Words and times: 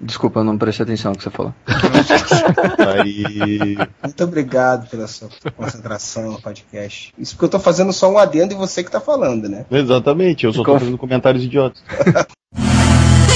Desculpa, 0.00 0.42
não 0.42 0.58
prestei 0.58 0.84
atenção 0.84 1.12
no 1.12 1.18
que 1.18 1.22
você 1.24 1.30
falou. 1.30 1.54
Aí. 3.02 3.76
Muito 4.02 4.24
obrigado 4.24 4.88
pela 4.88 5.06
sua 5.06 5.28
concentração 5.56 6.32
no 6.32 6.40
podcast. 6.42 7.12
Isso 7.18 7.34
porque 7.34 7.44
eu 7.44 7.50
tô 7.50 7.60
fazendo 7.60 7.92
só 7.92 8.10
um 8.10 8.18
adendo 8.18 8.52
e 8.52 8.56
você 8.56 8.82
que 8.82 8.90
tá 8.90 9.00
falando, 9.00 9.48
né? 9.48 9.64
Exatamente, 9.70 10.44
eu 10.44 10.52
só 10.52 10.58
tô 10.58 10.64
Ficou- 10.64 10.78
fazendo 10.80 10.98
comentários 10.98 11.44
idiotas. 11.44 11.82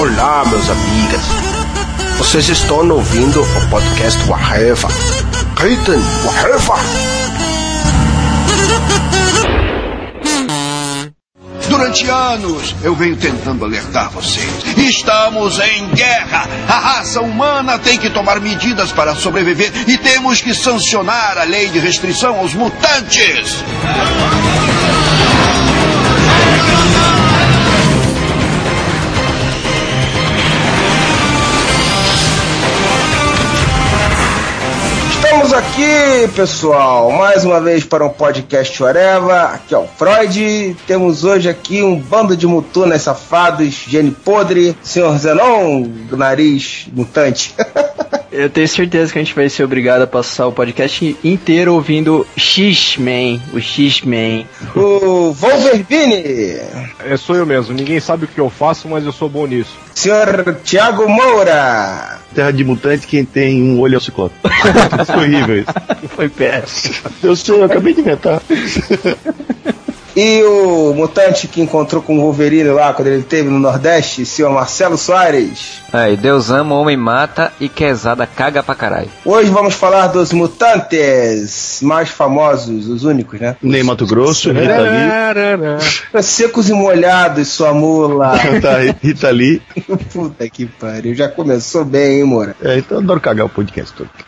Olá, 0.00 0.44
meus 0.46 0.68
amigas. 0.70 1.22
Vocês 2.18 2.48
estão 2.48 2.88
ouvindo 2.90 3.40
o 3.42 3.70
podcast 3.70 4.18
Waheva. 4.28 4.88
Ritten 5.58 5.98
Waheva. 6.24 6.74
Durante 11.78 12.10
anos 12.10 12.74
eu 12.82 12.92
venho 12.92 13.14
tentando 13.14 13.64
alertar 13.64 14.10
vocês. 14.10 14.50
Estamos 14.76 15.60
em 15.60 15.86
guerra. 15.90 16.48
A 16.66 16.76
raça 16.76 17.20
humana 17.20 17.78
tem 17.78 17.96
que 17.96 18.10
tomar 18.10 18.40
medidas 18.40 18.90
para 18.90 19.14
sobreviver 19.14 19.70
e 19.86 19.96
temos 19.96 20.40
que 20.40 20.52
sancionar 20.52 21.38
a 21.38 21.44
lei 21.44 21.68
de 21.68 21.78
restrição 21.78 22.36
aos 22.36 22.52
mutantes. 22.52 23.62
Estamos 35.48 35.66
aqui, 35.66 36.28
pessoal, 36.36 37.10
mais 37.10 37.42
uma 37.42 37.58
vez 37.58 37.82
para 37.82 38.04
um 38.04 38.10
podcast 38.10 38.82
Oreva. 38.82 39.44
Aqui 39.44 39.74
é 39.74 39.78
o 39.78 39.86
Freud. 39.86 40.76
Temos 40.86 41.24
hoje 41.24 41.48
aqui 41.48 41.82
um 41.82 41.98
bando 41.98 42.36
de 42.36 42.46
mutunas 42.46 43.00
safados, 43.00 43.72
gene 43.88 44.10
podre, 44.10 44.76
senhor 44.82 45.16
Zenon, 45.16 45.84
do 45.84 46.18
nariz 46.18 46.86
mutante. 46.92 47.54
Eu 48.30 48.50
tenho 48.50 48.68
certeza 48.68 49.10
que 49.12 49.18
a 49.18 49.22
gente 49.22 49.34
vai 49.34 49.48
ser 49.48 49.64
obrigado 49.64 50.02
a 50.02 50.06
passar 50.06 50.46
o 50.46 50.52
podcast 50.52 51.16
inteiro 51.24 51.72
ouvindo 51.74 52.26
X-Men, 52.36 53.40
o 53.54 53.58
X-Men. 53.60 54.46
o 54.76 55.32
Wolverine, 55.32 56.58
É, 57.06 57.16
sou 57.16 57.36
eu 57.36 57.46
mesmo. 57.46 57.74
Ninguém 57.74 57.98
sabe 58.00 58.24
o 58.26 58.28
que 58.28 58.38
eu 58.38 58.50
faço, 58.50 58.86
mas 58.88 59.04
eu 59.04 59.12
sou 59.12 59.28
bom 59.30 59.46
nisso. 59.46 59.76
senhor 59.94 60.56
Tiago 60.62 61.08
Moura, 61.08 62.18
Terra 62.34 62.50
de 62.52 62.62
mutante, 62.64 63.06
quem 63.06 63.24
tem 63.24 63.62
um 63.62 63.80
olho 63.80 63.94
é 63.94 63.98
o 63.98 64.00
ciclope. 64.00 64.34
Isso 65.02 65.12
foi 65.12 65.24
horrível 65.24 65.56
isso. 65.60 66.08
Foi 66.10 66.28
péssimo. 66.28 66.94
Eu 67.22 67.34
sei, 67.34 67.54
eu 67.54 67.64
acabei 67.64 67.94
de 67.94 68.00
inventar. 68.00 68.42
E 70.20 70.42
o 70.42 70.92
mutante 70.94 71.46
que 71.46 71.60
encontrou 71.60 72.02
com 72.02 72.18
o 72.18 72.22
Wolverine 72.22 72.70
lá 72.70 72.92
quando 72.92 73.06
ele 73.06 73.20
esteve 73.20 73.48
no 73.48 73.60
Nordeste, 73.60 74.26
senhor 74.26 74.50
Marcelo 74.50 74.98
Soares. 74.98 75.80
Aí, 75.92 76.16
Deus 76.16 76.50
ama, 76.50 76.74
homem 76.74 76.96
mata 76.96 77.52
e 77.60 77.68
quesada 77.68 78.26
caga 78.26 78.60
pra 78.60 78.74
caralho. 78.74 79.08
Hoje 79.24 79.48
vamos 79.48 79.74
falar 79.74 80.08
dos 80.08 80.32
mutantes 80.32 81.78
mais 81.82 82.08
famosos, 82.08 82.88
os 82.88 83.04
únicos, 83.04 83.38
né? 83.38 83.54
Ney 83.62 83.84
Mato 83.84 84.04
Grosso, 84.06 84.50
Rita 84.50 84.80
Lee. 84.80 86.20
Secos 86.20 86.68
e 86.68 86.72
molhados, 86.72 87.46
sua 87.46 87.72
mula. 87.72 88.36
Tá, 88.60 88.78
Rita 89.00 89.30
Lee. 89.30 89.62
Puta 90.12 90.48
que 90.48 90.66
pariu, 90.66 91.14
já 91.14 91.28
começou 91.28 91.84
bem, 91.84 92.18
hein, 92.18 92.24
Moura? 92.24 92.56
É, 92.60 92.78
então 92.78 92.98
eu 92.98 93.04
adoro 93.04 93.20
cagar 93.20 93.46
o 93.46 93.48
podcast 93.48 93.94
todo. 93.94 94.10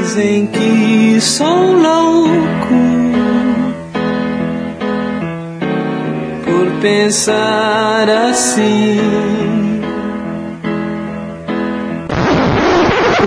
Dizem 0.00 0.48
que 0.48 1.20
sou 1.20 1.46
louco 1.46 3.11
por 6.52 6.80
pensar 6.80 8.08
assim. 8.08 9.00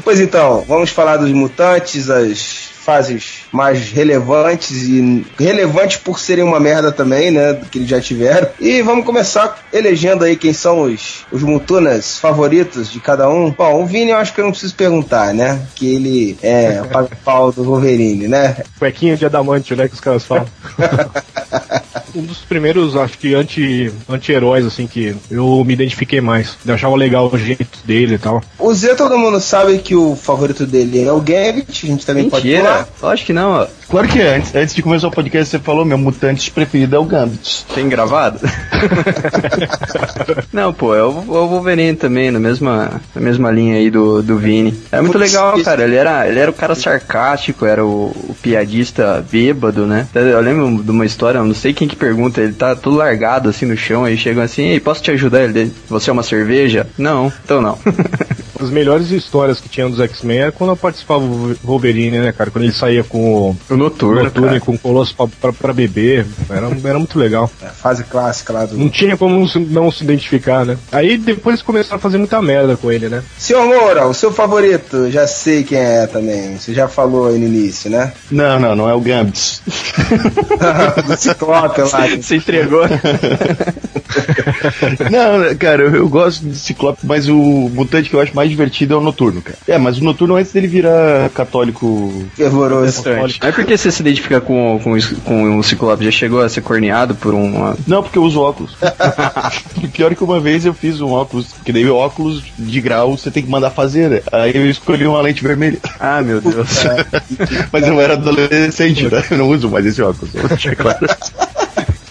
Pois 0.04 0.20
então, 0.20 0.64
vamos 0.68 0.92
falar 0.92 1.18
dos 1.18 1.32
mutantes, 1.32 2.10
as 2.10 2.70
fases 2.86 3.40
mais 3.52 3.90
relevantes 3.90 4.84
e 4.84 5.26
relevantes 5.40 5.98
por 5.98 6.20
serem 6.20 6.44
uma 6.44 6.60
merda 6.60 6.92
também, 6.92 7.32
né, 7.32 7.54
do 7.54 7.66
que 7.66 7.80
eles 7.80 7.90
já 7.90 8.00
tiveram. 8.00 8.48
E 8.60 8.82
vamos 8.84 9.06
começar 9.06 9.58
elegendo 9.74 10.24
aí 10.24 10.36
quem 10.36 10.54
são 10.54 10.84
os, 10.84 11.26
os 11.32 11.42
mutunas 11.42 12.20
favoritos 12.20 12.92
de 12.92 13.00
cada 13.00 13.28
um. 13.28 13.50
Bom, 13.50 13.84
o 13.84 13.86
Vini 13.88 14.12
eu 14.12 14.18
acho 14.18 14.34
que 14.34 14.40
eu 14.40 14.46
não 14.46 14.52
preciso 14.52 14.76
perguntar, 14.76 15.34
né, 15.34 15.60
que 15.74 15.96
ele 15.96 16.38
é 16.44 16.82
o 16.84 16.88
paga-pau 16.90 17.52
do 17.52 17.64
Wolverine, 17.64 18.28
né? 18.28 18.58
Cuequinha 18.78 19.18
de 19.18 19.26
adamantio, 19.26 19.76
né? 19.76 19.88
Que 19.88 19.96
os 19.96 20.00
caras 20.00 20.24
falam. 20.24 20.46
um 22.16 22.24
dos 22.24 22.40
primeiros, 22.40 22.96
acho 22.96 23.18
que, 23.18 23.34
anti- 23.34 23.92
anti-heróis, 24.08 24.66
assim, 24.66 24.88
que 24.88 25.16
eu 25.30 25.64
me 25.66 25.74
identifiquei 25.74 26.22
mais. 26.22 26.58
Eu 26.66 26.74
achava 26.74 26.96
legal 26.96 27.30
o 27.32 27.38
jeito 27.38 27.80
dele 27.84 28.16
e 28.16 28.18
tal. 28.18 28.42
O 28.60 28.74
Zé, 28.74 28.96
todo 28.96 29.18
mundo 29.18 29.40
sabe 29.40 29.80
que 29.80 29.96
o 29.96 30.16
favorito 30.16 30.66
dele 30.66 31.04
é 31.04 31.12
o 31.12 31.20
Gambit, 31.20 31.86
a 31.86 31.90
gente 31.90 32.06
também 32.06 32.30
pode 32.30 32.48
Mentira. 32.48 32.75
Acho 33.04 33.26
que 33.26 33.34
não, 33.34 33.52
ó. 33.52 33.68
Claro 33.90 34.08
que 34.08 34.20
é. 34.20 34.36
Antes, 34.36 34.56
antes 34.56 34.76
de 34.76 34.82
começar 34.82 35.08
o 35.08 35.12
podcast, 35.12 35.50
você 35.50 35.60
falou, 35.60 35.86
meu 35.86 35.98
mutante 35.98 36.50
preferido 36.52 36.96
é 36.96 37.00
o 37.00 37.06
Gambit. 37.06 37.66
Tem 37.74 37.88
gravado? 37.88 38.40
não, 40.52 40.74
pô, 40.74 40.96
é 40.96 41.04
o, 41.04 41.10
é 41.10 41.40
o 41.40 41.48
Wolverine 41.48 41.96
também, 41.96 42.32
na 42.32 42.40
mesma, 42.40 43.02
na 43.14 43.22
mesma 43.22 43.52
linha 43.52 43.78
aí 43.78 43.90
do, 43.90 44.24
do 44.24 44.38
Vini. 44.38 44.78
É 44.92 45.02
muito 45.02 45.18
legal, 45.18 45.62
cara. 45.62 45.84
Ele 45.84 45.96
era, 45.96 46.28
ele 46.28 46.40
era 46.40 46.50
o 46.50 46.54
cara 46.54 46.74
sarcástico, 46.74 47.66
era 47.66 47.86
o, 47.86 48.08
o 48.08 48.36
piadista 48.42 49.24
bêbado, 49.30 49.86
né? 49.86 50.08
Eu 50.14 50.42
lembro 50.42 50.84
de 50.84 50.92
uma 50.92 51.06
história, 51.06 51.44
não 51.44 51.54
sei 51.54 51.74
quem 51.74 51.88
que 51.88 51.96
pergunta, 51.96 52.42
ele 52.42 52.54
tá 52.54 52.76
tudo 52.76 52.98
largado 52.98 53.50
assim 53.50 53.66
no 53.66 53.78
chão, 53.78 54.04
aí 54.04 54.18
chegam 54.18 54.44
assim, 54.44 54.64
ei, 54.64 54.80
posso 54.80 55.02
te 55.02 55.12
ajudar? 55.12 55.44
Ele, 55.44 55.72
você 55.88 56.10
é 56.10 56.14
uma 56.14 56.24
cerveja? 56.24 56.88
Não, 56.98 57.32
então 57.44 57.62
não. 57.62 57.78
As 58.60 58.70
melhores 58.70 59.12
histórias 59.12 59.60
que 59.60 59.70
tinham 59.70 59.90
dos 59.90 60.00
X-Men 60.00 60.40
era 60.40 60.52
quando 60.52 60.72
eu 60.72 60.78
participava 60.78 61.22
do 61.26 61.58
Wolverine, 61.64 62.20
né, 62.20 62.32
cara? 62.32 62.52
Quando 62.52 62.66
ele 62.66 62.74
saía 62.74 63.04
com 63.04 63.50
o 63.50 63.56
o 63.70 63.76
Noturno, 63.76 64.24
Noturno 64.24 64.56
e 64.56 64.60
com 64.60 64.74
o 64.74 64.78
Colosso 64.78 65.16
pra, 65.16 65.28
pra, 65.28 65.54
pra 65.54 65.74
beber. 65.74 66.26
Era, 66.50 66.68
era 66.84 66.98
muito 66.98 67.18
legal. 67.20 67.50
É 67.62 67.68
fase 67.68 68.04
clássica 68.04 68.54
lá 68.54 68.66
do. 68.66 68.78
Não 68.78 68.90
tinha 68.90 69.18
como 69.18 69.38
não 69.38 69.48
se, 69.48 69.60
não 69.60 69.92
se 69.92 70.04
identificar, 70.04 70.66
né? 70.66 70.78
Aí 70.92 71.18
depois 71.18 71.62
começaram 71.62 71.98
a 71.98 72.00
fazer 72.00 72.18
muita 72.18 72.42
merda 72.42 72.78
com 72.78 72.92
ele, 72.92 73.10
né? 73.10 73.24
Senhor 73.38 73.66
Moura, 73.66 74.08
o 74.08 74.14
seu 74.14 74.32
favorito, 74.32 75.10
já 75.12 75.28
sei 75.28 75.64
quem 75.64 75.78
é 75.78 76.08
também. 76.08 76.58
Você 76.58 76.74
já 76.74 76.88
falou 76.88 77.28
aí 77.28 77.38
no 77.38 77.46
início, 77.46 77.90
né? 77.90 78.14
Não, 78.32 78.60
não, 78.60 78.76
não 78.76 78.90
é 78.90 78.94
o 78.94 79.02
Gambit. 79.02 79.62
do 81.06 81.18
Ciclope 81.18 81.82
lá. 81.82 82.08
Você 82.22 82.36
entregou. 82.36 82.84
Não, 85.12 85.56
cara, 85.56 85.84
eu, 85.84 85.96
eu 85.96 86.10
gosto 86.10 86.46
de 86.46 86.56
Ciclope, 86.56 87.00
mas 87.04 87.28
o 87.28 87.36
mutante 87.74 88.10
que 88.10 88.16
eu 88.16 88.22
acho 88.22 88.36
mais 88.36 88.50
divertido 88.50 88.94
é 88.94 88.98
o 88.98 89.02
Noturno, 89.02 89.42
cara. 89.42 89.58
É, 89.68 89.78
mas 89.78 89.98
o 89.98 90.04
Noturno 90.04 90.36
antes 90.36 90.52
dele 90.52 90.68
virar 90.68 91.30
católico. 91.30 92.26
Fervoroso. 92.36 93.04
Mas 93.42 93.56
por 93.56 93.66
que 93.66 93.78
você 93.78 93.92
se 93.92 94.02
identifica 94.02 94.42
com, 94.42 94.80
com, 94.84 94.98
com 95.24 95.60
o 95.60 95.64
Ciclope? 95.64 96.06
Já 96.06 96.12
chegou 96.12 96.42
a 96.42 96.50
ser 96.50 96.62
corneado 96.62 97.16
por 97.16 97.34
uma. 97.34 97.76
Não, 97.88 98.04
porque 98.04 98.18
eu 98.18 98.24
uso 98.24 98.42
óculos. 98.42 98.76
pior 99.96 100.14
que 100.14 100.24
uma 100.24 100.40
vez 100.40 100.66
eu 100.66 100.74
fiz 100.74 101.00
um 101.00 101.12
óculos, 101.12 101.48
que 101.64 101.72
daí 101.72 101.90
o 101.90 101.96
óculos 101.96 102.44
de 102.58 102.82
grau 102.82 103.18
você 103.18 103.32
tem 103.32 103.44
que 103.44 103.50
mandar 103.50 103.70
fazer, 103.70 104.10
né? 104.10 104.22
Aí 104.32 104.52
eu 104.54 104.70
escolhi 104.70 105.08
uma 105.08 105.22
lente 105.22 105.42
vermelha. 105.42 105.80
Ah, 106.00 106.22
meu 106.22 106.42
Deus. 106.42 106.84
Mas 107.72 107.88
eu 107.88 108.00
era 108.00 108.14
adolescente, 108.14 109.08
né? 109.08 109.24
Eu 109.32 109.38
não 109.38 109.50
uso 109.50 109.70
mais 109.70 109.86
esse 109.86 110.02
óculos. 110.02 110.32
claro. 110.78 111.08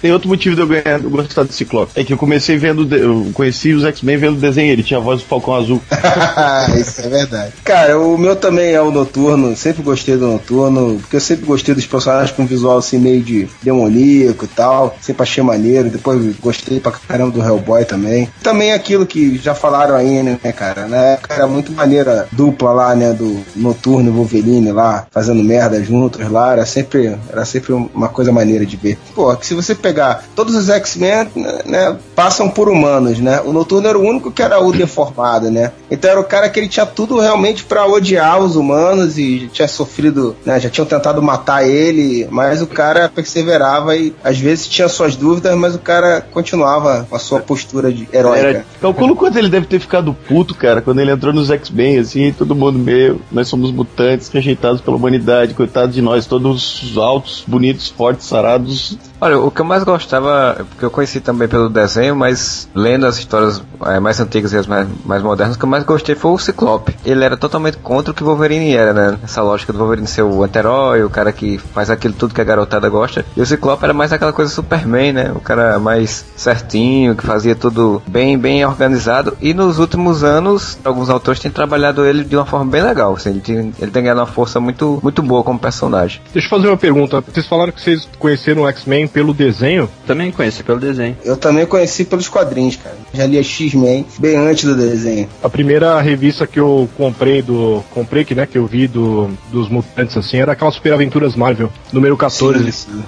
Tem 0.05 0.13
outro 0.13 0.29
motivo 0.29 0.55
de 0.55 0.61
eu 0.61 0.67
ganhar, 0.67 1.03
eu 1.03 1.09
gostar 1.09 1.45
do 1.45 1.53
Ciclope. 1.55 1.93
É 1.99 2.05
que 2.05 2.13
eu 2.13 2.19
comecei 2.19 2.59
vendo, 2.59 2.85
de- 2.85 3.01
eu 3.01 3.31
conheci 3.33 3.73
os 3.73 3.85
X-Men 3.85 4.19
vendo 4.19 4.37
o 4.37 4.39
desenho, 4.39 4.71
ele 4.71 4.83
tinha 4.83 4.99
a 5.01 5.03
voz 5.03 5.21
do 5.23 5.27
Falcão 5.27 5.55
Azul. 5.55 5.81
Isso 6.79 7.01
é 7.01 7.09
verdade. 7.09 7.55
Cara, 7.65 7.99
o 7.99 8.19
meu 8.19 8.37
também 8.37 8.75
é 8.75 8.83
o 8.83 8.91
Noturno. 8.91 9.57
Sempre 9.57 9.83
gostei 9.83 10.19
do 10.19 10.27
Noturno. 10.27 10.99
Porque 11.01 11.17
eu 11.17 11.21
sempre 11.23 11.47
gostei 11.47 11.75
dos 11.75 11.87
personagens 11.87 12.33
com 12.37 12.45
visual 12.45 12.77
assim 12.77 12.99
meio 12.99 13.23
de 13.23 13.49
demoníaco 13.63 14.45
e 14.45 14.49
tal. 14.49 14.95
Sempre 15.01 15.23
achei 15.23 15.43
maneiro. 15.43 15.89
Depois 15.89 16.21
gostei 16.39 16.81
pra 16.81 16.93
caramba 16.93 17.31
do 17.31 17.43
Hellboy 17.43 17.87
também. 17.87 18.29
Também 18.43 18.75
aquilo 18.75 19.07
que 19.07 19.39
já 19.39 19.55
falaram 19.55 19.95
aí, 19.95 20.23
né, 20.23 20.39
cara? 20.55 20.87
Né? 20.87 21.19
Era 21.31 21.47
muito 21.47 21.73
maneira 21.73 22.29
dupla 22.31 22.73
lá, 22.75 22.95
né? 22.95 23.15
Do 23.15 23.41
Noturno 23.57 24.11
e 24.11 24.13
Wolverine 24.13 24.71
lá, 24.71 25.07
fazendo 25.11 25.43
merda 25.43 25.83
juntos 25.83 26.31
lá. 26.31 26.53
Era 26.53 26.67
sempre, 26.67 27.17
era 27.33 27.47
sempre 27.47 27.73
uma 27.73 28.11
coisa 28.11 28.31
maneira 28.31 28.67
de 28.67 28.77
ver. 28.77 28.99
Pô, 29.15 29.35
que 29.35 29.47
se 29.47 29.55
você 29.55 29.75
pegar 29.75 29.94
todos 30.35 30.55
os 30.55 30.69
X-Men, 30.69 31.29
né, 31.65 31.97
passam 32.15 32.49
por 32.49 32.69
humanos, 32.69 33.19
né? 33.19 33.41
O 33.45 33.53
Noturno 33.53 33.89
era 33.89 33.99
o 33.99 34.03
único 34.03 34.31
que 34.31 34.43
era 34.43 34.61
o 34.61 34.73
deformado, 34.73 35.51
né? 35.51 35.73
Então 35.91 36.11
era 36.11 36.21
o 36.21 36.25
cara 36.25 36.49
que 36.49 36.59
ele 36.59 36.69
tinha 36.69 36.87
tudo 36.87 37.19
realmente 37.19 37.65
pra 37.65 37.87
odiar 37.87 38.41
os 38.41 38.57
humanos 38.57 39.19
e 39.19 39.49
tinha 39.53 39.69
sofrido, 39.69 40.37
né? 40.45 40.59
Já 40.61 40.71
tinham 40.71 40.87
tentado 40.87 41.23
matar 41.23 41.67
ele, 41.67 42.27
mas 42.31 42.63
o 42.63 42.67
cara 42.67 43.09
perseverava 43.09 43.97
e 43.97 44.15
às 44.23 44.39
vezes 44.39 44.67
tinha 44.69 44.89
suas 44.89 45.17
dúvidas, 45.17 45.55
mas 45.57 45.75
o 45.75 45.79
cara 45.79 46.27
continuava 46.33 47.07
com 47.09 47.17
a 47.17 47.19
sua 47.19 47.41
postura 47.41 47.93
de 47.93 48.09
heróica. 48.13 48.47
Era, 48.47 48.67
calculo 48.81 49.17
quanto 49.17 49.39
ele 49.39 49.49
deve 49.49 49.67
ter 49.67 49.79
ficado 49.79 50.15
puto, 50.27 50.55
cara, 50.55 50.81
quando 50.81 51.01
ele 51.01 51.11
entrou 51.11 51.33
nos 51.33 51.51
X-Men, 51.51 51.99
assim, 51.99 52.33
todo 52.33 52.55
mundo 52.55 52.79
meio, 52.79 53.21
nós 53.31 53.49
somos 53.49 53.71
mutantes 53.71 54.29
rejeitados 54.29 54.81
pela 54.81 54.97
humanidade, 54.97 55.55
coitados 55.55 55.95
de 55.95 56.03
nós, 56.03 56.27
todos 56.27 56.95
altos, 56.97 57.45
bonitos, 57.47 57.89
fortes, 57.89 58.27
sarados, 58.27 58.99
Olha, 59.21 59.39
o 59.39 59.51
que 59.51 59.61
eu 59.61 59.65
mais 59.65 59.83
gostava, 59.85 60.65
porque 60.71 60.85
eu 60.85 60.91
conheci 60.91 61.21
também 61.21 61.49
pelo 61.49 61.69
desenho, 61.69 62.15
mas 62.17 62.69
lendo 62.75 63.07
as 63.07 63.17
histórias 63.17 63.63
é, 63.87 64.01
mais 64.01 64.21
antigas 64.21 64.53
e 64.53 64.59
as 64.59 64.67
mais, 64.67 64.87
mais 65.05 65.23
modernas, 65.23 65.57
o 65.57 65.59
que 65.59 65.65
eu 65.65 65.69
mais 65.69 65.85
gostei 65.85 66.15
foi 66.15 66.33
o 66.33 66.39
Ciclope. 66.39 66.95
Ele 67.05 67.25
era 67.25 67.37
totalmente 67.37 67.79
contra 67.79 68.11
o 68.11 68.15
que 68.15 68.25
Wolverine 68.25 68.75
era, 68.75 68.93
né? 68.93 69.19
Essa 69.23 69.43
lógica 69.43 69.73
do 69.73 69.79
Wolverine 69.79 70.07
ser 70.07 70.23
o 70.23 70.43
anti-herói, 70.43 71.03
o 71.05 71.11
cara 71.11 71.33
que 71.33 71.59
faz 71.59 71.91
aquilo 71.91 72.15
tudo 72.15 72.35
que 72.35 72.41
a 72.41 72.45
garotada 72.45 72.89
gosta. 72.89 73.25
E 73.37 73.41
o 73.41 73.47
Ciclope 73.47 73.85
era 73.85 73.95
mais 73.95 74.13
aquela 74.13 74.33
coisa 74.33 74.51
Superman, 74.51 75.13
né? 75.13 75.33
O 75.35 75.41
cara 75.41 75.79
mais 75.79 76.25
certinho, 76.37 77.15
que 77.15 77.27
fazia 77.27 77.55
tudo 77.55 78.03
bem, 78.07 78.37
bem 78.37 78.65
organizado. 78.65 79.37
E 79.41 79.55
nos 79.55 79.79
últimos 79.79 80.25
anos, 80.25 80.79
alguns 80.85 81.09
autores 81.09 81.41
têm 81.41 81.51
trabalhado 81.51 82.05
ele 82.05 82.25
de 82.25 82.37
uma 82.37 82.45
forma 82.45 82.71
bem 82.71 82.83
legal. 82.83 83.15
Assim, 83.15 83.31
ele, 83.31 83.41
tem, 83.41 83.73
ele 83.79 83.91
tem 83.91 84.03
ganhado 84.03 84.21
uma 84.21 84.27
força 84.27 84.61
muito, 84.61 84.99
muito 85.03 85.23
boa 85.23 85.43
como 85.43 85.59
personagem. 85.59 86.21
Deixa 86.33 86.47
eu 86.47 86.51
fazer 86.51 86.69
uma 86.69 86.77
pergunta. 86.77 87.21
Vocês 87.21 87.47
falaram 87.47 87.73
que 87.73 87.81
vocês 87.81 88.09
conheceram 88.19 88.63
o 88.63 88.69
X-Men 88.69 89.04
pelo 89.07 89.35
desenho. 89.35 89.89
Também 90.07 90.31
conheci 90.31 90.63
pelo 90.63 90.81
desenho. 90.81 91.17
Eu 91.25 91.37
também 91.37 91.67
conheci 91.67 92.05
pelos 92.05 92.29
quadrinhos, 92.29 92.77
cara. 92.77 92.97
Já 93.13 93.27
li 93.27 93.39
a 93.39 93.43
X-Men 93.43 94.07
bem 94.19 94.37
antes 94.37 94.65
do 94.65 94.77
desenho. 94.77 95.29
A 95.43 95.49
primeira 95.49 96.01
revista 96.01 96.47
que 96.47 96.59
eu 96.59 96.89
comprei 96.97 97.43
do. 97.43 97.83
Comprei, 97.91 98.25
que, 98.25 98.35
né, 98.35 98.47
que 98.47 98.59
eu 98.59 98.67
vi 98.67 98.87
do, 98.87 99.31
dos 99.51 99.69
mutantes 99.69 100.17
assim, 100.17 100.39
era 100.39 100.53
aquela 100.53 100.71
Super 100.71 100.93
Aventuras 100.93 101.35
Marvel, 101.35 101.71
número 101.93 102.17
14. 102.17 102.65
Sim, 102.65 102.71
sim. 102.71 103.05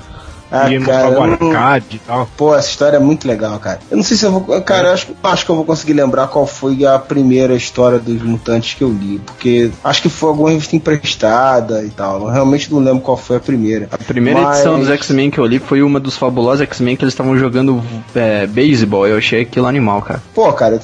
Ah, 0.65 0.73
e 0.73 0.81
cara, 0.81 1.11
o 1.11 1.23
arcade 1.23 1.97
e 1.97 1.99
tal. 1.99 2.29
Pô, 2.37 2.55
essa 2.55 2.69
história 2.69 2.97
é 2.97 3.01
muito 3.01 3.27
legal, 3.27 3.59
cara. 3.59 3.79
Eu 3.91 3.97
não 3.97 4.05
sei 4.05 4.17
se 4.17 4.25
eu 4.25 4.33
vou. 4.33 4.61
Cara, 4.63 4.89
eu 4.89 4.93
acho, 4.95 5.09
acho 5.23 5.45
que 5.45 5.51
eu 5.51 5.57
vou 5.57 5.65
conseguir 5.65 5.93
lembrar 5.93 6.29
qual 6.29 6.47
foi 6.47 6.85
a 6.87 6.99
primeira 6.99 7.55
história 7.55 7.99
dos 7.99 8.23
mutantes 8.23 8.75
que 8.75 8.83
eu 8.83 8.89
li. 8.91 9.21
Porque 9.25 9.71
acho 9.85 10.03
que 10.03 10.09
foi 10.09 10.29
alguma 10.31 10.51
revista 10.51 10.77
emprestada 10.77 11.83
e 11.85 11.91
tal. 11.91 12.23
Eu 12.23 12.27
realmente 12.31 12.73
não 12.73 12.81
lembro 12.81 13.01
qual 13.01 13.17
foi 13.17 13.37
a 13.37 13.41
primeira. 13.41 13.89
A 13.93 13.99
primeira 13.99 14.41
Mas- 14.41 14.57
edição 14.57 14.79
dos 14.79 14.91
X-Men 14.91 15.31
que 15.31 15.39
eu 15.39 15.47
li 15.47 15.59
foi 15.59 15.83
uma 15.83 16.01
dos 16.01 16.17
fabulosos 16.17 16.61
X-Men 16.63 16.97
que 16.97 17.05
eles 17.05 17.13
estavam 17.15 17.37
jogando 17.39 17.83
é, 18.15 18.47
beisebol. 18.47 19.07
Eu 19.07 19.19
achei 19.19 19.43
aquilo 19.43 19.67
animal, 19.67 20.03
cara. 20.03 20.23
Pô, 20.35 20.53
cara, 20.53 20.81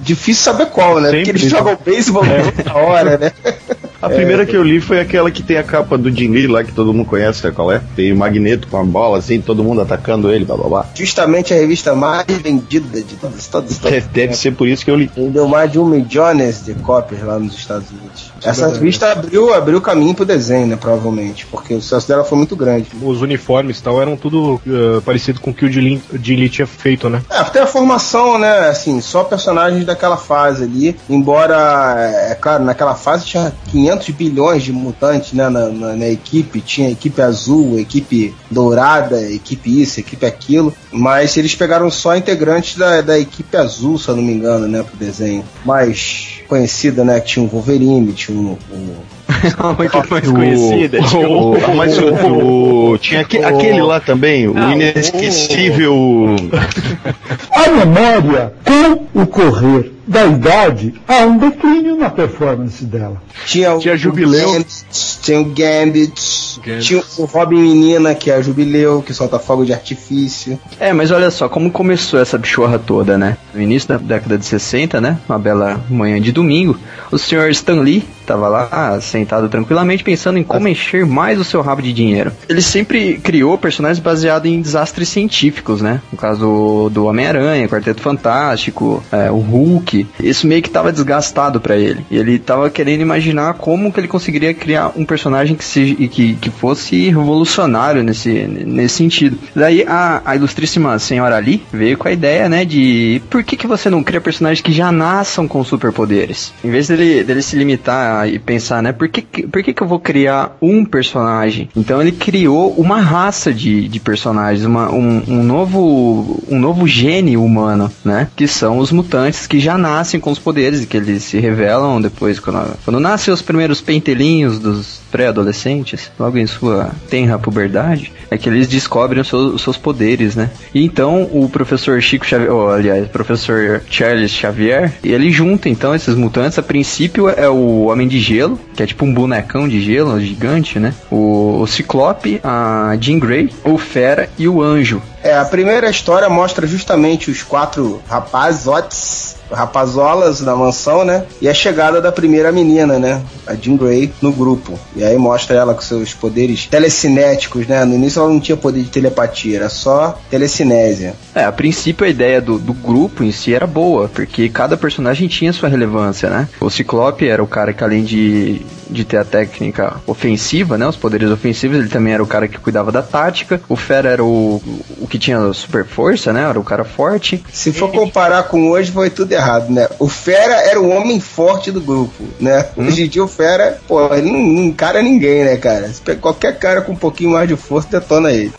difícil 0.00 0.42
saber 0.44 0.66
qual, 0.66 1.00
né? 1.00 1.10
Porque 1.10 1.24
Sempre. 1.26 1.40
eles 1.42 1.50
jogam 1.50 1.78
beisebol 1.84 2.22
toda 2.56 2.74
hora, 2.78 3.18
né? 3.18 3.32
A 4.02 4.08
primeira 4.08 4.46
que 4.46 4.56
eu 4.56 4.62
li 4.62 4.80
foi 4.80 4.98
aquela 4.98 5.30
que 5.30 5.42
tem 5.42 5.56
a 5.58 5.62
capa 5.62 5.98
do 5.98 6.10
Jim 6.10 6.30
Lee 6.30 6.46
lá, 6.46 6.64
que 6.64 6.72
todo 6.72 6.92
mundo 6.92 7.06
conhece, 7.06 7.40
sabe 7.40 7.54
qual 7.54 7.70
é? 7.70 7.80
Tem 7.94 8.12
o 8.12 8.16
Magneto 8.16 8.66
com 8.68 8.78
a 8.78 8.84
bola, 8.84 9.18
assim, 9.18 9.40
todo 9.40 9.62
mundo 9.62 9.82
atacando 9.82 10.32
ele, 10.32 10.44
blá 10.44 10.56
blá 10.56 10.68
blá. 10.68 10.86
Justamente 10.94 11.52
a 11.52 11.56
revista 11.56 11.94
mais 11.94 12.24
vendida 12.26 13.00
de 13.02 13.14
todas, 13.16 13.46
todas, 13.46 13.76
todas. 13.78 13.92
Deve, 13.92 14.08
deve 14.08 14.34
ser 14.34 14.52
por 14.52 14.66
isso 14.66 14.84
que 14.84 14.90
eu 14.90 14.96
li. 14.96 15.10
Vendeu 15.14 15.46
mais 15.46 15.70
de 15.70 15.78
um 15.78 15.84
milhões 15.84 16.64
de 16.64 16.72
cópias 16.74 17.22
lá 17.22 17.38
nos 17.38 17.54
Estados 17.54 17.90
Unidos. 17.90 18.30
Essa 18.42 18.68
revista 18.68 19.12
abriu, 19.12 19.52
abriu 19.52 19.78
o 19.78 19.82
caminho 19.82 20.14
pro 20.14 20.24
desenho, 20.24 20.66
né? 20.66 20.76
Provavelmente. 20.76 21.44
Porque 21.50 21.74
o 21.74 21.80
sucesso 21.82 22.08
dela 22.08 22.24
foi 22.24 22.38
muito 22.38 22.56
grande. 22.56 22.86
Os 23.02 23.20
uniformes 23.20 23.78
e 23.78 23.82
tal 23.82 24.00
eram 24.00 24.16
tudo 24.16 24.58
eh, 24.66 25.00
parecido 25.04 25.40
com 25.40 25.50
o 25.50 25.54
que 25.54 25.66
o 25.66 25.70
Jim 25.70 25.80
Lee- 25.80 26.02
Jim 26.22 26.36
Lee 26.36 26.48
tinha 26.48 26.66
feito, 26.66 27.10
né? 27.10 27.20
É, 27.30 27.36
até 27.36 27.60
a 27.60 27.66
formação, 27.66 28.38
né? 28.38 28.68
Assim, 28.68 28.98
só 29.02 29.24
personagens 29.24 29.84
daquela 29.84 30.16
fase 30.16 30.64
ali. 30.64 30.96
Embora, 31.08 31.96
é 32.30 32.34
claro, 32.34 32.64
naquela 32.64 32.94
fase 32.94 33.26
tinha 33.26 33.52
500 33.70 33.89
bilhões 34.12 34.62
de 34.62 34.72
mutantes, 34.72 35.32
né? 35.32 35.48
Na, 35.48 35.68
na- 35.68 35.96
na 35.96 36.08
equipe. 36.08 36.60
Tinha 36.60 36.90
equipe 36.90 37.20
azul, 37.20 37.78
equipe 37.78 38.34
dourada, 38.50 39.20
equipe 39.30 39.82
isso, 39.82 40.00
equipe 40.00 40.24
aquilo. 40.26 40.72
Mas 40.92 41.36
eles 41.36 41.54
pegaram 41.54 41.90
só 41.90 42.16
integrantes 42.16 42.76
da, 42.76 43.00
da 43.00 43.18
equipe 43.18 43.56
azul, 43.56 43.98
se 43.98 44.08
eu 44.08 44.16
não 44.16 44.22
me 44.22 44.32
engano, 44.32 44.66
né? 44.68 44.82
Pro 44.82 44.96
desenho. 44.96 45.44
Mais 45.64 46.40
conhecida, 46.48 47.04
né? 47.04 47.20
Que 47.20 47.26
tinha 47.28 47.44
o 47.44 47.48
Wolverine, 47.48 48.12
tinha 48.12 48.36
o- 48.38 48.58
o 48.70 48.96
Muito 49.78 50.10
mais 50.10 50.28
conhecida. 50.28 50.98
O, 51.16 51.52
o- 51.56 51.76
mas 51.76 51.96
o, 51.98 52.98
tinha 52.98 53.20
aque- 53.20 53.38
aquele 53.38 53.80
lá 53.80 54.00
também, 54.00 54.48
o 54.48 54.54
inesquecível. 54.72 56.36
A 57.52 57.70
memória, 57.70 58.52
com 58.64 59.20
o 59.22 59.26
correr 59.26 59.92
da 60.10 60.26
idade, 60.26 61.00
há 61.06 61.18
um 61.20 61.38
declínio 61.38 61.96
na 61.96 62.10
performance 62.10 62.84
dela. 62.84 63.22
Tinha, 63.46 63.74
o- 63.74 63.78
Tinha 63.78 63.96
Jubileu. 63.96 64.48
o 64.48 64.52
Gambit, 64.54 64.84
tinha 65.22 65.40
o 65.40 65.44
Gambit, 65.44 66.49
tinha 66.80 67.02
o 67.18 67.24
Robin 67.24 67.60
Menina, 67.60 68.14
que 68.14 68.30
é 68.30 68.34
a 68.34 68.42
Jubileu, 68.42 69.02
que 69.02 69.12
solta 69.12 69.38
fogo 69.38 69.64
de 69.64 69.72
artifício. 69.72 70.58
É, 70.78 70.92
mas 70.92 71.10
olha 71.10 71.30
só, 71.30 71.48
como 71.48 71.70
começou 71.70 72.20
essa 72.20 72.38
bichorra 72.38 72.78
toda, 72.78 73.16
né? 73.16 73.36
No 73.54 73.60
início 73.60 73.88
da 73.88 73.96
década 73.96 74.38
de 74.38 74.44
60, 74.44 75.00
né? 75.00 75.18
Uma 75.28 75.38
bela 75.38 75.80
manhã 75.88 76.20
de 76.20 76.32
domingo, 76.32 76.78
o 77.10 77.18
senhor 77.18 77.50
Stan 77.50 77.80
Lee 77.80 78.04
tava 78.26 78.48
lá 78.48 79.00
sentado 79.00 79.48
tranquilamente 79.48 80.04
pensando 80.04 80.38
em 80.38 80.44
como 80.44 80.68
encher 80.68 81.04
mais 81.04 81.40
o 81.40 81.44
seu 81.44 81.60
rabo 81.60 81.82
de 81.82 81.92
dinheiro. 81.92 82.30
Ele 82.48 82.62
sempre 82.62 83.18
criou 83.18 83.58
personagens 83.58 83.98
baseados 83.98 84.48
em 84.48 84.60
desastres 84.60 85.08
científicos, 85.08 85.82
né? 85.82 86.00
No 86.12 86.18
caso 86.18 86.40
do, 86.40 86.90
do 86.90 87.04
Homem-Aranha, 87.06 87.68
Quarteto 87.68 88.00
Fantástico, 88.00 89.02
é, 89.10 89.30
o 89.30 89.38
Hulk. 89.38 90.06
Isso 90.20 90.46
meio 90.46 90.62
que 90.62 90.70
tava 90.70 90.92
desgastado 90.92 91.60
pra 91.60 91.76
ele. 91.76 92.04
E 92.10 92.16
ele 92.16 92.38
tava 92.38 92.70
querendo 92.70 93.00
imaginar 93.00 93.54
como 93.54 93.92
que 93.92 93.98
ele 93.98 94.08
conseguiria 94.08 94.54
criar 94.54 94.92
um 94.96 95.04
personagem 95.04 95.56
que, 95.56 95.64
se, 95.64 95.94
que, 96.10 96.34
que 96.34 96.49
fosse 96.50 97.08
revolucionário 97.08 98.02
nesse, 98.02 98.30
nesse 98.30 98.96
sentido. 98.96 99.38
Daí 99.54 99.84
a, 99.86 100.22
a 100.24 100.36
ilustríssima 100.36 100.98
senhora 100.98 101.36
Ali 101.36 101.62
veio 101.72 101.96
com 101.96 102.08
a 102.08 102.12
ideia, 102.12 102.48
né, 102.48 102.64
de 102.64 103.22
por 103.30 103.42
que, 103.42 103.56
que 103.56 103.66
você 103.66 103.88
não 103.88 104.02
cria 104.02 104.20
personagens 104.20 104.60
que 104.60 104.72
já 104.72 104.90
nasçam 104.92 105.46
com 105.48 105.62
superpoderes? 105.64 106.52
Em 106.64 106.70
vez 106.70 106.88
dele, 106.88 107.22
dele 107.24 107.42
se 107.42 107.56
limitar 107.56 108.28
e 108.28 108.38
pensar, 108.38 108.82
né, 108.82 108.92
por 108.92 109.08
que, 109.08 109.22
que- 109.22 109.46
por 109.46 109.62
que, 109.62 109.72
que 109.72 109.82
eu 109.82 109.86
vou 109.88 109.98
criar 110.00 110.56
um 110.60 110.84
personagem? 110.84 111.68
Então 111.76 112.00
ele 112.00 112.12
criou 112.12 112.72
uma 112.74 113.00
raça 113.00 113.52
de, 113.52 113.88
de 113.88 114.00
personagens, 114.00 114.64
uma, 114.64 114.90
um, 114.92 115.22
um 115.28 115.42
novo 115.42 116.40
um 116.48 116.58
novo 116.58 116.86
gene 116.86 117.36
humano, 117.36 117.90
né, 118.04 118.28
que 118.36 118.46
são 118.46 118.78
os 118.78 118.90
mutantes 118.92 119.46
que 119.46 119.58
já 119.60 119.76
nascem 119.78 120.20
com 120.20 120.30
os 120.30 120.38
poderes 120.38 120.82
e 120.82 120.86
que 120.86 120.96
eles 120.96 121.22
se 121.24 121.38
revelam 121.38 122.00
depois 122.00 122.38
quando, 122.38 122.76
quando 122.84 123.00
nascem 123.00 123.32
os 123.32 123.42
primeiros 123.42 123.80
pentelinhos 123.80 124.58
dos 124.58 124.99
pré-adolescentes, 125.10 126.10
logo 126.18 126.38
em 126.38 126.46
sua 126.46 126.90
tenra 127.08 127.38
puberdade, 127.38 128.12
é 128.30 128.38
que 128.38 128.48
eles 128.48 128.68
descobrem 128.68 129.20
os 129.20 129.28
seus, 129.28 129.54
os 129.54 129.62
seus 129.62 129.76
poderes, 129.76 130.36
né? 130.36 130.50
E 130.74 130.84
então 130.84 131.28
o 131.32 131.48
professor 131.48 132.00
Chico 132.00 132.24
Xavier, 132.24 132.52
ou, 132.52 132.70
aliás, 132.70 133.06
professor 133.08 133.82
Charles 133.90 134.30
Xavier, 134.30 134.92
ele 135.02 135.30
junta 135.30 135.68
então 135.68 135.94
esses 135.94 136.14
mutantes. 136.14 136.58
A 136.58 136.62
princípio 136.62 137.28
é 137.28 137.48
o 137.48 137.86
Homem 137.86 138.06
de 138.06 138.20
Gelo, 138.20 138.58
que 138.74 138.82
é 138.82 138.86
tipo 138.86 139.04
um 139.04 139.12
bonecão 139.12 139.68
de 139.68 139.80
gelo 139.80 140.20
gigante, 140.20 140.78
né? 140.78 140.94
O, 141.10 141.60
o 141.60 141.66
Ciclope, 141.66 142.40
a 142.44 142.96
Jean 143.00 143.18
Grey, 143.18 143.50
o 143.64 143.76
Fera 143.76 144.28
e 144.38 144.48
o 144.48 144.62
Anjo. 144.62 145.02
É, 145.22 145.34
a 145.34 145.44
primeira 145.44 145.90
história 145.90 146.28
mostra 146.28 146.66
justamente 146.66 147.30
os 147.30 147.42
quatro 147.42 148.00
rapazotes, 148.08 149.36
rapazolas 149.50 150.40
da 150.40 150.56
mansão, 150.56 151.04
né? 151.04 151.24
E 151.40 151.48
a 151.48 151.54
chegada 151.54 152.00
da 152.00 152.10
primeira 152.10 152.50
menina, 152.50 152.98
né? 152.98 153.20
A 153.46 153.54
Jean 153.54 153.76
Grey 153.76 154.12
no 154.22 154.32
grupo. 154.32 154.78
E 154.96 155.04
aí 155.04 155.16
mostra 155.18 155.56
ela 155.56 155.74
com 155.74 155.82
seus 155.82 156.14
poderes 156.14 156.66
telecinéticos, 156.66 157.66
né? 157.66 157.84
No 157.84 157.94
início 157.94 158.20
ela 158.20 158.30
não 158.30 158.40
tinha 158.40 158.56
poder 158.56 158.82
de 158.82 158.88
telepatia, 158.88 159.56
era 159.56 159.68
só 159.68 160.18
telecinésia. 160.30 161.14
É, 161.34 161.44
a 161.44 161.52
princípio 161.52 162.06
a 162.06 162.08
ideia 162.08 162.40
do, 162.40 162.58
do 162.58 162.72
grupo 162.72 163.22
em 163.22 163.32
si 163.32 163.54
era 163.54 163.66
boa, 163.66 164.08
porque 164.08 164.48
cada 164.48 164.76
personagem 164.76 165.28
tinha 165.28 165.52
sua 165.52 165.68
relevância, 165.68 166.30
né? 166.30 166.48
O 166.60 166.70
Ciclope 166.70 167.28
era 167.28 167.42
o 167.42 167.46
cara 167.46 167.72
que 167.72 167.84
além 167.84 168.04
de, 168.04 168.62
de 168.88 169.04
ter 169.04 169.18
a 169.18 169.24
técnica 169.24 169.96
ofensiva, 170.06 170.78
né? 170.78 170.86
Os 170.86 170.96
poderes 170.96 171.30
ofensivos, 171.30 171.78
ele 171.78 171.88
também 171.88 172.14
era 172.14 172.22
o 172.22 172.26
cara 172.26 172.48
que 172.48 172.58
cuidava 172.58 172.90
da 172.90 173.02
tática. 173.02 173.60
O 173.68 173.76
Fera 173.76 174.08
era 174.08 174.24
o, 174.24 174.62
o 174.98 175.06
que 175.10 175.18
tinha 175.18 175.52
super 175.52 175.84
força, 175.84 176.32
né? 176.32 176.48
Era 176.48 176.58
o 176.58 176.64
cara 176.64 176.84
forte. 176.84 177.42
Se 177.52 177.72
for 177.72 177.90
comparar 177.90 178.44
com 178.44 178.70
hoje, 178.70 178.92
foi 178.92 179.10
tudo 179.10 179.32
errado, 179.32 179.70
né? 179.70 179.88
O 179.98 180.08
Fera 180.08 180.54
era 180.54 180.80
o 180.80 180.88
homem 180.88 181.20
forte 181.20 181.72
do 181.72 181.80
grupo, 181.80 182.24
né? 182.38 182.68
Hoje 182.76 183.04
em 183.04 183.08
dia 183.08 183.24
o 183.24 183.28
Fera, 183.28 183.80
pô, 183.86 184.14
ele 184.14 184.30
não, 184.30 184.38
encara 184.62 185.02
ninguém, 185.02 185.44
né, 185.44 185.56
cara? 185.56 185.90
Qualquer 186.20 186.58
cara 186.58 186.80
com 186.80 186.92
um 186.92 186.96
pouquinho 186.96 187.30
mais 187.30 187.48
de 187.48 187.56
força, 187.56 187.88
detona 187.90 188.30
ele. 188.32 188.52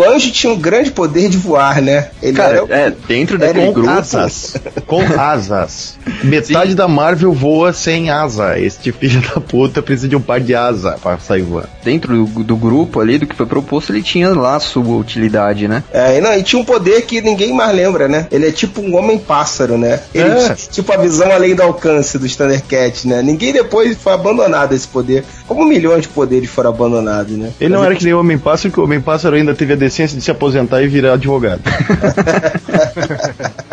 O 0.00 0.04
anjo 0.04 0.30
tinha 0.30 0.52
um 0.52 0.58
grande 0.58 0.90
poder 0.90 1.28
de 1.28 1.36
voar, 1.36 1.82
né? 1.82 2.08
Ele 2.22 2.36
Cara, 2.36 2.52
era 2.54 2.64
o- 2.64 2.72
é, 2.72 2.92
dentro 3.06 3.36
era 3.36 3.46
daquele 3.48 3.68
um 3.68 3.72
grupo. 3.72 3.90
Asas. 3.90 4.56
Com 4.86 5.02
asas. 5.02 5.98
Metade 6.24 6.74
da 6.74 6.88
Marvel 6.88 7.32
voa 7.32 7.72
sem 7.72 8.10
asa. 8.10 8.58
Este 8.58 8.92
filho 8.92 9.20
da 9.20 9.40
puta 9.40 9.82
precisa 9.82 10.08
de 10.08 10.16
um 10.16 10.20
par 10.20 10.40
de 10.40 10.54
asa 10.54 10.96
pra 11.02 11.18
sair 11.18 11.42
voando. 11.42 11.68
Dentro 11.84 12.24
do, 12.24 12.42
do 12.44 12.56
grupo 12.56 13.00
ali, 13.00 13.18
do 13.18 13.26
que 13.26 13.34
foi 13.36 13.46
proposto, 13.46 13.90
ele 13.92 14.02
tinha 14.02 14.30
lá 14.30 14.56
a 14.56 14.60
sua 14.60 14.96
utilidade, 14.96 15.68
né? 15.68 15.82
É, 15.92 16.16
e 16.18 16.20
não, 16.20 16.32
e 16.34 16.42
tinha 16.42 16.60
um 16.60 16.64
poder 16.64 17.02
que 17.02 17.20
ninguém 17.20 17.52
mais 17.52 17.74
lembra, 17.74 18.08
né? 18.08 18.26
Ele 18.30 18.48
é 18.48 18.52
tipo 18.52 18.80
um 18.80 18.96
homem-pássaro, 18.96 19.76
né? 19.76 20.00
Ele 20.14 20.30
É. 20.30 20.34
tinha, 20.36 20.54
tipo 20.56 20.92
a 20.92 20.96
visão 20.96 21.30
além 21.30 21.54
do 21.54 21.62
alcance 21.62 22.18
dos 22.18 22.34
Thundercats, 22.36 23.04
né? 23.04 23.22
Ninguém 23.22 23.52
depois 23.52 23.96
foi 23.98 24.12
abandonado 24.14 24.74
esse 24.74 24.88
poder. 24.88 25.24
Como 25.46 25.64
milhões 25.66 26.02
de 26.02 26.08
poderes 26.08 26.48
foram 26.48 26.70
abandonados, 26.70 27.36
né? 27.36 27.50
Ele 27.60 27.74
não 27.74 27.84
era 27.84 27.94
que 27.94 28.04
nem 28.04 28.14
o 28.14 28.20
Homem-Pássaro, 28.20 28.72
que 28.72 28.80
o 28.80 28.84
Homem-Pássaro 28.84 29.36
ainda 29.36 29.54
teve 29.54 29.72
a 29.72 29.76
decência 29.90 30.16
de 30.16 30.24
se 30.24 30.30
aposentar 30.30 30.82
e 30.82 30.88
virar 30.88 31.14
advogado. 31.14 31.60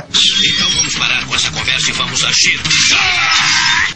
Então 0.10 0.70
vamos 0.70 0.96
parar 0.96 1.26
com 1.26 1.36
essa 1.36 1.52
conversa 1.52 1.90
e 1.90 1.94
vamos 1.94 2.24
agir. 2.24 2.60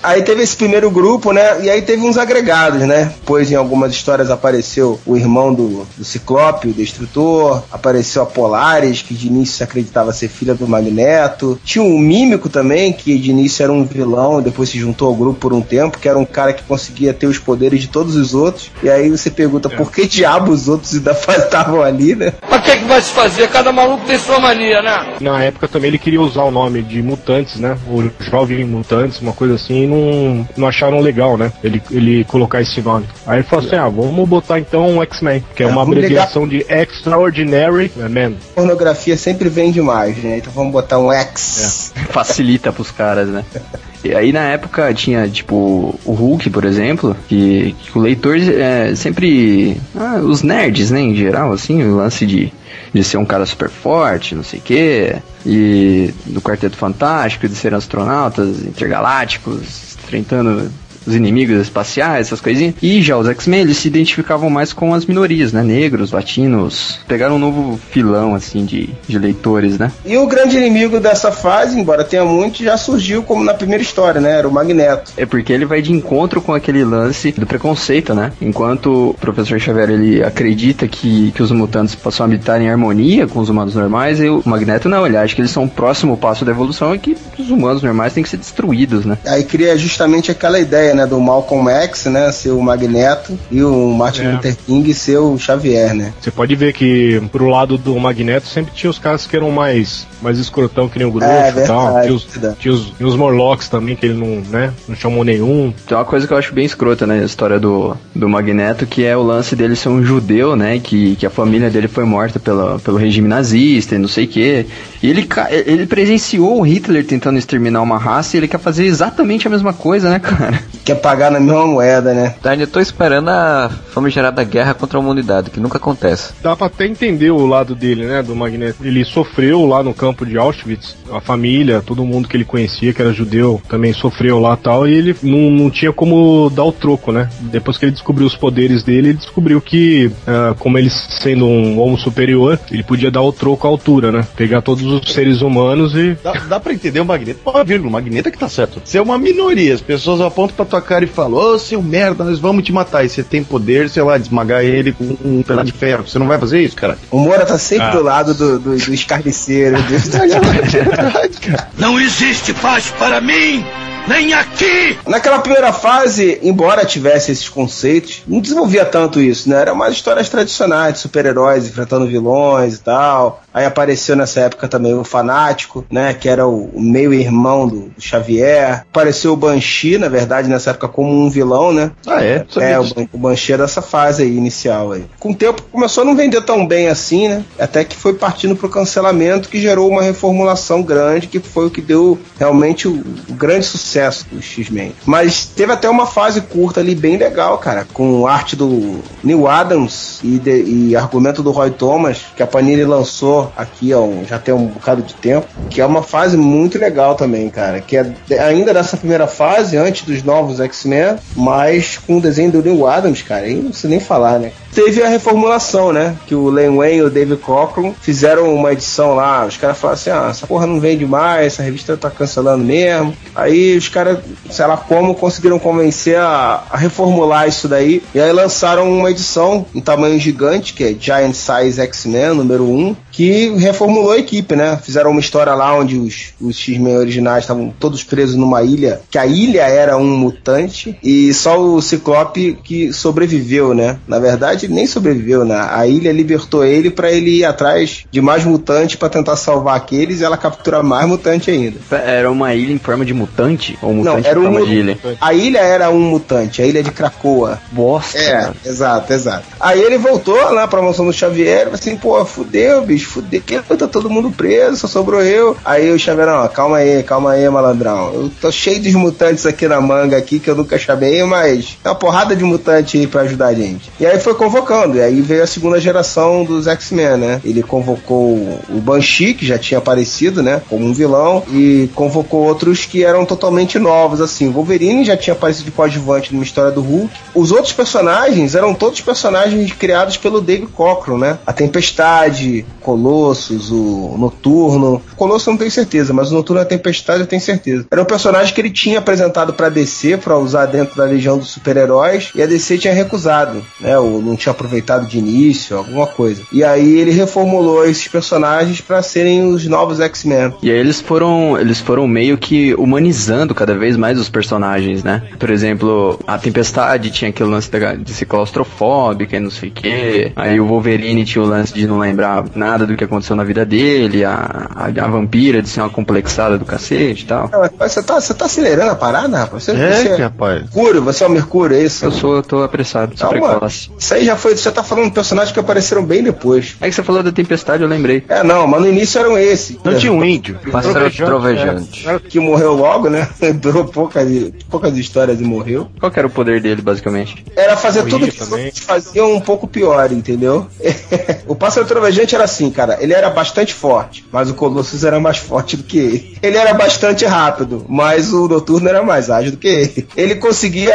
Aí 0.03 0.23
teve 0.23 0.41
esse 0.41 0.55
primeiro 0.55 0.89
grupo, 0.89 1.31
né? 1.31 1.63
E 1.63 1.69
aí 1.69 1.81
teve 1.81 2.01
uns 2.03 2.17
agregados, 2.17 2.81
né? 2.81 3.13
Pois 3.25 3.51
em 3.51 3.55
algumas 3.55 3.91
histórias 3.91 4.31
apareceu 4.31 4.99
o 5.05 5.15
irmão 5.15 5.53
do, 5.53 5.85
do 5.97 6.03
Ciclope, 6.03 6.69
o 6.69 6.73
Destrutor, 6.73 7.63
apareceu 7.71 8.23
a 8.23 8.25
Polaris, 8.25 9.01
que 9.01 9.13
de 9.13 9.27
início 9.27 9.57
se 9.57 9.63
acreditava 9.63 10.11
ser 10.11 10.27
filha 10.27 10.55
do 10.55 10.67
Magneto. 10.67 11.59
Tinha 11.63 11.83
um 11.83 11.99
Mímico 11.99 12.49
também, 12.49 12.91
que 12.91 13.17
de 13.17 13.29
início 13.29 13.63
era 13.63 13.71
um 13.71 13.83
vilão, 13.83 14.41
depois 14.41 14.69
se 14.69 14.79
juntou 14.79 15.07
ao 15.07 15.15
grupo 15.15 15.39
por 15.39 15.53
um 15.53 15.61
tempo, 15.61 15.99
que 15.99 16.09
era 16.09 16.17
um 16.17 16.25
cara 16.25 16.53
que 16.53 16.63
conseguia 16.63 17.13
ter 17.13 17.27
os 17.27 17.37
poderes 17.37 17.81
de 17.81 17.87
todos 17.87 18.15
os 18.15 18.33
outros. 18.33 18.71
E 18.81 18.89
aí 18.89 19.09
você 19.09 19.29
pergunta, 19.29 19.69
por 19.69 19.91
que 19.91 20.07
diabo 20.07 20.51
os 20.51 20.67
outros 20.67 20.93
ainda 20.95 21.11
estavam 21.37 21.81
ali, 21.81 22.15
né? 22.15 22.33
Mas 22.49 22.61
o 22.61 22.63
que, 22.63 22.77
que 22.77 22.85
vai 22.85 23.01
se 23.01 23.11
fazer? 23.11 23.47
Cada 23.49 23.71
maluco 23.71 24.05
tem 24.05 24.17
sua 24.17 24.39
mania, 24.39 24.81
né? 24.81 25.15
Na 25.19 25.43
época 25.43 25.67
também 25.67 25.89
ele 25.89 25.97
queria 25.99 26.21
usar 26.21 26.43
o 26.43 26.51
nome 26.51 26.81
de 26.81 27.01
Mutantes, 27.01 27.57
né? 27.57 27.77
O 27.87 28.09
Jovem 28.19 28.65
Mutantes, 28.65 29.19
uma 29.19 29.33
coisa 29.33 29.55
assim, 29.55 29.90
não, 29.91 30.47
não 30.57 30.67
acharam 30.67 30.99
legal, 30.99 31.37
né? 31.37 31.51
Ele, 31.63 31.81
ele 31.91 32.23
colocar 32.25 32.61
esse 32.61 32.81
nome. 32.81 33.05
Aí 33.25 33.39
ele 33.39 33.43
falou 33.43 33.65
assim: 33.65 33.75
ah, 33.75 33.89
vamos 33.89 34.27
botar 34.27 34.59
então 34.59 34.97
o 34.97 35.03
X-Men, 35.03 35.43
que 35.55 35.63
é 35.63 35.67
uma 35.67 35.83
vamos 35.83 35.97
abreviação 35.97 36.47
de 36.47 36.65
Extraordinary 36.69 37.91
Man. 37.95 38.33
Pornografia 38.55 39.17
sempre 39.17 39.49
vem 39.49 39.71
demais, 39.71 40.17
né? 40.17 40.37
Então 40.37 40.51
vamos 40.53 40.71
botar 40.71 40.99
um 40.99 41.11
X. 41.11 41.93
Facilita 42.09 42.71
pros 42.71 42.91
caras, 42.91 43.27
né? 43.27 43.45
Aí 44.15 44.31
na 44.31 44.45
época 44.45 44.93
tinha, 44.93 45.27
tipo, 45.27 45.99
o 46.05 46.11
Hulk, 46.13 46.49
por 46.49 46.65
exemplo, 46.65 47.15
que, 47.27 47.75
que 47.79 47.97
o 47.97 48.01
leitor 48.01 48.37
é, 48.37 48.95
sempre. 48.95 49.77
ah, 49.95 50.19
os 50.23 50.41
nerds, 50.41 50.91
né, 50.91 51.01
em 51.01 51.15
geral, 51.15 51.51
assim, 51.51 51.83
o 51.83 51.97
lance 51.97 52.25
de, 52.25 52.51
de 52.93 53.03
ser 53.03 53.17
um 53.17 53.25
cara 53.25 53.45
super 53.45 53.69
forte, 53.69 54.33
não 54.33 54.43
sei 54.43 54.59
o 54.59 54.63
quê. 54.63 55.15
E 55.45 56.13
do 56.25 56.41
Quarteto 56.41 56.77
Fantástico, 56.77 57.47
de 57.47 57.55
ser 57.55 57.73
astronautas 57.73 58.63
intergalácticos, 58.63 59.97
enfrentando 60.03 60.71
os 61.05 61.15
inimigos 61.15 61.59
espaciais, 61.61 62.27
essas 62.27 62.41
coisinhas. 62.41 62.75
E 62.81 63.01
já 63.01 63.17
os 63.17 63.27
X-Men, 63.27 63.61
eles 63.61 63.77
se 63.77 63.87
identificavam 63.87 64.49
mais 64.49 64.73
com 64.73 64.93
as 64.93 65.05
minorias, 65.05 65.51
né? 65.51 65.63
Negros, 65.63 66.11
latinos. 66.11 66.99
Pegaram 67.07 67.35
um 67.35 67.39
novo 67.39 67.79
filão, 67.89 68.35
assim, 68.35 68.65
de, 68.65 68.89
de 69.07 69.17
leitores, 69.17 69.77
né? 69.77 69.91
E 70.05 70.17
o 70.17 70.27
grande 70.27 70.57
inimigo 70.57 70.99
dessa 70.99 71.31
fase, 71.31 71.79
embora 71.79 72.03
tenha 72.03 72.25
muito, 72.25 72.63
já 72.63 72.77
surgiu 72.77 73.23
como 73.23 73.43
na 73.43 73.53
primeira 73.53 73.83
história, 73.83 74.21
né? 74.21 74.37
Era 74.37 74.47
o 74.47 74.51
Magneto. 74.51 75.11
É 75.17 75.25
porque 75.25 75.51
ele 75.51 75.65
vai 75.65 75.81
de 75.81 75.91
encontro 75.91 76.41
com 76.41 76.53
aquele 76.53 76.83
lance 76.83 77.31
do 77.31 77.45
preconceito, 77.45 78.13
né? 78.13 78.31
Enquanto 78.41 79.11
o 79.11 79.13
professor 79.13 79.59
Xavier 79.59 79.89
ele 79.89 80.23
acredita 80.23 80.87
que, 80.87 81.31
que 81.31 81.43
os 81.43 81.51
mutantes 81.51 81.95
possam 81.95 82.25
habitar 82.25 82.61
em 82.61 82.69
harmonia 82.69 83.27
com 83.27 83.39
os 83.39 83.49
humanos 83.49 83.75
normais, 83.75 84.19
e 84.19 84.29
o 84.29 84.41
Magneto 84.45 84.89
não, 84.89 85.05
ele 85.05 85.17
acha 85.17 85.35
que 85.35 85.41
eles 85.41 85.51
são 85.51 85.63
o 85.63 85.69
próximo 85.69 86.17
passo 86.17 86.45
da 86.45 86.51
evolução 86.51 86.93
e 86.95 86.99
que 86.99 87.17
os 87.37 87.49
humanos 87.49 87.83
normais 87.83 88.13
têm 88.13 88.23
que 88.23 88.29
ser 88.29 88.37
destruídos, 88.37 89.05
né? 89.05 89.17
Aí 89.25 89.43
cria 89.43 89.77
justamente 89.77 90.31
aquela 90.31 90.59
ideia, 90.59 90.90
né? 90.93 91.05
Do 91.05 91.19
Malcolm 91.19 91.69
X, 91.69 92.05
né? 92.05 92.31
Ser 92.31 92.51
o 92.51 92.61
Magneto 92.61 93.37
e 93.49 93.63
o 93.63 93.91
Martin 93.91 94.23
É. 94.23 94.31
Luther 94.33 94.55
King 94.65 94.93
ser 94.93 95.17
o 95.17 95.37
Xavier, 95.37 95.93
né? 95.93 96.13
Você 96.21 96.31
pode 96.31 96.55
ver 96.55 96.73
que 96.73 97.21
pro 97.31 97.47
lado 97.47 97.77
do 97.77 97.97
Magneto 97.99 98.47
sempre 98.47 98.73
tinha 98.73 98.89
os 98.89 98.99
caras 98.99 99.25
que 99.25 99.35
eram 99.35 99.51
mais, 99.51 100.05
mais 100.21 100.37
escrotão 100.37 100.87
que 100.87 100.97
nem 100.97 101.07
o 101.07 101.11
Grosso 101.11 101.29
É, 101.31 101.49
e 101.49 101.67
tal. 101.67 101.85
verdade, 101.93 102.05
Tinha 102.07 102.15
os, 102.15 102.57
tinha 102.59 102.73
os, 102.73 102.85
tinha 102.97 103.07
os 103.09 103.15
Morlocks 103.15 103.69
também, 103.69 103.95
que 103.95 104.05
ele 104.05 104.13
não, 104.15 104.41
né, 104.49 104.71
não 104.87 104.95
chamou 104.95 105.23
nenhum. 105.23 105.73
Tem 105.87 105.97
uma 105.97 106.05
coisa 106.05 106.27
que 106.27 106.33
eu 106.33 106.37
acho 106.37 106.53
bem 106.53 106.65
escrota, 106.65 107.05
né? 107.07 107.21
A 107.21 107.25
história 107.25 107.59
do, 107.59 107.95
do 108.15 108.27
Magneto, 108.29 108.85
que 108.85 109.03
é 109.05 109.15
o 109.15 109.23
lance 109.23 109.55
dele 109.55 109.75
ser 109.75 109.89
um 109.89 110.03
judeu, 110.03 110.55
né? 110.55 110.79
Que, 110.79 111.15
que 111.15 111.25
a 111.25 111.29
família 111.29 111.69
dele 111.69 111.87
foi 111.87 112.03
morta 112.05 112.39
pela, 112.39 112.79
pelo 112.79 112.97
regime 112.97 113.27
nazista 113.27 113.95
e 113.95 113.97
não 113.97 114.07
sei 114.07 114.25
o 114.25 114.27
quê. 114.27 114.65
E 115.01 115.09
ele, 115.09 115.27
ele 115.65 115.85
presenciou 115.85 116.59
o 116.59 116.61
Hitler 116.61 117.05
tentando 117.05 117.37
exterminar 117.37 117.81
uma 117.81 117.97
raça 117.97 118.35
e 118.35 118.39
ele 118.39 118.47
quer 118.47 118.59
fazer 118.59 118.85
exatamente 118.85 119.47
a 119.47 119.49
mesma 119.49 119.73
coisa, 119.73 120.09
né, 120.09 120.19
cara? 120.21 120.59
Quer 120.83 120.95
pagar 120.95 121.31
na 121.31 121.39
mesma 121.39 121.65
moeda, 121.65 122.13
né? 122.13 122.35
Ainda 122.43 122.67
tô 122.67 122.79
esperando 122.79 123.29
a 123.29 123.69
famigerada 123.91 124.43
guerra 124.43 124.73
contra 124.73 124.97
a 124.97 125.01
humanidade, 125.01 125.49
que 125.49 125.59
nunca 125.59 125.77
acontece. 125.77 126.33
Dá 126.41 126.55
pra 126.55 126.67
até 126.67 126.85
entender 126.85 127.31
o 127.31 127.45
lado 127.45 127.75
dele, 127.75 128.05
né, 128.05 128.23
do 128.23 128.35
Magneto. 128.35 128.85
Ele 128.85 129.03
sofreu 129.05 129.65
lá 129.65 129.83
no 129.83 129.93
campo 129.93 130.25
de 130.25 130.37
Auschwitz, 130.37 130.95
a 131.11 131.21
família, 131.21 131.83
todo 131.85 132.05
mundo 132.05 132.27
que 132.27 132.35
ele 132.35 132.45
conhecia, 132.45 132.93
que 132.93 133.01
era 133.01 133.13
judeu, 133.13 133.61
também 133.69 133.93
sofreu 133.93 134.39
lá 134.39 134.55
tal, 134.55 134.87
e 134.87 134.93
ele 134.93 135.15
não, 135.21 135.51
não 135.51 135.69
tinha 135.69 135.91
como 135.91 136.49
dar 136.49 136.63
o 136.63 136.71
troco, 136.71 137.11
né? 137.11 137.29
Depois 137.39 137.77
que 137.77 137.85
ele 137.85 137.91
descobriu 137.91 138.25
os 138.25 138.35
poderes 138.35 138.83
dele, 138.83 139.09
ele 139.09 139.17
descobriu 139.17 139.61
que, 139.61 140.11
ah, 140.25 140.55
como 140.57 140.77
ele 140.77 140.89
sendo 140.89 141.45
um 141.45 141.79
homo 141.79 141.97
superior, 141.97 142.59
ele 142.71 142.83
podia 142.83 143.11
dar 143.11 143.21
o 143.21 143.31
troco 143.31 143.67
à 143.67 143.69
altura, 143.69 144.11
né? 144.11 144.25
Pegar 144.35 144.61
todos 144.61 144.83
os 144.83 145.11
seres 145.13 145.41
humanos 145.41 145.95
e 145.95 146.17
Dá, 146.23 146.33
dá 146.33 146.59
pra 146.59 146.73
entender 146.73 146.99
o 146.99 147.05
Magneto. 147.05 147.39
Pô, 147.43 147.63
vírgula, 147.63 147.89
o 147.89 147.93
Magneto 147.93 148.29
é 148.29 148.31
que 148.31 148.37
tá 148.37 148.49
certo. 148.49 148.81
Você 148.83 148.97
é 148.97 149.01
uma 149.01 149.17
minoria, 149.17 149.73
as 149.73 149.81
pessoas 149.81 150.21
apontam 150.21 150.55
pra 150.55 150.65
tua 150.71 150.81
cara 150.81 151.03
e 151.03 151.07
falam, 151.07 151.33
ô 151.33 151.59
seu 151.59 151.81
merda, 151.81 152.23
nós 152.23 152.39
vamos 152.39 152.63
te 152.63 152.71
matar. 152.71 153.03
E 153.05 153.09
você 153.09 153.23
tem 153.23 153.43
poder, 153.43 153.89
sei 153.89 154.01
lá, 154.03 154.17
de 154.17 154.23
esmagar 154.23 154.63
ele 154.63 154.93
com 154.93 155.15
um 155.23 155.43
pedaço 155.43 155.65
de 155.65 155.71
ferro. 155.73 156.07
Você 156.07 156.17
não 156.17 156.27
vai 156.27 156.39
fazer 156.39 156.61
isso, 156.61 156.75
cara? 156.75 156.97
O 157.11 157.19
Moura 157.19 157.45
tá 157.45 157.57
sempre 157.57 157.87
Ah. 157.87 157.91
do 157.91 158.03
lado 158.03 158.33
do, 158.33 158.59
do, 158.59 158.77
do 158.77 158.93
escarneceiro. 158.93 159.77
Não 161.77 161.99
existe 161.99 162.53
paz 162.53 162.91
para 162.97 163.19
mim, 163.21 163.63
nem 164.07 164.33
aqui! 164.33 164.97
Naquela 165.05 165.39
primeira 165.39 165.71
fase, 165.73 166.39
embora 166.41 166.85
tivesse 166.85 167.31
esses 167.31 167.49
conceitos, 167.49 168.23
não 168.27 168.39
desenvolvia 168.39 168.85
tanto 168.85 169.19
isso, 169.21 169.49
né? 169.49 169.61
Era 169.61 169.75
mais 169.75 169.93
histórias 169.93 170.29
tradicionais 170.29 170.93
de 170.95 170.99
super-heróis 170.99 171.67
enfrentando 171.67 172.07
vilões 172.07 172.75
e 172.75 172.81
tal. 172.81 173.40
Aí 173.53 173.65
apareceu 173.65 174.15
nessa 174.15 174.41
época 174.41 174.67
também 174.67 174.93
o 174.93 175.03
Fanático, 175.03 175.85
né? 175.91 176.13
Que 176.13 176.29
era 176.29 176.47
o 176.47 176.71
meio-irmão 176.75 177.67
do, 177.67 177.91
Xavier. 177.99 178.85
Apareceu 178.89 179.33
o 179.33 179.37
Banshee, 179.37 179.97
na 179.97 180.07
verdade, 180.09 180.47
nessa 180.49 180.71
época 180.71 180.87
como 180.87 181.11
um 181.11 181.29
vilão, 181.29 181.71
né? 181.73 181.91
Ah, 182.05 182.23
é? 182.23 182.45
É, 182.57 182.79
o, 182.79 182.85
o 183.13 183.17
Banshee 183.17 183.53
é 183.53 183.57
dessa 183.57 183.81
fase 183.81 184.23
aí, 184.23 184.35
inicial 184.35 184.91
aí. 184.93 185.05
Com 185.19 185.31
o 185.31 185.35
tempo 185.35 185.61
começou 185.71 186.03
a 186.03 186.05
não 186.05 186.15
vender 186.15 186.41
tão 186.41 186.65
bem 186.65 186.87
assim, 186.87 187.27
né? 187.27 187.43
Até 187.59 187.83
que 187.83 187.95
foi 187.95 188.13
partindo 188.13 188.55
pro 188.55 188.69
cancelamento 188.69 189.49
que 189.49 189.59
gerou 189.59 189.89
uma 189.89 190.01
reformulação 190.01 190.81
grande, 190.83 191.27
que 191.27 191.39
foi 191.39 191.65
o 191.67 191.69
que 191.71 191.81
deu 191.81 192.17
realmente 192.39 192.87
o, 192.87 193.03
o 193.29 193.33
grande 193.33 193.65
sucesso 193.65 194.25
do 194.31 194.41
X-Men. 194.41 194.93
Mas 195.05 195.45
teve 195.45 195.71
até 195.73 195.89
uma 195.89 196.05
fase 196.05 196.41
curta 196.41 196.79
ali 196.79 196.95
bem 196.95 197.17
legal, 197.17 197.57
cara, 197.57 197.87
com 197.93 198.25
arte 198.27 198.55
do 198.55 198.99
Neil 199.23 199.47
Adams 199.47 200.19
e, 200.23 200.37
de- 200.39 200.63
e 200.63 200.95
argumento 200.95 201.43
do 201.43 201.51
Roy 201.51 201.71
Thomas, 201.71 202.19
que 202.35 202.43
a 202.43 202.47
Panini 202.47 202.83
lançou 202.85 203.40
aqui 203.55 203.93
ó, 203.93 204.07
já 204.27 204.37
tem 204.37 204.53
um 204.53 204.67
bocado 204.67 205.01
de 205.01 205.13
tempo, 205.13 205.47
que 205.69 205.81
é 205.81 205.85
uma 205.85 206.03
fase 206.03 206.37
muito 206.37 206.77
legal 206.77 207.15
também, 207.15 207.49
cara, 207.49 207.81
que 207.81 207.97
é 207.97 208.13
ainda 208.39 208.73
dessa 208.73 208.97
primeira 208.97 209.27
fase, 209.27 209.77
antes 209.77 210.05
dos 210.05 210.23
novos 210.23 210.59
X-Men, 210.59 211.17
mas 211.35 211.97
com 211.97 212.17
o 212.17 212.21
desenho 212.21 212.51
do 212.51 212.61
Neil 212.61 212.87
Adams, 212.87 213.21
cara, 213.21 213.45
aí 213.45 213.55
não 213.55 213.69
precisa 213.69 213.89
nem 213.89 213.99
falar, 213.99 214.39
né? 214.39 214.51
Teve 214.73 215.03
a 215.03 215.07
reformulação, 215.09 215.91
né? 215.91 216.15
Que 216.25 216.33
o 216.33 216.49
Len 216.49 216.77
Wayne 216.77 216.97
e 216.99 217.01
o 217.01 217.09
David 217.09 217.41
Cockrum 217.41 217.93
fizeram 217.99 218.53
uma 218.55 218.71
edição 218.71 219.15
lá. 219.15 219.45
Os 219.45 219.57
caras 219.57 219.77
falaram 219.77 219.99
assim: 219.99 220.09
ah, 220.09 220.27
essa 220.29 220.47
porra 220.47 220.65
não 220.65 220.79
vende 220.79 221.05
mais, 221.05 221.47
essa 221.47 221.63
revista 221.63 221.97
tá 221.97 222.09
cancelando 222.09 222.63
mesmo. 222.63 223.13
Aí 223.35 223.75
os 223.75 223.89
caras, 223.89 224.19
sei 224.49 224.65
lá 224.65 224.77
como, 224.77 225.13
conseguiram 225.13 225.59
convencer 225.59 226.17
a, 226.17 226.63
a 226.69 226.77
reformular 226.77 227.49
isso 227.49 227.67
daí. 227.67 228.01
E 228.15 228.19
aí 228.19 228.31
lançaram 228.31 228.89
uma 228.89 229.11
edição 229.11 229.65
em 229.75 229.81
tamanho 229.81 230.17
gigante, 230.17 230.73
que 230.73 230.83
é 230.85 230.95
Giant 230.97 231.33
Size 231.33 231.81
X-Men, 231.81 232.35
número 232.35 232.63
1, 232.63 232.95
que 233.11 233.49
reformulou 233.57 234.11
a 234.11 234.17
equipe, 234.17 234.55
né? 234.55 234.79
Fizeram 234.81 235.11
uma 235.11 235.19
história 235.19 235.53
lá 235.53 235.75
onde 235.75 235.97
os, 235.97 236.33
os 236.39 236.57
X-Men 236.57 236.97
originais 236.97 237.43
estavam 237.43 237.73
todos 237.79 238.03
presos 238.03 238.35
numa 238.35 238.63
ilha, 238.63 239.01
que 239.09 239.17
a 239.17 239.25
ilha 239.25 239.61
era 239.63 239.97
um 239.97 240.17
mutante, 240.17 240.97
e 241.03 241.33
só 241.33 241.61
o 241.61 241.81
Ciclope 241.81 242.57
que 242.63 242.93
sobreviveu, 242.93 243.73
né? 243.73 243.97
Na 244.07 244.19
verdade, 244.19 244.67
nem 244.67 244.87
sobreviveu, 244.87 245.45
né? 245.45 245.67
A 245.69 245.85
ilha 245.87 246.11
libertou 246.11 246.63
ele 246.63 246.89
pra 246.89 247.11
ele 247.11 247.39
ir 247.39 247.45
atrás 247.45 248.05
de 248.09 248.21
mais 248.21 248.45
mutantes 248.45 248.95
pra 248.95 249.09
tentar 249.09 249.35
salvar 249.35 249.75
aqueles 249.75 250.21
e 250.21 250.23
ela 250.23 250.37
captura 250.37 250.81
mais 250.81 251.07
mutante 251.07 251.51
ainda. 251.51 251.77
Era 251.91 252.31
uma 252.31 252.53
ilha 252.53 252.73
em 252.73 252.77
forma 252.77 253.05
de 253.05 253.13
mutante? 253.13 253.77
Ou 253.81 253.93
Não, 253.93 254.15
mutante 254.15 254.27
era 254.27 254.39
em 254.39 254.47
um 254.47 254.65
de 254.65 254.73
ilha? 254.73 254.99
A 255.19 255.33
ilha 255.33 255.59
era 255.59 255.89
um 255.89 255.99
mutante, 255.99 256.61
a 256.61 256.65
ilha 256.65 256.83
de 256.83 256.91
Krakoa. 256.91 257.59
Bosta. 257.71 258.17
É, 258.17 258.31
cara. 258.31 258.53
exato, 258.65 259.13
exato. 259.13 259.45
Aí 259.59 259.81
ele 259.81 259.97
voltou 259.97 260.35
lá 260.51 260.67
pra 260.67 260.81
mansão 260.81 261.05
do 261.05 261.13
Xavier, 261.13 261.69
e 261.71 261.73
assim, 261.73 261.95
pô, 261.95 262.23
fudeu, 262.25 262.81
bicho, 262.81 263.00
fudeu, 263.05 263.41
que 263.41 263.59
tá 263.59 263.87
todo 263.87 264.09
mundo 264.09 264.31
preso, 264.31 264.77
só 264.77 264.87
sobrou 264.87 265.21
eu. 265.21 265.55
Aí 265.63 265.91
o 265.91 265.99
Xavier, 265.99 266.27
calma 266.49 266.77
aí, 266.77 267.03
calma 267.03 267.31
aí, 267.31 267.49
malandrão. 267.49 268.13
Eu 268.13 268.31
tô 268.41 268.51
cheio 268.51 268.79
de 268.79 268.91
mutantes 268.95 269.45
aqui 269.45 269.67
na 269.67 269.81
manga 269.81 270.17
aqui 270.17 270.39
que 270.39 270.49
eu 270.49 270.55
nunca 270.55 270.77
chamei, 270.77 271.23
mas 271.23 271.77
tem 271.81 271.91
uma 271.91 271.95
porrada 271.95 272.35
de 272.35 272.43
mutante 272.43 272.97
aí 272.97 273.07
pra 273.07 273.21
ajudar 273.21 273.47
a 273.47 273.53
gente. 273.53 273.91
E 273.99 274.05
aí 274.05 274.19
foi 274.19 274.33
convocando, 274.33 274.97
e 274.97 275.01
aí 275.01 275.21
veio 275.21 275.43
a 275.43 275.47
segunda 275.47 275.79
geração 275.79 276.43
dos 276.43 276.67
X-Men, 276.67 277.17
né? 277.17 277.41
Ele 277.43 277.63
convocou 277.63 278.59
o 278.69 278.79
Banshee, 278.81 279.33
que 279.33 279.45
já 279.45 279.57
tinha 279.57 279.77
aparecido, 279.77 280.43
né? 280.43 280.61
Como 280.69 280.85
um 280.85 280.93
vilão, 280.93 281.43
e 281.51 281.89
convocou 281.95 282.43
outros 282.43 282.85
que 282.85 283.03
eram 283.03 283.25
totalmente 283.25 283.79
novos, 283.79 284.21
assim. 284.21 284.49
Wolverine 284.51 285.03
já 285.03 285.17
tinha 285.17 285.33
aparecido 285.33 285.65
de 285.65 285.71
coadjuvante 285.71 286.33
numa 286.33 286.43
história 286.43 286.71
do 286.71 286.81
Hulk. 286.81 287.13
Os 287.33 287.51
outros 287.51 287.73
personagens 287.73 288.55
eram 288.55 288.73
todos 288.73 289.01
personagens 289.01 289.71
criados 289.73 290.17
pelo 290.17 290.41
Dave 290.41 290.67
Cockrum, 290.67 291.17
né? 291.17 291.39
A 291.45 291.53
Tempestade, 291.53 292.65
Colossus, 292.91 293.71
o 293.71 294.15
Noturno. 294.17 295.01
O 295.17 295.25
eu 295.31 295.39
não 295.47 295.57
tenho 295.57 295.71
certeza, 295.71 296.11
mas 296.13 296.29
o 296.29 296.33
Noturno 296.33 296.61
e 296.61 296.63
a 296.63 296.65
Tempestade 296.65 297.21
eu 297.21 297.27
tenho 297.27 297.41
certeza. 297.41 297.85
Era 297.89 298.01
um 298.01 298.05
personagem 298.05 298.53
que 298.53 298.59
ele 298.59 298.69
tinha 298.69 298.99
apresentado 298.99 299.53
pra 299.53 299.69
DC 299.69 300.17
pra 300.17 300.37
usar 300.37 300.65
dentro 300.65 300.97
da 300.97 301.05
Legião 301.05 301.37
dos 301.37 301.51
Super-Heróis 301.51 302.31
e 302.35 302.41
a 302.41 302.45
DC 302.45 302.77
tinha 302.79 302.93
recusado, 302.93 303.63
né? 303.79 303.97
Ou 303.97 304.21
não 304.21 304.35
tinha 304.35 304.51
aproveitado 304.51 305.07
de 305.07 305.19
início, 305.19 305.77
alguma 305.77 306.05
coisa. 306.05 306.41
E 306.51 306.63
aí 306.63 306.99
ele 306.99 307.11
reformulou 307.11 307.85
esses 307.85 308.07
personagens 308.07 308.81
pra 308.81 309.01
serem 309.01 309.45
os 309.53 309.65
novos 309.67 310.01
X-Men. 310.01 310.53
E 310.61 310.69
aí 310.69 310.77
eles 310.77 310.99
foram, 310.99 311.57
eles 311.57 311.79
foram 311.79 312.05
meio 312.07 312.37
que 312.37 312.73
humanizando 312.75 313.55
cada 313.55 313.77
vez 313.77 313.95
mais 313.95 314.19
os 314.19 314.27
personagens, 314.27 315.01
né? 315.01 315.23
Por 315.39 315.49
exemplo, 315.49 316.19
a 316.27 316.37
Tempestade 316.37 317.09
tinha 317.09 317.29
aquele 317.29 317.49
lance 317.49 317.69
de 318.03 318.13
ser 318.13 318.25
claustrofóbica 318.25 319.37
e 319.37 319.39
não 319.39 319.49
sei 319.49 319.69
o 319.69 319.71
quê. 319.71 320.33
Aí 320.35 320.59
o 320.59 320.65
Wolverine 320.65 321.23
tinha 321.23 321.43
o 321.43 321.47
lance 321.47 321.73
de 321.73 321.87
não 321.87 321.99
lembrar 321.99 322.43
nada 322.53 322.80
do 322.85 322.95
que 322.95 323.03
aconteceu 323.03 323.35
na 323.35 323.43
vida 323.43 323.65
dele. 323.65 324.23
A, 324.23 324.69
a, 324.75 324.85
a 324.85 325.07
vampira 325.07 325.61
de 325.61 325.69
ser 325.69 325.81
uma 325.81 325.89
complexada 325.89 326.57
do 326.57 326.65
cacete 326.65 327.23
e 327.23 327.27
tal. 327.27 327.49
Você 327.79 328.03
tá, 328.03 328.19
você 328.19 328.33
tá 328.33 328.45
acelerando 328.45 328.91
a 328.91 328.95
parada, 328.95 329.37
rapaz? 329.37 329.63
Você, 329.63 329.71
É, 329.71 329.93
você 329.93 330.15
que 330.15 330.21
rapaz. 330.21 330.61
Mercúrio, 330.61 331.01
você 331.01 331.23
é 331.23 331.27
o 331.27 331.29
Mercúrio, 331.29 331.77
é 331.77 331.83
isso? 331.83 332.05
Eu 332.05 332.11
sou, 332.11 332.35
eu 332.37 332.43
tô 332.43 332.63
apressado, 332.63 333.17
sou 333.17 333.29
Calma. 333.29 333.49
precoce. 333.49 333.89
Isso 333.97 334.13
aí 334.13 334.25
já 334.25 334.35
foi. 334.35 334.55
Você 334.55 334.71
tá 334.71 334.83
falando 334.83 335.05
de 335.05 335.11
personagens 335.11 335.53
que 335.53 335.59
apareceram 335.59 336.03
bem 336.03 336.23
depois. 336.23 336.75
É 336.81 336.87
que 336.89 336.95
você 336.95 337.03
falou 337.03 337.23
da 337.23 337.31
Tempestade, 337.31 337.83
eu 337.83 337.89
lembrei. 337.89 338.23
É, 338.27 338.43
não, 338.43 338.65
mas 338.67 338.81
no 338.81 338.87
início 338.87 339.19
eram 339.19 339.37
esses. 339.37 339.77
Não 339.83 339.95
tinha 339.95 340.11
um 340.11 340.23
índio. 340.23 340.59
Pássaro 340.71 341.09
trovejante. 341.11 342.05
Que 342.29 342.39
morreu 342.39 342.73
logo, 342.73 343.09
né? 343.09 343.27
Durou 343.55 343.85
poucas, 343.85 344.27
poucas 344.69 344.97
histórias 344.97 345.39
e 345.39 345.43
morreu. 345.43 345.89
Qual 345.99 346.11
que 346.11 346.19
era 346.19 346.27
o 346.27 346.31
poder 346.31 346.61
dele, 346.61 346.81
basicamente? 346.81 347.43
Era 347.55 347.75
fazer 347.77 348.01
Corria 348.01 348.19
tudo 348.19 348.31
que 348.31 348.37
também. 348.37 348.71
faziam 348.71 349.33
um 349.33 349.39
pouco 349.41 349.67
pior, 349.67 350.11
entendeu? 350.11 350.67
o 351.47 351.55
pássaro 351.55 351.85
trovejante 351.85 352.35
era 352.35 352.43
assim, 352.45 352.70
cara. 352.71 352.97
Ele 353.01 353.13
era 353.13 353.29
bastante 353.29 353.73
forte, 353.73 354.25
mas 354.31 354.49
o 354.49 354.53
Colossus 354.53 355.03
era 355.03 355.19
mais 355.19 355.37
forte 355.51 355.77
do 355.77 355.83
que 355.83 355.97
ele. 355.97 356.37
Ele 356.41 356.57
era 356.57 356.73
bastante 356.73 357.25
rápido, 357.25 357.85
mas 357.89 358.33
o 358.33 358.47
Noturno 358.47 358.87
era 358.89 359.03
mais 359.03 359.29
ágil 359.29 359.51
do 359.51 359.57
que 359.57 359.67
ele. 359.67 360.07
Ele 360.15 360.35
conseguia 360.35 360.93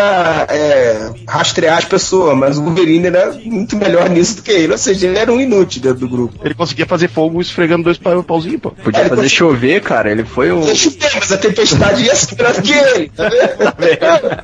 é, 0.49 1.11
rastrear 1.28 1.78
as 1.78 1.85
pessoas, 1.85 2.37
mas 2.37 2.59
o 2.59 2.62
Wolverine 2.62 3.06
era 3.06 3.33
muito 3.45 3.76
melhor 3.76 4.09
nisso 4.11 4.37
do 4.37 4.42
que 4.42 4.50
ele. 4.50 4.73
Ou 4.73 4.78
seja, 4.78 5.06
ele 5.06 5.18
era 5.18 5.33
um 5.33 5.40
inútil 5.40 5.83
dentro 5.83 6.00
do 6.00 6.09
grupo. 6.09 6.40
Ele 6.45 6.54
conseguia 6.54 6.87
fazer 6.87 7.09
fogo 7.09 7.40
esfregando 7.40 7.85
dois 7.85 7.99
pa- 7.99 8.23
pauzinhos, 8.23 8.61
pô. 8.61 8.71
Podia 8.71 9.00
É, 9.00 9.06
ele 9.06 9.11
fazer 9.11 9.28
chover, 9.28 9.80
cara. 9.83 10.11
Ele 10.11 10.25
foi 10.25 10.50
o. 10.50 10.61
Mas 10.61 11.33
a 11.33 11.37
tempestade 11.38 12.02
ia 12.02 12.14
ser 12.14 12.37
melhor 12.37 12.54
do 12.54 12.62
que 12.62 12.73
ele, 12.73 13.09
tá 13.11 13.28
vendo? 13.28 14.37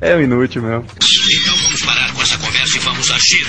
é 0.00 0.14
o 0.16 0.20
inútil 0.22 0.62
mesmo. 0.62 0.84
Então 0.96 1.56
vamos 1.64 1.82
parar 1.82 2.12
com 2.12 2.22
essa 2.22 2.38
conversa 2.38 2.76
e 2.76 2.80
vamos 2.80 3.10
agir. 3.10 3.46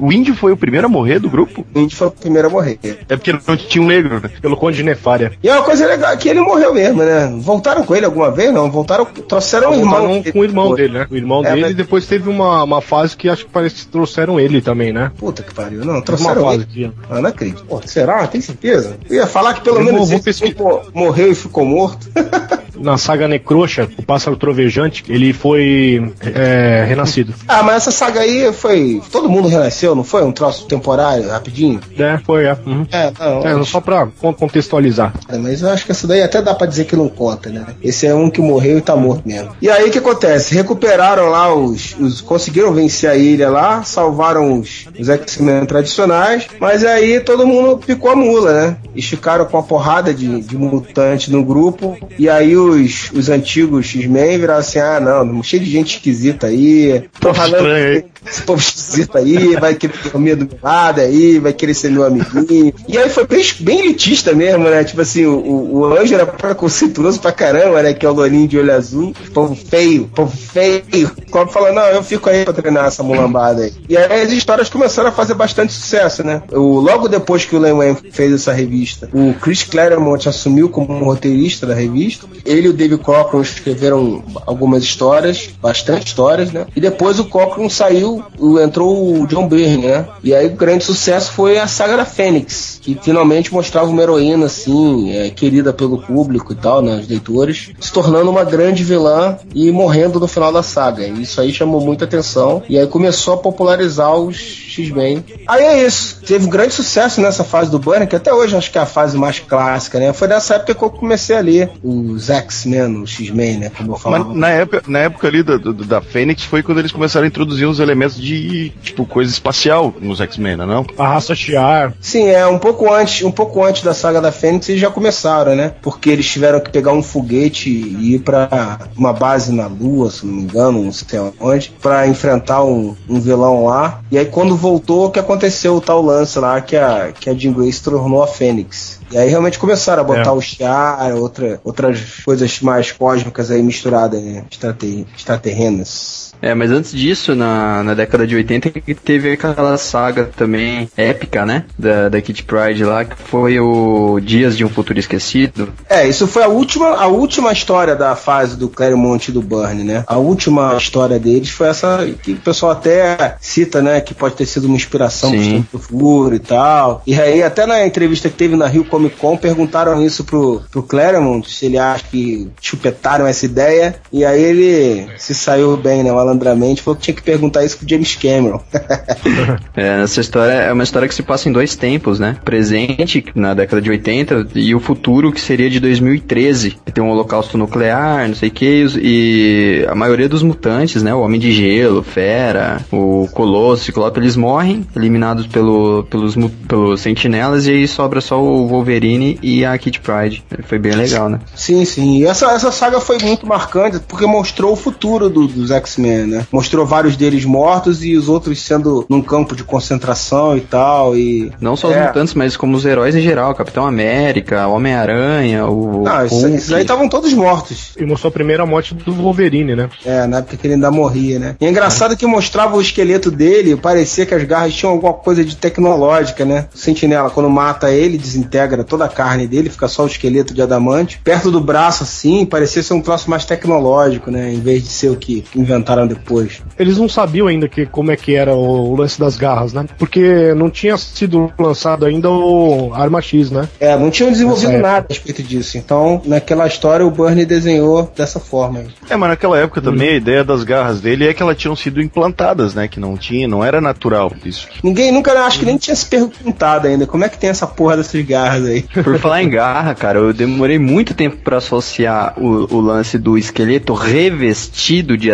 O 0.00 0.12
índio 0.12 0.34
foi 0.34 0.52
o 0.52 0.56
primeiro 0.56 0.86
a 0.86 0.90
morrer 0.90 1.18
do 1.18 1.28
grupo? 1.30 1.66
O 1.74 1.78
índio 1.78 1.96
foi 1.96 2.08
o 2.08 2.10
primeiro 2.10 2.48
a 2.48 2.50
morrer. 2.50 2.78
É 3.08 3.16
porque 3.16 3.32
não 3.32 3.56
tinha 3.56 3.82
um 3.82 3.86
negro, 3.86 4.20
né? 4.20 4.30
Pelo 4.40 4.56
Conde 4.56 4.76
de 4.78 4.82
Nefária. 4.82 5.32
E 5.42 5.48
é 5.48 5.52
uma 5.54 5.62
coisa 5.64 5.86
legal 5.86 6.16
que 6.16 6.28
ele 6.28 6.40
morreu 6.40 6.74
mesmo, 6.74 7.02
né? 7.02 7.32
Voltaram 7.40 7.84
com 7.84 7.94
ele 7.94 8.04
alguma 8.06 8.30
vez? 8.30 8.52
Não, 8.52 8.70
voltaram, 8.70 9.04
trouxeram 9.04 9.70
o 9.70 9.74
irmão. 9.74 9.90
Voltaram 10.00 10.32
com 10.32 10.38
o 10.40 10.44
irmão 10.44 10.74
dele, 10.74 10.92
né? 10.98 11.06
O 11.10 11.16
irmão 11.16 11.44
É, 11.44 11.50
dele 11.50 11.60
mas- 11.62 11.70
e 11.70 11.74
depois 11.74 12.06
teve 12.06 12.28
uma, 12.28 12.62
uma 12.64 12.80
fase 12.80 13.16
que 13.16 13.28
acho 13.28 13.44
que 13.46 13.50
parece 13.50 13.76
que 13.76 13.86
trouxeram 13.86 14.38
ele 14.38 14.60
também, 14.60 14.92
né? 14.92 15.10
Puta 15.18 15.42
que 15.42 15.54
pariu. 15.54 15.78
Não, 15.84 15.86
Teve 15.86 15.92
uma 15.92 16.02
trouxeram 16.02 16.42
fase 16.42 16.56
ele. 16.56 16.66
que... 16.66 16.92
Ah, 17.10 17.20
não 17.20 17.28
acredito. 17.30 17.64
Pô, 17.64 17.80
será? 17.84 18.26
Tem 18.26 18.40
certeza? 18.40 18.96
Eu 19.08 19.16
ia 19.16 19.26
falar 19.26 19.54
que 19.54 19.60
pelo 19.62 19.78
Eu 19.78 19.84
menos 19.84 20.08
vou- 20.10 20.20
vou 20.56 20.82
morreu 20.94 21.30
e 21.32 21.34
ficou 21.34 21.64
morto. 21.64 22.08
Na 22.78 22.96
saga 22.96 23.26
Necroxa, 23.26 23.88
o 23.98 24.02
pássaro 24.04 24.36
trovejante, 24.36 25.02
ele 25.08 25.32
foi 25.32 26.12
é, 26.22 26.84
renascido. 26.86 27.34
ah, 27.48 27.60
mas 27.60 27.76
essa 27.78 27.90
saga 27.90 28.20
aí 28.20 28.52
foi. 28.52 29.02
Todo 29.10 29.28
mundo 29.28 29.48
renasceu, 29.48 29.77
não 29.86 30.04
foi? 30.04 30.22
Um 30.24 30.32
troço 30.32 30.66
temporário, 30.66 31.28
rapidinho? 31.28 31.80
É, 31.98 32.18
foi, 32.24 32.44
é. 32.46 32.56
Uhum. 32.66 32.86
É, 32.90 33.12
não. 33.18 33.42
É, 33.42 33.52
acho- 33.52 33.64
só 33.66 33.80
pra 33.80 34.06
con- 34.20 34.32
contextualizar. 34.34 35.12
É, 35.28 35.36
mas 35.38 35.62
eu 35.62 35.70
acho 35.70 35.84
que 35.84 35.92
essa 35.92 36.06
daí 36.06 36.22
até 36.22 36.40
dá 36.42 36.54
pra 36.54 36.66
dizer 36.66 36.84
que 36.84 36.96
não 36.96 37.08
conta, 37.08 37.50
né? 37.50 37.66
Esse 37.82 38.06
é 38.06 38.14
um 38.14 38.30
que 38.30 38.40
morreu 38.40 38.78
e 38.78 38.80
tá 38.80 38.96
morto 38.96 39.22
mesmo. 39.26 39.50
E 39.60 39.68
aí 39.70 39.88
o 39.88 39.90
que 39.90 39.98
acontece? 39.98 40.54
Recuperaram 40.54 41.28
lá 41.30 41.54
os, 41.54 41.94
os- 41.98 42.20
conseguiram 42.20 42.72
vencer 42.72 43.08
a 43.10 43.16
ilha 43.16 43.48
lá, 43.50 43.82
salvaram 43.82 44.58
os, 44.60 44.86
os 44.98 45.08
X-Men 45.08 45.64
tradicionais, 45.66 46.46
mas 46.60 46.84
aí 46.84 47.20
todo 47.20 47.46
mundo 47.46 47.78
picou 47.78 48.10
a 48.10 48.16
mula, 48.16 48.52
né? 48.52 48.76
E 48.94 49.02
ficaram 49.02 49.44
com 49.44 49.56
uma 49.56 49.62
porrada 49.62 50.12
de, 50.12 50.40
de 50.40 50.56
mutante 50.56 51.30
no 51.30 51.44
grupo. 51.44 51.96
E 52.18 52.28
aí 52.28 52.56
os, 52.56 53.10
os 53.12 53.28
antigos 53.28 53.86
X-Men 53.86 54.38
viraram 54.38 54.60
assim: 54.60 54.78
ah, 54.78 55.00
não, 55.00 55.42
cheio 55.42 55.62
de 55.62 55.70
gente 55.70 55.96
esquisita 55.96 56.46
aí. 56.48 57.04
Tô 57.20 57.32
falando 57.34 57.56
estranho. 57.56 58.04
Esse 58.26 58.42
povo 58.42 58.60
esquisito 58.60 59.16
aí, 59.16 59.56
vai 59.56 59.74
querer 59.74 59.94
dormir 60.10 60.34
do 60.36 60.44
meu 60.46 60.58
lado 60.62 61.00
aí, 61.00 61.38
vai 61.38 61.52
querer 61.52 61.74
ser 61.74 61.90
meu 61.90 62.04
amiguinho. 62.04 62.72
E 62.86 62.98
aí 62.98 63.08
foi 63.08 63.26
bem, 63.26 63.42
bem 63.60 63.80
elitista 63.80 64.32
mesmo, 64.32 64.64
né? 64.64 64.84
Tipo 64.84 65.00
assim, 65.00 65.26
o, 65.26 65.76
o, 65.76 65.84
anjo 65.84 66.14
era 66.14 66.26
preconceituoso 66.26 67.20
pra 67.20 67.32
caramba, 67.32 67.82
né? 67.82 67.94
Que 67.94 68.06
é 68.06 68.10
o 68.10 68.12
lourinho 68.12 68.48
de 68.48 68.58
olho 68.58 68.74
azul. 68.74 69.14
Povo 69.32 69.54
feio, 69.54 70.10
povo 70.14 70.36
feio. 70.36 71.10
O 71.26 71.30
Cobb 71.30 71.52
falou, 71.52 71.72
não, 71.72 71.86
eu 71.86 72.02
fico 72.02 72.28
aí 72.28 72.44
pra 72.44 72.52
treinar 72.52 72.86
essa 72.86 73.02
mulambada 73.02 73.62
aí. 73.62 73.72
E 73.88 73.96
aí 73.96 74.22
as 74.22 74.32
histórias 74.32 74.68
começaram 74.68 75.08
a 75.08 75.12
fazer 75.12 75.34
bastante 75.34 75.72
sucesso, 75.72 76.24
né? 76.24 76.42
O, 76.52 76.80
logo 76.80 77.08
depois 77.08 77.44
que 77.44 77.56
o 77.56 77.58
Len 77.58 77.74
Wayne 77.74 77.98
fez 78.10 78.32
essa 78.32 78.52
revista, 78.52 79.08
o 79.12 79.34
Chris 79.34 79.62
Claremont 79.62 80.28
assumiu 80.28 80.68
como 80.68 81.04
roteirista 81.04 81.66
da 81.66 81.74
revista. 81.74 82.26
Ele 82.44 82.66
e 82.66 82.70
o 82.70 82.72
David 82.72 83.02
Cockrum 83.02 83.40
escreveram 83.40 84.22
algumas 84.46 84.82
histórias, 84.82 85.50
bastante 85.60 86.08
histórias, 86.08 86.52
né? 86.52 86.66
E 86.74 86.80
depois 86.80 87.18
o 87.18 87.24
Cockrum 87.24 87.68
saiu, 87.68 88.07
o- 88.38 88.58
entrou 88.60 89.20
o 89.22 89.26
John 89.26 89.46
Byrne, 89.48 89.86
né? 89.86 90.06
E 90.22 90.34
aí 90.34 90.46
o 90.46 90.50
grande 90.56 90.84
sucesso 90.84 91.32
foi 91.32 91.58
a 91.58 91.66
saga 91.66 91.96
da 91.96 92.04
Fênix, 92.04 92.78
que 92.82 92.98
finalmente 93.02 93.52
mostrava 93.52 93.86
uma 93.88 94.02
heroína, 94.02 94.46
assim, 94.46 95.12
é, 95.16 95.30
querida 95.30 95.72
pelo 95.72 95.98
público 95.98 96.52
e 96.52 96.56
tal, 96.56 96.80
né? 96.82 96.96
Os 97.00 97.08
leitores, 97.08 97.70
se 97.80 97.92
tornando 97.92 98.30
uma 98.30 98.44
grande 98.44 98.82
vilã 98.84 99.36
e 99.54 99.70
morrendo 99.70 100.18
no 100.20 100.26
final 100.28 100.52
da 100.52 100.62
saga. 100.62 101.06
E 101.06 101.22
isso 101.22 101.40
aí 101.40 101.52
chamou 101.52 101.80
muita 101.80 102.04
atenção. 102.04 102.62
E 102.68 102.78
aí 102.78 102.86
começou 102.86 103.34
a 103.34 103.38
popularizar 103.38 104.14
os 104.14 104.36
X-Men. 104.36 105.24
Aí 105.46 105.62
é 105.62 105.86
isso. 105.86 106.20
Teve 106.26 106.46
um 106.46 106.50
grande 106.50 106.72
sucesso 106.74 107.20
nessa 107.20 107.44
fase 107.44 107.70
do 107.70 107.78
Byrne, 107.78 108.06
que 108.06 108.16
até 108.16 108.32
hoje 108.32 108.56
acho 108.56 108.70
que 108.70 108.78
é 108.78 108.80
a 108.80 108.86
fase 108.86 109.16
mais 109.16 109.38
clássica, 109.38 109.98
né? 109.98 110.12
Foi 110.12 110.28
nessa 110.28 110.54
época 110.54 110.74
que 110.74 110.82
eu 110.84 110.90
comecei 110.90 111.36
a 111.36 111.40
ler 111.40 111.70
os 111.82 112.30
X-Men, 112.30 113.02
os 113.02 113.10
X-Men, 113.10 113.58
né? 113.58 113.70
Como 113.76 113.92
eu 113.92 113.96
falava. 113.98 114.24
Mas 114.24 114.36
na 114.36 114.48
época, 114.50 114.82
na 114.86 114.98
época 115.00 115.26
ali 115.28 115.42
da, 115.42 115.56
do- 115.56 115.72
da 115.74 116.00
Fênix 116.00 116.42
foi 116.44 116.62
quando 116.62 116.78
eles 116.78 116.92
começaram 116.92 117.24
a 117.24 117.28
introduzir 117.28 117.66
uns 117.66 117.78
elementos 117.80 117.97
de, 118.06 118.70
tipo, 118.82 119.04
coisa 119.06 119.30
espacial 119.30 119.94
nos 120.00 120.20
X-Men, 120.20 120.56
não 120.56 120.64
é 120.64 120.66
não? 120.66 120.86
A 120.98 121.08
raça 121.08 121.34
Shiar. 121.34 121.92
Sim, 122.00 122.26
é 122.28 122.46
um 122.46 122.58
pouco 122.58 122.92
antes, 122.92 123.22
um 123.24 123.30
pouco 123.30 123.64
antes 123.64 123.82
da 123.82 123.94
saga 123.94 124.20
da 124.20 124.30
Fênix 124.32 124.68
eles 124.68 124.80
já 124.80 124.90
começaram, 124.90 125.54
né? 125.54 125.72
Porque 125.82 126.10
eles 126.10 126.28
tiveram 126.28 126.60
que 126.60 126.70
pegar 126.70 126.92
um 126.92 127.02
foguete 127.02 127.68
e 127.70 128.14
ir 128.14 128.20
pra 128.20 128.78
uma 128.96 129.12
base 129.12 129.52
na 129.52 129.66
Lua, 129.66 130.10
se 130.10 130.24
não 130.26 130.34
me 130.34 130.42
engano, 130.42 130.82
não 130.84 130.92
sei 130.92 131.18
onde, 131.40 131.70
pra 131.80 132.06
enfrentar 132.06 132.64
um, 132.64 132.94
um 133.08 133.20
vilão 133.20 133.64
lá. 133.66 134.00
E 134.10 134.18
aí 134.18 134.26
quando 134.26 134.56
voltou, 134.56 135.06
o 135.06 135.10
que 135.10 135.18
aconteceu 135.18 135.76
o 135.76 135.80
tal 135.80 136.02
lance 136.02 136.38
lá 136.38 136.60
que 136.60 136.76
a 136.76 137.12
que 137.18 137.28
a 137.30 137.34
Jean 137.34 137.52
Grey 137.52 137.72
se 137.72 137.82
tornou 137.82 138.22
a 138.22 138.26
Fênix. 138.26 139.00
E 139.10 139.16
aí 139.16 139.28
realmente 139.30 139.58
começaram 139.58 140.02
a 140.02 140.04
botar 140.04 140.30
É. 140.30 140.32
o 140.32 140.40
Shiar, 140.40 141.14
outra, 141.16 141.60
outras 141.64 142.00
coisas 142.24 142.60
mais 142.60 142.92
cósmicas 142.92 143.50
aí 143.50 143.62
misturadas, 143.62 144.22
né? 144.22 144.44
Extrate- 144.50 145.06
extraterrenas. 145.16 146.27
É, 146.40 146.54
mas 146.54 146.70
antes 146.70 146.92
disso, 146.92 147.34
na, 147.34 147.82
na 147.82 147.94
década 147.94 148.26
de 148.26 148.34
80, 148.34 148.70
que 148.70 148.94
teve 148.94 149.32
aquela 149.32 149.76
saga 149.76 150.30
também 150.36 150.88
épica, 150.96 151.44
né? 151.44 151.64
Da, 151.78 152.08
da 152.08 152.20
Kitty 152.20 152.44
Pride 152.44 152.84
lá, 152.84 153.04
que 153.04 153.16
foi 153.16 153.58
o 153.58 154.20
Dias 154.20 154.56
de 154.56 154.64
um 154.64 154.68
Futuro 154.68 154.98
Esquecido. 154.98 155.72
É, 155.88 156.06
isso 156.06 156.26
foi 156.26 156.44
a 156.44 156.48
última, 156.48 156.96
a 156.96 157.06
última 157.06 157.52
história 157.52 157.96
da 157.96 158.14
fase 158.14 158.56
do 158.56 158.68
Claremont 158.68 159.28
e 159.28 159.32
do 159.32 159.42
Burn, 159.42 159.82
né? 159.84 160.04
A 160.06 160.16
última 160.16 160.76
história 160.76 161.18
deles 161.18 161.50
foi 161.50 161.68
essa 161.68 162.08
que 162.22 162.32
o 162.32 162.36
pessoal 162.36 162.72
até 162.72 163.36
cita, 163.40 163.82
né? 163.82 164.00
Que 164.00 164.14
pode 164.14 164.34
ter 164.34 164.46
sido 164.46 164.66
uma 164.66 164.76
inspiração 164.76 165.30
pro 165.30 165.40
Sim. 165.40 165.66
Do 165.72 165.78
Futuro 165.78 166.34
e 166.34 166.38
tal. 166.38 167.02
E 167.06 167.18
aí, 167.18 167.42
até 167.42 167.66
na 167.66 167.86
entrevista 167.86 168.28
que 168.28 168.36
teve 168.36 168.56
na 168.56 168.66
Rio 168.66 168.84
Comic 168.84 169.16
Con, 169.16 169.36
perguntaram 169.36 170.02
isso 170.02 170.24
pro, 170.24 170.62
pro 170.70 170.82
Claremont, 170.82 171.50
se 171.50 171.66
ele 171.66 171.78
acha 171.78 172.04
que 172.10 172.48
chupetaram 172.60 173.26
essa 173.26 173.44
ideia. 173.44 173.96
E 174.12 174.24
aí 174.24 174.42
ele 174.42 175.08
se 175.16 175.34
saiu 175.34 175.76
bem, 175.76 176.02
né? 176.02 176.12
Malandramente, 176.28 176.82
falou 176.82 176.96
que 176.96 177.02
tinha 177.04 177.14
que 177.14 177.22
perguntar 177.22 177.64
isso 177.64 177.78
pro 177.78 177.88
James 177.88 178.14
Cameron. 178.16 178.60
É, 179.76 180.02
essa 180.02 180.20
história 180.20 180.52
é 180.52 180.72
uma 180.72 180.82
história 180.82 181.06
que 181.06 181.14
se 181.14 181.22
passa 181.22 181.48
em 181.48 181.52
dois 181.52 181.76
tempos, 181.76 182.18
né? 182.18 182.36
Presente, 182.44 183.24
na 183.34 183.54
década 183.54 183.80
de 183.80 183.90
80, 183.90 184.48
e 184.56 184.74
o 184.74 184.80
futuro, 184.80 185.30
que 185.32 185.40
seria 185.40 185.70
de 185.70 185.78
2013, 185.78 186.76
que 186.84 186.90
tem 186.92 187.02
um 187.02 187.10
holocausto 187.10 187.56
nuclear, 187.56 188.26
não 188.26 188.34
sei 188.34 188.48
o 188.48 188.52
que, 188.52 188.86
e 189.00 189.86
a 189.88 189.94
maioria 189.94 190.28
dos 190.28 190.42
mutantes, 190.42 191.02
né? 191.02 191.14
O 191.14 191.20
Homem 191.20 191.38
de 191.38 191.52
Gelo, 191.52 192.02
Fera, 192.02 192.80
o 192.90 193.28
Colosso, 193.32 193.82
o 193.82 193.84
Ciclope, 193.86 194.18
eles 194.18 194.36
morrem, 194.36 194.84
eliminados 194.96 195.46
pelo, 195.46 196.04
pelos, 196.10 196.34
pelos 196.66 197.00
sentinelas, 197.00 197.66
e 197.66 197.70
aí 197.70 197.88
sobra 197.88 198.20
só 198.20 198.42
o 198.42 198.66
Wolverine 198.66 199.38
e 199.42 199.64
a 199.64 199.76
Kid 199.78 200.00
Pride. 200.00 200.42
Foi 200.64 200.78
bem 200.78 200.92
legal, 200.94 201.28
né? 201.28 201.38
Sim, 201.54 201.84
sim. 201.84 202.18
E 202.18 202.26
essa, 202.26 202.50
essa 202.52 202.72
saga 202.72 203.00
foi 203.00 203.18
muito 203.18 203.46
marcante 203.46 204.00
porque 204.08 204.26
mostrou 204.26 204.72
o 204.72 204.76
futuro 204.76 205.28
do- 205.30 205.46
dos 205.46 205.70
X-Men, 205.70 206.17
Né? 206.26 206.46
Mostrou 206.52 206.84
vários 206.86 207.16
deles 207.16 207.44
mortos 207.44 208.02
e 208.04 208.16
os 208.16 208.28
outros 208.28 208.60
sendo 208.60 209.04
num 209.08 209.22
campo 209.22 209.54
de 209.56 209.64
concentração 209.64 210.56
e 210.56 210.60
tal. 210.60 211.16
E 211.16 211.50
Não 211.60 211.76
só 211.76 211.88
os 211.88 211.94
É. 211.96 212.06
mutantes, 212.06 212.34
mas 212.34 212.56
como 212.56 212.76
os 212.76 212.84
heróis 212.84 213.14
em 213.14 213.20
geral. 213.20 213.54
Capitão 213.54 213.86
América, 213.86 214.66
Homem-Aranha, 214.66 215.66
o. 215.66 216.02
Não, 216.04 216.26
isso- 216.26 216.46
esses 216.48 216.72
aí 216.72 216.82
estavam 216.82 217.08
todos 217.08 217.32
mortos. 217.32 217.92
E 217.98 218.04
mostrou 218.04 218.28
a 218.28 218.32
primeira 218.32 218.64
morte 218.66 218.94
do 218.94 219.12
Wolverine, 219.12 219.74
né? 219.74 219.88
É, 220.04 220.26
na 220.26 220.38
época 220.38 220.56
que 220.56 220.66
ele 220.66 220.74
ainda 220.74 220.90
morria, 220.90 221.38
né? 221.38 221.56
E 221.60 221.66
é 221.66 221.70
engraçado 221.70 222.16
que 222.16 222.26
mostrava 222.26 222.76
o 222.76 222.80
esqueleto 222.80 223.30
dele, 223.30 223.76
parecia 223.76 224.26
que 224.26 224.34
as 224.34 224.42
garras 224.44 224.74
tinham 224.74 224.92
alguma 224.92 225.12
coisa 225.12 225.44
de 225.44 225.56
tecnológica, 225.56 226.44
né? 226.44 226.66
O 226.74 226.78
sentinela, 226.78 227.30
quando 227.30 227.48
mata 227.50 227.90
ele, 227.90 228.18
desintegra 228.18 228.82
toda 228.84 229.04
a 229.04 229.08
carne 229.08 229.46
dele, 229.46 229.70
fica 229.70 229.88
só 229.88 230.04
o 230.04 230.06
esqueleto 230.06 230.54
de 230.54 230.62
adamante. 230.62 231.20
Perto 231.22 231.50
do 231.50 231.60
braço, 231.60 232.02
assim, 232.02 232.44
parecia 232.44 232.82
ser 232.82 232.94
um 232.94 233.00
troço 233.00 233.28
mais 233.30 233.44
tecnológico, 233.44 234.30
né? 234.30 234.52
Em 234.52 234.60
vez 234.60 234.82
de 234.82 234.88
ser 234.88 235.10
o 235.10 235.16
que 235.16 235.44
inventaram 235.54 236.06
depois. 236.08 236.62
Eles 236.78 236.98
não 236.98 237.08
sabiam 237.08 237.46
ainda 237.46 237.68
que, 237.68 237.86
como 237.86 238.10
é 238.10 238.16
que 238.16 238.34
era 238.34 238.54
o, 238.54 238.96
lance 238.96 239.18
das 239.18 239.36
garras, 239.36 239.72
né? 239.72 239.86
Porque 239.98 240.54
não 240.54 240.70
tinha 240.70 240.96
sido 240.96 241.52
lançado 241.58 242.04
ainda 242.04 242.30
o 242.30 242.92
Arma 242.94 243.20
X, 243.20 243.50
né? 243.50 243.68
É, 243.78 243.96
não 243.96 244.10
tinham 244.10 244.30
desenvolvido 244.30 244.72
Nessa 244.72 244.82
nada 244.82 245.06
a 245.08 245.12
respeito 245.12 245.42
disso. 245.42 245.78
Então, 245.78 246.20
naquela 246.24 246.66
história, 246.66 247.06
o 247.06 247.10
Bernie 247.10 247.44
desenhou 247.44 248.10
dessa 248.16 248.40
forma. 248.40 248.80
aí. 248.80 248.86
É, 249.08 249.16
mas 249.16 249.30
naquela 249.30 249.58
época 249.58 249.80
também 249.80 250.10
a 250.10 250.16
ideia 250.16 250.44
das 250.44 250.64
garras 250.64 251.00
dele 251.00 251.28
é 251.28 251.34
que 251.34 251.42
elas 251.42 251.56
tinham 251.56 251.76
sido 251.76 252.00
implantadas, 252.00 252.74
né? 252.74 252.88
Que 252.88 252.98
não 252.98 253.16
tinha, 253.16 253.46
não 253.46 253.64
era 253.64 253.80
natural 253.80 254.32
isso. 254.44 254.68
Ninguém 254.82 255.12
nunca, 255.12 255.32
acho 255.44 255.60
que 255.60 255.66
nem 255.66 255.76
tinha 255.76 255.94
se 255.94 256.06
perguntado 256.06 256.86
ainda 256.86 257.06
como 257.06 257.24
é 257.24 257.28
que 257.28 257.38
tem 257.38 257.50
essa 257.50 257.66
porra 257.66 257.96
dessas 257.96 258.24
garras 258.24 258.64
aí. 258.64 258.82
Por 259.04 259.18
falar 259.18 259.42
em 259.42 259.50
garra, 259.50 259.94
cara, 259.94 260.18
eu 260.18 260.32
demorei 260.32 260.78
muito 260.78 261.14
tempo 261.14 261.36
pra 261.36 261.58
associar 261.58 262.34
o, 262.36 262.74
o 262.74 262.80
lance 262.80 263.18
do 263.18 263.36
esqueleto 263.36 263.92
revestido 263.94 265.16
de 265.16 265.30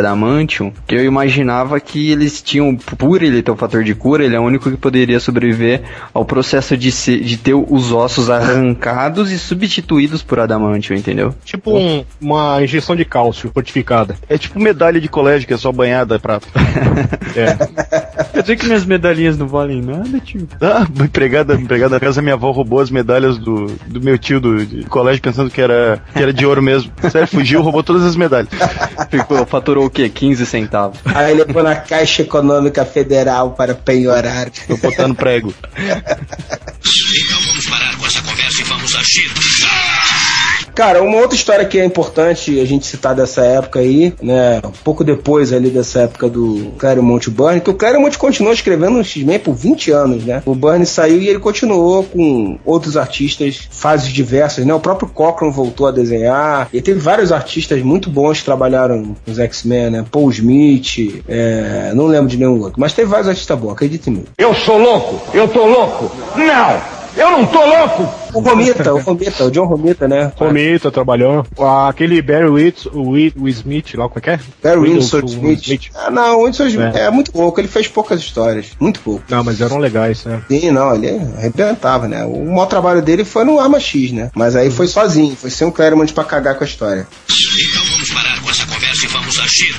que 0.87 0.95
eu 0.95 1.05
imaginava 1.05 1.79
que 1.81 2.11
eles 2.11 2.43
tinham, 2.43 2.75
por 2.77 3.23
ele 3.23 3.43
ter 3.43 3.51
o 3.51 3.57
fator 3.57 3.83
de 3.85 3.95
cura, 3.95 4.25
ele 4.25 4.37
é 4.37 4.41
o 4.41 4.43
único 4.43 4.71
que 4.71 4.77
poderia 4.77 5.19
sobreviver 5.21 5.83
ao 6.13 6.25
processo 6.25 6.77
de, 6.77 6.91
ser, 6.93 7.21
de 7.21 7.37
ter 7.37 7.55
os 7.55 7.93
ossos 7.93 8.31
arrancados 8.31 9.31
e 9.31 9.39
substituídos 9.39 10.23
por 10.23 10.39
adamantium, 10.41 10.97
entendeu? 10.97 11.35
Tipo 11.45 11.77
um- 11.77 12.05
uma 12.21 12.63
injeção 12.63 12.95
de 12.97 13.05
cálcio 13.05 13.51
fortificada. 13.53 14.17
É 14.29 14.37
tipo 14.39 14.59
medalha 14.61 15.01
de 15.01 15.09
colégio 15.09 15.47
que 15.47 15.55
é 15.55 15.57
só 15.57 15.71
banhada 15.73 16.19
prata. 16.19 16.47
É. 17.37 17.57
Quer 18.33 18.43
dizer 18.43 18.57
que 18.57 18.67
minhas 18.67 18.85
medalhinhas 18.85 19.37
não 19.37 19.49
valem 19.49 19.81
nada, 19.83 20.21
tio? 20.21 20.47
Ah, 20.61 20.87
uma 20.95 21.05
empregada, 21.07 21.55
empregada 21.55 21.91
da 21.99 22.01
casa 22.01 22.17
da 22.17 22.23
minha 22.23 22.35
avó 22.35 22.53
roubou 22.53 22.79
as 22.81 22.91
medalhas 22.91 23.37
do, 23.39 23.67
do 23.89 24.01
meu 24.01 24.17
tio 24.17 24.39
do 24.41 24.65
de 24.65 24.85
colégio 24.85 25.21
pensando 25.21 25.51
que 25.51 25.61
era, 25.61 26.01
que 26.15 26.23
era 26.23 26.33
de 26.33 26.47
ouro 26.47 26.63
mesmo. 26.63 26.93
Sério, 27.11 27.27
fugiu, 27.27 27.61
roubou 27.61 27.83
todas 27.83 28.05
as 28.05 28.15
medalhas. 28.15 28.49
Ficou, 29.11 29.45
faturou 29.47 29.87
o 29.87 29.91
quê? 29.91 30.09
15 30.09 30.47
centavos. 30.55 30.99
Aí 31.05 31.35
levou 31.35 31.63
na 31.63 31.75
Caixa 31.75 32.23
Econômica 32.23 32.85
Federal 32.85 33.51
para 33.53 33.75
penhorar. 33.75 34.51
Tô 34.51 34.77
botando 34.77 35.15
prego. 35.17 35.53
Então 37.17 37.41
vamos 37.47 37.67
parar 37.67 37.97
com 37.97 38.07
essa 38.07 38.21
conversa 38.23 38.61
e 38.61 38.65
vamos 38.65 38.95
agir. 38.95 39.33
Cara, 40.75 41.03
uma 41.03 41.19
outra 41.19 41.37
história 41.37 41.65
que 41.65 41.79
é 41.79 41.85
importante 41.85 42.59
a 42.61 42.65
gente 42.65 42.85
citar 42.85 43.15
dessa 43.15 43.43
época 43.43 43.79
aí, 43.79 44.13
né? 44.21 44.61
Um 44.65 44.71
pouco 44.83 45.05
depois 45.05 45.53
ali 45.53 45.71
dessa 45.71 46.01
época 46.01 46.29
do 46.29 46.73
Claremont 46.79 47.31
Byrne, 47.31 47.61
que 47.61 47.71
o 47.71 47.75
Claremont 47.75 48.19
continuou 48.19 48.53
escrevendo 48.53 48.95
no 48.95 49.05
X-Men 49.05 49.39
por 49.39 49.55
20 49.55 49.91
anos, 49.93 50.25
né? 50.25 50.43
O 50.45 50.55
Byrne 50.55 50.85
saiu 50.85 51.21
e 51.23 51.29
ele 51.29 51.39
continuou 51.39 52.03
com 52.03 52.59
outros 52.65 52.97
artistas, 52.97 53.69
fases 53.71 54.13
diversas, 54.13 54.67
né? 54.67 54.75
O 54.75 54.81
próprio 54.81 55.09
Cochran 55.09 55.51
voltou 55.51 55.87
a 55.87 55.93
desenhar, 55.93 56.69
e 56.73 56.81
teve 56.81 56.99
vários 56.99 57.31
artistas 57.31 57.81
muito 57.83 58.11
bons 58.11 58.41
que 58.41 58.45
trabalharam 58.45 59.15
nos 59.25 59.39
X-Men, 59.39 59.91
né? 59.91 60.05
Paul 60.11 60.31
Smith, 60.31 61.23
é, 61.29 61.93
não 61.95 62.07
lembro 62.07 62.29
de 62.29 62.37
nenhum 62.37 62.59
outro, 62.61 62.81
mas 62.81 62.93
teve 62.93 63.09
vários 63.09 63.29
artistas 63.29 63.57
bons, 63.57 63.73
acredite 63.73 64.11
em 64.11 64.15
mim. 64.15 64.25
Eu 64.37 64.53
sou 64.55 64.79
louco! 64.79 65.21
Eu 65.33 65.47
tô 65.47 65.65
louco! 65.65 66.11
Não! 66.37 67.04
Eu 67.17 67.31
não 67.31 67.47
tô 67.47 67.65
louco! 67.65 68.25
O 68.35 68.41
Romita, 68.41 68.93
o 68.93 68.99
Romita, 68.99 69.45
o 69.45 69.51
John 69.51 69.67
Romita, 69.67 70.09
né? 70.09 70.33
Romita 70.35 70.91
trabalhou. 70.91 71.47
Aquele 71.89 72.21
Barry 72.21 72.49
Whit, 72.49 72.89
o 72.89 73.11
Whit, 73.11 73.39
o 73.39 73.49
Smith 73.49 73.95
lá, 73.95 74.09
como 74.09 74.19
é 74.19 74.21
que 74.21 74.31
é? 74.31 74.41
Barry 74.61 74.81
Winston 74.81 75.21
Winston 75.21 75.53
Smith. 75.53 75.91
Ah, 75.95 76.11
não, 76.11 76.41
o 76.41 76.47
Winston 76.47 76.67
Smith 76.67 76.97
é. 76.97 77.11
muito 77.11 77.31
pouco, 77.31 77.61
ele 77.61 77.69
fez 77.69 77.87
poucas 77.87 78.21
histórias, 78.21 78.73
muito 78.81 78.99
pouco. 79.01 79.23
Não, 79.29 79.45
mas 79.45 79.61
eram 79.61 79.79
legais, 79.79 80.25
né? 80.25 80.43
Sim, 80.49 80.73
não, 80.73 80.95
ele 80.97 81.21
arrebentava, 81.39 82.09
né? 82.09 82.25
O 82.25 82.45
maior 82.47 82.67
trabalho 82.67 83.01
dele 83.01 83.25
foi 83.25 83.45
no 83.45 83.61
Arma 83.61 83.79
X, 83.79 84.11
né? 84.11 84.31
Mas 84.35 84.57
aí 84.57 84.69
foi 84.71 84.89
sozinho, 84.89 85.37
foi 85.37 85.51
sem 85.51 85.67
um 85.67 85.71
Claremont 85.71 86.13
pra 86.13 86.25
cagar 86.25 86.57
com 86.57 86.65
a 86.65 86.67
história. 86.67 87.07
Então 87.31 87.85
vamos 87.93 88.11
parar 88.11 88.43
com 88.43 88.51
essa 88.51 88.67
conversa 88.67 89.05
e 89.05 89.09
vamos 89.09 89.39
agir. 89.39 89.77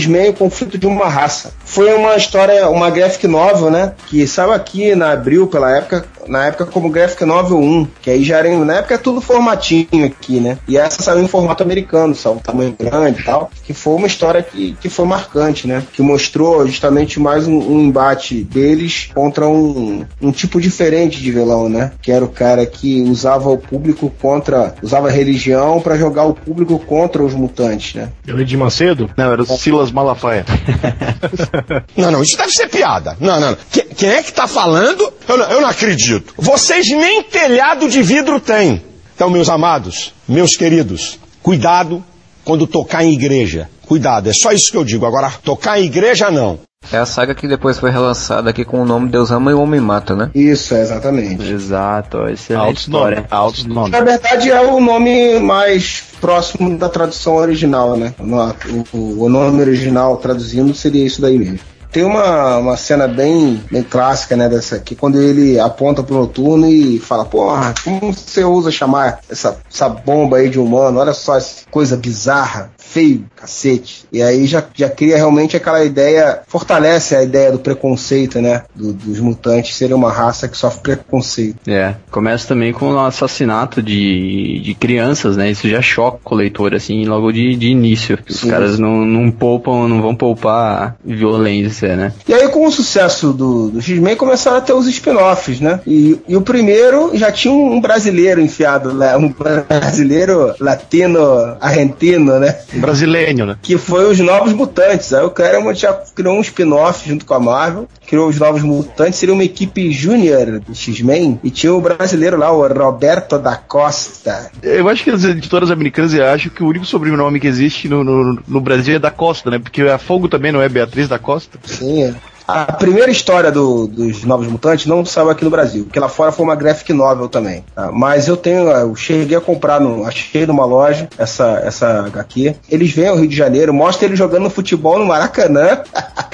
X-Men, 0.00 0.30
o 0.30 0.34
conflito 0.34 0.78
de 0.78 0.86
uma 0.86 1.08
raça. 1.08 1.52
Foi 1.64 1.92
uma 1.94 2.16
história, 2.16 2.68
uma 2.68 2.90
graphic 2.90 3.26
novel, 3.26 3.70
né? 3.70 3.92
Que 4.06 4.26
saiu 4.26 4.52
aqui 4.52 4.94
na 4.94 5.12
Abril, 5.12 5.46
pela 5.46 5.76
época, 5.76 6.04
na 6.26 6.46
época 6.46 6.66
como 6.66 6.90
graphic 6.90 7.24
novel 7.24 7.58
1, 7.58 7.86
que 8.02 8.10
aí 8.10 8.24
já 8.24 8.38
era, 8.38 8.48
em- 8.48 8.64
na 8.64 8.74
época 8.76 8.94
é 8.94 8.98
tudo 8.98 9.20
formatinho 9.20 10.04
aqui, 10.04 10.40
né? 10.40 10.58
E 10.68 10.76
essa 10.76 11.02
saiu 11.02 11.22
em 11.22 11.28
formato 11.28 11.62
americano, 11.62 12.14
saiu 12.14 12.34
um 12.36 12.38
tamanho 12.38 12.74
grande 12.78 13.20
e 13.20 13.24
tal, 13.24 13.50
que 13.64 13.72
foi 13.72 13.94
uma 13.94 14.06
história 14.06 14.42
que, 14.42 14.76
que 14.80 14.88
foi 14.88 15.04
marcante, 15.06 15.66
né? 15.66 15.82
Que 15.92 16.02
mostrou 16.02 16.66
justamente 16.66 17.20
mais 17.20 17.46
um, 17.46 17.58
um 17.58 17.80
embate 17.80 18.42
deles 18.42 19.08
contra 19.14 19.48
um, 19.48 20.04
um 20.20 20.32
tipo 20.32 20.60
diferente 20.60 21.20
de 21.22 21.30
vilão, 21.30 21.68
né? 21.68 21.92
Que 22.02 22.10
era 22.12 22.24
o 22.24 22.28
cara 22.28 22.64
que 22.66 23.02
usava 23.02 23.48
o 23.50 23.58
público 23.58 24.12
contra, 24.20 24.74
usava 24.82 25.08
a 25.08 25.10
religião 25.10 25.80
pra 25.80 25.96
jogar 25.96 26.24
o 26.24 26.34
público 26.34 26.78
contra 26.78 27.22
os 27.22 27.34
mutantes, 27.34 27.94
né? 27.94 28.08
Eu 28.26 28.36
de 28.46 28.56
Macedo? 28.56 29.10
Não, 29.16 29.32
era 29.32 29.42
o 29.42 29.46
Silas 29.46 29.85
Malafaia. 29.90 30.44
Não, 31.96 32.10
não, 32.10 32.22
isso 32.22 32.36
deve 32.36 32.52
ser 32.52 32.68
piada. 32.68 33.16
Não, 33.20 33.40
não, 33.40 33.50
não. 33.50 33.58
Que- 33.70 33.82
quem 33.82 34.08
é 34.10 34.22
que 34.22 34.32
tá 34.32 34.46
falando? 34.46 35.12
Eu 35.28 35.36
não, 35.38 35.50
eu 35.50 35.60
não 35.60 35.68
acredito. 35.68 36.34
Vocês 36.36 36.88
nem 36.90 37.22
telhado 37.22 37.88
de 37.88 38.02
vidro 38.02 38.38
têm. 38.38 38.82
Então, 39.14 39.30
meus 39.30 39.48
amados, 39.48 40.12
meus 40.28 40.56
queridos, 40.56 41.18
cuidado 41.42 42.04
quando 42.44 42.66
tocar 42.66 43.02
em 43.04 43.12
igreja. 43.12 43.68
Cuidado, 43.86 44.28
é 44.28 44.32
só 44.32 44.52
isso 44.52 44.70
que 44.70 44.76
eu 44.76 44.84
digo. 44.84 45.06
Agora, 45.06 45.30
tocar 45.44 45.78
em 45.80 45.84
igreja, 45.84 46.30
não. 46.30 46.58
É 46.92 46.98
a 46.98 47.06
saga 47.06 47.34
que 47.34 47.48
depois 47.48 47.78
foi 47.78 47.90
relançada 47.90 48.50
aqui 48.50 48.64
com 48.64 48.80
o 48.80 48.84
nome 48.84 49.08
Deus 49.08 49.32
Ama 49.32 49.50
e 49.50 49.54
o 49.54 49.60
Homem 49.60 49.80
Mata, 49.80 50.14
né? 50.14 50.30
Isso, 50.34 50.72
é, 50.74 50.82
exatamente. 50.82 51.50
Exato, 51.50 52.28
excelente 52.28 52.64
Altos 52.64 52.82
história. 52.82 53.16
nomes. 53.16 53.32
Altos 53.32 53.64
nomes. 53.64 53.90
Na 53.90 54.00
verdade 54.02 54.50
é 54.50 54.60
o 54.60 54.78
nome 54.80 55.40
mais 55.40 56.04
próximo 56.20 56.78
da 56.78 56.88
tradução 56.88 57.34
original, 57.36 57.96
né? 57.96 58.14
O, 58.20 58.96
o- 58.96 59.24
o 59.24 59.28
nome 59.28 59.60
original 59.62 60.16
traduzindo 60.18 60.72
seria 60.74 61.04
isso 61.04 61.20
daí 61.20 61.36
mesmo. 61.38 61.58
Tem 61.90 62.04
uma, 62.04 62.58
uma 62.58 62.76
cena 62.76 63.08
bem, 63.08 63.62
bem 63.70 63.82
clássica, 63.82 64.36
né, 64.36 64.50
dessa 64.50 64.76
aqui, 64.76 64.94
quando 64.94 65.18
ele 65.20 65.58
aponta 65.58 66.02
pro 66.02 66.16
noturno 66.16 66.68
e 66.68 66.98
fala, 66.98 67.24
porra, 67.24 67.72
como 67.82 68.12
você 68.12 68.44
usa 68.44 68.70
chamar 68.70 69.20
essa, 69.30 69.56
essa 69.72 69.88
bomba 69.88 70.36
aí 70.36 70.50
de 70.50 70.58
humano? 70.58 71.00
Olha 71.00 71.14
só 71.14 71.36
essa 71.38 71.62
coisa 71.70 71.96
bizarra, 71.96 72.70
feio, 72.76 73.24
cacete. 73.46 74.04
E 74.12 74.22
aí 74.22 74.46
já, 74.46 74.62
já 74.74 74.88
cria 74.90 75.16
realmente 75.16 75.56
aquela 75.56 75.84
ideia, 75.84 76.40
fortalece 76.46 77.14
a 77.14 77.22
ideia 77.22 77.52
do 77.52 77.58
preconceito, 77.58 78.40
né? 78.40 78.62
do- 78.74 78.92
dos 78.92 79.20
mutantes 79.20 79.76
serem 79.76 79.94
uma 79.94 80.12
raça 80.12 80.48
que 80.48 80.56
sofre 80.56 80.80
preconceito. 80.96 81.56
É, 81.68 81.94
começa 82.10 82.46
também 82.48 82.72
com 82.72 82.92
o 82.92 82.98
assassinato 82.98 83.82
de, 83.82 84.60
de 84.62 84.74
crianças, 84.74 85.36
né? 85.36 85.50
Isso 85.50 85.68
já 85.68 85.80
choca 85.80 86.18
o 86.24 86.34
leitor, 86.34 86.74
assim, 86.74 87.04
logo 87.04 87.32
de, 87.32 87.56
de 87.56 87.68
início. 87.68 88.18
Os 88.28 88.40
Sim. 88.40 88.48
caras 88.50 88.78
não, 88.78 89.04
não 89.04 89.30
poupam, 89.30 89.86
não 89.88 90.02
vão 90.02 90.14
poupar 90.14 90.96
violência, 91.04 91.96
né? 91.96 92.12
E 92.28 92.34
aí, 92.34 92.48
com 92.48 92.66
o 92.66 92.70
sucesso 92.72 93.32
do, 93.32 93.70
do 93.70 93.80
X-Men, 93.80 94.16
começaram 94.16 94.58
a 94.58 94.60
ter 94.60 94.72
os 94.72 94.86
spin-offs, 94.86 95.60
né? 95.60 95.80
E, 95.86 96.18
e 96.28 96.36
o 96.36 96.40
primeiro 96.42 97.10
já 97.14 97.30
tinha 97.30 97.52
um, 97.52 97.74
um 97.74 97.80
brasileiro 97.80 98.40
enfiado 98.40 98.92
lá, 98.94 99.16
um 99.16 99.32
brasileiro 99.32 100.54
latino, 100.60 101.18
argentino, 101.60 102.38
né? 102.38 102.56
Brasileiro, 102.74 103.35
né? 103.44 103.56
Que 103.60 103.76
foi 103.76 104.10
os 104.10 104.18
Novos 104.20 104.52
Mutantes. 104.52 105.12
Aí 105.12 105.24
o 105.24 105.30
Claremont 105.30 105.78
já 105.78 105.92
criou 105.92 106.36
um 106.36 106.40
spin-off 106.40 107.08
junto 107.08 107.26
com 107.26 107.34
a 107.34 107.40
Marvel, 107.40 107.88
criou 108.06 108.28
os 108.28 108.38
Novos 108.38 108.62
Mutantes, 108.62 109.18
seria 109.18 109.34
uma 109.34 109.44
equipe 109.44 109.90
júnior 109.90 110.60
do 110.60 110.74
X-Men, 110.74 111.40
e 111.42 111.50
tinha 111.50 111.74
o 111.74 111.80
brasileiro 111.80 112.36
lá, 112.36 112.50
o 112.50 112.66
Roberto 112.66 113.38
da 113.38 113.56
Costa. 113.56 114.50
Eu 114.62 114.88
acho 114.88 115.04
que 115.04 115.10
as 115.10 115.24
editoras 115.24 115.70
americanas 115.70 116.14
acham 116.14 116.50
que 116.50 116.62
o 116.62 116.68
único 116.68 116.86
sobrenome 116.86 117.40
que 117.40 117.46
existe 117.46 117.88
no, 117.88 118.04
no, 118.04 118.38
no 118.46 118.60
Brasil 118.60 118.96
é 118.96 118.98
da 118.98 119.10
Costa, 119.10 119.50
né? 119.50 119.58
Porque 119.58 119.82
a 119.82 119.98
Fogo 119.98 120.28
também 120.28 120.52
não 120.52 120.62
é 120.62 120.68
Beatriz 120.68 121.08
da 121.08 121.18
Costa. 121.18 121.58
Sim, 121.64 122.04
é. 122.04 122.14
A 122.46 122.72
primeira 122.72 123.10
história 123.10 123.50
do- 123.50 123.86
dos 123.86 124.22
Novos 124.24 124.46
Mutantes 124.46 124.86
não 124.86 125.04
saiu 125.04 125.30
aqui 125.30 125.44
no 125.44 125.50
Brasil, 125.50 125.84
porque 125.84 125.98
lá 125.98 126.08
fora 126.08 126.30
foi 126.30 126.44
uma 126.44 126.54
graphic 126.54 126.92
novel 126.92 127.28
também. 127.28 127.64
tá? 127.74 127.90
Mas 127.92 128.28
eu 128.28 128.36
tenho, 128.36 128.68
eu 128.70 128.94
cheguei 128.94 129.36
a 129.36 129.40
comprar, 129.40 129.80
no, 129.80 130.06
achei 130.06 130.46
numa 130.46 130.64
loja 130.64 131.08
essa, 131.18 131.60
essa 131.64 132.06
HQ. 132.06 132.54
Eles 132.70 132.92
vêm 132.92 133.08
ao 133.08 133.16
Rio 133.16 133.28
de 133.28 133.36
Janeiro, 133.36 133.74
mostra 133.74 134.06
ele 134.06 134.14
jogando 134.16 134.48
futebol 134.48 134.98
no 134.98 135.06
Maracanã. 135.06 135.82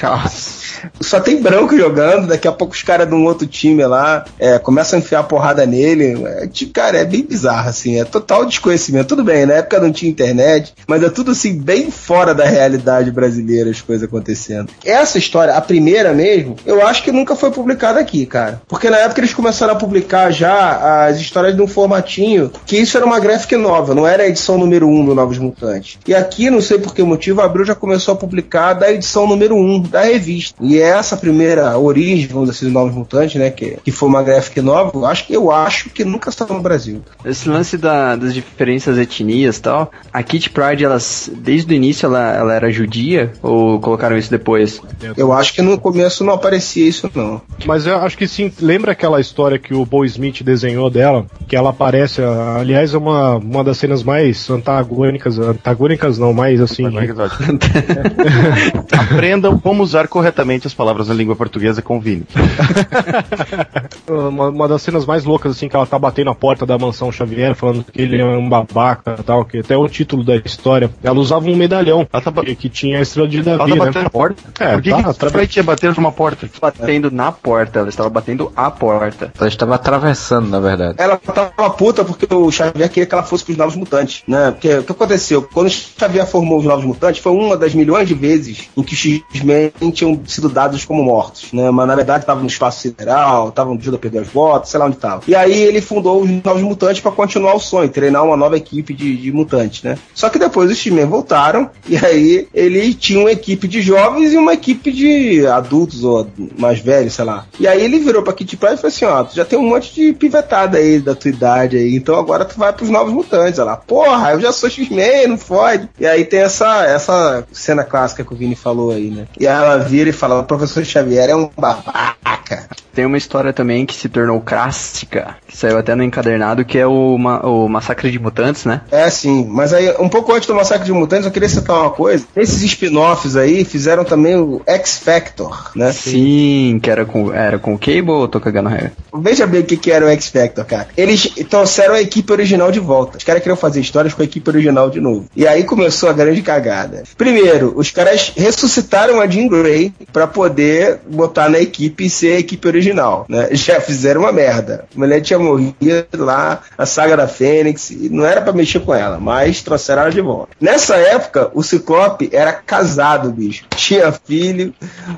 Só 1.01 1.19
tem 1.19 1.41
branco 1.41 1.77
jogando, 1.77 2.27
daqui 2.27 2.47
a 2.47 2.51
pouco 2.51 2.73
os 2.73 2.83
caras 2.83 3.07
de 3.07 3.13
um 3.13 3.25
outro 3.25 3.47
time 3.47 3.85
lá 3.85 4.25
é, 4.39 4.59
começam 4.59 4.97
a 4.97 5.01
enfiar 5.01 5.23
porrada 5.23 5.65
nele. 5.65 6.23
É, 6.25 6.47
tipo, 6.47 6.73
cara, 6.73 6.97
é 6.97 7.05
bem 7.05 7.23
bizarro, 7.23 7.69
assim, 7.69 7.99
é 7.99 8.05
total 8.05 8.45
desconhecimento. 8.45 9.07
Tudo 9.07 9.23
bem, 9.23 9.45
na 9.45 9.55
época 9.55 9.79
não 9.79 9.91
tinha 9.91 10.11
internet, 10.11 10.73
mas 10.87 11.03
é 11.03 11.09
tudo 11.09 11.31
assim, 11.31 11.59
bem 11.59 11.91
fora 11.91 12.33
da 12.33 12.45
realidade 12.45 13.11
brasileira, 13.11 13.69
as 13.69 13.81
coisas 13.81 14.07
acontecendo. 14.07 14.69
Essa 14.85 15.17
história, 15.17 15.55
a 15.55 15.61
primeira 15.61 16.13
mesmo, 16.13 16.55
eu 16.65 16.85
acho 16.85 17.03
que 17.03 17.11
nunca 17.11 17.35
foi 17.35 17.51
publicada 17.51 17.99
aqui, 17.99 18.25
cara. 18.25 18.61
Porque 18.67 18.89
na 18.89 18.97
época 18.97 19.19
eles 19.19 19.33
começaram 19.33 19.73
a 19.73 19.77
publicar 19.77 20.31
já 20.31 21.07
as 21.07 21.19
histórias 21.19 21.55
de 21.55 21.61
um 21.61 21.67
formatinho, 21.67 22.51
que 22.65 22.77
isso 22.77 22.97
era 22.97 23.05
uma 23.05 23.19
graphic 23.19 23.55
nova, 23.55 23.95
não 23.95 24.07
era 24.07 24.23
a 24.23 24.27
edição 24.27 24.57
número 24.57 24.87
1 24.87 24.99
um 24.99 25.05
do 25.05 25.15
Novos 25.15 25.37
Mutantes. 25.37 25.99
E 26.07 26.13
aqui, 26.13 26.49
não 26.49 26.61
sei 26.61 26.77
por 26.77 26.93
que 26.93 27.03
motivo, 27.03 27.41
a 27.41 27.45
Abril 27.45 27.65
já 27.65 27.75
começou 27.75 28.13
a 28.13 28.17
publicar 28.17 28.73
da 28.73 28.91
edição 28.91 29.27
número 29.27 29.55
1 29.55 29.59
um 29.59 29.81
da 29.81 30.01
revista. 30.01 30.55
E 30.61 30.72
essa 30.79 31.17
primeira 31.17 31.77
origem, 31.77 32.27
vamos 32.27 32.49
dizer 32.49 32.57
assim, 32.57 32.65
dos 32.65 32.73
Novos 32.73 32.93
Mutantes, 32.93 33.39
né, 33.39 33.49
que, 33.49 33.77
que 33.83 33.91
foi 33.91 34.09
uma 34.09 34.23
graphic 34.23 34.61
nova, 34.61 34.91
eu 34.93 35.05
acho 35.05 35.27
que 35.27 35.33
eu 35.35 35.51
acho 35.51 35.89
que 35.89 36.03
nunca 36.03 36.31
saiu 36.31 36.55
no 36.55 36.61
Brasil. 36.61 37.01
Esse 37.25 37.49
lance 37.49 37.77
da, 37.77 38.15
das 38.15 38.33
diferenças 38.33 38.97
etnias 38.97 39.57
e 39.57 39.61
tal, 39.61 39.91
a 40.11 40.21
Kitty 40.23 40.49
Pride, 40.49 40.83
elas, 40.83 41.31
desde 41.33 41.73
o 41.73 41.75
início, 41.75 42.05
ela, 42.05 42.35
ela 42.35 42.53
era 42.53 42.71
judia? 42.71 43.33
Ou 43.41 43.79
colocaram 43.79 44.17
isso 44.17 44.29
depois? 44.29 44.81
Eu 45.17 45.31
acho 45.33 45.53
que 45.53 45.61
no 45.61 45.77
começo 45.77 46.23
não 46.23 46.33
aparecia 46.33 46.87
isso, 46.87 47.09
não. 47.13 47.41
Mas 47.65 47.85
eu 47.85 47.97
acho 47.97 48.17
que 48.17 48.27
sim. 48.27 48.51
Lembra 48.59 48.91
aquela 48.91 49.19
história 49.19 49.59
que 49.59 49.73
o 49.73 49.85
Bo 49.85 50.05
Smith 50.05 50.43
desenhou 50.43 50.89
dela? 50.89 51.25
Que 51.47 51.55
ela 51.55 51.69
aparece, 51.69 52.21
aliás, 52.21 52.93
é 52.93 52.97
uma, 52.97 53.37
uma 53.37 53.63
das 53.63 53.77
cenas 53.77 54.03
mais 54.03 54.49
antagônicas, 54.49 55.37
antagônicas 55.39 56.17
não, 56.17 56.33
mais 56.33 56.61
assim. 56.61 56.83
Aprendam 58.91 59.59
como 59.59 59.83
usar 59.83 60.07
corretamente 60.07 60.62
as 60.67 60.73
palavras 60.73 61.07
na 61.07 61.13
língua 61.13 61.35
portuguesa 61.35 61.83
Vini. 62.01 62.25
uma, 64.07 64.49
uma, 64.49 64.67
das 64.67 64.81
cenas 64.81 65.05
mais 65.05 65.23
loucas, 65.23 65.53
assim, 65.53 65.69
que 65.69 65.75
ela 65.75 65.85
tá 65.85 65.97
batendo 65.99 66.25
na 66.25 66.35
porta 66.35 66.65
da 66.65 66.77
mansão 66.77 67.11
Xavier, 67.11 67.55
falando 67.55 67.83
que 67.83 68.01
ele 68.01 68.19
é 68.19 68.25
um 68.25 68.49
babaca 68.49 69.15
e 69.19 69.23
tal, 69.23 69.45
que 69.45 69.59
até 69.59 69.77
o 69.77 69.87
título 69.87 70.23
da 70.23 70.35
história. 70.37 70.89
Ela 71.03 71.19
usava 71.19 71.47
um 71.47 71.55
medalhão 71.55 72.07
ela 72.11 72.21
tá 72.21 72.31
que, 72.43 72.55
que, 72.55 72.69
tinha 72.69 72.99
a 72.99 73.01
estrela 73.01 73.27
de 73.27 73.41
Davi, 73.41 73.59
ela 73.59 73.67
tá 73.69 73.75
né? 73.75 73.85
batendo 73.85 74.03
na 74.03 74.09
porta? 74.09 74.43
É, 74.59 74.73
Por 74.73 74.81
que, 74.81 74.89
tá, 74.89 75.03
que 75.47 75.59
a 75.59 75.61
ia 75.61 75.63
bater 75.63 75.95
numa 75.95 76.11
porta? 76.11 76.49
Batendo 76.61 77.11
na 77.11 77.31
porta, 77.31 77.79
ela 77.79 77.89
estava 77.89 78.09
batendo 78.09 78.51
a 78.55 78.71
porta. 78.71 79.31
Ela 79.37 79.47
estava 79.47 79.75
atravessando, 79.75 80.49
na 80.49 80.59
verdade. 80.59 80.95
Ela 80.97 81.17
tava 81.17 81.69
puta 81.71 82.03
porque 82.03 82.33
o 82.33 82.51
Xavier 82.51 82.89
queria 82.89 83.05
que 83.05 83.13
ela 83.13 83.23
fosse 83.23 83.43
pros 83.43 83.57
Novos 83.57 83.75
Mutantes, 83.75 84.23
né? 84.27 84.51
Porque 84.51 84.73
o 84.75 84.83
que 84.83 84.91
aconteceu? 84.91 85.41
Quando 85.41 85.67
o 85.67 85.69
Xavier 85.69 86.25
formou 86.27 86.59
os 86.59 86.65
Novos 86.65 86.85
Mutantes, 86.85 87.21
foi 87.21 87.31
uma 87.31 87.57
das 87.57 87.73
milhões 87.73 88.07
de 88.07 88.13
vezes 88.13 88.69
em 88.75 88.83
que 88.83 88.93
os 88.93 88.99
X-Men 88.99 89.71
tinham 89.91 90.19
sido 90.25 90.49
dados 90.53 90.85
como 90.85 91.03
mortos, 91.03 91.51
né? 91.51 91.69
Mas 91.71 91.87
na 91.87 91.95
verdade 91.95 92.23
estavam 92.23 92.43
no 92.43 92.49
espaço 92.49 92.81
sideral, 92.81 93.49
estavam 93.49 93.75
de 93.75 93.93
a 93.93 93.97
perder 93.97 94.19
as 94.19 94.27
votos, 94.27 94.69
sei 94.69 94.79
lá 94.79 94.85
onde 94.85 94.97
tava. 94.97 95.23
E 95.27 95.35
aí 95.35 95.61
ele 95.61 95.81
fundou 95.81 96.21
os 96.21 96.29
Novos 96.29 96.61
Mutantes 96.61 97.01
para 97.01 97.11
continuar 97.11 97.53
o 97.53 97.59
sonho, 97.59 97.89
treinar 97.89 98.23
uma 98.23 98.37
nova 98.37 98.57
equipe 98.57 98.93
de, 98.93 99.15
de 99.17 99.31
mutantes, 99.31 99.83
né? 99.83 99.97
Só 100.13 100.29
que 100.29 100.39
depois 100.39 100.71
os 100.71 100.77
X-Men 100.77 101.05
voltaram 101.05 101.69
e 101.87 101.97
aí 101.97 102.47
ele 102.53 102.93
tinha 102.93 103.19
uma 103.19 103.31
equipe 103.31 103.67
de 103.67 103.81
jovens 103.81 104.33
e 104.33 104.37
uma 104.37 104.53
equipe 104.53 104.91
de 104.91 105.45
adultos 105.45 106.03
ou 106.03 106.27
mais 106.57 106.79
velhos, 106.79 107.13
sei 107.13 107.25
lá. 107.25 107.45
E 107.59 107.67
aí 107.67 107.83
ele 107.83 107.99
virou 107.99 108.23
pra 108.23 108.33
Kitty 108.33 108.57
Pryde 108.57 108.75
e 108.75 108.77
falou 108.77 108.89
assim, 108.89 109.05
ó, 109.05 109.23
tu 109.23 109.35
já 109.35 109.45
tem 109.45 109.59
um 109.59 109.67
monte 109.67 109.93
de 109.93 110.13
pivetada 110.13 110.77
aí 110.77 110.99
da 110.99 111.15
tua 111.15 111.29
idade 111.29 111.77
aí, 111.77 111.95
então 111.95 112.15
agora 112.15 112.45
tu 112.45 112.57
vai 112.57 112.73
pros 112.73 112.89
Novos 112.89 113.13
Mutantes. 113.13 113.59
Ela, 113.59 113.75
porra, 113.75 114.31
eu 114.31 114.39
já 114.39 114.51
sou 114.51 114.69
X-Men, 114.69 115.27
não 115.27 115.37
fode. 115.37 115.89
E 115.99 116.05
aí 116.05 116.25
tem 116.25 116.39
essa, 116.39 116.85
essa 116.85 117.45
cena 117.51 117.83
clássica 117.83 118.23
que 118.23 118.33
o 118.33 118.35
Vini 118.35 118.55
falou 118.55 118.91
aí, 118.91 119.09
né? 119.09 119.27
E 119.39 119.45
ela 119.45 119.77
vira 119.77 120.09
e 120.09 120.13
fala, 120.13 120.32
o 120.39 120.43
professor 120.43 120.83
Xavier 120.83 121.29
é 121.29 121.35
um 121.35 121.49
babaca. 121.57 122.67
Tem 122.93 123.05
uma 123.05 123.17
história 123.17 123.51
também 123.51 123.85
que 123.87 123.95
se 123.95 124.07
tornou 124.07 124.39
clássica, 124.39 125.35
que 125.47 125.57
saiu 125.57 125.79
até 125.79 125.95
no 125.95 126.03
encadernado, 126.03 126.63
que 126.63 126.77
é 126.77 126.85
o, 126.85 127.15
o 127.15 127.67
Massacre 127.67 128.11
de 128.11 128.19
Mutantes, 128.19 128.65
né? 128.65 128.81
É, 128.91 129.09
sim. 129.09 129.47
Mas 129.49 129.73
aí, 129.73 129.95
um 129.99 130.07
pouco 130.07 130.31
antes 130.31 130.47
do 130.47 130.53
Massacre 130.53 130.85
de 130.85 130.93
Mutantes, 130.93 131.25
eu 131.25 131.31
queria 131.31 131.49
citar 131.49 131.75
uma 131.81 131.89
coisa. 131.89 132.25
Esses 132.35 132.61
spin-offs 132.61 133.35
aí 133.35 133.65
fizeram 133.65 134.03
também 134.03 134.35
o 134.35 134.61
X 134.67 134.99
Factor, 134.99 135.71
né? 135.75 135.91
Sim, 135.91 136.79
que 136.83 136.89
era 136.89 137.03
com, 137.03 137.33
era 137.33 137.57
com 137.57 137.73
o 137.73 137.79
Cable 137.79 138.11
ou 138.11 138.27
tô 138.27 138.39
cagando 138.39 138.69
regra? 138.69 138.93
Veja 139.15 139.47
bem 139.47 139.61
o 139.61 139.65
que, 139.65 139.75
que 139.75 139.91
era 139.91 140.05
o 140.05 140.09
X 140.09 140.27
Factor, 140.27 140.63
cara. 140.63 140.87
Eles 140.95 141.23
trouxeram 141.49 141.95
a 141.95 142.01
equipe 142.01 142.31
original 142.31 142.71
de 142.71 142.79
volta. 142.79 143.17
Os 143.17 143.23
caras 143.23 143.41
queriam 143.41 143.57
fazer 143.57 143.79
histórias 143.79 144.13
com 144.13 144.21
a 144.21 144.25
equipe 144.25 144.47
original 144.47 144.91
de 144.91 145.01
novo. 145.01 145.25
E 145.35 145.47
aí 145.47 145.63
começou 145.63 146.09
a 146.09 146.13
grande 146.13 146.43
cagada. 146.43 147.01
Primeiro, 147.17 147.73
os 147.75 147.89
caras 147.89 148.31
ressuscitaram 148.37 149.19
a 149.19 149.25
Jean 149.25 149.47
Grey 149.47 149.91
pra 150.11 150.22
poder 150.27 150.99
botar 151.07 151.49
na 151.49 151.59
equipe 151.59 152.05
e 152.05 152.09
ser 152.09 152.35
a 152.35 152.39
equipe 152.39 152.67
original, 152.67 153.25
né? 153.27 153.49
Já 153.53 153.79
fizeram 153.79 154.21
uma 154.21 154.31
merda. 154.31 154.85
A 154.95 154.99
mulher 154.99 155.21
tinha 155.21 155.39
morrido 155.39 156.05
lá, 156.17 156.61
a 156.77 156.85
saga 156.85 157.17
da 157.17 157.27
Fênix, 157.27 157.89
e 157.91 158.09
não 158.09 158.25
era 158.25 158.41
para 158.41 158.53
mexer 158.53 158.79
com 158.79 158.93
ela, 158.93 159.19
mas 159.19 159.61
trouxeram 159.61 160.03
ela 160.03 160.11
de 160.11 160.21
volta. 160.21 160.49
Nessa 160.59 160.95
época, 160.95 161.51
o 161.53 161.63
Ciclope 161.63 162.29
era 162.31 162.53
casado, 162.53 163.31
bicho. 163.31 163.65
Tinha 163.75 164.11
filho 164.11 164.73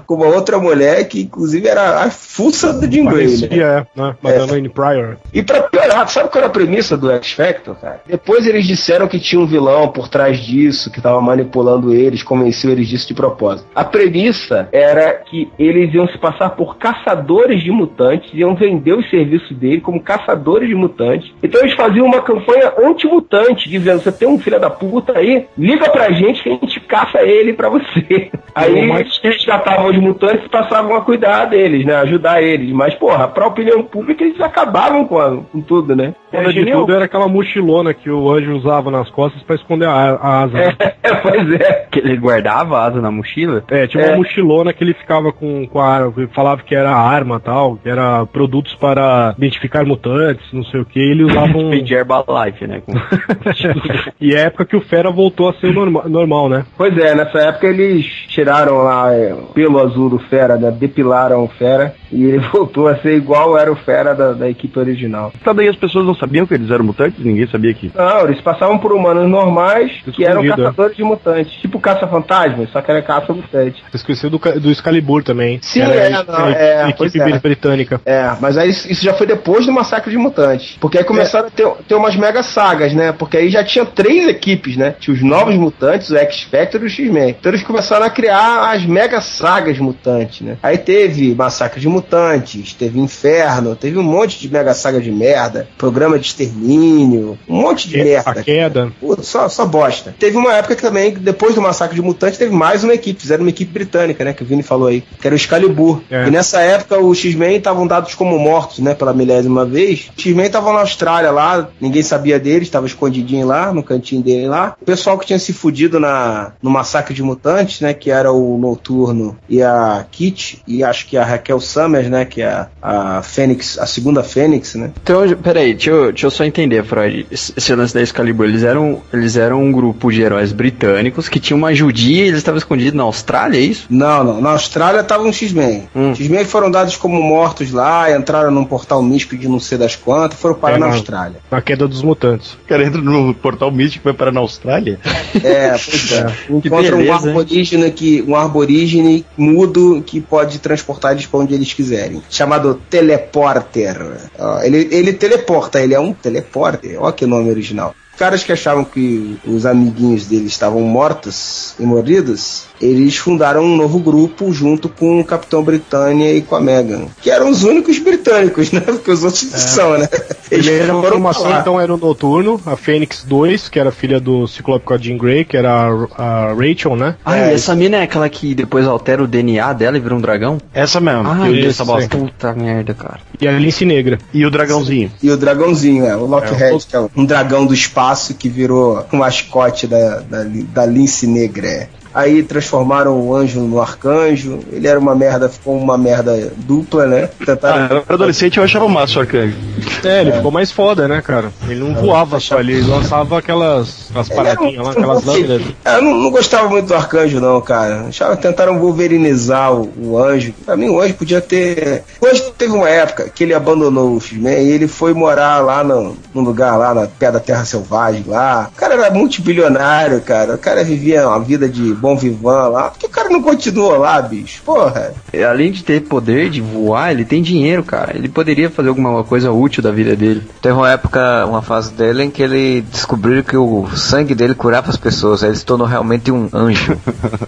com 0.06 0.16
uma 0.16 0.28
outra 0.28 0.58
mulher 0.58 1.08
que, 1.08 1.22
inclusive, 1.22 1.68
era 1.68 2.04
a 2.04 2.10
fuça 2.10 2.74
do 2.74 2.92
Jean 2.92 3.06
Grey, 3.06 3.38
né? 3.38 3.48
É, 3.52 3.88
né? 3.96 4.16
Madeleine 4.22 4.68
é. 4.68 4.72
Pryor. 4.72 5.18
E 5.34 5.42
pra 5.44 5.64
piorar, 5.64 6.08
sabe 6.10 6.30
qual 6.30 6.44
era 6.44 6.48
a 6.48 6.54
premissa 6.54 6.98
do 6.98 7.12
X 7.12 7.32
Factor, 7.32 7.76
cara? 7.76 8.02
Depois 8.08 8.46
eles 8.46 8.66
disseram 8.66 9.08
que 9.08 9.20
tinha 9.20 9.40
um 9.42 9.48
vilão 9.48 9.88
por 9.90 10.08
trás 10.08 10.38
disso, 10.40 10.92
que 10.92 11.02
tava 11.02 11.20
manipulando 11.22 11.94
eles, 11.94 12.24
convenceu 12.24 12.72
eles 12.72 12.88
disso 12.88 13.08
de 13.08 13.14
propósito. 13.14 13.68
A 13.76 13.84
premissa 13.84 14.68
era 14.72 14.95
que 15.26 15.50
eles 15.58 15.94
iam 15.94 16.08
se 16.08 16.18
passar 16.18 16.52
por 16.52 16.78
caçadores 16.78 17.64
de 17.64 17.72
mutantes, 17.72 18.30
iam 18.34 18.56
vender 18.56 18.94
os 18.94 19.10
serviços 19.10 19.56
dele 19.58 19.82
como 19.82 20.02
caçadores 20.02 20.68
de 20.68 20.76
mutantes. 20.76 21.32
Então 21.42 21.62
eles 21.62 21.74
faziam 21.74 22.06
uma 22.06 22.22
campanha 22.22 22.74
anti-mutante, 22.78 23.70
dizendo: 23.70 24.02
você 24.02 24.12
tem 24.12 24.28
um 24.28 24.40
filho 24.40 24.60
da 24.60 24.70
puta 24.70 25.18
aí, 25.18 25.46
liga 25.58 25.90
pra 25.90 26.12
gente 26.12 26.44
que 26.44 26.50
a 26.50 26.54
gente 26.54 26.75
caça 26.86 27.22
ele 27.22 27.54
pra 27.54 27.70
você. 27.70 28.30
Aí 28.56 28.74
eles 28.74 29.20
resgatavam 29.22 29.88
os 29.88 29.98
mutantes 29.98 30.46
e 30.46 30.50
passavam 30.50 30.96
a 30.96 31.02
cuidar 31.02 31.46
deles, 31.46 31.86
né? 31.86 31.94
Ajudar 31.98 32.42
eles. 32.42 32.72
Mas, 32.72 32.94
porra, 32.96 33.28
pra 33.28 33.48
opinião 33.48 33.84
pública 33.84 34.24
eles 34.24 34.40
acabavam 34.40 35.06
com, 35.06 35.20
a, 35.20 35.38
com 35.52 35.60
tudo, 35.62 35.94
né? 35.94 36.16
Fora 36.32 36.54
de 36.54 36.66
tudo 36.66 36.94
era 36.94 37.06
aquela 37.06 37.28
mochilona 37.28 37.94
que 37.94 38.10
o 38.10 38.32
anjo 38.32 38.56
usava 38.56 38.90
nas 38.90 39.10
costas 39.10 39.42
pra 39.44 39.56
esconder 39.56 39.88
a, 39.88 39.92
a 39.92 40.44
asa. 40.44 40.58
É, 41.04 41.16
pois 41.16 41.52
é. 41.52 41.88
Que 41.92 42.00
ele 42.00 42.16
guardava 42.18 42.78
a 42.78 42.86
asa 42.86 43.02
na 43.02 43.12
mochila? 43.12 43.64
É, 43.70 43.88
tinha 43.88 44.04
É. 44.04 44.08
uma 44.10 44.18
mochilona 44.18 44.74
que 44.74 44.84
ele 44.84 44.94
ficava 44.94 45.32
com, 45.34 45.68
com 45.68 45.80
a 45.80 45.88
arma, 45.88 46.14
falava 46.34 46.62
que 46.64 46.74
era 46.76 46.92
arma 46.96 47.40
tal, 47.40 47.76
que 47.78 47.90
era 47.90 48.26
produtos 48.26 48.74
para 48.76 49.34
identificar 49.38 49.86
mutantes, 49.86 50.46
não 50.54 50.64
sei 50.66 50.80
o 50.80 50.86
que, 50.86 51.00
ele 51.00 51.24
usava 51.24 51.56
um. 51.58 51.70
de 51.72 51.94
Herbalife, 51.94 52.66
né? 52.68 52.82
Com... 52.86 52.94
e 54.20 54.34
é 54.34 54.38
a 54.38 54.46
época 54.48 54.66
que 54.66 54.76
o 54.76 54.82
Fera 54.82 55.12
voltou 55.12 55.50
a 55.50 55.54
ser 55.56 55.74
norma 55.74 56.04
normal, 56.08 56.50
né? 56.50 56.66
Pois 56.78 56.98
é, 56.98 57.16
nessa 57.16 57.40
época 57.40 57.68
eles 57.68 58.06
tiraram 58.28 58.78
lá 58.78 59.14
é, 59.14 59.34
o 59.34 59.48
pelo 59.54 59.80
azul 59.80 60.10
do 60.10 60.20
Fera, 60.20 60.58
né? 60.58 60.72
depilaram 60.72 61.44
o 61.44 61.48
Fera 61.48 61.96
e 62.12 62.24
ele 62.24 62.40
voltou 62.52 62.88
a 62.88 62.98
ser 62.98 63.16
igual 63.16 63.58
era 63.58 63.72
o 63.72 63.76
Fera 63.76 64.14
da, 64.14 64.34
da 64.34 64.50
equipe 64.50 64.78
original. 64.78 65.32
Tá 65.44 65.54
daí 65.54 65.68
as 65.68 65.76
pessoas 65.76 66.06
não 66.06 66.16
sabiam 66.16 66.46
que 66.46 66.54
eles 66.54 66.70
eram 66.70 66.86
mutantes? 66.86 67.24
Ninguém 67.24 67.48
sabia 67.48 67.74
que. 67.74 67.92
Não, 67.96 68.26
eles 68.26 68.42
passavam 68.42 68.78
por 68.78 68.94
humanos 68.94 69.30
normais 69.30 69.92
que 70.14 70.24
eram 70.24 70.42
Escondido, 70.42 70.62
é. 70.62 70.66
caçadores 70.66 70.98
de 70.98 71.04
mutantes, 71.04 71.54
tipo 71.62 71.80
caça-fantasmas, 71.80 72.70
só 72.72 72.82
que 72.82 72.92
era 72.92 73.02
caça-mutante. 73.02 73.84
Você 73.90 73.98
esqueceu 73.98 74.30
do, 74.30 74.38
do 74.38 74.72
Excalibur 74.72 75.24
também. 75.24 75.60
Sim, 75.62 75.82
era 75.82 75.94
é, 75.94 76.10
não, 76.24 76.48
é, 76.48 76.90
equipe 76.90 76.98
pois 76.98 77.16
é. 77.16 77.40
britânica. 77.40 78.02
É, 78.06 78.32
mas 78.40 78.58
aí 78.58 78.70
isso 78.70 78.96
isso 78.96 79.04
já 79.04 79.14
foi 79.14 79.28
depois 79.28 79.66
do 79.66 79.72
massacre 79.72 80.12
de 80.12 80.18
mutantes. 80.18 80.78
Porque 80.80 80.98
aí 80.98 81.04
começaram 81.04 81.48
a 81.48 81.52
ter, 81.52 81.68
ter 81.88 81.96
umas 81.96 82.16
mega 82.16 82.42
sagas, 82.42 82.94
né? 82.94 83.12
Porque 83.12 83.38
aí 83.38 83.50
já 83.50 83.64
tinha 83.64 83.86
três 83.86 84.28
equipes, 84.28 84.78
né? 84.78 84.96
Tinha 85.00 85.14
os 85.14 85.22
novos 85.22 85.56
mutantes, 85.56 86.10
o 86.10 86.18
X-Factor 86.18 86.65
e 86.74 86.86
o 86.86 86.90
X-Men. 86.90 87.36
Então 87.40 87.52
eles 87.52 87.64
começaram 87.64 88.06
a 88.06 88.10
criar 88.10 88.72
as 88.72 88.86
mega 88.86 89.22
sagas 89.22 89.78
mutantes, 89.80 90.42
né? 90.42 90.58
Aí 90.62 90.78
teve 90.78 91.34
Massacre 91.36 91.80
de 91.80 91.88
Mutantes, 91.88 92.74
teve 92.74 93.00
Inferno, 93.00 93.76
teve 93.76 93.98
um 93.98 94.04
monte 94.04 94.40
de 94.40 94.52
mega 94.52 94.74
saga 94.74 95.00
de 95.00 95.12
merda, 95.12 95.68
programa 95.78 96.18
de 96.18 96.26
extermínio, 96.28 97.38
um 97.48 97.62
monte 97.62 97.88
de 97.88 97.98
merda. 97.98 98.32
A 98.32 98.44
queda. 98.44 98.92
Pô, 99.00 99.18
Só, 99.22 99.50
só 99.50 99.66
bosta. 99.66 100.16
Teve 100.18 100.38
uma 100.38 100.54
época 100.54 100.76
que 100.76 100.82
também, 100.82 101.14
depois 101.14 101.56
do 101.56 101.62
massacre 101.62 101.96
de 101.96 102.02
mutantes, 102.02 102.38
teve 102.38 102.54
mais 102.54 102.84
uma 102.84 102.94
equipe. 102.94 103.20
Fizeram 103.20 103.44
uma 103.44 103.50
equipe 103.50 103.72
britânica, 103.72 104.24
né? 104.24 104.34
Que 104.34 104.44
o 104.44 104.46
Vini 104.46 104.64
falou 104.64 104.88
aí. 104.88 105.02
Que 105.20 105.28
era 105.28 105.34
o 105.34 105.38
Excalibur. 105.38 106.02
É. 106.10 106.28
E 106.28 106.32
nessa 106.32 106.62
época 106.62 107.00
os 107.00 107.18
X-Men 107.18 107.58
estavam 107.58 107.88
dados 107.88 108.14
como 108.16 108.38
mortos, 108.38 108.80
né? 108.80 108.94
Pela 108.94 109.14
milésima 109.14 109.66
vez. 109.66 110.10
Os 110.16 110.24
X-Men 110.24 110.46
estavam 110.48 110.74
na 110.74 110.80
Austrália 110.80 111.32
lá, 111.32 111.70
ninguém 111.80 112.04
sabia 112.04 112.40
deles, 112.40 112.68
estava 112.68 112.86
escondidinho 112.86 113.46
lá, 113.46 113.74
no 113.74 113.84
cantinho 113.84 114.22
dele 114.22 114.48
lá. 114.48 114.76
O 114.82 114.86
pessoal 114.86 115.18
que 115.18 115.26
tinha 115.26 115.40
se 115.40 115.54
fudido 115.54 116.00
na, 116.00 116.54
no 116.66 116.72
Massacre 116.72 117.14
de 117.14 117.22
Mutantes, 117.22 117.80
né? 117.80 117.94
Que 117.94 118.10
era 118.10 118.32
o 118.32 118.58
Noturno 118.58 119.38
e 119.48 119.62
a 119.62 120.04
Kit, 120.12 120.62
e 120.68 120.84
acho 120.84 121.06
que 121.06 121.16
a 121.16 121.24
Raquel 121.24 121.60
Summers, 121.60 122.10
né? 122.10 122.26
Que 122.26 122.42
é 122.42 122.48
a, 122.82 123.18
a 123.18 123.22
Fênix, 123.22 123.78
a 123.78 123.86
segunda 123.86 124.24
Fênix, 124.24 124.74
né? 124.74 124.92
Então, 125.02 125.22
peraí, 125.44 125.74
deixa 125.76 125.92
eu, 125.92 126.12
deixa 126.12 126.26
eu 126.26 126.32
só 126.32 126.44
entender, 126.44 126.84
Freud. 126.84 127.28
Esse 127.32 127.76
lance 127.76 127.94
da 127.94 128.02
Excalibur, 128.02 128.46
eles 128.48 128.64
eram, 128.64 129.02
eles 129.14 129.38
eram 129.38 129.62
um 129.64 129.72
grupo 129.72 130.12
de 130.12 130.22
heróis 130.24 130.52
britânicos 130.52 131.30
que 131.30 131.40
tinham 131.40 131.58
uma 131.60 131.74
judia 131.74 132.24
e 132.24 132.28
eles 132.28 132.40
estavam 132.40 132.58
escondidos 132.58 132.94
na 132.94 133.04
Austrália, 133.04 133.58
é 133.60 133.62
isso? 133.62 133.86
Não, 133.90 134.24
não. 134.24 134.42
Na 134.42 134.52
Austrália 134.52 135.02
estavam 135.02 135.30
os 135.30 135.36
X-Men. 135.38 135.88
Hum. 135.96 136.16
X-Men 136.16 136.46
foram 136.46 136.72
dados 136.72 136.96
como 136.98 137.22
mortos 137.22 137.72
lá, 137.72 138.12
entraram 138.12 138.50
num 138.50 138.66
portal 138.66 139.04
místico 139.04 139.38
de 139.38 139.48
não 139.48 139.60
sei 139.60 139.78
das 139.78 139.96
quantas, 139.96 140.40
foram 140.40 140.56
parar 140.56 140.78
É, 140.78 140.80
na 140.80 140.88
na- 140.88 140.94
Austrália. 140.94 141.38
Na 141.52 141.62
queda 141.62 141.88
dos 141.88 142.02
mutantes. 142.02 142.54
O 142.54 142.68
cara 142.68 142.84
entra 142.84 143.02
no 143.02 143.34
portal 143.36 143.70
místico 143.72 144.04
e 144.04 144.12
vai 144.12 144.14
parar 144.14 144.32
na 144.32 144.40
Austrália. 144.40 145.00
É, 145.44 145.70
pois 145.72 146.12
é. 146.12 146.26
Um 146.56 146.62
beleza, 146.62 147.02
hein? 147.02 147.12
arborígene 147.12 147.92
que 147.92 148.22
um 148.28 148.36
arborígene 148.36 149.26
mudo 149.38 150.04
que 150.06 150.22
pode 150.22 150.60
transportar 150.60 151.12
eles 151.12 151.26
para 151.26 151.40
onde 151.40 151.54
eles 151.54 151.74
quiserem. 151.74 152.22
Chamado 152.30 152.82
teleporter. 152.90 153.98
Ó, 154.38 154.62
ele, 154.62 154.88
ele 154.92 155.14
teleporta, 155.14 155.82
ele 155.82 155.94
é 155.94 156.00
um 156.00 156.14
teleporter. 156.14 156.98
Olha 157.02 157.14
que 157.14 157.26
nome 157.26 157.50
original. 157.50 157.96
Caras 158.18 158.44
que 158.44 158.52
achavam 158.54 158.86
que 158.86 159.38
os 159.46 159.66
amiguinhos 159.66 160.26
deles 160.26 160.54
estavam 160.54 160.80
mortos 160.82 161.76
e 161.78 161.84
morridos, 161.84 162.64
eles 162.82 163.18
fundaram 163.18 163.64
um 163.64 163.76
novo 163.76 164.00
grupo 164.00 164.52
junto 164.52 164.90
com 164.90 165.20
o 165.20 165.26
Capitão 165.26 165.64
Britânia 165.64 166.34
e 166.34 166.42
com 166.42 166.56
a 166.56 166.62
Megan. 166.62 167.06
Que 167.22 167.30
eram 167.32 167.50
os 167.50 167.64
únicos 167.64 167.98
britânicos, 168.00 168.72
né? 168.74 168.82
Porque 168.82 169.12
os 169.12 169.24
outros 169.24 169.44
não 169.52 169.60
são, 169.60 169.98
né? 169.98 170.08
Eles 170.52 170.66
Primeira 170.66 170.94
foram 170.94 171.10
formação 171.10 171.60
então 171.60 171.82
era 171.82 171.94
o 171.94 171.98
Noturno, 171.98 172.60
a 172.66 172.76
Fênix 172.76 173.24
2, 173.24 173.70
que 173.70 173.80
era 173.80 173.92
filha 173.92 174.20
do 174.20 174.48
Ciclope 174.48 174.86
com 174.86 174.94
a 174.94 174.98
Jean 174.98 175.18
Grey, 175.18 175.44
que 175.46 175.58
era 175.58 175.72
a, 176.18 176.50
a 176.50 176.54
Rachel, 176.54 176.96
né? 176.96 177.16
Ah, 177.26 177.38
e 177.38 177.54
essa 177.56 177.76
mina 177.76 177.98
é 177.98 178.04
aquela 178.04 178.30
que 178.30 178.54
depois 178.54 178.86
altera 178.86 179.24
o 179.24 179.28
DNA 179.28 179.74
dela 179.74 179.98
e 179.98 180.00
vira 180.00 180.14
um 180.16 180.22
dragão? 180.22 180.58
Essa 180.74 181.00
mesmo. 181.00 181.28
Ah, 181.28 181.40
que 181.50 181.60
eu 181.64 181.70
essa 181.70 181.84
bosta. 181.86 182.16
Puta 182.18 182.54
merda, 182.54 182.94
cara. 182.94 183.20
E 183.42 183.48
a 183.48 183.52
Lince 183.54 183.86
Negra. 183.86 184.18
E 184.34 184.46
o 184.46 184.52
dragãozinho. 184.52 185.12
E 185.22 185.30
o 185.32 185.38
dragãozinho, 185.38 186.06
é, 186.06 186.16
o 186.16 186.26
Lockheed, 186.26 186.62
É, 186.62 186.74
o- 186.74 186.80
que 186.80 186.96
é 186.96 187.08
um 187.16 187.26
dragão 187.26 187.66
do 187.66 187.74
espaço 187.74 188.34
que 188.36 188.48
virou 188.50 189.04
um 189.12 189.18
mascote 189.18 189.88
da, 189.88 190.20
da, 190.20 190.44
da 190.46 190.86
lince 190.86 191.26
negra. 191.28 191.90
É. 192.16 192.20
Aí 192.20 192.44
transformaram 192.44 193.20
o 193.20 193.36
anjo 193.36 193.60
no 193.62 193.82
arcanjo. 193.82 194.60
Ele 194.72 194.88
era 194.88 195.00
uma 195.00 195.14
merda, 195.16 195.50
ficou 195.50 195.78
uma 195.78 195.98
merda 195.98 196.52
dupla, 196.58 197.06
né? 197.06 197.30
Ah, 197.42 197.46
Tentaram. 197.46 197.78
eu 197.98 197.98
era 197.98 198.14
adolescente 198.14 198.58
eu 198.58 198.64
achava 198.64 198.88
massa 198.88 199.18
o 199.20 199.22
arcanjo. 199.22 199.56
É, 200.04 200.22
ele 200.22 200.32
ficou 200.32 200.52
mais 200.52 200.72
foda, 200.72 201.08
né, 201.08 201.22
cara? 201.22 201.52
Ele 201.68 201.80
não 201.80 201.94
voava 201.96 202.40
só, 202.40 202.60
ele 202.60 202.82
lançava 202.82 203.40
aquelas 203.40 204.10
as 204.16 204.30
paradinhas 204.30 204.78
lá, 204.78 204.84
um- 204.84 204.90
aquelas 204.92 205.24
lâminas. 205.26 205.62
É, 205.84 205.98
Eu 205.98 206.02
não, 206.04 206.14
não 206.16 206.32
gostava 206.32 206.68
muito 206.70 206.88
do 206.88 206.96
arcanjo, 206.96 207.40
não, 207.40 207.60
cara. 207.62 208.06
Achava, 208.08 208.36
tentaram 208.38 208.80
wolverinizar 208.80 209.74
o, 209.74 209.92
o 209.98 210.18
anjo. 210.22 210.54
Pra 210.66 210.76
mim, 210.78 210.90
o 210.90 211.00
anjo 211.02 211.14
podia 211.16 211.42
ter. 211.42 212.04
O 212.22 212.26
anjo 212.28 212.52
teve 212.58 212.74
uma 212.74 212.90
época 212.90 213.30
que 213.34 213.44
ele 213.44 213.54
abandonou 213.54 214.16
o 214.16 214.20
X-Men 214.22 214.66
e 214.66 214.72
ele 214.72 214.88
foi 214.88 215.14
morar 215.14 215.60
lá 215.64 215.84
no, 215.84 216.16
num 216.34 216.42
lugar 216.42 216.78
lá 216.78 216.94
na 216.94 217.08
pé 217.08 217.32
da 217.32 217.40
Terra 217.40 217.66
Selvagem 217.66 218.24
lá. 218.28 218.70
O 218.74 218.76
cara 218.78 218.94
era 218.96 219.10
multibilionário, 219.12 220.22
cara. 220.22 220.56
O 220.56 220.58
cara 220.58 220.84
vivia 220.84 221.28
uma 221.28 221.40
vida 221.40 221.68
de 221.68 221.94
bom 222.06 222.16
vivan 222.16 222.68
lá. 222.68 222.92
Por 222.92 223.00
que 223.00 223.06
o 223.08 223.10
cara 223.10 223.30
não 223.30 223.42
continuou 223.42 223.98
lá, 223.98 224.22
bicho? 224.22 224.62
Porra. 224.64 225.12
Além 225.50 225.72
de 225.72 225.84
ter 225.84 226.02
poder 226.02 226.52
de 226.52 226.62
voar, 226.62 227.12
ele 227.12 227.26
tem 227.26 227.42
dinheiro, 227.42 227.84
cara. 227.84 228.16
Ele 228.16 228.30
poderia 228.30 228.70
fazer 228.70 228.90
alguma 228.90 229.24
coisa 229.24 229.52
útil 229.52 229.82
da 229.82 229.90
vida 229.90 230.16
dele. 230.16 230.44
Teve 230.62 230.76
uma 230.76 230.92
época, 230.92 231.46
uma 231.48 231.64
fase 231.64 231.92
dele 231.92 232.24
em 232.24 232.30
que 232.30 232.44
ele 232.44 232.82
descobriu 232.82 233.44
que 233.44 233.58
o 233.58 233.88
sangue 233.96 234.36
dele 234.36 234.54
curava 234.54 234.92
as 234.92 234.98
pessoas. 234.98 235.44
Aí 235.44 235.50
ele 235.50 235.58
se 235.58 235.66
tornou 235.66 235.88
realmente 235.88 236.32
um 236.32 236.48
anjo. 236.54 236.96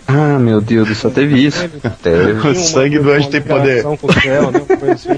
Ah, 0.09 0.39
meu 0.39 0.61
Deus, 0.61 0.97
só 0.97 1.09
teve 1.09 1.45
isso. 1.45 1.69
Teve. 2.01 2.47
O 2.47 2.55
sangue 2.55 2.97
do 2.97 3.11
anjo 3.11 3.29
tem 3.29 3.41
poder. 3.41 3.77
Ligação 3.77 3.97
com 3.97 4.07
o 4.07 4.13
céu, 4.13 4.51
né? 4.51 4.61
assim. 4.91 5.09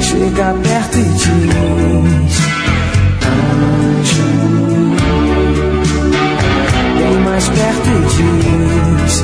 Chega 0.00 0.54
perto 0.62 0.98
e 0.98 1.02
diz 1.02 2.47
mais 7.38 7.48
perto 7.50 7.88
e 7.88 9.06
diz 9.06 9.22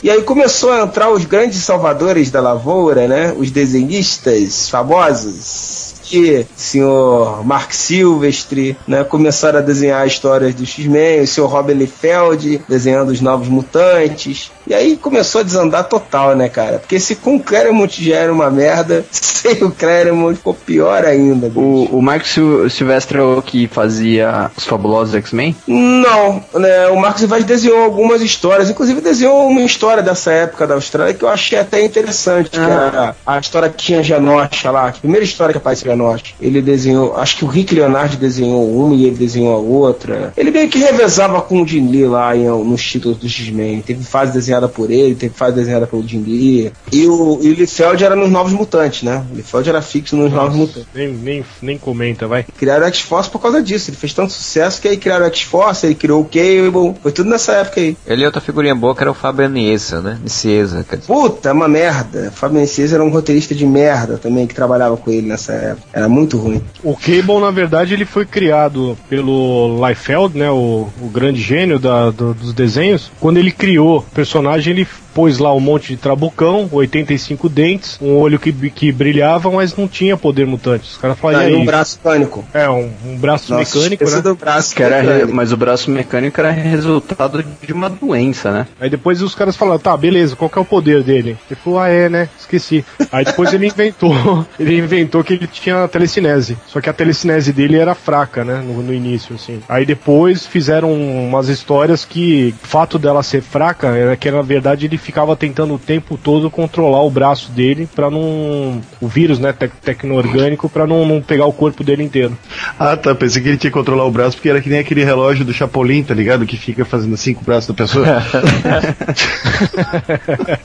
E 0.00 0.10
aí 0.10 0.22
começou 0.22 0.70
a 0.70 0.82
entrar 0.82 1.10
os 1.10 1.24
grandes 1.24 1.56
salvadores 1.62 2.30
da 2.30 2.40
lavoura, 2.40 3.08
né? 3.08 3.34
Os 3.36 3.50
desenhistas 3.50 4.68
famosos. 4.68 5.83
Que 6.14 6.46
senhor 6.54 7.44
Mark 7.44 7.72
Silvestre, 7.72 8.76
né? 8.86 9.02
Começaram 9.02 9.58
a 9.58 9.62
desenhar 9.62 10.06
histórias 10.06 10.54
do 10.54 10.64
X-Men, 10.64 11.22
o 11.22 11.26
senhor 11.26 11.48
Robin 11.48 11.72
Liefeld 11.72 12.62
desenhando 12.68 13.08
os 13.08 13.20
novos 13.20 13.48
mutantes. 13.48 14.52
E 14.64 14.72
aí 14.72 14.96
começou 14.96 15.40
a 15.40 15.44
desandar 15.44 15.88
total, 15.88 16.36
né, 16.36 16.48
cara? 16.48 16.78
Porque 16.78 17.00
se 17.00 17.16
com 17.16 17.34
o 17.34 17.40
Claremont 17.40 18.00
já 18.00 18.14
era 18.14 18.32
uma 18.32 18.48
merda, 18.48 19.04
sem 19.10 19.64
o 19.64 19.72
Claremont 19.72 20.36
ficou 20.36 20.54
pior 20.54 21.04
ainda. 21.04 21.48
bicho. 21.48 21.60
O, 21.60 21.98
o 21.98 22.00
Mark 22.00 22.24
Sil 22.30 22.70
Silvestre 22.70 23.18
é 23.18 23.22
o 23.22 23.42
que 23.42 23.66
fazia 23.66 24.52
os 24.56 24.64
fabulosos 24.64 25.16
X-Men? 25.16 25.56
Não, 25.66 26.40
né? 26.54 26.86
O 26.90 26.96
Marcos 26.96 27.24
Vaz 27.24 27.44
desenhou 27.44 27.82
algumas 27.82 28.22
histórias, 28.22 28.70
inclusive 28.70 29.00
desenhou 29.00 29.48
uma 29.48 29.62
história 29.62 30.00
dessa 30.02 30.30
época 30.30 30.64
da 30.64 30.74
Austrália 30.74 31.12
que 31.12 31.24
eu 31.24 31.28
achei 31.28 31.58
até 31.58 31.84
interessante, 31.84 32.50
que 32.50 32.60
era 32.60 33.16
a 33.26 33.38
história 33.40 33.68
que 33.68 33.78
tinha 33.78 34.00
Genosha 34.00 34.70
lá, 34.70 34.90
a 34.90 34.92
primeira 34.92 35.24
história 35.24 35.52
que 35.52 35.58
aparece 35.58 35.82
Genosha. 35.82 36.03
Ele 36.40 36.60
desenhou, 36.62 37.16
acho 37.16 37.36
que 37.38 37.44
o 37.44 37.48
Rick 37.48 37.74
Leonardo 37.74 38.16
desenhou 38.16 38.68
uma 38.70 38.94
e 38.94 39.04
ele 39.06 39.16
desenhou 39.16 39.54
a 39.54 39.58
outra. 39.58 40.32
Ele 40.36 40.50
meio 40.50 40.68
que 40.68 40.78
revezava 40.78 41.40
com 41.42 41.62
o 41.62 41.66
Jim 41.66 41.88
Lee 41.88 42.06
lá 42.06 42.36
em, 42.36 42.46
nos 42.46 42.82
títulos 42.82 43.18
do 43.18 43.28
X-Men. 43.28 43.82
Teve 43.82 44.04
fase 44.04 44.32
desenhada 44.32 44.68
por 44.68 44.90
ele, 44.90 45.14
teve 45.14 45.34
fase 45.34 45.54
desenhada 45.56 45.86
pelo 45.86 46.06
Jim 46.06 46.22
Lee. 46.22 46.72
E 46.92 47.06
o, 47.06 47.38
e 47.42 47.50
o 47.50 47.54
Liefeld 47.54 48.04
era 48.04 48.16
nos 48.16 48.30
Novos 48.30 48.52
Mutantes, 48.52 49.02
né? 49.02 49.24
O 49.30 49.36
Liefeld 49.36 49.68
era 49.68 49.82
fixo 49.82 50.16
nos 50.16 50.32
Novos 50.32 50.56
Mutantes. 50.56 50.88
Nem, 50.94 51.08
nem, 51.08 51.44
nem 51.60 51.78
comenta, 51.78 52.26
vai. 52.26 52.44
Criaram 52.56 52.84
o 52.84 52.88
X-Force 52.88 53.30
por 53.30 53.40
causa 53.40 53.62
disso. 53.62 53.90
Ele 53.90 53.96
fez 53.96 54.12
tanto 54.12 54.32
sucesso 54.32 54.80
que 54.80 54.88
aí 54.88 54.96
criaram 54.96 55.24
o 55.24 55.28
X-Force, 55.28 55.86
ele 55.86 55.94
criou 55.94 56.20
o 56.20 56.24
Cable. 56.24 56.94
Foi 57.02 57.12
tudo 57.12 57.30
nessa 57.30 57.52
época 57.52 57.80
aí. 57.80 57.96
Ele 58.06 58.22
e 58.22 58.26
outra 58.26 58.40
figurinha 58.40 58.74
boa 58.74 58.94
que 58.94 59.02
era 59.02 59.10
o 59.10 59.14
Fabian 59.14 59.48
Niesa, 59.48 60.00
né? 60.00 60.18
Dizer. 60.22 60.84
Puta, 61.06 61.48
é 61.48 61.52
uma 61.52 61.68
merda. 61.68 62.30
Fábio 62.34 62.54
Menezes 62.54 62.92
era 62.92 63.04
um 63.04 63.10
roteirista 63.10 63.54
de 63.54 63.66
merda 63.66 64.18
também 64.18 64.46
que 64.46 64.54
trabalhava 64.54 64.96
com 64.96 65.10
ele 65.10 65.28
nessa 65.28 65.52
época. 65.52 65.86
Era 65.94 66.08
muito 66.08 66.36
ruim. 66.36 66.60
O 66.82 66.96
Cable, 66.96 67.38
na 67.40 67.52
verdade, 67.52 67.94
ele 67.94 68.04
foi 68.04 68.26
criado 68.26 68.98
pelo 69.08 69.78
Liefeld, 69.86 70.36
né, 70.36 70.50
o, 70.50 70.88
o 71.00 71.08
grande 71.08 71.40
gênio 71.40 71.78
da- 71.78 72.10
do- 72.10 72.34
dos 72.34 72.52
desenhos. 72.52 73.12
Quando 73.20 73.36
ele 73.38 73.52
criou 73.52 73.98
o 73.98 74.02
personagem, 74.02 74.72
ele 74.72 74.88
pôs 75.14 75.38
lá 75.38 75.54
um 75.54 75.60
monte 75.60 75.88
de 75.88 75.96
trabucão, 75.96 76.68
85 76.70 77.48
dentes, 77.48 77.98
um 78.00 78.16
olho 78.16 78.38
que, 78.38 78.52
que 78.70 78.90
brilhava, 78.92 79.50
mas 79.50 79.76
não 79.76 79.86
tinha 79.86 80.16
poder 80.16 80.46
mutante. 80.46 80.90
Os 80.90 80.96
caras 80.96 81.18
falaram, 81.18 81.40
Tá, 81.40 81.48
e 81.50 81.54
aí? 81.54 81.60
um 81.60 81.64
braço 81.64 81.98
pânico. 82.02 82.44
É, 82.52 82.68
um, 82.68 82.90
um 83.06 83.16
braço 83.16 83.52
Nossa, 83.54 83.76
mecânico, 83.78 84.04
né? 84.10 84.20
do 84.20 84.34
braço 84.34 84.74
Que 84.74 84.82
era 84.82 85.00
re- 85.00 85.06
mecânico. 85.08 85.34
mas 85.36 85.52
o 85.52 85.56
braço 85.56 85.90
mecânico 85.90 86.40
era 86.40 86.50
resultado 86.50 87.44
de 87.62 87.72
uma 87.72 87.88
doença, 87.88 88.50
né? 88.50 88.66
Aí 88.80 88.90
depois 88.90 89.22
os 89.22 89.34
caras 89.34 89.56
falaram, 89.56 89.78
tá, 89.78 89.96
beleza, 89.96 90.36
qual 90.36 90.50
que 90.50 90.58
é 90.58 90.62
o 90.62 90.64
poder 90.64 91.02
dele? 91.02 91.36
Ele 91.50 91.58
falou, 91.62 91.78
ah, 91.78 91.88
é, 91.88 92.08
né? 92.08 92.28
Esqueci. 92.38 92.84
Aí 93.12 93.24
depois 93.24 93.52
ele 93.52 93.66
inventou, 93.66 94.14
ele 94.58 94.76
inventou 94.78 95.22
que 95.22 95.34
ele 95.34 95.46
tinha 95.46 95.86
telecinese. 95.88 96.56
Só 96.66 96.80
que 96.80 96.88
a 96.90 96.92
telecinese 96.92 97.52
dele 97.52 97.76
era 97.78 97.94
fraca, 97.94 98.44
né? 98.44 98.62
No, 98.64 98.82
no 98.82 98.92
início, 98.92 99.34
assim. 99.36 99.60
Aí 99.68 99.86
depois 99.86 100.46
fizeram 100.46 100.92
umas 100.92 101.48
histórias 101.48 102.04
que 102.04 102.54
o 102.62 102.66
fato 102.66 102.98
dela 102.98 103.22
ser 103.22 103.42
fraca 103.42 103.88
era 103.88 104.16
que 104.16 104.30
na 104.30 104.42
verdade 104.42 104.86
ele 104.86 104.98
ficava 105.04 105.36
tentando 105.36 105.74
o 105.74 105.78
tempo 105.78 106.16
todo 106.16 106.50
controlar 106.50 107.02
o 107.02 107.10
braço 107.10 107.50
dele 107.52 107.88
pra 107.94 108.10
não. 108.10 108.80
O 109.00 109.06
vírus, 109.06 109.38
né? 109.38 109.52
Tec 109.52 109.72
tecno-orgânico 109.82 110.68
pra 110.68 110.86
não, 110.86 111.06
não 111.06 111.20
pegar 111.20 111.46
o 111.46 111.52
corpo 111.52 111.84
dele 111.84 112.02
inteiro. 112.02 112.36
Ah, 112.78 112.96
tá. 112.96 113.14
Pensei 113.14 113.42
que 113.42 113.48
ele 113.48 113.56
tinha 113.58 113.70
que 113.70 113.76
controlar 113.78 114.04
o 114.04 114.10
braço 114.10 114.36
porque 114.36 114.48
era 114.48 114.60
que 114.60 114.68
nem 114.70 114.78
aquele 114.78 115.04
relógio 115.04 115.44
do 115.44 115.52
Chapolin, 115.52 116.02
tá 116.02 116.14
ligado? 116.14 116.46
Que 116.46 116.56
fica 116.56 116.84
fazendo 116.84 117.14
assim 117.14 117.34
com 117.34 117.42
o 117.42 117.44
braço 117.44 117.68
da 117.68 117.74
pessoa. 117.74 118.04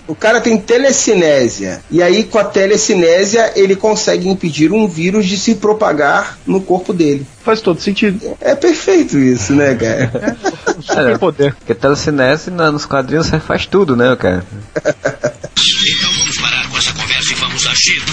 O 0.07 0.15
cara 0.15 0.41
tem 0.41 0.57
telecinésia. 0.57 1.81
E 1.91 2.01
aí, 2.01 2.23
com 2.23 2.39
a 2.39 2.43
telecinésia, 2.43 3.51
ele 3.55 3.75
consegue 3.75 4.27
impedir 4.27 4.71
um 4.71 4.87
vírus 4.87 5.25
de 5.25 5.37
se 5.37 5.55
propagar 5.55 6.37
no 6.45 6.61
corpo 6.61 6.91
dele. 6.93 7.25
Faz 7.43 7.61
todo 7.61 7.79
sentido. 7.79 8.35
É 8.41 8.53
perfeito 8.55 9.17
isso, 9.17 9.53
né, 9.53 9.75
cara? 9.75 10.37
Super 10.81 11.17
poder. 11.17 11.53
Porque 11.55 11.73
telecinese 11.73 12.51
na- 12.51 12.71
nos 12.71 12.85
quadrinhos 12.85 13.27
você 13.27 13.39
faz 13.39 13.65
tudo, 13.65 13.95
né, 13.95 14.15
cara? 14.15 14.28
Então 14.37 16.13
vamos 16.19 16.37
parar 16.37 16.67
com 16.69 16.77
essa 16.77 16.93
conversa 16.93 17.31
e 17.31 17.35
vamos 17.35 17.65
agir. 17.65 18.03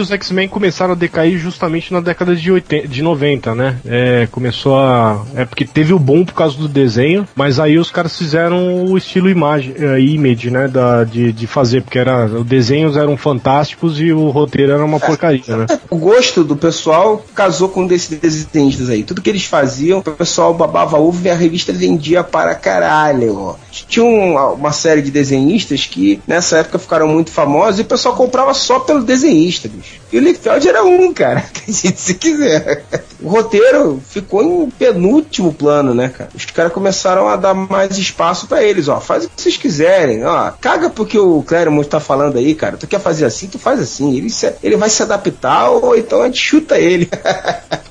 Os 0.00 0.10
X-Men 0.10 0.48
começaram 0.48 0.92
a 0.92 0.96
decair 0.96 1.38
justamente 1.38 1.92
na 1.92 2.00
década 2.00 2.34
de, 2.34 2.50
80, 2.50 2.88
de 2.88 3.02
90, 3.02 3.54
né? 3.54 3.76
É, 3.84 4.28
começou 4.30 4.76
a. 4.78 5.24
É 5.34 5.44
porque 5.44 5.64
teve 5.64 5.92
o 5.92 5.98
boom 5.98 6.24
por 6.24 6.34
causa 6.34 6.56
do 6.56 6.68
desenho, 6.68 7.26
mas 7.34 7.58
aí 7.58 7.78
os 7.78 7.90
caras 7.90 8.16
fizeram 8.16 8.84
o 8.84 8.96
estilo 8.96 9.28
imagem, 9.28 9.74
é, 9.78 10.00
image, 10.00 10.50
né? 10.50 10.68
Da, 10.68 11.04
de, 11.04 11.32
de 11.32 11.46
fazer, 11.46 11.82
porque 11.82 11.98
era, 11.98 12.26
os 12.26 12.44
desenhos 12.46 12.96
eram 12.96 13.16
fantásticos 13.16 14.00
e 14.00 14.12
o 14.12 14.30
roteiro 14.30 14.72
era 14.72 14.84
uma 14.84 15.00
porcaria, 15.00 15.56
né? 15.56 15.66
O 15.90 15.96
gosto 15.96 16.44
do 16.44 16.56
pessoal 16.56 17.24
casou 17.34 17.68
com 17.68 17.82
um 17.82 17.86
desses 17.86 18.18
desenhistas 18.18 18.88
aí. 18.90 19.02
Tudo 19.02 19.20
que 19.22 19.30
eles 19.30 19.44
faziam, 19.44 19.98
o 20.00 20.02
pessoal 20.02 20.52
babava 20.54 20.98
ovo 20.98 21.26
e 21.26 21.30
a 21.30 21.34
revista 21.34 21.72
vendia 21.72 22.22
para 22.24 22.54
caralho. 22.54 23.56
Tinha 23.88 24.04
um- 24.04 24.36
uma 24.54 24.72
série 24.72 25.02
de 25.02 25.10
desenhistas 25.10 25.86
que 25.86 26.20
nessa 26.26 26.58
época 26.58 26.78
ficaram 26.78 27.08
muito 27.08 27.30
famosos 27.30 27.78
e 27.78 27.82
o 27.82 27.86
pessoal 27.86 28.14
comprava 28.14 28.54
só 28.54 28.78
pelo 28.80 29.02
desenhista, 29.02 29.68
bicho. 29.82 30.00
E 30.12 30.18
o 30.18 30.20
Liefeld 30.20 30.68
era 30.68 30.84
um, 30.84 31.12
cara. 31.12 31.40
Acredite 31.50 32.00
se 32.00 32.14
quiser. 32.14 32.84
O 33.20 33.28
roteiro 33.28 34.00
ficou 34.08 34.42
em 34.42 34.70
penúltimo 34.70 35.52
plano, 35.52 35.94
né, 35.94 36.08
cara? 36.08 36.30
Os 36.34 36.44
caras 36.46 36.72
começaram 36.72 37.28
a 37.28 37.36
dar 37.36 37.54
mais 37.54 37.96
espaço 37.98 38.46
pra 38.46 38.62
eles, 38.62 38.88
ó. 38.88 39.00
Faz 39.00 39.24
o 39.24 39.28
que 39.28 39.40
vocês 39.40 39.56
quiserem, 39.56 40.24
ó. 40.24 40.50
Caga 40.60 40.90
porque 40.90 41.18
o 41.18 41.42
Claremont 41.42 41.88
tá 41.88 42.00
falando 42.00 42.36
aí, 42.38 42.54
cara. 42.54 42.76
Tu 42.76 42.86
quer 42.86 43.00
fazer 43.00 43.24
assim, 43.24 43.46
tu 43.46 43.58
faz 43.58 43.80
assim. 43.80 44.16
Ele, 44.16 44.28
se- 44.30 44.54
ele 44.62 44.76
vai 44.76 44.90
se 44.90 45.02
adaptar 45.02 45.70
ou 45.70 45.96
então 45.96 46.22
a 46.22 46.26
gente 46.26 46.38
chuta 46.40 46.78
ele. 46.78 47.08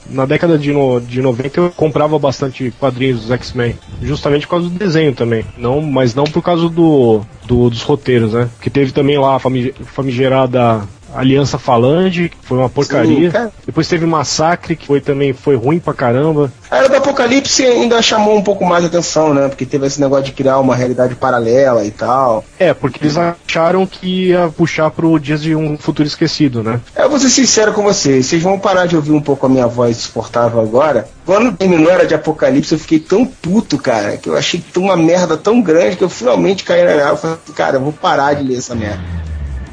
Na 0.09 0.25
década 0.25 0.57
de, 0.57 0.73
no, 0.73 0.99
de 0.99 1.21
90 1.21 1.59
eu 1.61 1.71
comprava 1.71 2.19
bastante 2.19 2.73
quadrinhos 2.77 3.21
dos 3.21 3.31
X-Men, 3.31 3.79
justamente 4.01 4.45
por 4.45 4.51
causa 4.51 4.67
do 4.67 4.77
desenho 4.77 5.15
também, 5.15 5.45
não, 5.57 5.79
mas 5.79 6.13
não 6.13 6.25
por 6.25 6.41
causa 6.41 6.67
do, 6.67 7.21
do- 7.45 7.69
dos 7.69 7.81
roteiros, 7.81 8.33
né? 8.33 8.49
Que 8.59 8.69
teve 8.69 8.91
também 8.91 9.17
lá 9.17 9.37
a 9.37 9.39
fami- 9.39 9.73
famigerada 9.85 10.81
Aliança 11.13 11.57
Falange, 11.57 12.29
que 12.29 12.37
foi 12.41 12.57
uma 12.57 12.69
porcaria. 12.69 13.31
Sim. 13.31 13.51
Depois 13.65 13.87
teve 13.87 14.05
Massacre, 14.05 14.75
que 14.75 14.87
foi 14.87 15.01
também 15.01 15.33
foi 15.33 15.55
ruim 15.55 15.79
pra 15.79 15.93
caramba. 15.93 16.51
A 16.69 16.77
Era 16.77 16.89
do 16.89 16.95
Apocalipse 16.95 17.65
ainda 17.65 18.01
chamou 18.01 18.37
um 18.37 18.41
pouco 18.41 18.65
mais 18.65 18.85
atenção, 18.85 19.33
né? 19.33 19.47
Porque 19.47 19.65
teve 19.65 19.85
esse 19.85 19.99
negócio 19.99 20.25
de 20.25 20.31
criar 20.31 20.59
uma 20.59 20.75
realidade 20.75 21.15
paralela 21.15 21.83
e 21.85 21.91
tal. 21.91 22.43
É, 22.57 22.73
porque 22.73 23.03
eles 23.03 23.17
acharam 23.17 23.85
que 23.85 24.29
ia 24.29 24.49
puxar 24.55 24.89
pro 24.91 25.19
Dias 25.19 25.41
de 25.41 25.55
um 25.55 25.77
Futuro 25.77 26.07
Esquecido, 26.07 26.63
né? 26.63 26.79
Eu 26.95 27.09
vou 27.09 27.19
ser 27.19 27.29
sincero 27.29 27.73
com 27.73 27.83
vocês, 27.83 28.25
vocês 28.25 28.41
vão 28.41 28.57
parar 28.59 28.85
de 28.85 28.95
ouvir 28.95 29.11
um 29.11 29.21
pouco 29.21 29.45
a 29.45 29.49
minha 29.49 29.67
voz 29.67 29.97
insuportável 29.97 30.61
agora. 30.61 31.07
Quando 31.25 31.55
terminou 31.55 31.91
Era 31.91 32.05
de 32.05 32.15
Apocalipse, 32.15 32.73
eu 32.73 32.79
fiquei 32.79 32.99
tão 32.99 33.25
puto, 33.25 33.77
cara, 33.77 34.17
que 34.17 34.29
eu 34.29 34.37
achei 34.37 34.63
uma 34.77 34.95
merda 34.95 35.37
tão 35.37 35.61
grande 35.61 35.95
que 35.95 36.03
eu 36.03 36.09
finalmente 36.09 36.63
caí 36.63 36.83
na 36.83 36.91
real. 36.91 37.17
Falei, 37.17 37.37
cara, 37.55 37.77
eu 37.77 37.81
vou 37.81 37.93
parar 37.93 38.33
de 38.33 38.43
ler 38.43 38.57
essa 38.57 38.73
merda. 38.73 39.30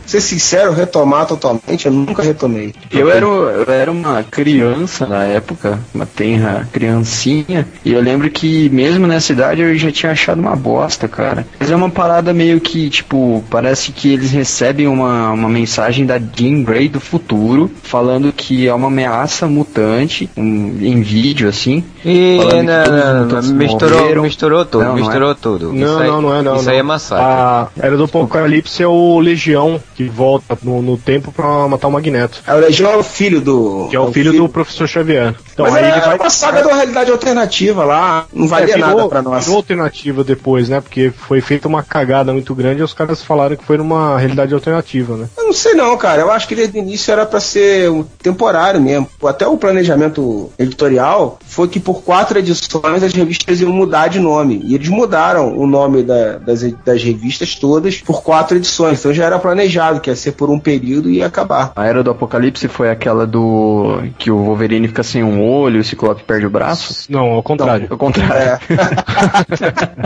Ser 0.08 0.22
sincero, 0.22 0.72
retomar 0.72 1.26
totalmente, 1.26 1.84
eu 1.84 1.92
nunca 1.92 2.22
retomei. 2.22 2.72
Eu 2.90 3.10
era, 3.10 3.26
eu 3.26 3.70
era 3.70 3.92
uma 3.92 4.22
criança 4.22 5.04
na 5.06 5.24
época, 5.24 5.78
uma 5.94 6.06
tenra 6.06 6.66
criancinha, 6.72 7.68
e 7.84 7.92
eu 7.92 8.00
lembro 8.00 8.30
que 8.30 8.70
mesmo 8.70 9.06
nessa 9.06 9.32
idade 9.34 9.60
eu 9.60 9.76
já 9.76 9.92
tinha 9.92 10.12
achado 10.12 10.40
uma 10.40 10.56
bosta, 10.56 11.06
cara. 11.06 11.46
Mas 11.60 11.70
é 11.70 11.76
uma 11.76 11.90
parada 11.90 12.32
meio 12.32 12.58
que, 12.58 12.88
tipo, 12.88 13.44
parece 13.50 13.92
que 13.92 14.10
eles 14.10 14.30
recebem 14.30 14.86
uma, 14.88 15.30
uma 15.30 15.48
mensagem 15.48 16.06
da 16.06 16.18
Jean 16.18 16.62
Grey 16.62 16.88
do 16.88 17.00
futuro, 17.00 17.70
falando 17.82 18.32
que 18.32 18.66
é 18.66 18.72
uma 18.72 18.88
ameaça 18.88 19.46
mutante, 19.46 20.30
um- 20.34 20.78
em 20.80 21.02
vídeo, 21.02 21.50
assim. 21.50 21.84
E 22.02 22.38
não, 22.38 22.62
não, 22.62 23.42
não, 23.42 23.42
misturou, 23.54 24.00
morreram. 24.00 24.22
misturou 24.22 24.64
tudo, 24.64 24.84
Não, 24.84 24.90
não 24.92 24.96
é? 24.98 25.00
misturou 25.02 25.34
tudo. 25.34 25.72
Não, 25.74 25.86
isso 25.86 25.98
aí, 25.98 26.08
não, 26.08 26.22
não 26.22 26.34
é 26.34 26.40
não. 26.42 26.56
Isso 26.56 26.64
não. 26.64 26.72
aí 26.72 26.78
é 26.78 26.82
massacre. 26.82 27.24
A 27.26 27.68
Era 27.78 27.94
do 27.96 28.04
Apocalipse 28.04 28.82
é 28.82 28.86
o 28.86 29.18
Legião, 29.18 29.78
que 29.98 30.04
volta 30.08 30.56
no, 30.62 30.80
no 30.80 30.96
tempo 30.96 31.32
pra 31.32 31.66
matar 31.66 31.88
o 31.88 31.90
Magneto. 31.90 32.40
É 32.46 32.96
o 32.96 33.02
filho 33.02 33.40
do. 33.40 33.88
Que 33.90 33.96
é 33.96 34.00
o 34.00 34.12
filho 34.12 34.32
do 34.32 34.48
professor 34.48 34.86
Xavier. 34.86 35.34
Então 35.52 35.66
Mas 35.66 35.74
aí 35.74 35.84
era, 35.86 35.96
ele 35.96 36.06
vai. 36.06 36.18
uma 36.18 36.30
saga 36.30 36.60
de 36.62 36.68
uma 36.68 36.76
realidade 36.76 37.10
alternativa 37.10 37.82
lá, 37.84 38.26
não 38.32 38.46
valia 38.46 38.74
É, 38.74 38.76
virou, 38.76 38.96
nada 38.96 39.08
pra 39.08 39.22
nós. 39.22 39.42
virou 39.42 39.56
alternativa 39.56 40.22
depois, 40.22 40.68
né? 40.68 40.80
Porque 40.80 41.10
foi 41.10 41.40
feita 41.40 41.66
uma 41.66 41.82
cagada 41.82 42.32
muito 42.32 42.54
grande 42.54 42.80
e 42.80 42.84
os 42.84 42.92
caras 42.94 43.24
falaram 43.24 43.56
que 43.56 43.64
foi 43.64 43.76
numa 43.76 44.16
realidade 44.16 44.54
alternativa, 44.54 45.16
né? 45.16 45.26
Eu 45.36 45.46
não 45.46 45.52
sei 45.52 45.74
não, 45.74 45.96
cara. 45.98 46.22
Eu 46.22 46.30
acho 46.30 46.46
que 46.46 46.54
desde 46.54 46.78
o 46.78 46.80
início 46.80 47.10
era 47.10 47.26
pra 47.26 47.40
ser 47.40 47.90
um 47.90 48.04
temporário 48.22 48.80
mesmo. 48.80 49.08
Até 49.24 49.48
o 49.48 49.56
planejamento 49.56 50.48
editorial 50.56 51.40
foi 51.44 51.66
que 51.66 51.80
por 51.80 52.02
quatro 52.02 52.38
edições 52.38 53.02
as 53.02 53.12
revistas 53.12 53.60
iam 53.60 53.72
mudar 53.72 54.06
de 54.06 54.20
nome. 54.20 54.60
E 54.64 54.76
eles 54.76 54.88
mudaram 54.88 55.58
o 55.58 55.66
nome 55.66 56.04
da- 56.04 56.38
das, 56.38 56.62
das 56.84 57.02
revistas 57.02 57.56
todas 57.56 57.96
por 58.00 58.22
quatro 58.22 58.56
edições. 58.56 59.00
Então 59.00 59.12
já 59.12 59.24
era 59.24 59.40
planejado 59.40 59.87
que 60.00 60.10
ia 60.10 60.16
ser 60.16 60.32
por 60.32 60.50
um 60.50 60.58
período 60.58 61.10
e 61.10 61.18
ia 61.18 61.26
acabar. 61.26 61.72
A 61.74 61.86
Era 61.86 62.02
do 62.02 62.10
Apocalipse 62.10 62.68
foi 62.68 62.90
aquela 62.90 63.26
do. 63.26 64.02
que 64.18 64.30
o 64.30 64.38
Wolverine 64.38 64.88
fica 64.88 65.02
sem 65.02 65.22
um 65.22 65.42
olho 65.42 65.76
e 65.76 65.80
o 65.80 65.84
Ciclope 65.84 66.22
perde 66.22 66.46
o 66.46 66.50
braço? 66.50 67.06
Não, 67.08 67.30
ao 67.30 67.42
contrário. 67.42 67.86
Ao 67.90 67.98
contrário. 67.98 68.32
É. 68.34 68.58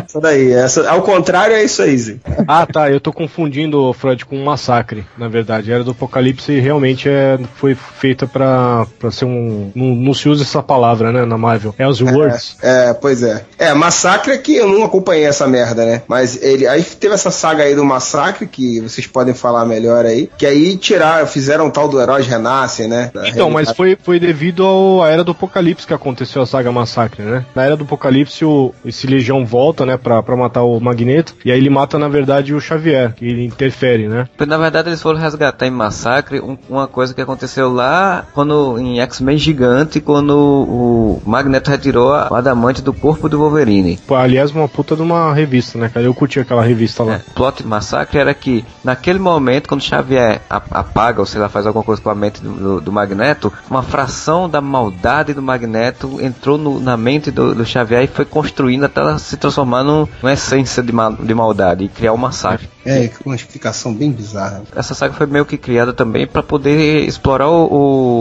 Isso 0.07 0.20
daí. 0.20 0.53
Essa, 0.53 0.89
ao 0.91 1.03
contrário, 1.03 1.57
é 1.57 1.64
isso 1.64 1.83
aí, 1.83 1.97
Zé. 1.97 2.16
Ah, 2.47 2.66
tá. 2.66 2.91
Eu 2.91 3.01
tô 3.01 3.12
confundindo, 3.12 3.93
Freud, 3.93 4.24
com 4.24 4.37
um 4.37 4.45
massacre, 4.45 5.05
na 5.16 5.28
verdade. 5.28 5.72
A 5.72 5.74
Era 5.76 5.85
do 5.85 5.93
Apocalipse 5.93 6.59
realmente 6.61 7.09
é, 7.09 7.39
foi 7.55 7.74
feita 7.74 8.26
pra, 8.26 8.87
pra 8.99 9.11
ser 9.11 9.24
um. 9.24 9.70
Não, 9.74 9.87
não 9.95 10.14
se 10.14 10.28
usa 10.28 10.43
essa 10.43 10.62
palavra, 10.62 11.12
né, 11.12 11.24
na 11.24 11.39
Marvel. 11.39 11.74
É 11.78 11.87
os 11.87 12.01
words. 12.01 12.57
É, 12.62 12.93
pois 12.93 13.22
é. 13.22 13.45
É, 13.59 13.74
Massacre 13.74 14.33
é 14.33 14.39
que 14.39 14.57
eu 14.57 14.68
não 14.68 14.85
acompanhei 14.85 15.24
essa 15.24 15.47
merda, 15.47 15.85
né? 15.85 16.03
Mas 16.07 16.43
ele. 16.43 16.66
Aí 16.66 16.83
teve 16.83 17.14
essa 17.14 17.30
saga 17.30 17.64
aí 17.64 17.74
do 17.74 17.85
Massacre, 17.85 18.47
que 18.47 18.80
vocês 18.80 19.07
podem 19.07 19.35
falar 19.35 19.64
melhor 19.73 20.05
aí. 20.05 20.29
Que 20.37 20.47
aí 20.47 20.77
tiraram, 20.77 21.27
fizeram 21.27 21.66
o 21.66 21.70
tal 21.70 21.89
do 21.89 22.01
Heróis 22.01 22.27
Renascem, 22.27 22.89
né? 22.89 23.11
Então, 23.27 23.51
mas 23.51 23.70
foi, 23.73 23.97
foi 24.01 24.18
devido 24.20 24.64
ao- 24.64 25.03
à 25.03 25.09
Era 25.11 25.25
do 25.25 25.33
Apocalipse 25.33 25.87
que 25.87 25.95
aconteceu 25.95 26.43
a 26.43 26.47
saga 26.47 26.70
Massacre, 26.73 27.23
né? 27.23 27.45
Na 27.55 27.64
Era 27.64 27.77
do 27.77 27.85
Apocalipse, 27.85 28.45
o, 28.45 28.75
esse 28.85 29.07
Legião 29.07 29.45
volta, 29.47 29.85
né, 29.87 29.97
pra, 29.97 30.23
pra 30.23 30.37
matar 30.37 30.62
o 30.62 30.79
Magneto, 30.81 31.35
e 31.45 31.51
aí 31.51 31.59
ele 31.59 31.70
mata, 31.70 31.99
na 31.99 32.09
verdade, 32.09 32.55
o 32.55 32.61
Xavier, 32.61 33.12
que 33.14 33.25
ele 33.25 33.45
interfere, 33.45 34.09
né? 34.09 34.29
Na 34.47 34.59
verdade, 34.59 34.89
eles 34.89 35.01
foram 35.03 35.18
resgatar 35.18 35.66
em 35.66 35.70
Massacre 35.70 36.41
um- 36.41 36.59
uma 36.68 36.87
coisa 36.87 37.14
que 37.14 37.20
aconteceu 37.20 37.73
lá 37.73 38.27
quando 38.35 38.79
em 38.79 39.01
X-Men 39.01 39.39
Gigante, 39.39 40.01
quando 40.01 40.37
o 40.37 41.23
Magneto 41.25 41.70
retirou 41.70 42.12
a- 42.14 42.29
o 42.31 42.35
adamante 42.35 42.83
do 42.83 42.93
corpo 42.93 43.29
do 43.29 43.39
Wolverine. 43.39 43.99
Pô, 44.07 44.14
aliás, 44.14 44.51
uma 44.51 44.68
puta 44.68 44.95
de 44.97 45.03
uma 45.03 45.33
revista, 45.33 45.79
né, 45.79 45.89
cara? 45.93 46.05
Eu 46.07 46.14
curti 46.14 46.41
aquela 46.41 46.62
revista 46.62 47.03
lá. 47.03 47.20
O 47.29 47.35
plot 47.35 47.62
de 47.62 47.68
Massacre 47.68 48.18
era 48.18 48.35
que, 48.35 48.64
naquele 48.85 49.18
momento, 49.18 49.61
quando 49.68 49.82
Xavier 49.82 50.40
apaga, 50.48 51.20
ou 51.20 51.26
sei 51.26 51.40
lá, 51.40 51.48
faz 51.48 51.66
alguma 51.66 51.84
coisa 51.84 52.00
com 52.00 52.10
a 52.10 52.14
mente 52.14 52.42
do, 52.42 52.80
do- 52.80 52.92
Magneto, 52.92 53.52
uma 53.70 53.82
fração 53.82 54.48
da 54.48 54.60
maldade 54.60 55.32
do 55.32 55.42
Magneto 55.42 56.18
entrou 56.20 56.58
no- 56.58 56.78
na 56.80 56.96
mente 56.96 57.30
do, 57.30 57.54
do 57.54 57.64
Xavier 57.64 58.04
e 58.04 58.06
foi 58.06 58.24
construindo 58.24 58.84
até 58.84 59.00
ela 59.00 59.18
se 59.18 59.36
transformar 59.36 59.82
num- 59.82 60.06
numa 60.22 60.32
essência 60.32 60.82
de, 60.82 60.92
de 60.92 61.34
maldade 61.34 61.84
e 61.84 61.88
criar 61.88 62.12
o 62.12 62.18
massacre. 62.18 62.68
É, 62.84 63.08
uma 63.24 63.36
explicação 63.36 63.94
bem 63.94 64.10
bizarra. 64.10 64.62
Essa 64.74 64.92
saga 64.94 65.14
foi 65.14 65.26
meio 65.26 65.44
que 65.46 65.56
criada 65.56 65.92
também 65.92 66.26
para 66.26 66.42
poder 66.42 67.04
explorar 67.06 67.48
o, 67.48 67.64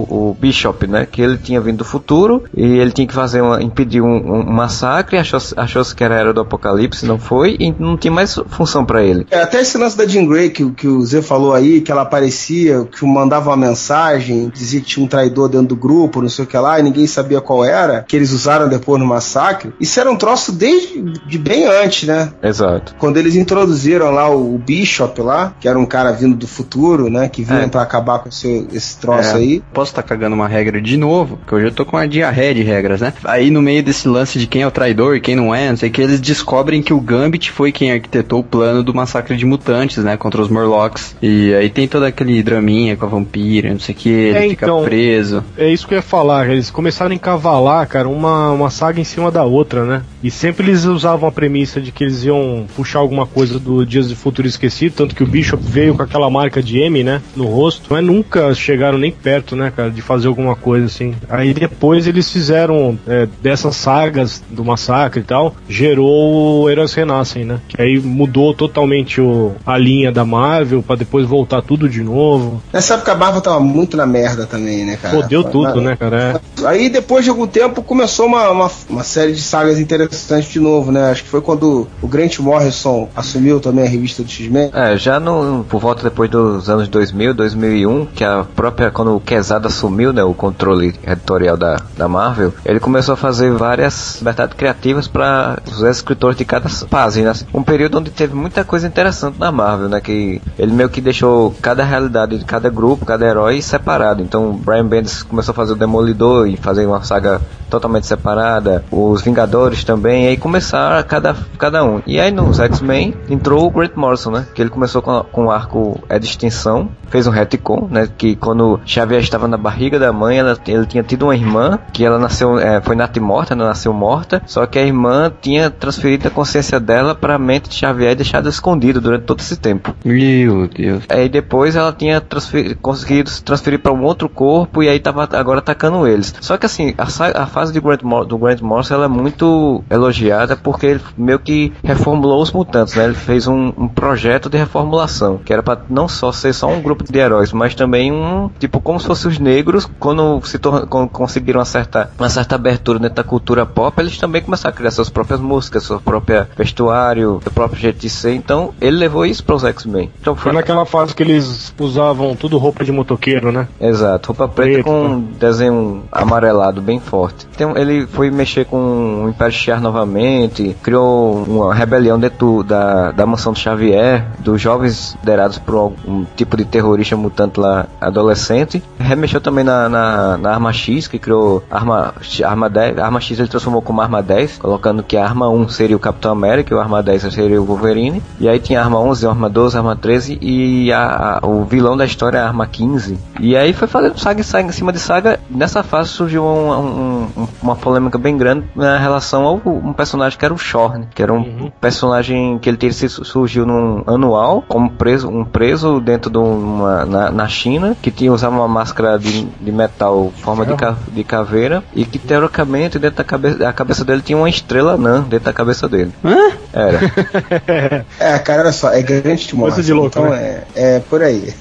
o, 0.09 0.29
o 0.29 0.37
Bishop, 0.39 0.85
né? 0.87 1.05
Que 1.09 1.21
ele 1.21 1.37
tinha 1.37 1.59
vindo 1.59 1.77
do 1.79 1.85
futuro 1.85 2.43
e 2.55 2.63
ele 2.63 2.91
tinha 2.91 3.07
que 3.07 3.13
fazer 3.13 3.41
uma, 3.41 3.61
impedir 3.61 4.01
um, 4.01 4.39
um 4.39 4.43
massacre, 4.51 5.17
achou, 5.17 5.39
achou 5.57 5.83
que 5.95 6.03
era 6.03 6.15
a 6.15 6.19
era 6.19 6.33
do 6.33 6.41
apocalipse, 6.41 7.05
não 7.07 7.17
foi, 7.17 7.57
e 7.59 7.73
não 7.79 7.97
tinha 7.97 8.11
mais 8.13 8.35
função 8.49 8.85
para 8.85 9.03
ele. 9.03 9.25
É, 9.31 9.41
até 9.41 9.61
esse 9.61 9.77
lance 9.79 9.97
da 9.97 10.05
Jean 10.05 10.25
Grey 10.27 10.51
que, 10.51 10.63
o- 10.63 10.71
que 10.71 10.87
o 10.87 11.03
Zé 11.05 11.21
falou 11.32 11.53
aí, 11.55 11.79
que 11.79 11.89
ela 11.89 12.01
aparecia, 12.01 12.84
que 12.91 13.05
mandava 13.05 13.51
uma 13.51 13.55
mensagem, 13.55 14.51
dizia 14.53 14.82
que 14.82 14.86
tinha 14.88 15.05
um 15.05 15.07
traidor 15.07 15.47
dentro 15.47 15.67
do 15.67 15.75
grupo, 15.77 16.21
não 16.21 16.27
sei 16.27 16.43
o 16.43 16.47
que 16.47 16.57
lá, 16.57 16.77
e 16.77 16.84
ninguém 16.84 17.07
sabia 17.07 17.39
qual 17.39 17.63
era, 17.63 18.03
que 18.05 18.17
eles 18.17 18.34
usaram 18.34 18.67
depois 18.67 18.99
no 18.99 19.05
massacre. 19.07 19.71
Isso 19.79 19.97
era 19.97 20.11
um 20.11 20.17
troço 20.17 20.51
desde 20.51 21.01
de 21.01 21.38
bem 21.38 21.65
antes, 21.65 22.05
né? 22.05 22.34
Exato. 22.43 22.93
Quando 22.99 23.15
eles 23.15 23.36
introduziram 23.36 24.11
lá 24.11 24.29
o, 24.29 24.55
o 24.55 24.57
Bishop 24.57 25.21
lá, 25.21 25.53
que 25.57 25.69
era 25.69 25.79
um 25.79 25.86
cara 25.86 26.11
vindo 26.11 26.36
do 26.36 26.47
futuro, 26.47 27.09
né? 27.09 27.29
Que 27.29 27.43
vinha 27.43 27.61
É. 27.61 27.67
pra 27.67 27.82
acabar 27.82 28.19
com 28.19 28.27
esse, 28.27 28.67
esse 28.73 28.97
troço 28.99 29.29
É, 29.29 29.36
aí. 29.36 29.63
Posso 29.73 29.91
estar 29.91 30.03
cagando 30.03 30.36
uma 30.36 30.49
regra 30.49 30.82
de 30.82 30.97
novo, 30.97 31.39
que 31.47 31.55
hoje 31.55 31.67
eu 31.67 31.71
tô 31.71 31.86
com 31.86 31.95
uma 31.95 32.09
diarreia 32.09 32.53
de 32.53 32.61
regras, 32.61 32.99
né? 32.99 33.13
Aí 33.23 33.49
no 33.49 33.61
meio 33.61 33.82
desse 33.82 34.05
lance 34.05 34.38
de 34.38 34.47
quem 34.47 34.63
é 34.63 34.67
o 34.67 34.71
traidor 34.71 35.15
e 35.15 35.21
quem 35.21 35.38
não 35.38 35.55
é, 35.55 35.69
não 35.69 35.77
sei 35.77 35.89
que, 35.89 36.01
eles 36.01 36.19
descobrem 36.19 36.82
que 36.82 36.93
o 36.93 36.99
Gambit 36.99 37.51
foi 37.51 37.71
quem 37.71 37.89
arquitetou 37.89 38.39
o 38.39 38.43
plano 38.43 38.84
do 38.84 38.93
massacre 38.93 39.38
de 39.38 39.45
mutantes, 39.45 40.03
né? 40.03 40.17
Contra 40.17 40.41
os 40.41 40.49
Morlocks. 40.49 41.15
E 41.22 41.53
aí 41.53 41.69
tem 41.69 41.88
todo 41.88 42.03
aquele 42.03 42.41
draminha 42.41 42.95
com 42.97 43.05
a 43.05 43.09
vampira, 43.09 43.69
não 43.69 43.80
sei 43.80 43.93
o 43.93 43.97
que, 43.97 44.09
ele 44.09 44.38
É, 44.38 44.49
fica 44.49 44.65
então, 44.65 44.84
preso. 44.84 45.43
É 45.57 45.72
isso 45.72 45.88
que 45.88 45.93
eu 45.93 45.97
ia 45.97 46.01
falar, 46.01 46.49
eles 46.49 46.72
começaram 46.72 47.11
a 47.11 47.15
encavalar, 47.15 47.88
cara, 47.88 48.07
uma, 48.09 48.51
uma 48.51 48.69
saga 48.69 48.99
em 48.99 49.03
cima 49.03 49.32
da 49.32 49.43
outra, 49.43 49.86
né? 49.86 50.03
E 50.24 50.32
sempre 50.32 50.67
eles 50.67 50.86
usavam 50.86 51.28
a 51.28 51.32
premissa 51.32 51.80
de 51.82 51.91
que 51.91 52.03
eles 52.03 52.24
iam 52.24 52.65
puxar 52.76 52.99
alguma 52.99 53.26
coisa 53.26 53.59
do 53.59 53.86
Dias 53.86 54.09
de 54.09 54.15
Futuro 54.15 54.47
Esquecido, 54.47 54.93
tanto 54.95 55.15
que 55.15 55.24
o 55.24 55.28
Bishop 55.28 55.61
veio 55.63 55.95
com 55.95 56.03
aquela 56.03 56.30
marca 56.30 56.61
de 56.61 56.80
M, 56.80 57.03
né, 57.03 57.22
no 57.36 57.45
rosto, 57.45 57.88
mas 57.89 58.03
nunca 58.03 58.53
chegaram 58.53 58.97
nem 58.97 59.11
perto, 59.11 59.55
né, 59.55 59.72
cara, 59.76 59.89
de 59.89 60.01
fazer 60.01 60.28
alguma 60.28 60.55
coisa 60.55 60.86
assim. 60.86 61.13
Aí 61.30 61.53
depois 61.53 62.07
eles 62.07 62.32
fizeram 62.32 62.97
é, 63.07 63.28
dessas 63.41 63.76
sagas 63.76 64.43
do 64.49 64.63
massacre 64.63 65.22
e 65.22 65.24
tal, 65.24 65.55
gerou 65.67 66.63
o 66.63 66.69
Heróis 66.69 66.93
Renascem, 66.93 67.45
né? 67.45 67.59
Que 67.67 67.82
aí 67.82 67.99
mudou 67.99 68.53
totalmente 68.53 69.19
o, 69.22 69.53
a 69.65 69.78
linha 69.78 70.11
da 70.11 70.26
Marvel 70.26 70.82
pra 70.84 70.95
depois 71.02 71.28
voltar 71.28 71.62
tudo 71.62 71.89
de 71.89 72.04
novo. 72.04 72.62
Nessa 72.72 72.93
época 72.93 73.12
a 73.12 73.16
Marvel 73.16 73.41
tava 73.41 73.60
muito 73.60 73.97
na 73.97 74.06
merda 74.06 74.45
também, 74.45 74.86
né, 74.86 74.97
cara? 75.02 75.16
Fodeu 75.16 75.43
tudo, 75.43 75.82
né, 75.82 75.95
cara? 75.95 76.41
É. 76.62 76.68
Aí 76.68 76.89
depois 76.89 77.24
de 77.24 77.30
algum 77.32 77.47
tempo 77.47 77.82
começou 77.82 78.28
uma, 78.28 78.49
uma, 78.49 78.72
uma 78.89 79.04
série 79.04 79.34
de 79.34 79.41
sagas 79.41 79.80
interessantes 79.80 80.52
de 80.52 80.60
novo, 80.60 80.91
né? 80.91 81.12
Acho 81.12 81.24
que 81.24 81.30
foi 81.30 81.41
quando 81.41 81.88
o 82.02 82.08
Grant 82.08 82.39
Morrison 82.39 83.10
assumiu 83.16 83.60
também 83.60 83.86
a 83.86 83.89
revista 83.89 84.22
do 84.24 84.30
X-Men. 84.30 84.70
É, 84.74 84.95
já 84.97 85.20
no, 85.20 85.66
por 85.68 85.82
volta 85.82 86.04
depois 86.04 86.30
dos 86.30 86.70
anos 86.70 86.88
2000, 86.88 87.34
2001, 87.34 88.06
que 88.14 88.24
a 88.24 88.45
própria, 88.56 88.91
quando 88.91 89.16
o 89.16 89.20
Quesada 89.20 89.68
assumiu, 89.68 90.14
né, 90.14 90.24
o 90.24 90.34
controle 90.34 90.93
editorial 91.04 91.58
da, 91.58 91.82
da 91.97 92.08
Marvel, 92.08 92.54
ele 92.64 92.80
começou 92.80 93.14
a 93.14 93.18
fazer 93.18 93.52
várias 93.52 94.18
liberdades 94.20 94.56
criativas 94.56 95.08
para 95.08 95.60
os 95.66 95.82
escritores 95.82 96.38
de 96.38 96.45
cada 96.45 96.70
página. 96.89 97.32
assim. 97.32 97.45
Um 97.54 97.64
período 97.64 97.97
onde 97.97 98.12
teve 98.12 98.36
muita 98.36 98.64
coisa 98.64 98.88
interessante 98.88 99.39
na 99.39 99.52
Marvel, 99.52 99.89
né, 99.89 99.99
que 99.99 100.41
ele 100.60 100.72
meio 100.72 100.89
que 100.91 101.01
deixou 101.01 101.55
cada 101.61 101.83
realidade 101.83 102.37
de 102.37 102.45
cada 102.45 102.69
grupo, 102.69 103.05
cada 103.05 103.25
herói 103.25 103.61
separado. 103.61 104.21
Então, 104.21 104.53
Brian 104.53 104.85
Bendis 104.85 105.23
começou 105.23 105.53
a 105.53 105.55
fazer 105.55 105.73
o 105.73 105.75
Demolidor 105.75 106.47
e 106.47 106.57
fazer 106.57 106.85
uma 106.85 107.01
saga 107.01 107.41
totalmente 107.71 108.05
separada, 108.05 108.83
os 108.91 109.21
Vingadores 109.21 109.83
também, 109.83 110.25
e 110.25 110.27
aí 110.27 110.37
começaram 110.37 111.01
cada, 111.07 111.35
cada 111.57 111.83
um. 111.83 112.01
E 112.05 112.19
aí 112.19 112.29
nos 112.31 112.59
X-Men 112.59 113.15
entrou 113.29 113.65
o 113.65 113.71
Grant 113.71 113.95
Morrison, 113.95 114.31
né? 114.31 114.45
Que 114.53 114.61
ele 114.61 114.69
começou 114.69 115.01
com, 115.01 115.23
com 115.31 115.45
o 115.45 115.51
arco 115.51 115.97
É 116.09 116.19
de 116.19 116.25
Extinção, 116.25 116.89
fez 117.09 117.25
um 117.25 117.31
retcon, 117.31 117.87
né? 117.89 118.09
Que 118.17 118.35
quando 118.35 118.79
Xavier 118.85 119.21
estava 119.21 119.47
na 119.47 119.57
barriga 119.57 119.97
da 119.97 120.11
mãe, 120.11 120.37
ela, 120.37 120.57
ele 120.67 120.85
tinha 120.85 121.01
tido 121.01 121.23
uma 121.23 121.35
irmã, 121.35 121.79
que 121.93 122.03
ela 122.03 122.19
nasceu, 122.19 122.59
é, 122.59 122.81
foi 122.81 122.95
natimorta, 122.95 123.53
ela 123.53 123.67
nasceu 123.67 123.93
morta, 123.93 124.41
só 124.45 124.65
que 124.65 124.77
a 124.77 124.83
irmã 124.83 125.31
tinha 125.41 125.69
transferido 125.69 126.27
a 126.27 126.31
consciência 126.31 126.79
dela 126.79 127.15
para 127.15 127.35
a 127.35 127.39
mente 127.39 127.69
de 127.69 127.75
Xavier 127.75 128.11
e 128.11 128.15
deixado 128.15 128.49
escondido 128.49 128.99
durante 128.99 129.23
todo 129.23 129.39
esse 129.39 129.55
tempo. 129.55 129.95
Meu 130.03 130.67
Deus. 130.67 130.80
Aí 131.09 131.29
depois 131.29 131.75
ela 131.75 131.91
tinha 131.93 132.19
transfer, 132.21 132.75
conseguido 132.82 133.29
se 133.29 133.43
transferir 133.43 133.79
para 133.79 133.91
um 133.91 134.03
outro 134.03 134.27
corpo 134.29 134.82
e 134.84 134.89
aí 134.89 134.99
tava 134.99 135.27
agora 135.34 135.59
atacando 135.59 136.07
eles. 136.07 136.34
Só 136.41 136.57
que 136.57 136.65
assim, 136.65 136.93
a, 136.97 137.03
a 137.43 137.45
fase 137.45 137.73
de 137.73 137.79
Grant 137.79 138.01
Mor- 138.03 138.25
do 138.25 138.38
Grant 138.38 138.61
Morrison 138.61 138.95
ela 138.95 139.05
é 139.05 139.09
muito 139.09 139.84
elogiada 139.89 140.55
porque 140.55 140.86
ele 140.86 141.01
meio 141.17 141.39
que 141.39 141.71
reformulou 141.84 142.41
os 142.41 142.51
mutantes, 142.51 142.95
né? 142.95 143.05
Ele 143.05 143.13
fez 143.13 143.47
um, 143.47 143.71
um 143.77 143.88
projeto 143.88 144.49
de 144.49 144.57
reformulação, 144.57 145.38
que 145.38 145.53
era 145.53 145.63
para 145.63 145.82
não 145.89 146.07
só 146.07 146.32
ser 146.32 146.53
só 146.53 146.67
um 146.67 146.82
grupo 146.82 147.03
de 147.03 147.17
heróis, 147.19 147.51
mas 147.53 147.75
também 147.75 148.11
um 148.11 148.49
tipo 148.59 148.79
como 148.79 148.99
se 148.99 149.07
fossem 149.07 149.32
os 149.32 149.39
negros 149.39 149.89
quando 149.99 150.41
se 150.45 150.57
quando 150.59 151.09
conseguiram 151.09 151.59
uma 151.59 151.65
certa, 151.65 152.11
uma 152.17 152.29
certa 152.29 152.55
abertura 152.55 152.99
dentro 152.99 153.15
da 153.15 153.23
cultura 153.23 153.65
pop, 153.65 153.99
eles 153.99 154.17
também 154.17 154.41
começaram 154.41 154.73
a 154.73 154.77
criar 154.77 154.91
suas 154.91 155.09
próprias 155.09 155.39
músicas, 155.39 155.84
seu 155.84 155.99
próprio 155.99 156.45
vestuário, 156.57 157.39
seu 157.43 157.51
próprio 157.51 157.79
jeito 157.79 157.99
de 157.99 158.09
ser. 158.09 158.34
Então 158.34 158.73
ele 158.79 158.97
levou 158.97 159.25
isso 159.25 159.43
para 159.43 159.55
os 159.55 159.63
X-Men. 159.63 160.11
Então 160.19 160.36
Foi 160.36 160.51
naquela 160.72 160.86
fase 160.86 161.13
que 161.15 161.24
eles 161.24 161.74
usavam 161.80 162.36
tudo 162.36 162.57
roupa 162.57 162.84
de 162.84 162.91
motoqueiro, 162.91 163.51
né? 163.51 163.67
Exato, 163.80 164.28
roupa 164.30 164.47
preta 164.47 164.72
Preto, 164.74 164.86
com 164.86 165.07
né? 165.17 165.24
desenho 165.39 166.03
amarelado 166.11 166.82
bem 166.82 166.99
forte. 166.99 167.47
Um- 167.61 167.78
ele 167.78 168.07
foi 168.07 168.32
mexer 168.32 168.65
com 168.65 169.26
o 169.26 169.30
Império 169.30 169.53
Shi'ar 169.53 169.82
novamente, 169.82 170.76
criou 170.82 171.43
uma 171.47 171.74
rebelião 171.74 172.19
dentro 172.19 172.63
da, 172.63 173.11
da 173.11 173.26
mansão 173.26 173.53
do 173.53 173.59
Xavier, 173.59 174.26
dos 174.39 174.59
jovens 174.59 175.15
liderados 175.19 175.57
por 175.59 175.76
algum 175.76 176.26
tipo 176.36 176.57
de 176.57 176.65
terrorista 176.65 177.15
mutante 177.15 177.59
lá, 177.59 177.86
adolescente. 177.99 178.82
Remexeu 178.99 179.39
também 179.41 179.63
na, 179.63 179.88
na, 179.89 180.38
na 180.38 180.51
Arma 180.51 180.74
X, 180.74 181.07
que 181.07 181.19
criou 181.19 181.63
Arma, 181.69 182.13
arma 182.43 182.69
10. 182.69 182.97
A 182.97 183.05
Arma 183.05 183.19
X 183.22 183.39
ele 183.39 183.47
transformou 183.47 183.82
como 183.82 184.01
Arma 184.01 184.22
10, 184.24 184.57
colocando 184.57 185.03
que 185.03 185.17
a 185.17 185.24
Arma 185.26 185.49
1 185.49 185.69
seria 185.69 185.95
o 185.95 185.99
Capitão 185.99 186.32
América 186.32 186.74
e 186.74 186.78
o 186.78 186.80
Arma 186.80 187.01
10 187.03 187.34
seria 187.34 187.61
o 187.61 187.65
Wolverine. 187.65 188.22
E 188.39 188.47
aí 188.49 188.59
tinha 188.59 188.82
a 188.82 188.84
Arma 188.84 188.99
11, 188.99 189.26
a 189.28 189.30
Arma 189.30 189.49
12, 189.49 189.76
a 189.78 189.80
Arma 189.80 189.95
13 189.95 190.38
e 190.41 190.61
a, 190.93 191.39
a- 191.41 191.47
o 191.47 191.64
vilão 191.66 191.95
da 191.97 192.05
história 192.05 192.38
é 192.38 192.41
a 192.41 192.47
Arma 192.47 192.68
15. 192.68 193.18
E 193.39 193.55
aí 193.55 193.74
foi 193.74 193.88
fazendo 193.88 194.18
saga 194.20 194.41
e 194.41 194.43
saga 194.43 194.68
em 194.70 194.72
cima 194.72 194.91
de 194.91 194.99
saga. 194.99 195.39
Nessa 195.49 195.84
fase 195.84 196.09
surgiu 196.09 196.43
um- 196.43 196.72
um- 196.72 197.28
um- 197.43 197.47
uma 197.62 197.76
polêmica 197.76 198.18
bem 198.18 198.38
grande 198.38 198.66
na 198.76 198.97
relação 198.97 199.43
ao 199.45 199.62
um 199.66 199.93
personagem 199.93 200.38
que 200.38 200.45
era 200.45 200.53
o 200.53 200.57
Shorn, 200.57 201.07
que 201.14 201.22
era 201.24 201.34
um 201.34 201.72
personagem 201.80 202.57
que 202.59 202.70
ele 202.70 202.91
sido- 202.91 203.24
surgiu 203.26 203.66
num 203.66 204.03
anual 204.07 204.64
como 204.68 204.89
preso, 204.91 205.30
um 205.30 205.43
preso 205.45 205.99
dentro 205.99 206.30
de 206.32 206.38
uma 206.38 207.05
na, 207.05 207.32
na 207.32 207.47
China 207.47 207.95
que 208.01 208.12
tinha 208.12 208.32
usava 208.32 208.55
uma 208.55 208.68
máscara 208.68 209.18
de, 209.18 209.45
de 209.45 209.72
metal 209.72 210.32
forma 210.38 210.66
de, 210.66 210.76
ca- 210.76 210.95
de 211.12 211.24
caveira 211.24 211.84
e 211.93 212.05
que 212.05 212.18
teoricamente 212.20 212.97
dentro 212.99 213.18
da 213.18 213.24
cabeça, 213.24 213.68
a 213.68 213.74
cabeça 213.74 214.03
dele 214.05 214.22
tinha 214.22 214.38
uma 214.38 214.49
estrela 214.49 214.93
anã 214.93 215.22
dentro 215.22 215.45
da 215.45 215.53
cabeça 215.53 215.88
dele. 215.88 216.12
Hã? 216.24 216.51
Era. 216.74 216.99
É, 218.20 218.38
cara, 218.39 218.62
olha 218.62 218.72
só, 218.72 218.91
é 218.91 219.01
grande 219.01 219.53
Morrison. 219.55 219.82
de 219.82 219.93
louco, 219.93 220.09
então 220.20 220.30
né? 220.30 220.38
é, 220.38 220.51
é 220.76 220.99
por 220.99 221.22
aí. 221.22 221.54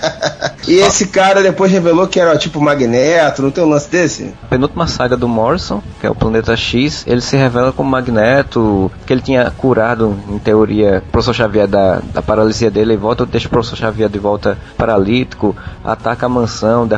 e 0.66 0.74
esse 0.74 1.08
cara 1.08 1.42
depois 1.42 1.70
revelou 1.70 2.06
que 2.06 2.20
era 2.20 2.36
tipo 2.36 2.60
Magneto, 2.60 3.42
não 3.42 3.50
tem 3.50 3.64
um 3.64 3.68
lance 3.68 3.90
desse? 3.90 4.34
penúltima 4.48 4.86
saga 4.86 5.16
do 5.16 5.28
Morrison, 5.28 5.82
que 6.00 6.06
é 6.06 6.10
o 6.10 6.14
Planeta 6.14 6.56
X, 6.56 7.04
ele 7.06 7.20
se 7.20 7.36
revela 7.36 7.72
como 7.72 7.90
Magneto, 7.90 8.90
que 9.04 9.12
ele 9.12 9.20
tinha 9.20 9.50
curado, 9.50 10.16
em 10.28 10.38
teoria, 10.38 11.02
o 11.06 11.10
professor 11.12 11.34
Xavier 11.34 11.66
da, 11.66 12.00
da 12.12 12.22
paralisia 12.22 12.70
dele 12.70 12.94
e 12.94 12.96
volta, 12.96 13.26
deixa 13.26 13.48
o 13.48 13.50
professor 13.50 13.76
Xavier 13.76 14.08
de 14.08 14.18
volta 14.18 14.56
paralítico, 14.76 15.54
ataca 15.84 16.26
a 16.26 16.28
mansão, 16.28 16.88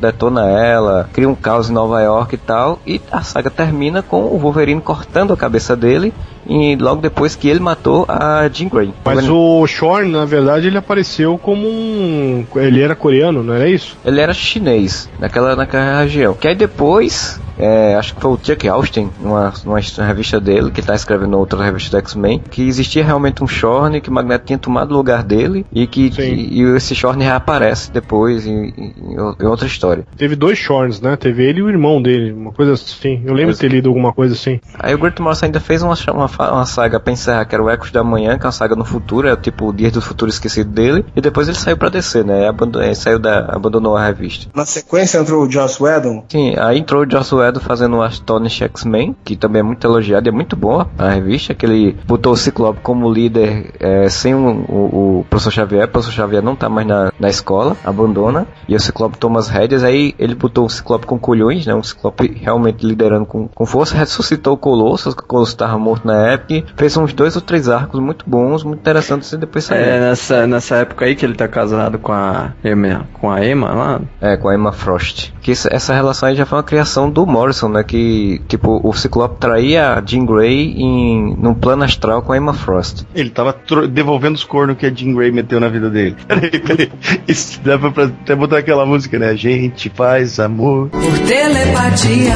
detona 0.00 0.48
ela, 0.48 1.08
cria 1.12 1.28
um 1.28 1.34
caos 1.34 1.68
em 1.68 1.72
Nova 1.72 2.00
York 2.00 2.34
e 2.34 2.38
tal, 2.38 2.78
e 2.86 3.00
a 3.10 3.22
saga 3.22 3.50
termina 3.50 4.02
com 4.02 4.22
o 4.22 4.38
Wolverine 4.38 4.80
cortando 4.80 5.32
a 5.32 5.36
cabeça 5.36 5.76
dele, 5.76 6.14
e 6.46 6.76
logo 6.76 7.00
depois 7.00 7.34
que 7.36 7.48
ele 7.48 7.60
matou 7.60 8.04
a 8.08 8.48
Jean 8.52 8.68
Grey. 8.68 8.92
Mas 9.04 9.28
o 9.28 9.66
Shorn, 9.66 10.10
na 10.10 10.24
verdade, 10.24 10.66
ele 10.66 10.78
apareceu 10.78 11.38
como 11.38 11.66
um. 11.68 12.44
Ele 12.56 12.80
era 12.82 12.94
coreano, 12.94 13.42
não 13.42 13.54
era 13.54 13.68
isso? 13.68 13.96
Ele 14.04 14.20
era 14.20 14.32
chinês 14.34 15.08
naquela, 15.18 15.54
naquela 15.56 16.00
região. 16.02 16.34
Que 16.34 16.48
aí 16.48 16.54
depois, 16.54 17.40
é, 17.58 17.94
acho 17.94 18.14
que 18.14 18.20
foi 18.20 18.30
o 18.32 18.38
Chuck 18.42 18.68
Austin, 18.68 19.10
numa, 19.20 19.52
numa 19.64 19.80
revista 20.06 20.40
dele, 20.40 20.70
que 20.70 20.82
tá 20.82 20.94
escrevendo 20.94 21.38
outra 21.38 21.62
revista 21.62 21.96
do 21.96 22.00
X-Men, 22.00 22.40
que 22.50 22.62
existia 22.66 23.04
realmente 23.04 23.42
um 23.42 23.46
Shorn, 23.46 24.00
que 24.00 24.08
o 24.08 24.12
Magneto 24.12 24.44
tinha 24.46 24.58
tomado 24.58 24.92
o 24.92 24.96
lugar 24.96 25.22
dele 25.22 25.64
e 25.72 25.86
que, 25.86 26.10
que- 26.10 26.22
e 26.22 26.62
esse 26.76 26.94
Shorn 26.94 27.22
reaparece 27.22 27.90
depois 27.92 28.46
em, 28.46 28.68
em- 28.76 28.94
em 29.40 29.46
outra 29.46 29.66
história. 29.66 30.04
Teve 30.16 30.34
dois 30.36 30.58
Shorns, 30.58 31.00
né? 31.00 31.16
Teve 31.16 31.44
ele 31.44 31.60
e 31.60 31.62
o 31.62 31.68
irmão 31.68 32.00
dele, 32.02 32.32
uma 32.32 32.52
coisa 32.52 32.72
assim. 32.72 33.22
Eu 33.24 33.34
lembro 33.34 33.52
de 33.54 33.58
ter 33.60 33.68
lido 33.68 33.88
alguma 33.88 34.12
coisa 34.12 34.34
assim. 34.34 34.60
Aí 34.78 34.94
o 34.94 34.98
Grant 34.98 35.18
Morrison 35.20 35.46
ainda 35.46 35.60
fez 35.60 35.82
uma, 35.82 35.94
uma, 36.12 36.28
uma 36.38 36.66
saga 36.66 36.98
pra 37.00 37.12
encerrar, 37.12 37.44
que 37.44 37.54
era 37.54 37.62
o 37.62 37.70
Ecos 37.70 37.90
da 37.90 38.02
Manhã, 38.02 38.38
que 38.38 38.44
é 38.44 38.46
uma 38.46 38.52
saga 38.52 38.74
no 38.74 38.84
futuro, 38.84 39.28
é 39.28 39.36
tipo 39.36 39.68
o 39.68 39.72
Dia 39.72 39.90
do 39.90 40.00
Futuro 40.00 40.30
Esquecido 40.30 40.70
dele, 40.70 41.04
e 41.14 41.20
depois 41.20 41.48
ele 41.48 41.56
saiu 41.56 41.76
pra 41.76 41.88
descer, 41.88 42.24
né? 42.24 42.48
Abandonou, 42.48 42.86
ele 42.86 42.94
saiu 42.94 43.18
da, 43.18 43.46
abandonou 43.48 43.96
a 43.96 44.06
revista. 44.06 44.48
Na 44.54 44.64
sequência 44.64 45.18
entrou 45.18 45.44
o 45.44 45.50
Joss 45.50 45.82
Whedon. 45.82 46.24
Sim, 46.28 46.54
aí 46.58 46.78
entrou 46.78 47.04
o 47.04 47.10
Joss 47.10 47.34
Whedon 47.34 47.60
fazendo 47.60 47.96
o 47.96 48.02
Astonish 48.02 48.62
X-Men, 48.62 49.16
que 49.24 49.36
também 49.36 49.60
é 49.60 49.62
muito 49.62 49.86
elogiado 49.86 50.28
e 50.28 50.30
é 50.30 50.32
muito 50.32 50.56
boa 50.56 50.88
a 50.98 51.10
revista, 51.10 51.54
que 51.54 51.66
ele 51.66 51.96
botou 52.06 52.32
o 52.32 52.36
Ciclope 52.36 52.80
como 52.82 53.10
líder 53.10 53.74
é, 53.78 54.08
sem 54.08 54.34
o, 54.34 54.64
o, 54.68 55.20
o 55.20 55.26
professor 55.28 55.50
Xavier, 55.50 55.84
o 55.84 55.88
professor 55.88 56.12
Xavier 56.12 56.42
não 56.42 56.56
tá 56.56 56.68
mais 56.68 56.86
na, 56.86 57.12
na 57.18 57.28
escola, 57.28 57.76
abandona, 57.84 58.46
e 58.68 58.74
o 58.74 58.80
Ciclope 58.80 59.18
toma 59.18 59.38
as 59.38 59.48
rédeas, 59.48 59.84
aí 59.84 60.14
ele 60.18 60.34
botou 60.34 60.64
um 60.64 60.68
Ciclope 60.68 61.06
com 61.06 61.18
colhões, 61.18 61.66
né, 61.66 61.74
um 61.74 61.82
Ciclope 61.82 62.38
realmente 62.40 62.86
liderando 62.86 63.26
com, 63.26 63.48
com 63.48 63.66
força, 63.66 63.96
ressuscitou 63.96 64.54
o 64.54 64.56
Colossus, 64.56 65.14
que 65.14 65.22
o 65.22 65.26
Colossus 65.26 65.54
estava 65.54 65.78
morto 65.78 66.06
na 66.06 66.21
época, 66.26 66.64
fez 66.76 66.96
uns 66.96 67.12
dois 67.12 67.36
ou 67.36 67.42
três 67.42 67.68
arcos 67.68 68.00
muito 68.00 68.24
bons, 68.28 68.64
muito 68.64 68.80
interessantes, 68.80 69.30
e 69.32 69.36
depois 69.36 69.64
saiu. 69.64 69.82
É 69.84 70.00
nessa, 70.00 70.46
nessa 70.46 70.76
época 70.76 71.04
aí 71.04 71.14
que 71.14 71.24
ele 71.24 71.34
tá 71.34 71.46
casado 71.48 71.98
com 71.98 72.12
a 72.12 72.52
Emma, 72.64 73.06
com 73.14 73.30
a 73.30 73.44
Emma 73.44 73.72
lá. 73.72 74.00
É, 74.20 74.36
com 74.36 74.48
a 74.48 74.54
Emma 74.54 74.72
Frost. 74.72 75.30
Que 75.40 75.52
isso- 75.52 75.68
essa 75.70 75.92
relação 75.94 76.28
aí 76.28 76.34
já 76.36 76.46
foi 76.46 76.58
uma 76.58 76.64
criação 76.64 77.10
do 77.10 77.26
Morrison, 77.26 77.68
né? 77.68 77.82
Que, 77.82 78.40
tipo, 78.48 78.80
o 78.86 78.92
Ciclope 78.92 79.38
traía 79.40 79.94
a 79.94 80.02
Jean 80.04 80.24
Grey 80.24 80.74
em, 80.76 81.36
num 81.38 81.54
plano 81.54 81.84
astral 81.84 82.22
com 82.22 82.32
a 82.32 82.36
Emma 82.36 82.52
Frost. 82.54 83.04
Ele 83.14 83.30
tava 83.30 83.54
devolvendo 83.90 84.34
os 84.36 84.44
cornos 84.44 84.76
que 84.76 84.86
a 84.86 84.90
Jean 84.90 85.14
Grey 85.14 85.32
meteu 85.32 85.58
na 85.60 85.68
vida 85.68 85.90
dele. 85.90 86.16
Peraí, 86.26 86.50
peraí. 86.60 86.92
Isso 87.28 87.60
dá 87.64 87.78
pra, 87.78 87.90
pra 87.90 88.04
até 88.04 88.34
botar 88.34 88.58
aquela 88.58 88.84
música, 88.86 89.18
né? 89.18 89.28
A 89.30 89.34
gente 89.34 89.90
faz 89.90 90.38
amor. 90.40 90.88
Por 90.90 91.18
telepatia. 91.26 92.34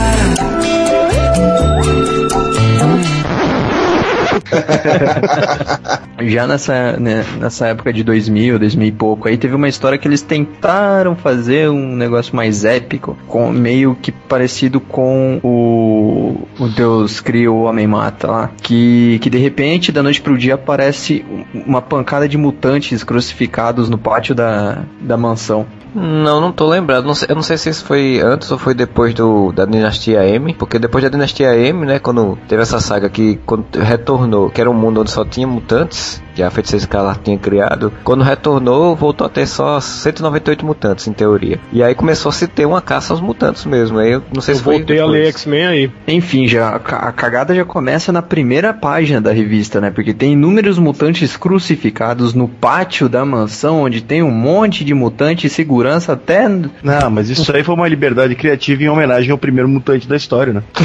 Já 6.21 6.47
nessa, 6.47 6.97
né, 6.99 7.25
nessa 7.39 7.67
época 7.69 7.93
de 7.93 8.03
2000, 8.03 8.59
2000 8.59 8.89
e 8.89 8.93
pouco, 8.93 9.29
aí 9.29 9.37
teve 9.37 9.55
uma 9.55 9.69
história 9.69 9.99
que 9.99 10.09
eles 10.09 10.23
tentaram 10.23 11.15
fazer 11.15 11.69
um 11.69 11.95
negócio 11.95 12.35
mais 12.35 12.65
épico, 12.65 13.17
com 13.29 13.51
meio 13.51 13.95
que 14.01 14.11
parecido 14.11 14.81
com 14.81 15.39
o, 15.43 16.47
o 16.59 16.69
Deus 16.69 17.21
cria 17.21 17.51
o 17.53 17.63
Homem 17.65 17.87
Mata 17.87 18.27
lá, 18.29 18.51
que, 18.63 19.19
que 19.21 19.29
de 19.29 19.39
repente, 19.39 19.93
da 19.93 20.03
noite 20.03 20.21
pro 20.23 20.39
dia, 20.39 20.55
aparece 20.55 21.25
uma 21.55 21.83
pancada 21.83 22.29
de 22.29 22.39
mutantes 22.39 23.05
crucificados 23.05 23.91
no 23.91 23.99
pátio 23.99 24.35
da, 24.35 24.79
da 25.01 25.17
mansão. 25.17 25.67
Não, 25.95 26.43
não 26.43 26.53
tô 26.53 26.69
lembrado. 26.69 27.07
Não 27.07 27.15
sei- 27.15 27.29
eu 27.31 27.35
não 27.35 27.43
sei 27.43 27.57
se 27.57 27.71
isso 27.71 27.83
foi 27.87 28.21
antes 28.21 28.51
ou 28.53 28.59
foi 28.59 28.75
depois 28.75 29.15
do, 29.15 29.51
da 29.51 29.65
Dinastia 29.65 30.29
M. 30.29 30.53
Porque 30.53 30.79
depois 30.79 31.03
da 31.03 31.09
Dinastia 31.09 31.57
M, 31.57 31.87
né? 31.87 31.99
Quando 31.99 32.37
teve 32.47 32.61
essa 32.61 32.81
saga 32.81 33.09
que 33.09 33.39
quando 33.47 33.65
retornou 33.75 34.36
retornou, 34.37 34.51
que 34.51 34.61
era 34.61 34.71
um 34.71 34.75
mundo 34.75 35.01
onde 35.01 35.11
só 35.11 35.25
tinha 35.25 35.47
mutantes, 35.47 36.23
que 36.35 36.43
a 36.43 36.51
Feiticeira 36.51 36.83
Escarlate 36.83 37.21
tinha 37.25 37.39
criado, 37.39 37.91
quando 38.05 38.23
retornou, 38.23 38.95
voltou 38.95 39.27
a 39.27 39.31
ter 39.31 39.47
só 39.47 39.81
198 39.81 40.67
mutantes, 40.67 41.07
em 41.09 41.13
teoria. 41.13 41.59
E 41.73 41.83
aí 41.83 41.95
começou 41.95 42.29
a 42.29 42.33
se 42.33 42.47
ter 42.47 42.67
uma 42.67 42.83
caça 42.83 43.13
aos 43.15 43.21
mutantes 43.23 43.65
mesmo. 43.65 43.99
Aí 43.99 44.13
eu 44.13 44.23
não 44.35 44.43
sei 44.43 44.53
Eu 44.55 44.59
se 44.59 44.63
foi. 44.65 44.77
voltei 44.77 45.01
a 45.01 45.07
ler 45.07 45.29
X-Men 45.29 45.67
aí. 45.67 45.91
Enfim, 46.07 46.47
já 46.47 46.69
a 46.69 46.79
ca- 46.79 46.99
a 46.99 47.13
cagada 47.13 47.55
já 47.55 47.65
começa 47.65 48.13
na 48.13 48.21
primeira 48.21 48.75
página 48.75 49.21
da 49.21 49.33
revista, 49.33 49.81
né? 49.81 49.91
Porque 49.91 50.13
tem 50.13 50.33
inúmeros 50.35 50.79
mutantes 50.79 51.37
crucificados 51.37 52.35
no 52.35 52.47
pátio 52.49 53.09
da 53.09 53.25
mansão, 53.25 53.83
onde 53.83 54.03
tem 54.03 54.23
um 54.23 54.31
monte 54.31 54.85
de 54.85 54.93
mutante 54.93 55.47
e 55.47 55.51
segurança 55.51 56.13
até. 56.13 56.47
Não, 56.49 57.11
mas 57.11 57.31
isso 57.31 57.55
aí 57.57 57.65
foi 57.65 57.75
uma 57.75 57.89
liberdade 57.89 58.35
criativa 58.35 58.83
em 58.83 58.89
homenagem 58.89 59.31
ao 59.31 59.39
primeiro 59.39 59.69
mutante 59.69 60.07
da 60.07 60.17
história, 60.17 60.53
né? 60.53 60.63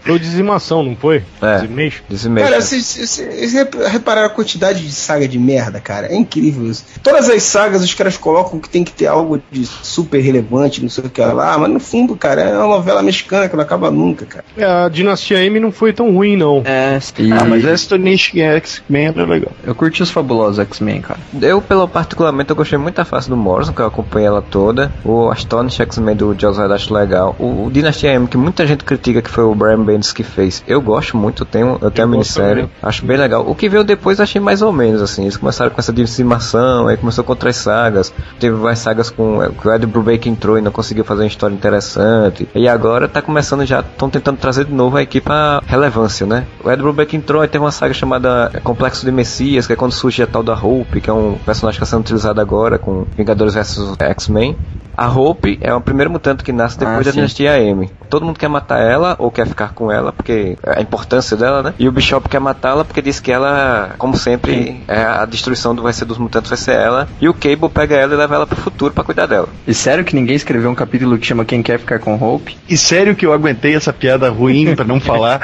Foi 0.00 0.18
Dizimação, 0.18 0.82
não 0.82 0.94
foi? 1.04 1.22
É. 1.42 1.60
Dizimation? 1.60 2.02
Dizimation. 2.08 2.48
Cara, 2.48 2.60
vocês 2.62 2.84
vocês- 2.86 3.10
vocês 3.10 3.52
rep- 3.52 3.74
repararam 3.88 4.26
a 4.26 4.30
quantidade 4.30 4.80
de 4.82 4.92
saga 4.92 5.28
de 5.28 5.38
merda, 5.38 5.80
cara? 5.80 6.06
É 6.06 6.14
incrível 6.16 6.66
isso. 6.70 6.84
Todas 7.02 7.28
as 7.28 7.42
sagas 7.42 7.82
os 7.82 7.92
caras 7.94 8.16
colocam 8.16 8.58
que 8.58 8.68
tem 8.68 8.82
que 8.84 8.92
ter 8.92 9.06
algo 9.06 9.40
de 9.50 9.64
super 9.66 10.20
relevante, 10.20 10.82
não 10.82 10.88
sei 10.88 11.04
o 11.04 11.10
que 11.10 11.20
lá, 11.20 11.58
mas 11.58 11.70
no 11.70 11.80
fundo, 11.80 12.16
cara, 12.16 12.42
é 12.42 12.56
uma 12.58 12.76
novela 12.76 13.02
mexicana 13.02 13.48
que 13.48 13.54
não 13.56 13.62
acaba 13.62 13.90
nunca, 13.90 14.24
cara. 14.26 14.44
É, 14.56 14.64
a 14.64 14.88
Dinastia 14.88 15.38
M 15.44 15.60
não 15.60 15.70
foi 15.72 15.92
tão 15.92 16.12
ruim, 16.14 16.36
não. 16.36 16.62
É, 16.64 16.98
e 17.18 17.32
Ah, 17.32 17.44
mas 17.44 17.64
essa 17.64 17.98
Nation 17.98 18.38
X-Men 18.38 19.06
era 19.08 19.24
legal. 19.26 19.52
eu 19.64 19.74
curti 19.74 20.02
os 20.02 20.10
fabulosos 20.10 20.58
X-Men, 20.60 21.00
cara. 21.00 21.20
Eu, 21.42 21.60
pelo 21.60 21.86
particularmente, 21.86 22.50
eu 22.50 22.56
gostei 22.56 22.78
muito 22.78 22.94
da 22.96 23.04
face 23.04 23.28
do 23.28 23.36
Morrison, 23.36 23.72
que 23.72 23.80
eu 23.80 23.86
acompanhei 23.86 24.26
ela 24.28 24.40
toda. 24.42 24.92
O 25.04 25.28
Astonish 25.30 25.80
X-Men 25.80 26.16
do 26.16 26.34
Joss 26.38 26.58
Whedon 26.58 26.74
acho 26.74 26.94
legal. 26.94 27.36
O, 27.38 27.66
o 27.66 27.70
Dynasty 27.70 28.06
M, 28.06 28.26
que 28.26 28.36
muita 28.36 28.66
gente 28.66 28.84
critica 28.84 29.20
que 29.20 29.30
foi 29.30 29.44
o 29.44 29.54
Brian 29.54 29.82
Bendis 29.84 30.12
que 30.12 30.22
fez. 30.22 30.62
Eu 30.66 30.80
gosto 30.80 30.93
muito, 31.16 31.42
eu 31.42 31.46
tenho, 31.46 31.78
eu 31.80 31.90
tenho 31.90 32.06
a 32.06 32.10
gosto 32.10 32.10
minissérie. 32.10 32.68
Acho 32.82 33.04
bem 33.04 33.16
legal. 33.16 33.44
O 33.48 33.54
que 33.54 33.68
veio 33.68 33.82
depois 33.84 34.18
eu 34.18 34.22
achei 34.22 34.40
mais 34.40 34.62
ou 34.62 34.72
menos, 34.72 35.02
assim. 35.02 35.22
Eles 35.22 35.36
começaram 35.36 35.70
com 35.70 35.80
essa 35.80 35.92
dizimação, 35.92 36.88
aí 36.88 36.96
começou 36.96 37.24
com 37.24 37.32
outras 37.32 37.56
sagas. 37.56 38.12
Teve 38.38 38.56
várias 38.56 38.78
sagas 38.78 39.10
com 39.10 39.42
é, 39.42 39.48
que 39.50 39.66
o 39.68 39.72
Ed 39.74 39.86
Brubaker 39.86 40.28
entrou 40.30 40.58
e 40.58 40.60
não 40.60 40.70
conseguiu 40.70 41.04
fazer 41.04 41.22
uma 41.22 41.26
história 41.28 41.54
interessante. 41.54 42.48
E 42.54 42.68
agora 42.68 43.08
tá 43.08 43.20
começando 43.20 43.64
já, 43.64 43.80
estão 43.80 44.08
tentando 44.08 44.38
trazer 44.38 44.64
de 44.64 44.72
novo 44.72 44.96
a 44.96 45.02
equipe 45.02 45.30
à 45.30 45.62
relevância, 45.66 46.26
né? 46.26 46.46
O 46.62 46.70
Ed 46.70 46.80
Brubaker 46.82 47.16
entrou 47.18 47.44
e 47.44 47.48
teve 47.48 47.64
uma 47.64 47.72
saga 47.72 47.94
chamada 47.94 48.50
Complexo 48.62 49.04
de 49.04 49.12
Messias, 49.12 49.66
que 49.66 49.72
é 49.72 49.76
quando 49.76 49.92
surge 49.92 50.22
a 50.22 50.26
tal 50.26 50.42
da 50.42 50.54
Hope, 50.54 51.00
que 51.00 51.10
é 51.10 51.12
um 51.12 51.34
personagem 51.44 51.78
que 51.78 51.84
está 51.84 51.96
sendo 51.96 52.02
utilizado 52.04 52.40
agora 52.40 52.78
com 52.78 53.04
Vingadores 53.16 53.54
vs 53.54 53.94
X-Men. 53.98 54.56
A 54.96 55.08
Hope 55.08 55.58
é 55.60 55.74
o 55.74 55.80
primeiro 55.80 56.08
mutante 56.10 56.44
que 56.44 56.52
nasce 56.52 56.78
depois 56.78 56.98
Ah, 56.98 57.02
da 57.02 57.10
sim. 57.10 57.16
dinastia 57.16 57.58
M. 57.60 57.90
Todo 58.08 58.24
mundo 58.24 58.38
quer 58.38 58.48
matar 58.48 58.78
ela 58.80 59.16
ou 59.18 59.28
quer 59.28 59.44
ficar 59.46 59.72
com 59.74 59.90
ela, 59.90 60.12
porque 60.12 60.56
é 60.62 60.78
a 60.78 60.80
importância 60.84 61.36
dela, 61.36 61.62
né? 61.62 61.74
E 61.78 61.88
o 61.88 61.92
Bishop 61.92 62.28
quer 62.28 62.40
matá-la 62.40 62.84
porque 62.84 63.02
diz 63.02 63.20
que 63.20 63.32
ela, 63.32 63.94
como 63.98 64.16
sempre, 64.16 64.82
é 64.86 65.02
a 65.02 65.24
destruição 65.24 65.74
do 65.74 65.82
vai 65.82 65.92
ser 65.92 66.04
dos 66.04 66.18
mutantes 66.18 66.48
vai 66.48 66.58
ser 66.58 66.76
ela. 66.76 67.08
E 67.20 67.28
o 67.28 67.34
Cable 67.34 67.68
pega 67.68 67.96
ela 67.96 68.14
e 68.14 68.16
leva 68.16 68.34
ela 68.34 68.46
pro 68.46 68.56
futuro 68.56 68.92
pra 68.92 69.04
cuidar 69.04 69.26
dela. 69.26 69.48
E 69.66 69.74
sério 69.74 70.04
que 70.04 70.14
ninguém 70.14 70.36
escreveu 70.36 70.70
um 70.70 70.74
capítulo 70.74 71.18
que 71.18 71.26
chama 71.26 71.44
Quem 71.44 71.62
Quer 71.62 71.78
Ficar 71.78 71.98
com 71.98 72.14
Hope? 72.14 72.56
E 72.68 72.76
sério 72.76 73.14
que 73.14 73.26
eu 73.26 73.32
aguentei 73.32 73.74
essa 73.74 73.92
piada 73.92 74.30
ruim 74.30 74.74
pra 74.74 74.84
não 74.84 75.00
falar. 75.00 75.40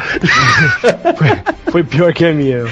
Foi 1.70 1.84
pior 1.84 2.12
que 2.12 2.24
a 2.24 2.32
minha. 2.32 2.64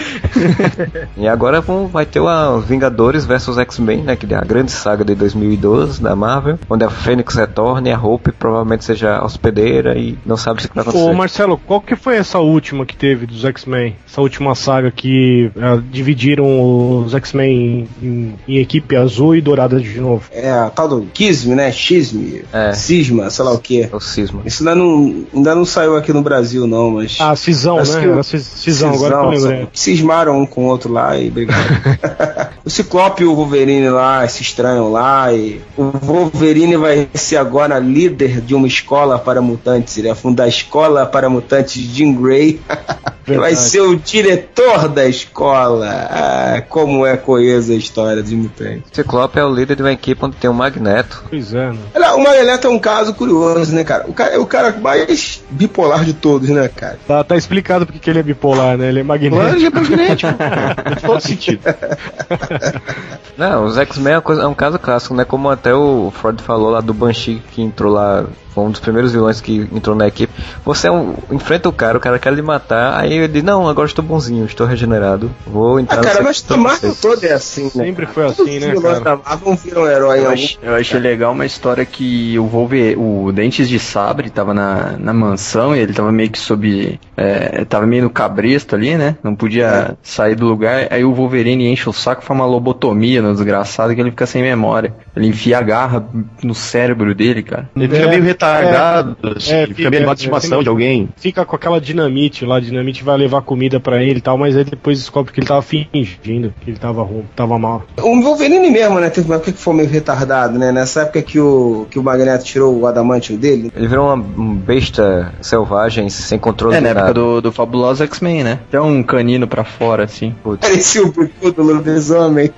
E 1.16 1.28
agora 1.28 1.60
vão, 1.60 1.86
vai 1.86 2.04
ter 2.04 2.20
o 2.20 2.60
Vingadores 2.60 3.24
vs 3.24 3.58
X-Men, 3.58 4.02
né? 4.02 4.16
Que 4.16 4.32
é 4.32 4.36
a 4.36 4.40
grande 4.40 4.72
saga 4.72 5.04
de 5.04 5.14
2012 5.14 6.02
da 6.02 6.16
Marvel, 6.16 6.58
onde 6.68 6.84
a 6.84 6.90
Fênix 6.90 7.34
retorna 7.34 7.88
e 7.88 7.92
a 7.92 7.98
Hope 7.98 8.32
provavelmente 8.32 8.84
seja 8.84 9.22
hospedeira 9.22 9.96
e 9.96 10.18
não 10.26 10.36
sabe 10.36 10.60
o 10.64 10.68
que 10.68 10.74
vai 10.74 10.82
acontecer. 10.82 11.04
Ô 11.04 11.12
Marcelo, 11.14 11.58
qual 11.58 11.80
que 11.80 11.94
foi 11.94 12.16
essa 12.16 12.38
última 12.38 12.57
que 12.86 12.96
teve 12.96 13.26
dos 13.26 13.44
X-Men? 13.44 13.96
Essa 14.08 14.20
última 14.20 14.54
saga 14.54 14.90
que 14.90 15.50
ah, 15.60 15.80
dividiram 15.90 17.00
os 17.04 17.14
X-Men 17.14 17.88
em, 18.02 18.34
em- 18.48 18.58
equipe 18.58 18.96
azul 18.96 19.34
e 19.36 19.40
dourada 19.40 19.80
de 19.80 20.00
novo. 20.00 20.24
É 20.32 20.50
a 20.50 20.70
tal 20.70 20.88
do 20.88 21.02
Kisme, 21.12 21.54
né? 21.54 21.70
Xisme, 21.72 22.42
É. 22.52 22.72
Cisma, 22.72 23.30
sei 23.30 23.44
lá 23.44 23.52
o 23.52 23.58
que. 23.58 23.82
É 23.82 23.90
o 23.94 24.00
cisma. 24.00 24.42
Isso 24.44 24.62
ainda 24.62 24.74
não, 24.74 25.24
ainda 25.34 25.54
não 25.54 25.64
saiu 25.64 25.96
aqui 25.96 26.12
no 26.12 26.22
Brasil, 26.22 26.66
não, 26.66 26.90
mas. 26.90 27.16
Ah, 27.20 27.34
Cisão, 27.36 27.78
Acho 27.78 27.92
né? 27.94 28.00
que 28.02 28.08
Era 28.08 28.22
cis- 28.22 28.42
Cisão, 28.44 28.90
agora 28.92 29.16
que 29.18 29.24
eu 29.24 29.28
lembrei. 29.30 29.68
Cismaram 29.72 30.40
um 30.40 30.46
com 30.46 30.64
o 30.64 30.68
outro 30.68 30.92
lá 30.92 31.16
e 31.18 31.30
brigaram. 31.30 31.62
o 32.64 32.70
Ciclope 32.70 33.22
e 33.22 33.26
o 33.26 33.34
Wolverine 33.34 33.88
lá 33.90 34.26
se 34.28 34.42
estranham 34.42 34.90
lá 34.90 35.32
e 35.32 35.60
o 35.76 35.84
Wolverine 36.02 36.76
vai 36.76 37.08
ser 37.14 37.36
agora 37.36 37.78
líder 37.78 38.40
de 38.40 38.54
uma 38.54 38.66
escola 38.66 39.18
para 39.18 39.40
mutantes. 39.40 39.96
Ele 39.98 40.08
vai 40.08 40.16
fundar 40.16 40.44
a 40.44 40.48
escola 40.48 41.06
para 41.06 41.28
mutantes 41.28 41.82
Jean 41.82 42.12
Grey. 42.14 42.47
me. 42.48 42.64
Ele 43.32 43.40
vai 43.40 43.54
ser 43.54 43.80
o 43.80 43.96
diretor 43.96 44.88
da 44.88 45.06
escola. 45.06 45.88
Ah, 46.10 46.62
como 46.68 47.06
é 47.06 47.16
coesa 47.16 47.72
a 47.72 47.76
história 47.76 48.22
dos 48.22 48.32
mutantes. 48.32 48.84
Ciclope 48.92 49.38
é 49.38 49.44
o 49.44 49.52
líder 49.54 49.76
de 49.76 49.82
uma 49.82 49.92
equipe 49.92 50.24
onde 50.24 50.36
tem 50.36 50.48
um 50.50 50.54
Magneto. 50.54 51.24
Pois 51.28 51.52
é, 51.54 51.70
né? 51.70 51.78
Olha, 51.94 52.14
O 52.14 52.22
Magneto 52.22 52.66
é 52.66 52.70
um 52.70 52.78
caso 52.78 53.14
curioso, 53.14 53.74
né, 53.74 53.84
cara? 53.84 54.04
O 54.08 54.12
cara 54.12 54.34
é 54.34 54.38
o 54.38 54.46
cara 54.46 54.72
mais 54.78 55.42
bipolar 55.50 56.04
de 56.04 56.12
todos, 56.14 56.48
né, 56.48 56.68
cara? 56.68 56.98
Tá, 57.06 57.22
tá 57.24 57.36
explicado 57.36 57.86
porque 57.86 57.98
que 57.98 58.10
ele 58.10 58.18
é 58.18 58.22
bipolar, 58.22 58.76
né? 58.76 58.88
Ele 58.88 59.00
é 59.00 59.02
magnético. 59.02 59.40
Claro, 59.40 59.64
é 59.66 59.70
magnético. 59.70 60.32
Faz 60.84 61.02
todo 61.02 61.20
sentido. 61.20 61.60
Não, 63.36 63.64
os 63.64 63.78
X-Men 63.78 64.14
é, 64.14 64.16
é 64.42 64.46
um 64.46 64.54
caso 64.54 64.78
clássico, 64.78 65.14
né? 65.14 65.24
Como 65.24 65.48
até 65.48 65.72
o 65.74 66.10
Ford 66.14 66.40
falou 66.40 66.70
lá 66.70 66.80
do 66.80 66.92
Banshee 66.92 67.40
que 67.52 67.62
entrou 67.62 67.92
lá, 67.92 68.24
foi 68.52 68.64
um 68.64 68.70
dos 68.70 68.80
primeiros 68.80 69.12
vilões 69.12 69.40
que 69.40 69.68
entrou 69.72 69.94
na 69.94 70.08
equipe. 70.08 70.32
Você 70.64 70.88
é 70.88 70.90
um- 70.90 71.14
enfrenta 71.30 71.68
o 71.68 71.72
cara, 71.72 71.96
o 71.98 72.00
cara 72.00 72.18
quer 72.18 72.32
lhe 72.32 72.42
matar, 72.42 72.98
aí 72.98 73.17
ele 73.24 73.42
não, 73.42 73.68
agora 73.68 73.86
estou 73.86 74.04
bonzinho, 74.04 74.44
estou 74.46 74.66
regenerado, 74.66 75.30
vou 75.46 75.78
entrar 75.80 76.00
Ah, 76.00 76.02
cara, 76.02 76.22
mas 76.22 76.44
a 76.48 76.56
Marvel 76.56 76.94
toda 77.00 77.26
é 77.26 77.32
assim, 77.32 77.64
né? 77.64 77.84
Sempre 77.84 78.06
foi 78.06 78.24
Todos 78.32 78.40
assim, 78.40 78.58
né, 78.60 78.74
cara? 78.80 79.00
da 79.00 79.16
Marvel 79.16 79.54
viram 79.56 79.82
um 79.82 79.86
herói 79.86 80.18
Eu, 80.18 80.22
algum 80.30 80.32
ach- 80.34 80.58
eu 80.62 80.74
achei 80.74 81.00
legal 81.00 81.32
uma 81.32 81.46
história 81.46 81.84
que 81.84 82.38
o 82.38 82.44
Wolver, 82.46 82.98
o 82.98 83.32
Dentes 83.32 83.68
de 83.68 83.78
Sabre 83.78 84.30
tava 84.30 84.52
na, 84.54 84.96
na 84.98 85.12
mansão 85.12 85.74
e 85.74 85.78
ele 85.80 85.92
tava 85.92 86.10
meio 86.12 86.30
que 86.30 86.38
sob. 86.38 86.98
É, 87.16 87.64
tava 87.64 87.86
meio 87.86 88.04
no 88.04 88.10
cabresto 88.10 88.74
ali, 88.74 88.96
né? 88.96 89.16
Não 89.22 89.34
podia 89.34 89.96
sair 90.02 90.34
do 90.34 90.46
lugar. 90.46 90.86
Aí 90.90 91.04
o 91.04 91.12
Wolverine 91.12 91.66
enche 91.68 91.88
o 91.88 91.92
saco, 91.92 92.22
faz 92.22 92.38
uma 92.38 92.46
lobotomia 92.46 93.20
no 93.22 93.32
desgraçado 93.32 93.94
que 93.94 94.00
ele 94.00 94.10
fica 94.10 94.26
sem 94.26 94.42
memória. 94.42 94.94
Ele 95.16 95.26
enfia 95.28 95.58
a 95.58 95.62
garra 95.62 96.06
no 96.42 96.54
cérebro 96.54 97.14
dele, 97.14 97.42
cara. 97.42 97.68
Ele 97.74 97.88
fica 97.88 98.06
É, 98.06 98.08
meio 98.08 98.22
retardado, 98.22 99.16
assim, 99.36 99.52
é, 99.52 99.62
fica 99.62 99.74
fica- 99.76 99.90
meio 99.90 100.02
é, 100.02 100.06
de 100.06 100.12
estimação 100.20 100.60
é, 100.60 100.62
de 100.62 100.68
alguém. 100.68 101.08
Fica 101.16 101.44
com 101.44 101.56
aquela 101.56 101.80
dinamite 101.80 102.44
lá, 102.44 102.60
dinamite 102.60 103.02
vai 103.08 103.16
levar 103.16 103.42
comida 103.42 103.80
pra 103.80 104.02
ele 104.02 104.18
e 104.18 104.22
tal, 104.22 104.36
mas 104.36 104.56
aí 104.56 104.64
depois 104.64 104.98
descobre 104.98 105.32
que 105.32 105.40
ele 105.40 105.46
tava 105.46 105.62
fingindo, 105.62 106.52
que 106.60 106.70
ele 106.70 106.78
tava 106.78 107.02
ruim, 107.02 107.24
tava 107.34 107.58
mal. 107.58 107.84
O 108.00 108.20
Wolverine 108.22 108.70
mesmo, 108.70 109.00
né? 109.00 109.10
Teve 109.10 109.26
uma 109.26 109.36
época 109.36 109.52
que 109.52 109.58
foi 109.58 109.74
meio 109.74 109.88
retardado, 109.88 110.58
né? 110.58 110.70
Nessa 110.72 111.02
época 111.02 111.22
que 111.22 111.40
o, 111.40 111.86
que 111.90 111.98
o 111.98 112.02
Magneto 112.02 112.44
tirou 112.44 112.78
o 112.78 112.86
adamantio 112.86 113.36
dele. 113.36 113.72
Ele 113.74 113.88
virou 113.88 114.06
uma 114.06 114.14
um 114.38 114.54
besta 114.54 115.32
selvagem, 115.40 116.08
sem 116.10 116.38
controle 116.38 116.76
É, 116.76 116.80
na 116.80 116.90
época 116.90 117.14
do, 117.14 117.40
do 117.40 117.52
Fabuloso 117.52 118.04
X-Men, 118.04 118.44
né? 118.44 118.60
Até 118.68 118.80
um 118.80 119.02
canino 119.02 119.46
pra 119.46 119.64
fora, 119.64 120.04
assim. 120.04 120.34
Parecia 120.60 121.02
o 121.02 121.10
bico 121.10 121.50
do 121.50 121.62
lobisomem. 121.62 122.50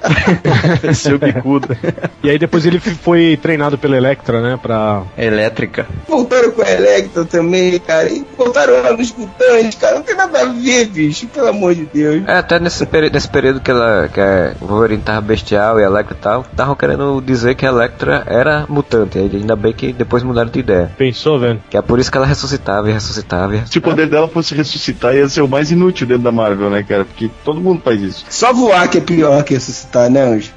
Seu 0.94 1.18
bicudo. 1.18 1.76
E 2.22 2.30
aí 2.30 2.38
depois 2.38 2.66
ele 2.66 2.80
foi 2.80 3.38
treinado 3.40 3.78
pela 3.78 3.96
Electra, 3.96 4.40
né, 4.40 4.59
pra... 4.61 5.03
Elétrica. 5.16 5.86
Voltaram 6.09 6.51
com 6.51 6.62
a 6.62 6.70
Electra 6.70 7.24
também, 7.24 7.78
cara. 7.78 8.09
E 8.09 8.24
voltaram 8.36 8.82
lá 8.82 8.92
nos 8.92 9.12
mutantes, 9.12 9.78
cara. 9.78 9.96
Não 9.96 10.03
tem 10.03 10.16
nada 10.16 10.30
a 10.39 10.45
ver, 10.47 10.87
bicho. 10.87 11.26
Pelo 11.28 11.49
amor 11.49 11.74
de 11.74 11.87
Deus. 11.87 12.22
É, 12.26 12.37
até 12.37 12.59
nesse, 12.59 12.85
peri- 12.87 13.11
nesse 13.11 13.28
período 13.28 13.61
que, 13.61 13.70
ela, 13.70 14.09
que 14.09 14.20
a 14.20 14.55
Wolverine 14.61 15.03
tava 15.03 15.20
bestial 15.20 15.78
e 15.78 15.85
a 15.85 15.87
Electra 15.87 16.16
e 16.18 16.22
tal, 16.22 16.47
estavam 16.51 16.74
querendo 16.74 17.20
dizer 17.24 17.55
que 17.55 17.64
a 17.66 17.68
Electra 17.70 18.24
era 18.26 18.64
mutante. 18.68 19.18
Ainda 19.18 19.57
bem 19.57 19.72
que 19.72 19.93
depois 19.93 20.22
mudaram 20.22 20.51
de 20.51 20.59
ideia. 20.61 20.91
Pensou, 20.97 21.39
velho? 21.39 21.62
Que 21.70 21.76
é 21.76 21.83
por 21.83 21.99
isso 21.99 22.11
que 22.11 22.16
ela 22.16 22.26
ressuscitava 22.26 22.89
e 22.91 22.93
ressuscitava. 22.93 23.57
E 23.57 23.62
Se 23.66 23.78
o 23.78 23.83
poder 23.83 24.09
dela 24.09 24.28
fosse 24.28 24.55
ressuscitar, 24.55 25.14
ia 25.14 25.28
ser 25.28 25.43
o 25.43 25.49
mais 25.49 25.70
inútil 25.70 26.07
dentro 26.07 26.22
da 26.24 26.33
Marvel, 26.33 26.70
né, 26.70 26.83
cara? 26.83 27.05
Porque 27.05 27.31
todo 27.45 27.61
mundo 27.61 27.81
faz 27.85 28.01
isso. 28.01 28.24
Só 28.28 28.53
voar 28.53 28.89
que 28.89 28.99
é 28.99 29.01
pior 29.01 29.43
que 29.45 29.55
ressuscitar, 29.55 30.11
né, 30.11 30.22
Anjo? 30.22 30.51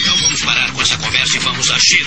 Então 0.00 0.16
vamos 0.22 0.42
parar 0.44 0.72
com 0.72 0.82
essa 0.82 0.96
conversa 0.96 1.36
e 1.36 1.40
vamos 1.40 1.70
agir. 1.70 2.06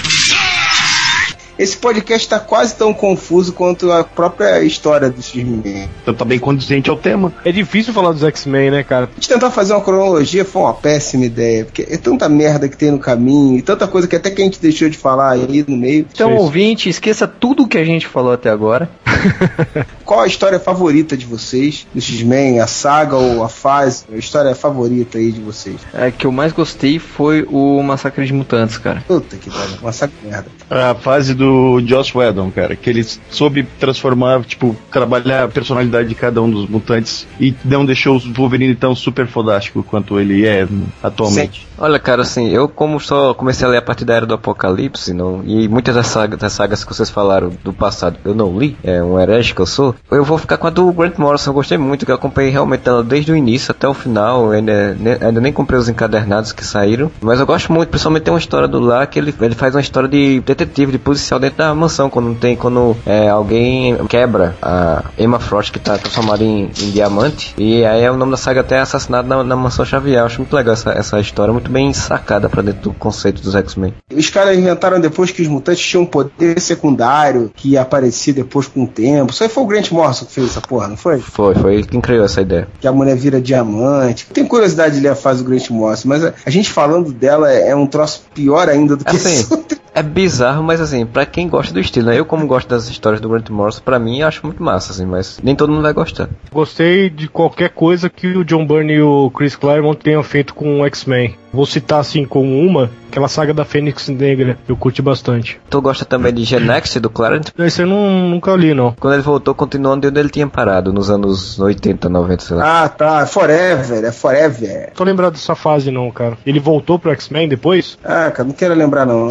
Esse 1.60 1.76
podcast 1.76 2.26
tá 2.30 2.39
quase 2.39 2.74
tão 2.74 2.93
confuso 2.93 3.51
quanto 3.51 3.91
a 3.91 4.01
própria 4.01 4.64
história 4.64 5.10
do 5.10 5.22
X-Men. 5.22 5.89
Então 6.01 6.14
tá 6.14 6.24
bem 6.24 6.39
condizente 6.39 6.89
ao 6.89 6.95
tema. 6.95 7.34
É 7.43 7.51
difícil 7.51 7.93
falar 7.93 8.14
dos 8.14 8.24
X-Men, 8.24 8.72
né, 8.72 8.82
cara? 8.82 9.10
A 9.12 9.16
gente 9.16 9.28
tentar 9.28 9.51
fazer 9.51 9.74
uma 9.74 9.82
cronologia 9.82 10.45
foi 10.45 10.62
uma 10.62 10.74
péssima 10.74 11.26
ideia, 11.26 11.66
porque 11.66 11.86
é 11.89 11.97
tanta 11.97 12.30
merda 12.30 12.70
que 12.70 12.78
tem 12.78 12.91
no 12.91 12.97
caminho, 12.97 13.57
e 13.57 13.62
tanta 13.62 13.89
coisa 13.89 14.07
que 14.07 14.16
até 14.16 14.32
que 14.32 14.41
a 14.41 14.45
gente 14.45 14.62
deixou 14.62 14.89
de 14.89 14.97
falar 14.97 15.32
aí 15.32 15.66
no 15.68 15.76
meio. 15.76 16.07
Então, 16.10 16.30
Sim. 16.30 16.38
ouvinte, 16.38 16.88
esqueça 16.88 17.28
tudo 17.28 17.68
que 17.68 17.78
a 17.78 17.84
gente 17.84 18.07
falou 18.07 18.32
até 18.32 18.49
agora. 18.49 18.89
Qual 20.05 20.22
a 20.22 20.28
história 20.28 20.62
favorita 20.62 21.18
de 21.18 21.26
vocês 21.26 21.86
do 21.93 21.99
X-Men? 21.99 22.62
A 22.62 22.68
saga 22.68 23.18
ou 23.18 23.43
a 23.43 23.49
fase? 23.49 24.05
A 24.14 24.16
história 24.16 24.55
favorita 24.55 25.18
aí 25.18 25.30
de 25.30 25.41
vocês? 25.41 25.76
É, 25.93 26.10
que 26.10 26.26
eu 26.26 26.32
mais 26.32 26.53
gostei 26.53 26.99
foi 26.99 27.45
o 27.51 27.84
Massacre 27.84 28.26
de 28.26 28.32
Mutantes, 28.32 28.78
cara. 28.78 29.03
Puta 29.05 29.36
que 29.36 29.49
pariu, 29.49 29.76
de 29.76 30.28
merda. 30.28 30.47
A 30.70 30.95
fase 30.95 31.34
do 31.34 31.49
do 31.50 31.82
Joss 31.88 32.16
Whedon, 32.16 32.52
cara, 32.52 32.76
que 32.76 32.89
ele 32.89 33.04
soube 33.30 33.64
transformar, 33.80 34.41
tipo, 34.43 34.76
trabalhar 34.91 35.45
a 35.45 35.47
personalidade 35.47 36.08
de 36.10 36.16
cada 36.16 36.41
um 36.41 36.50
dos 36.50 36.70
mutantes 36.70 37.26
e 37.39 37.54
não 37.66 37.86
deixou 37.86 38.18
o 38.18 38.34
Wolverine 38.34 38.76
tão 38.76 38.93
super 38.95 39.28
fodástico 39.28 39.82
quanto 39.84 40.20
ele 40.20 40.45
é 40.45 40.68
atualmente. 41.02 41.68
Olha, 41.78 41.97
cara, 41.97 42.22
assim, 42.22 42.50
eu 42.50 42.68
como 42.68 43.00
só 43.00 43.34
comecei 43.34 43.66
a 43.66 43.72
ler 43.72 43.78
a 43.78 43.82
partir 43.82 44.06
da 44.06 44.14
Era 44.14 44.26
do 44.26 44.34
Apocalipse, 44.34 45.14
não, 45.14 45.41
e 45.45 45.68
muitas 45.68 45.95
das 45.95 46.08
sagas, 46.08 46.38
das 46.39 46.52
sagas 46.54 46.84
que 46.84 46.93
vocês 46.93 47.10
falaram 47.10 47.52
do 47.64 47.72
passado 47.74 48.18
eu 48.26 48.36
não 48.36 48.58
li, 48.58 48.76
é 48.84 49.02
um 49.02 49.20
herege 49.20 49.54
que 49.56 49.62
eu 49.62 49.66
sou, 49.66 49.95
eu 50.12 50.24
vou 50.24 50.38
ficar 50.38 50.58
com 50.58 50.68
a 50.68 50.70
do 50.70 50.91
Grant 50.91 51.18
Morrison, 51.18 51.50
eu 51.52 51.54
gostei 51.56 51.78
muito, 51.78 52.06
que 52.06 52.12
eu 52.12 52.16
acompanhei 52.16 52.52
realmente 52.52 52.88
ela 52.88 53.04
desde 53.04 53.32
o 53.32 53.36
início 53.36 53.72
até 53.72 53.88
o 53.88 53.93
final, 53.93 54.52
ainda, 54.52 54.93
ne- 54.93 55.18
ainda 55.22 55.39
nem 55.41 55.54
comprei 55.54 55.80
os 55.80 55.88
encadernados 55.89 56.52
que 56.52 56.66
saíram, 56.66 57.10
mas 57.22 57.39
eu 57.39 57.45
gosto 57.45 57.72
muito, 57.72 57.89
principalmente 57.89 58.24
tem 58.24 58.34
uma 58.34 58.39
história 58.39 58.68
do 58.68 58.80
lá 58.80 59.06
que 59.08 59.18
ele, 59.18 59.34
ele 59.41 59.56
faz 59.56 59.74
uma 59.74 59.82
história 59.82 60.10
de 60.10 60.41
detetive, 60.41 60.91
de 60.91 60.97
policial 61.00 61.38
dentro 61.39 61.57
da 61.57 61.73
mansão, 61.73 62.09
quando 62.09 62.37
tem, 62.37 62.55
quando 62.55 62.95
é, 63.05 63.29
alguém 63.29 63.95
quebra 64.07 64.55
a 64.61 65.05
Emma 65.17 65.39
Frost 65.39 65.71
que 65.71 65.79
tá 65.79 65.97
transformada 65.97 66.43
em, 66.43 66.65
em 66.65 66.91
diamante, 66.91 67.53
e 67.57 67.85
aí 67.85 68.03
é 68.03 68.11
o 68.11 68.17
nome 68.17 68.31
da 68.31 68.37
saga 68.37 68.61
até 68.61 68.79
assassinado 68.79 69.27
na, 69.27 69.43
na 69.43 69.55
mansão 69.55 69.85
Xavier, 69.85 70.19
eu 70.19 70.25
acho 70.25 70.39
muito 70.39 70.55
legal 70.55 70.73
essa, 70.73 70.91
essa 70.91 71.19
história, 71.19 71.51
muito 71.53 71.71
bem 71.71 71.93
sacada 71.93 72.49
pra 72.49 72.61
dentro 72.61 72.81
do 72.81 72.93
conceito 72.93 73.41
dos 73.41 73.55
X-Men. 73.55 73.93
Os 74.13 74.29
caras 74.29 74.57
inventaram 74.57 74.99
depois 74.99 75.31
que 75.31 75.41
os 75.41 75.47
mutantes 75.47 75.83
tinham 75.83 76.03
um 76.03 76.05
poder 76.05 76.59
secundário 76.59 77.51
que 77.55 77.69
ia 77.69 77.81
aparecer 77.81 78.33
depois 78.33 78.67
com 78.67 78.83
o 78.83 78.87
tempo. 78.87 79.33
Aí 79.39 79.49
foi 79.49 79.63
o 79.63 79.65
Grant 79.65 79.91
Morrison 79.91 80.25
que 80.25 80.33
fez 80.33 80.47
essa 80.47 80.61
porra, 80.61 80.87
não 80.87 80.97
foi? 80.97 81.19
Foi, 81.19 81.55
foi 81.55 81.75
ele 81.75 81.85
quem 81.85 82.01
criou 82.01 82.25
essa 82.25 82.41
ideia. 82.41 82.67
Que 82.79 82.87
a 82.87 82.91
mulher 82.91 83.15
vira 83.15 83.41
diamante. 83.41 84.27
Tem 84.27 84.45
curiosidade 84.45 84.95
de 84.95 85.01
ler 85.01 85.09
a 85.09 85.15
fase 85.15 85.43
do 85.43 85.49
Grant 85.49 85.69
Morrison, 85.69 86.07
mas 86.07 86.23
a, 86.23 86.33
a 86.45 86.49
gente 86.49 86.69
falando 86.69 87.11
dela 87.11 87.51
é, 87.51 87.69
é 87.69 87.75
um 87.75 87.87
troço 87.87 88.23
pior 88.33 88.69
ainda 88.69 88.95
do 88.95 89.05
que 89.05 89.15
Assim, 89.15 89.33
isso. 89.33 89.65
É 90.00 90.04
bizarro, 90.04 90.64
mas 90.64 90.80
assim, 90.80 91.06
pra 91.06 91.26
quem 91.26 91.47
gosta 91.47 91.74
do 91.74 91.80
estilo, 91.80 92.08
né? 92.08 92.18
Eu 92.18 92.26
como 92.26 92.47
gosto 92.47 92.68
das 92.68 92.88
histórias 92.88 93.22
do 93.22 93.30
Grant 93.30 93.50
Morrison, 93.50 93.82
pra 93.84 94.00
mim, 94.00 94.22
acho 94.22 94.45
muito 94.45 94.64
massa, 94.64 94.91
assim, 94.91 95.06
mas 95.06 95.39
nem 95.43 95.56
todo 95.56 95.72
mundo 95.72 95.82
vai 95.82 95.93
gostar. 95.93 96.30
Gostei 96.52 97.10
de 97.10 97.28
qualquer 97.28 97.70
coisa 97.70 98.10
que 98.10 98.28
o 98.28 98.45
John 98.45 98.66
Byrne 98.66 98.93
e 98.93 99.02
o 99.02 99.30
Chris 99.30 99.56
Claremont 99.56 100.02
tenham 100.02 100.24
feito 100.24 100.54
com 100.54 100.82
o 100.82 100.86
X-Men. 100.86 101.36
Vou 101.52 101.66
citar 101.66 102.00
assim 102.00 102.26
como 102.26 102.60
uma, 102.60 102.91
aquela 103.10 103.28
saga 103.28 103.54
da 103.54 103.66
Fênix 103.66 104.08
Negra, 104.08 104.58
eu 104.68 104.78
curti 104.78 105.02
bastante. 105.02 105.60
Tu 105.70 105.82
gosta 105.82 106.06
também 106.06 106.32
de 106.32 106.43
Genex 106.43 106.95
do 106.97 107.10
Clarent? 107.10 107.50
Esse 107.58 107.82
eu 107.82 107.88
não, 107.88 108.30
nunca 108.30 108.56
li, 108.56 108.74
não. 108.74 108.93
Quando 109.00 109.16
ele 109.16 109.24
voltou, 109.24 109.56
continuando 109.56 110.08
onde 110.08 110.20
ele 110.20 110.30
tinha 110.30 110.47
parado, 110.47 110.93
nos 110.93 111.10
anos 111.10 111.60
80, 111.60 112.08
90, 112.08 112.43
sei 112.43 112.56
lá. 112.56 112.84
Ah, 112.84 112.89
tá. 112.89 113.26
Forever, 113.26 114.06
é 114.06 114.12
Forever. 114.12 114.91
Tô 114.95 115.04
lembrado 115.04 115.34
dessa 115.34 115.56
fase, 115.56 115.89
não, 115.89 116.12
cara. 116.12 116.38
Ele 116.45 116.60
voltou 116.60 117.00
pro 117.00 117.12
X-Men 117.12 117.47
depois? 117.47 117.97
Ah, 118.04 118.32
cara, 118.32 118.47
não 118.47 118.54
quero 118.54 118.76
lembrar 118.76 119.06
não. 119.06 119.28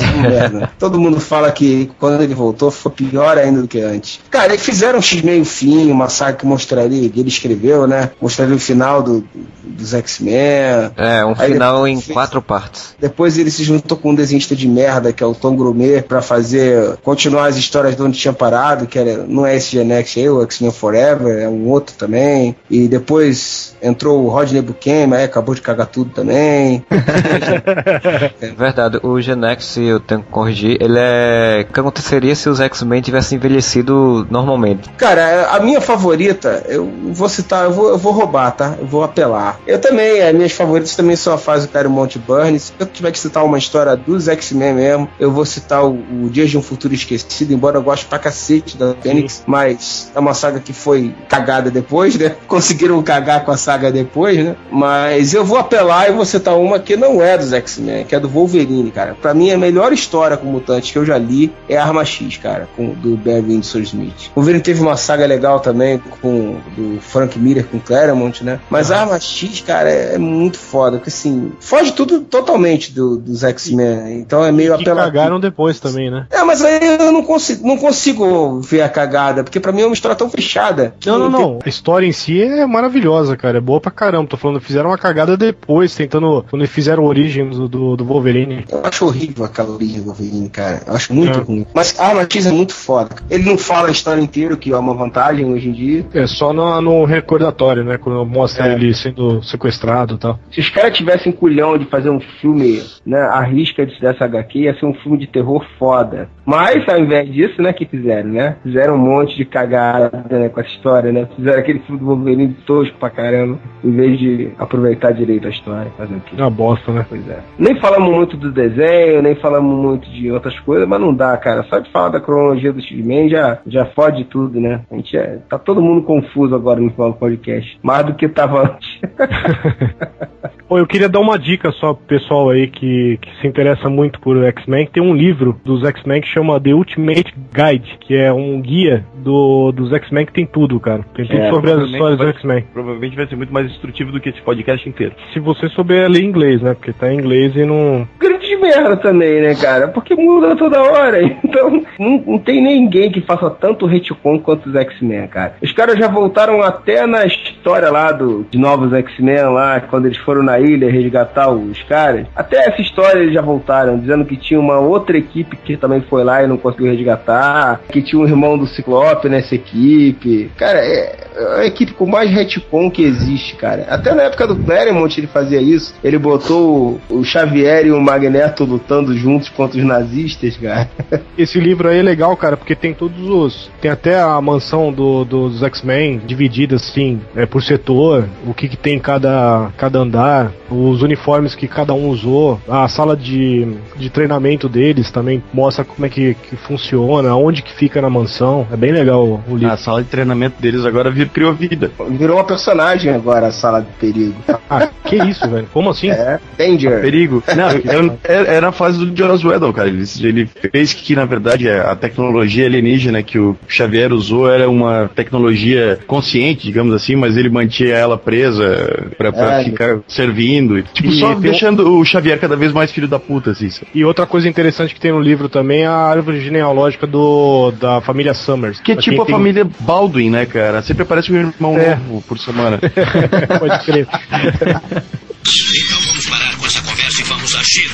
não 0.52 0.57
merda. 0.58 0.72
Todo 0.78 0.98
mundo 0.98 1.20
fala 1.20 1.50
que 1.52 1.90
quando 1.98 2.22
ele 2.22 2.34
voltou 2.34 2.70
foi 2.70 2.92
pior 2.92 3.36
ainda 3.38 3.62
do 3.62 3.68
que 3.68 3.80
antes. 3.80 4.20
Cara, 4.30 4.52
eles 4.52 4.64
fizeram 4.64 4.98
um 4.98 5.02
X-Men 5.02 5.44
fim, 5.44 5.90
uma 5.90 6.08
saga 6.08 6.36
que 6.38 6.46
mostraria, 6.46 7.08
que 7.08 7.20
ele 7.20 7.28
escreveu, 7.28 7.86
né? 7.86 8.10
Mostraria 8.20 8.54
o 8.54 8.58
final 8.58 9.02
do, 9.02 9.24
dos 9.64 9.94
X-Men. 9.94 10.90
É, 10.96 11.24
um 11.24 11.34
Aí 11.38 11.52
final 11.52 11.86
em 11.86 11.96
depois- 11.96 12.12
quatro 12.14 12.42
partes. 12.42 12.94
Depois 12.98 13.38
ele 13.38 13.50
se 13.50 13.64
juntou 13.64 13.96
com 13.96 14.10
um 14.10 14.14
desenhista 14.14 14.54
de 14.56 14.68
merda, 14.68 15.12
que 15.12 15.22
é 15.22 15.26
o 15.26 15.34
Tom 15.34 15.56
Grumet, 15.56 16.02
pra 16.02 16.20
fazer, 16.22 16.96
continuar 17.02 17.46
as 17.46 17.56
histórias 17.56 17.96
de 17.96 18.02
onde 18.02 18.18
tinha 18.18 18.32
parado, 18.32 18.86
que 18.86 18.98
era, 18.98 19.18
não 19.26 19.46
é 19.46 19.56
esse 19.56 19.70
Genex 19.72 20.16
aí, 20.16 20.28
o 20.28 20.42
X-Men 20.42 20.70
Forever, 20.72 21.42
é 21.42 21.48
um 21.48 21.68
outro 21.68 21.94
também. 21.96 22.54
E 22.70 22.88
depois 22.88 23.76
entrou 23.82 24.24
o 24.24 24.28
Rodney 24.28 24.60
Buchanan, 24.62 25.16
aí 25.16 25.24
acabou 25.24 25.54
de 25.54 25.60
cagar 25.60 25.86
tudo 25.86 26.10
também. 26.10 26.84
Verdade, 28.56 28.98
o 29.02 29.20
Genex, 29.20 29.64
se 29.64 29.84
eu 29.84 30.00
tenho 30.00 30.22
ele 30.50 30.98
é. 30.98 31.66
O 31.68 31.72
que 31.72 31.80
aconteceria 31.80 32.34
se 32.34 32.48
os 32.48 32.60
X-Men 32.60 33.00
tivessem 33.00 33.36
envelhecido 33.36 34.26
normalmente? 34.30 34.88
Cara, 34.96 35.48
a 35.50 35.60
minha 35.60 35.80
favorita, 35.80 36.64
eu 36.68 36.90
vou 37.10 37.28
citar, 37.28 37.64
eu 37.64 37.72
vou, 37.72 37.88
eu 37.90 37.98
vou 37.98 38.12
roubar, 38.12 38.50
tá? 38.52 38.74
Eu 38.78 38.86
vou 38.86 39.02
apelar. 39.02 39.60
Eu 39.66 39.80
também, 39.80 40.22
as 40.22 40.34
minhas 40.34 40.52
favoritas 40.52 40.94
também 40.94 41.16
são 41.16 41.32
a 41.32 41.38
fase 41.38 41.66
do 41.66 41.70
Claremont 41.70 42.18
Burns. 42.18 42.62
Se 42.62 42.72
eu 42.78 42.86
tiver 42.86 43.12
que 43.12 43.18
citar 43.18 43.44
uma 43.44 43.58
história 43.58 43.96
dos 43.96 44.28
X-Men 44.28 44.74
mesmo, 44.74 45.08
eu 45.18 45.30
vou 45.30 45.44
citar 45.44 45.84
o, 45.84 45.92
o 46.24 46.30
Dias 46.30 46.50
de 46.50 46.58
um 46.58 46.62
Futuro 46.62 46.94
Esquecido, 46.94 47.52
embora 47.52 47.78
eu 47.78 47.82
goste 47.82 48.06
pra 48.06 48.18
cacete 48.18 48.76
da 48.76 48.94
Fênix, 48.94 49.42
mas 49.46 50.10
é 50.14 50.18
uma 50.18 50.34
saga 50.34 50.60
que 50.60 50.72
foi 50.72 51.14
cagada 51.28 51.70
depois, 51.70 52.16
né? 52.16 52.34
Conseguiram 52.46 53.02
cagar 53.02 53.44
com 53.44 53.50
a 53.50 53.56
saga 53.56 53.90
depois, 53.90 54.36
né? 54.38 54.56
Mas 54.70 55.34
eu 55.34 55.44
vou 55.44 55.58
apelar 55.58 56.08
e 56.08 56.12
vou 56.12 56.24
citar 56.24 56.56
uma 56.56 56.78
que 56.78 56.96
não 56.96 57.22
é 57.22 57.38
dos 57.38 57.52
X-Men, 57.52 58.04
que 58.04 58.14
é 58.14 58.20
do 58.20 58.28
Wolverine, 58.28 58.90
cara. 58.90 59.16
Pra 59.20 59.34
mim, 59.34 59.50
a 59.50 59.58
melhor 59.58 59.92
história 59.92 60.27
com 60.36 60.46
mutantes 60.46 60.90
que 60.90 60.98
eu 60.98 61.04
já 61.04 61.16
li 61.18 61.52
é 61.68 61.76
Arma 61.76 62.04
X, 62.04 62.36
cara, 62.36 62.68
com, 62.76 62.90
do 62.94 63.16
Ben 63.16 63.40
Windsor 63.42 63.80
Smith. 63.82 64.30
O 64.34 64.40
Wolverine 64.40 64.62
teve 64.62 64.80
uma 64.80 64.96
saga 64.96 65.26
legal 65.26 65.60
também 65.60 65.98
com 66.20 66.56
do 66.76 66.98
Frank 67.00 67.38
Miller 67.38 67.64
com 67.66 67.78
Claremont, 67.78 68.44
né? 68.44 68.60
Mas 68.70 68.90
a 68.90 69.00
Arma 69.00 69.18
X, 69.18 69.60
cara, 69.66 69.90
é, 69.90 70.14
é 70.14 70.18
muito 70.18 70.58
foda, 70.58 70.98
porque 70.98 71.10
assim, 71.10 71.52
foge 71.60 71.92
tudo 71.92 72.20
totalmente 72.20 72.92
do- 72.92 73.16
dos 73.16 73.42
X-Men. 73.44 74.18
Então 74.20 74.44
é 74.44 74.52
meio 74.52 74.74
apelativo. 74.74 74.96
cagaram 75.16 75.40
depois 75.40 75.80
também, 75.80 76.10
né? 76.10 76.26
É, 76.30 76.42
mas 76.44 76.62
aí 76.62 76.78
eu 77.00 77.12
não 77.12 77.22
consigo, 77.22 77.66
não 77.66 77.76
consigo 77.76 78.60
ver 78.60 78.82
a 78.82 78.88
cagada, 78.88 79.42
porque 79.44 79.58
pra 79.60 79.72
mim 79.72 79.82
é 79.82 79.86
uma 79.86 79.94
história 79.94 80.16
tão 80.16 80.30
fechada. 80.30 80.94
que 81.00 81.08
Não, 81.08 81.18
não, 81.18 81.30
tem- 81.32 81.40
não. 81.40 81.58
A 81.64 81.68
história 81.68 82.06
em 82.06 82.12
si 82.12 82.40
é 82.42 82.66
maravilhosa, 82.66 83.36
cara. 83.36 83.58
É 83.58 83.60
boa 83.60 83.80
pra 83.80 83.90
caramba. 83.90 84.28
Tô 84.28 84.36
falando, 84.36 84.60
fizeram 84.60 84.90
uma 84.90 84.98
cagada 84.98 85.36
depois, 85.36 85.94
tentando. 85.94 86.44
Quando 86.50 86.66
fizeram 86.66 87.02
a 87.04 87.06
origem 87.06 87.48
do, 87.48 87.68
do, 87.68 87.96
do 87.96 88.04
Wolverine. 88.04 88.64
Eu 88.70 88.80
acho 88.84 89.06
horrível 89.06 89.44
aquela 89.44 89.70
origem 89.70 90.00
do 90.02 90.08
Wolverine, 90.18 90.48
cara. 90.50 90.80
Eu 90.86 90.94
acho 90.94 91.12
muito 91.14 91.38
É. 91.38 91.42
ruim. 91.42 91.66
Mas 91.74 91.98
a 91.98 92.06
Arma 92.08 92.22
X 92.22 92.46
é 92.46 92.52
muito 92.52 92.74
foda. 92.74 93.10
Ele 93.30 93.44
não 93.44 93.56
fala 93.58 93.88
a 93.88 93.90
história 93.90 94.20
inteira, 94.20 94.56
que 94.56 94.72
é 94.72 94.76
uma 94.76 94.94
vantagem 94.94 95.46
hoje 95.46 95.68
em 95.68 95.72
dia. 95.72 96.06
É 96.14 96.26
só 96.26 96.52
no, 96.52 96.80
no 96.80 97.04
recordatório, 97.04 97.84
né? 97.84 97.98
Quando 97.98 98.24
mostra 98.26 98.68
É. 98.68 98.74
ele 98.74 98.92
sendo 98.94 99.42
sequestrado 99.42 100.14
e 100.14 100.18
tal. 100.18 100.38
Se 100.50 100.60
os 100.60 100.68
caras 100.70 100.96
tivessem 100.96 101.32
culhão 101.32 101.76
de 101.78 101.84
fazer 101.86 102.10
um 102.10 102.20
filme, 102.40 102.82
né, 103.06 103.20
a 103.20 103.40
risca 103.42 103.86
de- 103.86 103.98
dessa 104.00 104.24
HQ, 104.24 104.58
ia 104.60 104.78
ser 104.78 104.86
um 104.86 104.94
filme 104.94 105.18
de 105.18 105.26
terror 105.26 105.64
foda. 105.78 106.28
Mas, 106.44 106.88
ao 106.88 106.98
invés 106.98 107.30
disso, 107.32 107.60
né, 107.60 107.72
que 107.72 107.84
fizeram, 107.84 108.30
né? 108.30 108.56
Fizeram 108.62 108.94
um 108.94 108.98
monte 108.98 109.36
de 109.36 109.44
cagada, 109.44 110.24
né, 110.30 110.48
com 110.48 110.60
essa 110.60 110.70
história, 110.70 111.12
né? 111.12 111.28
Fizeram 111.36 111.58
aquele 111.58 111.78
filme 111.80 112.00
do 112.00 112.06
Wolverine 112.06 112.56
tosco 112.66 112.96
pra 112.98 113.10
caramba, 113.10 113.58
em 113.84 113.90
vez 113.92 114.18
de 114.18 114.50
aproveitar 114.58 115.12
direito 115.12 115.46
a 115.46 115.50
história, 115.50 115.90
fazer 115.96 116.14
o 116.14 116.20
quê? 116.20 116.34
É 116.38 116.40
uma 116.42 116.50
bosta, 116.50 116.90
né? 116.92 117.04
Pois 117.08 117.28
é. 117.28 117.38
Nem 117.58 117.78
falamos 117.80 118.10
muito 118.14 118.36
do 118.36 118.50
desenho, 118.50 119.22
nem 119.22 119.34
falamos 119.34 119.76
muito 119.76 120.07
de 120.10 120.30
outras 120.30 120.58
coisas, 120.60 120.86
mas 120.88 121.00
não 121.00 121.14
dá, 121.14 121.36
cara. 121.36 121.62
Só 121.64 121.78
de 121.78 121.90
falar 121.90 122.08
da 122.10 122.20
cronologia 122.20 122.72
do 122.72 122.80
X-Men 122.80 123.28
já, 123.28 123.58
já 123.66 123.86
fode 123.86 124.24
tudo, 124.24 124.60
né? 124.60 124.80
A 124.90 124.94
gente 124.96 125.16
é, 125.16 125.38
tá 125.48 125.58
todo 125.58 125.82
mundo 125.82 126.02
confuso 126.02 126.54
agora 126.54 126.80
no 126.80 126.90
final 126.90 127.12
do 127.12 127.18
podcast. 127.18 127.78
Mais 127.82 128.04
do 128.04 128.14
que 128.14 128.28
tava 128.28 128.62
antes. 128.62 129.00
Pô, 130.68 130.78
eu 130.78 130.86
queria 130.86 131.08
dar 131.08 131.20
uma 131.20 131.38
dica 131.38 131.70
só 131.72 131.94
pro 131.94 132.04
pessoal 132.06 132.50
aí 132.50 132.66
que, 132.68 133.18
que 133.22 133.40
se 133.40 133.46
interessa 133.46 133.88
muito 133.88 134.20
por 134.20 134.36
X-Men. 134.44 134.86
Tem 134.92 135.02
um 135.02 135.14
livro 135.14 135.58
dos 135.64 135.82
X-Men 135.82 136.20
que 136.20 136.28
chama 136.28 136.60
The 136.60 136.74
Ultimate 136.74 137.34
Guide, 137.54 137.96
que 138.00 138.14
é 138.14 138.30
um 138.30 138.60
guia 138.60 139.02
do, 139.16 139.72
dos 139.72 139.90
X-Men 139.94 140.26
que 140.26 140.32
tem 140.34 140.44
tudo, 140.44 140.78
cara. 140.78 141.02
Tem 141.14 141.26
tudo 141.26 141.38
É, 141.40 141.50
sobre 141.50 141.70
as 141.72 141.88
histórias 141.88 142.18
do 142.18 142.24
vai- 142.24 142.32
X-Men. 142.34 142.64
Provavelmente 142.72 143.16
vai 143.16 143.26
ser 143.26 143.36
muito 143.36 143.52
mais 143.52 143.66
instrutivo 143.70 144.12
do 144.12 144.20
que 144.20 144.28
esse 144.28 144.42
podcast 144.42 144.86
inteiro. 144.86 145.14
Se 145.32 145.40
você 145.40 145.68
souber 145.70 146.06
ler 146.10 146.22
inglês, 146.22 146.60
né? 146.60 146.74
Porque 146.74 146.92
tá 146.92 147.10
em 147.10 147.16
inglês 147.16 147.56
e 147.56 147.64
não. 147.64 148.06
grande 148.20 148.54
merda 148.56 148.96
também, 148.98 149.40
né, 149.40 149.54
cara? 149.54 149.88
Porque 149.98 150.14
muda 150.14 150.54
toda 150.54 150.80
hora. 150.80 151.18
Então, 151.48 151.82
não, 151.98 152.22
não 152.26 152.38
tem 152.38 152.62
ninguém 152.62 153.10
que 153.10 153.22
faça 153.22 153.48
tanto 153.48 153.86
retcon 153.86 154.38
quanto 154.38 154.68
os 154.68 154.74
X-Men, 154.74 155.26
cara. 155.28 155.54
Os 155.62 155.72
caras 155.72 155.98
já 155.98 156.06
voltaram 156.06 156.62
até 156.62 157.06
na 157.06 157.24
história 157.24 157.90
lá 157.90 158.12
do, 158.12 158.44
de 158.50 158.58
novos 158.58 158.92
X-Men 158.92 159.44
lá, 159.54 159.80
quando 159.80 160.06
eles 160.06 160.18
foram 160.18 160.42
na 160.42 160.60
ilha 160.60 160.90
resgatar 160.90 161.48
os 161.50 161.82
caras. 161.84 162.26
Até 162.36 162.68
essa 162.68 162.82
história 162.82 163.20
eles 163.20 163.32
já 163.32 163.40
voltaram, 163.40 163.98
dizendo 163.98 164.26
que 164.26 164.36
tinha 164.36 164.60
uma 164.60 164.78
outra 164.78 165.16
equipe 165.16 165.56
que 165.56 165.76
também 165.76 166.02
foi 166.02 166.22
lá 166.22 166.42
e 166.42 166.46
não 166.46 166.58
conseguiu 166.58 166.92
resgatar, 166.92 167.80
que 167.90 168.02
tinha 168.02 168.20
um 168.20 168.26
irmão 168.26 168.58
do 168.58 168.66
Ciclope 168.66 169.28
nessa 169.28 169.54
equipe. 169.54 170.50
Cara, 170.56 170.80
é, 170.80 171.16
é 171.34 171.60
a 171.60 171.66
equipe 171.66 171.92
com 171.92 172.06
mais 172.06 172.30
retcon 172.30 172.90
que 172.90 173.02
existe, 173.02 173.56
cara. 173.56 173.86
Até 173.88 174.14
na 174.14 174.24
época 174.24 174.46
do 174.46 174.56
Claremont 174.56 175.18
ele 175.18 175.26
fazia 175.26 175.60
isso. 175.60 175.94
Ele 176.02 176.18
botou 176.18 177.00
o, 177.08 177.18
o 177.20 177.24
Xavier 177.24 177.86
e 177.86 177.92
o 177.92 178.00
Magneto 178.00 178.64
lutando 178.64 179.16
juntos 179.16 179.48
contra 179.48 179.78
os 179.78 179.84
nazistas, 179.88 180.56
cara. 180.56 180.88
Esse 181.36 181.58
livro 181.58 181.88
aí 181.88 181.98
é 181.98 182.02
legal, 182.02 182.36
cara, 182.36 182.56
porque 182.56 182.74
tem 182.74 182.92
todos 182.94 183.28
os. 183.28 183.70
Tem 183.80 183.90
até 183.90 184.20
a 184.20 184.40
mansão 184.40 184.92
do- 184.92 185.24
dos 185.24 185.62
X-Men 185.62 186.20
dividida 186.26 186.76
assim, 186.76 187.20
é, 187.34 187.46
por 187.46 187.62
setor, 187.62 188.28
o 188.46 188.52
que, 188.54 188.68
que 188.68 188.76
tem 188.76 188.94
em 188.96 188.98
cada, 189.00 189.70
cada 189.76 189.98
andar, 189.98 190.52
os 190.70 191.02
uniformes 191.02 191.54
que 191.54 191.66
cada 191.66 191.92
um 191.94 192.08
usou, 192.08 192.60
a 192.68 192.86
sala 192.88 193.16
de, 193.16 193.66
de 193.96 194.10
treinamento 194.10 194.68
deles 194.68 195.10
também 195.10 195.42
mostra 195.52 195.84
como 195.84 196.04
é 196.06 196.08
que, 196.08 196.34
que 196.34 196.56
funciona, 196.56 197.34
onde 197.36 197.62
que 197.62 197.72
fica 197.72 198.00
na 198.02 198.10
mansão. 198.10 198.66
É 198.72 198.76
bem 198.76 198.92
legal 198.92 199.42
o, 199.48 199.56
livro. 199.56 199.72
A 199.72 199.76
sala 199.76 200.02
de 200.02 200.08
treinamento 200.08 200.60
deles 200.60 200.84
agora 200.84 201.10
vir- 201.10 201.28
criou 201.30 201.52
vida. 201.54 201.90
Virou 202.10 202.36
uma 202.36 202.44
personagem 202.44 203.12
agora 203.12 203.46
a 203.48 203.52
sala 203.52 203.80
de 203.80 203.88
perigo. 203.98 204.34
Ah, 204.68 204.88
que 205.04 205.16
isso, 205.16 205.48
velho? 205.48 205.66
Como 205.72 205.90
assim? 205.90 206.10
É, 206.10 206.38
Danger. 206.58 207.00
Perigo. 207.00 207.42
Não, 207.56 207.68
era, 208.24 208.48
era 208.48 208.68
a 208.68 208.72
fase 208.72 208.98
do 209.04 209.16
Jonas 209.16 209.42
Weddle, 209.44 209.72
cara. 209.78 209.88
Ele, 209.88 210.04
ele 210.22 210.50
fez 210.72 210.92
que, 210.92 211.14
na 211.16 211.24
verdade, 211.24 211.68
a 211.68 211.94
tecnologia 211.96 212.66
alienígena 212.66 213.22
que 213.22 213.38
o 213.38 213.56
Xavier 213.66 214.12
usou 214.12 214.50
era 214.50 214.68
uma 214.68 215.08
tecnologia 215.14 215.98
consciente, 216.06 216.64
digamos 216.64 216.94
assim, 216.94 217.16
mas 217.16 217.36
ele 217.36 217.48
mantinha 217.48 217.94
ela 217.94 218.16
presa 218.18 219.08
pra, 219.16 219.32
pra 219.32 219.60
É. 219.60 219.64
ficar 219.64 219.98
servindo. 220.08 220.82
Tipo, 220.82 221.08
E 221.08 221.18
só 221.18 221.32
tem 221.32 221.40
deixando 221.40 221.98
o 221.98 222.04
Xavier 222.04 222.38
cada 222.38 222.56
vez 222.56 222.72
mais 222.72 222.90
filho 222.92 223.08
da 223.08 223.18
puta, 223.18 223.50
assim. 223.52 223.68
E 223.94 224.04
outra 224.04 224.26
coisa 224.26 224.48
interessante 224.48 224.94
que 224.94 225.00
tem 225.00 225.12
no 225.12 225.20
livro 225.20 225.48
também 225.48 225.82
é 225.82 225.86
a 225.86 225.92
árvore 225.92 226.40
genealógica 226.40 227.06
do, 227.06 227.70
da 227.72 228.00
família 228.00 228.34
Summers. 228.34 228.80
Que 228.80 228.92
é 228.92 228.96
tipo 228.96 229.22
a 229.22 229.26
tem- 229.26 229.34
família 229.34 229.66
Baldwin, 229.80 230.30
né, 230.30 230.46
cara? 230.46 230.82
Sempre 230.82 231.02
aparece 231.02 231.32
um 231.32 231.36
irmão 231.36 231.76
É. 231.78 231.96
novo 231.96 232.22
por 232.26 232.38
semana. 232.38 232.78
Pode 233.58 233.84
crer. 233.84 234.06
Então 234.10 236.00
vamos 236.06 236.26
parar 236.26 236.56
com 236.56 236.66
essa 236.66 236.80
conversa 236.82 237.20
e 237.20 237.24
vamos 237.24 237.54
agir. 237.54 237.88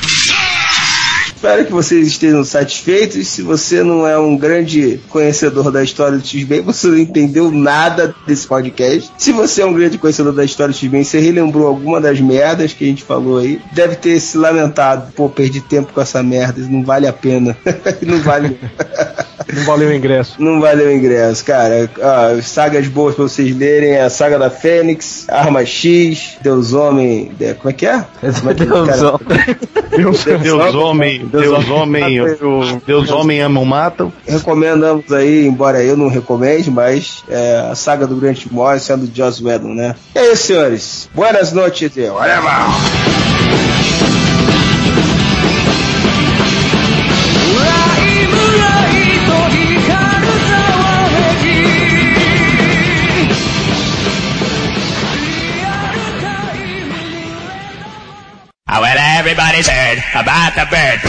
Espero 1.45 1.65
que 1.67 1.71
vocês 1.71 2.07
estejam 2.07 2.43
satisfeitos. 2.43 3.27
Se 3.27 3.43
você 3.43 3.83
não 3.83 4.07
é 4.07 4.17
um 4.17 4.35
grande 4.35 4.99
conhecedor 5.09 5.71
da 5.71 5.83
história 5.83 6.17
do 6.17 6.25
X-Men, 6.25 6.61
você 6.61 6.87
não 6.87 6.97
entendeu 6.97 7.51
nada 7.51 8.15
desse 8.25 8.47
podcast. 8.47 9.11
Se 9.15 9.31
você 9.31 9.61
é 9.61 9.65
um 9.67 9.73
grande 9.75 9.99
conhecedor 9.99 10.33
da 10.33 10.43
história 10.43 10.73
do 10.73 10.75
X-Men, 10.75 11.03
você 11.03 11.19
relembrou 11.19 11.67
alguma 11.67 12.01
das 12.01 12.19
merdas 12.19 12.73
que 12.73 12.83
a 12.83 12.87
gente 12.87 13.03
falou 13.03 13.37
aí, 13.37 13.61
deve 13.73 13.95
ter 13.95 14.19
se 14.19 14.39
lamentado. 14.39 15.13
Pô, 15.13 15.29
perdi 15.29 15.61
tempo 15.61 15.93
com 15.93 16.01
essa 16.01 16.23
merda, 16.23 16.59
não 16.67 16.83
vale 16.83 17.05
a 17.05 17.13
pena. 17.13 17.55
não 18.01 18.17
vale. 18.23 18.57
Não 19.53 19.63
valeu 19.65 19.89
o 19.89 19.93
ingresso. 19.93 20.35
Não 20.39 20.59
valeu 20.61 20.87
o 20.87 20.91
ingresso, 20.91 21.43
cara. 21.45 21.89
Ó, 21.99 22.41
sagas 22.41 22.87
boas 22.87 23.15
pra 23.15 23.23
vocês 23.23 23.55
lerem: 23.55 23.91
é 23.91 24.01
a 24.03 24.09
saga 24.09 24.37
da 24.39 24.49
Fênix, 24.49 25.25
Arma 25.29 25.65
X, 25.65 26.37
Deus 26.41 26.73
Homem. 26.73 27.31
de- 27.37 27.53
Como 27.55 27.69
é 27.69 27.73
que 27.73 27.85
é? 27.85 28.03
Como 28.39 28.51
é 28.51 28.53
que 28.53 28.65
Deus 28.65 28.87
cara- 28.89 29.11
Homem. 29.15 29.55
Deus 30.41 30.75
homem, 30.75 31.25
Deus 31.31 31.69
homem, 31.69 32.81
Deus 32.85 33.09
homem 33.11 33.41
amam 33.41 33.63
matam. 33.63 34.11
Recomendamos 34.27 35.11
aí, 35.13 35.45
embora 35.47 35.81
eu 35.81 35.95
não 35.95 36.09
recomende, 36.09 36.69
mas 36.69 37.23
é, 37.29 37.67
a 37.71 37.75
saga 37.75 38.05
do 38.05 38.15
Grant 38.17 38.45
Morrison 38.51 38.85
sendo 38.85 39.09
Joss 39.15 39.41
Whedon, 39.43 39.73
né? 39.73 39.95
E 40.13 40.19
aí, 40.19 40.35
senhores? 40.35 41.09
Buenas 41.13 41.53
noites, 41.53 41.95
e 41.95 42.01
whatever! 42.09 42.51
Everybody's 59.35 59.67
heard 59.67 60.01
about 60.13 60.55
the 60.55 60.65
bird. 60.71 61.01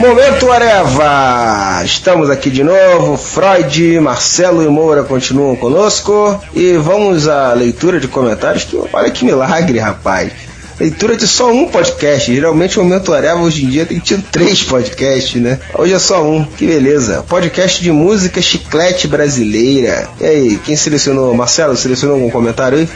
Momento 0.00 0.52
Areva! 0.52 1.82
Estamos 1.84 2.28
aqui 2.28 2.50
de 2.50 2.62
novo, 2.62 3.16
Freud, 3.16 4.00
Marcelo 4.00 4.62
e 4.62 4.68
Moura 4.68 5.02
continuam 5.02 5.56
conosco 5.56 6.38
e 6.54 6.76
vamos 6.76 7.26
à 7.26 7.54
leitura 7.54 7.98
de 7.98 8.06
comentários. 8.08 8.64
Que, 8.64 8.76
olha 8.92 9.10
que 9.10 9.24
milagre, 9.24 9.78
rapaz! 9.78 10.30
Leitura 10.78 11.14
de 11.14 11.26
só 11.26 11.52
um 11.52 11.68
podcast. 11.68 12.34
Geralmente 12.34 12.80
o 12.80 12.82
Momento 12.82 13.12
Areva 13.12 13.40
hoje 13.40 13.66
em 13.66 13.68
dia 13.68 13.84
tem 13.84 13.98
tido 13.98 14.22
três 14.30 14.62
podcasts, 14.62 15.40
né? 15.40 15.58
Hoje 15.74 15.92
é 15.92 15.98
só 15.98 16.24
um. 16.24 16.42
Que 16.42 16.66
beleza. 16.66 17.22
Podcast 17.28 17.82
de 17.82 17.92
música 17.92 18.40
chiclete 18.40 19.06
brasileira. 19.06 20.08
E 20.18 20.24
aí, 20.24 20.60
quem 20.64 20.74
selecionou? 20.74 21.34
Marcelo, 21.34 21.76
selecionou 21.76 22.16
algum 22.16 22.30
comentário 22.30 22.78
aí? 22.78 22.88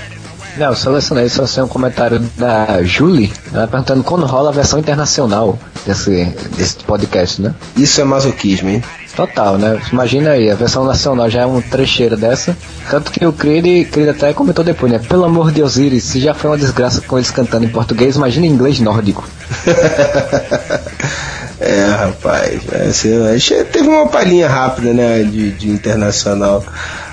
Não, 0.56 0.68
eu 0.68 0.76
selecionei 0.76 1.28
só 1.28 1.44
um 1.64 1.68
comentário 1.68 2.20
da 2.36 2.82
Julie, 2.82 3.32
ela 3.52 3.66
perguntando 3.66 4.04
quando 4.04 4.24
rola 4.24 4.50
a 4.50 4.52
versão 4.52 4.78
internacional 4.78 5.58
desse, 5.84 6.24
desse 6.56 6.76
podcast, 6.76 7.42
né? 7.42 7.54
Isso 7.76 8.00
é 8.00 8.04
masoquismo, 8.04 8.68
hein? 8.68 8.82
Total, 9.16 9.58
né? 9.58 9.80
Imagina 9.92 10.30
aí, 10.30 10.50
a 10.50 10.54
versão 10.54 10.84
nacional 10.84 11.28
já 11.28 11.42
é 11.42 11.46
um 11.46 11.60
trecheiro 11.60 12.16
dessa. 12.16 12.56
Tanto 12.90 13.10
que 13.10 13.24
o 13.24 13.32
Creed, 13.32 13.88
Creed 13.90 14.08
até 14.08 14.32
comentou 14.32 14.64
depois, 14.64 14.92
né? 14.92 14.98
Pelo 14.98 15.24
amor 15.24 15.50
de 15.52 15.62
Osiris, 15.62 16.04
se 16.04 16.20
já 16.20 16.34
foi 16.34 16.50
uma 16.50 16.58
desgraça 16.58 17.00
com 17.00 17.16
eles 17.16 17.30
cantando 17.30 17.64
em 17.64 17.68
português, 17.68 18.16
imagina 18.16 18.46
em 18.46 18.50
inglês 18.50 18.80
nórdico. 18.80 19.24
É, 21.60 21.86
rapaz. 21.86 23.04
é, 23.06 23.64
teve 23.64 23.88
uma 23.88 24.06
palhinha 24.08 24.48
rápida, 24.48 24.92
né, 24.92 25.22
de, 25.22 25.52
de 25.52 25.70
internacional. 25.70 26.62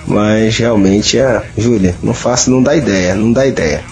Mas 0.08 0.58
realmente 0.58 1.18
é. 1.18 1.44
Júlia, 1.58 1.96
não 2.02 2.14
faça, 2.14 2.50
não 2.50 2.62
dá 2.62 2.76
ideia, 2.76 3.16
não 3.16 3.32
dá 3.32 3.46
ideia. 3.46 3.84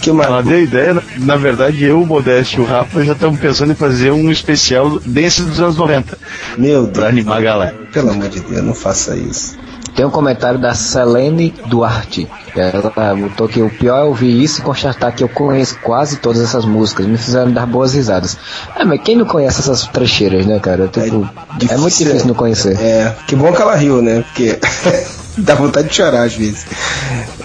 Que 0.00 0.12
mais? 0.12 0.28
Ela 0.28 0.42
deu 0.42 0.62
ideia, 0.62 0.94
na, 0.94 1.02
na 1.18 1.36
verdade, 1.36 1.82
eu, 1.84 2.00
o 2.00 2.06
Modesto 2.06 2.60
e 2.60 2.64
o 2.64 2.66
Rafa 2.66 3.04
já 3.04 3.12
estamos 3.12 3.40
pensando 3.40 3.72
em 3.72 3.74
fazer 3.74 4.12
um 4.12 4.30
especial 4.30 5.00
desse 5.00 5.42
dos 5.42 5.60
anos 5.60 5.76
90. 5.76 6.18
Meu 6.56 6.82
Deus. 6.82 6.92
Pra 6.92 7.08
animar 7.08 7.38
a 7.38 7.40
galera. 7.40 7.76
Pelo 7.92 8.10
amor 8.10 8.28
de 8.28 8.40
Deus, 8.40 8.62
não 8.62 8.74
faça 8.74 9.16
isso. 9.16 9.56
Tem 9.96 10.04
um 10.04 10.10
comentário 10.10 10.58
da 10.58 10.74
Selene 10.74 11.54
Duarte. 11.66 12.28
Ela 12.54 13.14
botou 13.16 13.48
que 13.48 13.62
o 13.62 13.70
pior 13.70 13.98
é 13.98 14.04
ouvir 14.04 14.42
isso 14.42 14.60
e 14.60 14.62
constatar 14.62 15.14
que 15.14 15.24
eu 15.24 15.28
conheço 15.28 15.78
quase 15.82 16.16
todas 16.16 16.42
essas 16.42 16.66
músicas. 16.66 17.06
Me 17.06 17.16
fizeram 17.16 17.50
dar 17.50 17.64
boas 17.66 17.94
risadas. 17.94 18.36
Ah, 18.78 18.84
mas 18.84 19.00
quem 19.02 19.16
não 19.16 19.24
conhece 19.24 19.60
essas 19.60 19.86
trecheiras, 19.86 20.44
né, 20.44 20.58
cara? 20.60 20.86
Tipo, 20.88 21.26
é, 21.70 21.76
muito 21.78 21.96
difícil 21.96 22.26
não 22.26 22.34
conhecer. 22.34 22.78
É, 22.78 23.14
que 23.26 23.34
bom 23.34 23.50
que 23.52 23.62
ela 23.62 23.74
riu, 23.74 24.02
né? 24.02 24.22
Porque 24.22 24.58
dá 25.38 25.54
vontade 25.54 25.88
de 25.88 25.94
chorar 25.94 26.24
às 26.24 26.34
vezes. 26.34 26.66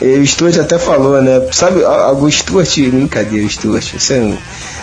E 0.01 0.17
o 0.17 0.27
Stuart 0.27 0.57
até 0.57 0.77
falou, 0.77 1.21
né? 1.21 1.41
Sabe, 1.53 1.81
o 1.83 2.29
Stuart, 2.29 2.77
brincadeira, 2.89 3.47
Stuart. 3.47 3.93
Você 3.97 4.17
não- 4.19 4.37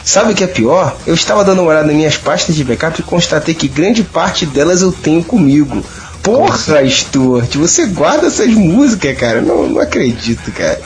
Sabe 0.04 0.32
o 0.32 0.34
que 0.34 0.42
é 0.42 0.46
pior? 0.46 0.96
Eu 1.06 1.12
estava 1.12 1.44
dando 1.44 1.60
uma 1.60 1.70
olhada 1.70 1.86
nas 1.88 1.94
minhas 1.96 2.16
pastas 2.16 2.56
de 2.56 2.64
backup 2.64 2.98
e 2.98 3.02
constatei 3.02 3.54
que 3.54 3.68
grande 3.68 4.02
parte 4.02 4.46
delas 4.46 4.80
eu 4.80 4.90
tenho 4.90 5.22
comigo. 5.22 5.84
Porra, 6.22 6.86
Stuart, 6.88 7.54
você 7.56 7.86
guarda 7.86 8.26
essas 8.26 8.48
músicas, 8.50 9.16
cara? 9.16 9.40
Não, 9.40 9.68
não 9.68 9.80
acredito, 9.80 10.50
cara. 10.52 10.80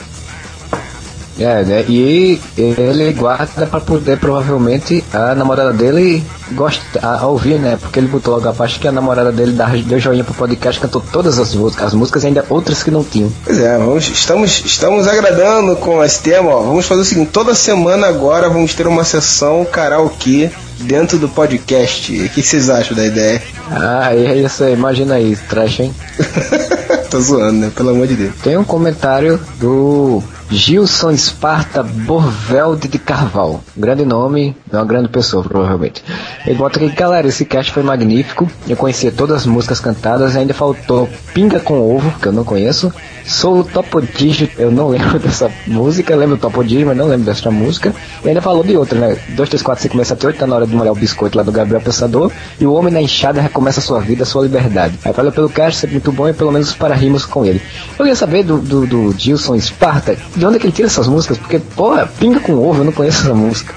É, 1.39 1.63
né? 1.63 1.83
E 1.89 2.39
ele 2.55 3.11
guarda 3.13 3.65
pra 3.65 3.81
poder, 3.81 4.19
provavelmente, 4.19 5.03
a 5.11 5.33
namorada 5.33 5.73
dele 5.73 6.23
gosta, 6.51 6.99
ouvir, 7.25 7.57
né? 7.57 7.75
Porque 7.81 7.99
ele 7.99 8.07
botou 8.07 8.35
logo 8.35 8.47
a 8.47 8.53
parte 8.53 8.77
que 8.79 8.87
a 8.87 8.91
namorada 8.91 9.31
dele 9.31 9.51
dá- 9.53 9.65
deu 9.65 9.99
joinha 9.99 10.23
pro 10.23 10.35
podcast, 10.35 10.79
cantou 10.79 11.01
todas 11.11 11.39
as 11.39 11.55
músicas, 11.55 11.87
as 11.87 11.93
músicas 11.95 12.23
ainda 12.23 12.45
outras 12.49 12.83
que 12.83 12.91
não 12.91 13.03
tinham. 13.03 13.33
Pois 13.43 13.57
é, 13.59 13.75
vamos, 13.79 14.07
estamos, 14.09 14.61
estamos 14.63 15.07
agradando 15.07 15.75
com 15.77 16.03
esse 16.03 16.21
tema. 16.21 16.51
Ó. 16.51 16.61
Vamos 16.61 16.85
fazer 16.85 17.01
o 17.01 17.05
seguinte: 17.05 17.31
toda 17.33 17.55
semana 17.55 18.05
agora 18.07 18.47
vamos 18.47 18.75
ter 18.75 18.85
uma 18.85 19.03
sessão 19.03 19.65
karaokê 19.65 20.51
dentro 20.83 21.17
do 21.17 21.27
podcast. 21.29 22.11
O 22.11 22.29
que 22.29 22.41
vocês 22.41 22.69
acham 22.69 22.95
da 22.95 23.05
ideia? 23.05 23.41
Ah, 23.69 24.13
é 24.13 24.37
isso 24.37 24.63
aí, 24.63 24.73
imagina 24.73 25.15
aí, 25.15 25.35
trash, 25.49 25.81
hein? 25.81 25.95
Tô 27.09 27.19
zoando, 27.19 27.59
né? 27.59 27.71
Pelo 27.75 27.89
amor 27.89 28.07
de 28.07 28.15
Deus. 28.15 28.33
Tem 28.43 28.57
um 28.57 28.63
comentário 28.63 29.39
do 29.59 30.23
Gilson 30.49 31.11
Esparta 31.11 31.81
Borvelde 31.83 32.87
de 32.87 32.99
Carvalho. 32.99 33.59
Grande 33.75 34.05
nome, 34.05 34.55
é 34.71 34.75
uma 34.75 34.85
grande 34.85 35.09
pessoa, 35.09 35.43
provavelmente. 35.43 36.03
Ele 36.45 36.55
bota 36.55 36.77
aqui, 36.77 36.89
galera, 36.89 37.27
esse 37.27 37.45
cast 37.45 37.71
foi 37.71 37.83
magnífico. 37.83 38.49
Eu 38.67 38.77
conhecia 38.77 39.11
todas 39.11 39.37
as 39.37 39.45
músicas 39.45 39.79
cantadas, 39.79 40.35
ainda 40.35 40.53
faltou 40.53 41.09
Pinga 41.33 41.59
com 41.59 41.79
Ovo, 41.79 42.11
que 42.19 42.27
eu 42.27 42.31
não 42.31 42.43
conheço. 42.43 42.93
Sou 43.25 43.59
o 43.59 43.63
Topodígio, 43.63 44.49
eu 44.57 44.69
não 44.69 44.89
lembro 44.89 45.17
dessa 45.17 45.49
música, 45.65 46.15
lembro 46.15 46.35
do 46.35 46.41
Topodígio, 46.41 46.85
mas 46.85 46.97
não 46.97 47.07
lembro 47.07 47.25
dessa 47.25 47.49
música. 47.49 47.93
E 48.23 48.27
ainda 48.27 48.41
falou 48.41 48.63
de 48.63 48.75
outra, 48.75 48.99
né? 48.99 49.17
2, 49.29 49.49
3, 49.49 49.63
4, 49.63 49.83
5, 49.83 50.05
7, 50.05 50.27
8, 50.27 50.39
tá 50.39 50.47
na 50.47 50.55
hora 50.55 50.67
de 50.67 50.75
molhar 50.75 50.93
o 50.93 50.95
biscoito 50.95 51.37
lá 51.37 51.43
do 51.43 51.51
Gabriel 51.51 51.81
Pensador. 51.81 52.31
E 52.59 52.65
o 52.65 52.73
Homem 52.73 52.93
na 52.93 53.01
Enxada 53.01 53.41
recomeça 53.41 53.79
a 53.79 53.83
sua 53.83 53.99
vida, 53.99 54.25
sua 54.25 54.43
liberdade. 54.43 54.99
Aí 55.05 55.13
valeu 55.13 55.31
pelo 55.31 55.49
cast, 55.49 55.79
sempre 55.79 55.95
muito 55.95 56.11
bom 56.11 56.27
e 56.27 56.33
pelo 56.33 56.51
menos 56.51 56.73
para 56.73 56.93
rimos 56.95 57.25
com 57.25 57.45
ele. 57.45 57.61
Eu 57.91 57.97
queria 57.97 58.15
saber 58.15 58.43
do, 58.43 58.57
do, 58.57 58.85
do 58.85 59.15
Gilson 59.17 59.55
Esparta, 59.55 60.17
de 60.35 60.45
onde 60.45 60.57
é 60.57 60.59
que 60.59 60.65
ele 60.65 60.73
tira 60.73 60.87
essas 60.87 61.07
músicas? 61.07 61.37
Porque, 61.37 61.59
porra, 61.59 62.09
Pinga 62.19 62.39
com 62.39 62.53
Ovo, 62.53 62.81
eu 62.81 62.85
não 62.85 62.91
conheço 62.91 63.21
essa 63.21 63.33
música. 63.33 63.73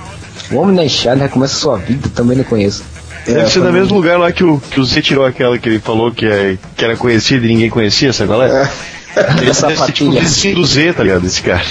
O 0.50 0.56
Homem 0.56 0.76
na 0.76 0.84
Enxada 0.84 1.22
recomeça 1.22 1.56
a 1.56 1.58
sua 1.58 1.76
vida, 1.76 2.08
também 2.14 2.36
não 2.36 2.44
conheço. 2.44 2.82
Deve 3.26 3.50
ser 3.50 3.60
do 3.60 3.72
mesmo 3.72 3.94
lugar 3.96 4.18
lá 4.18 4.30
que 4.30 4.44
o, 4.44 4.60
que 4.60 4.80
o 4.80 4.84
Z 4.84 5.02
tirou 5.02 5.26
aquela 5.26 5.58
que 5.58 5.68
ele 5.68 5.80
falou 5.80 6.12
que, 6.12 6.26
é, 6.26 6.56
que 6.76 6.84
era 6.84 6.96
conhecida 6.96 7.44
e 7.44 7.48
ninguém 7.48 7.68
conhecia, 7.68 8.10
essa 8.10 8.24
galera. 8.24 8.70
Ele 9.40 9.50
Essa 9.50 9.68
deve 9.68 9.80
ser 9.80 9.92
tipo 9.92 10.54
do 10.60 10.64
Z, 10.66 10.92
tá 10.92 11.02
ligado? 11.02 11.26
Esse 11.26 11.40
cara. 11.42 11.64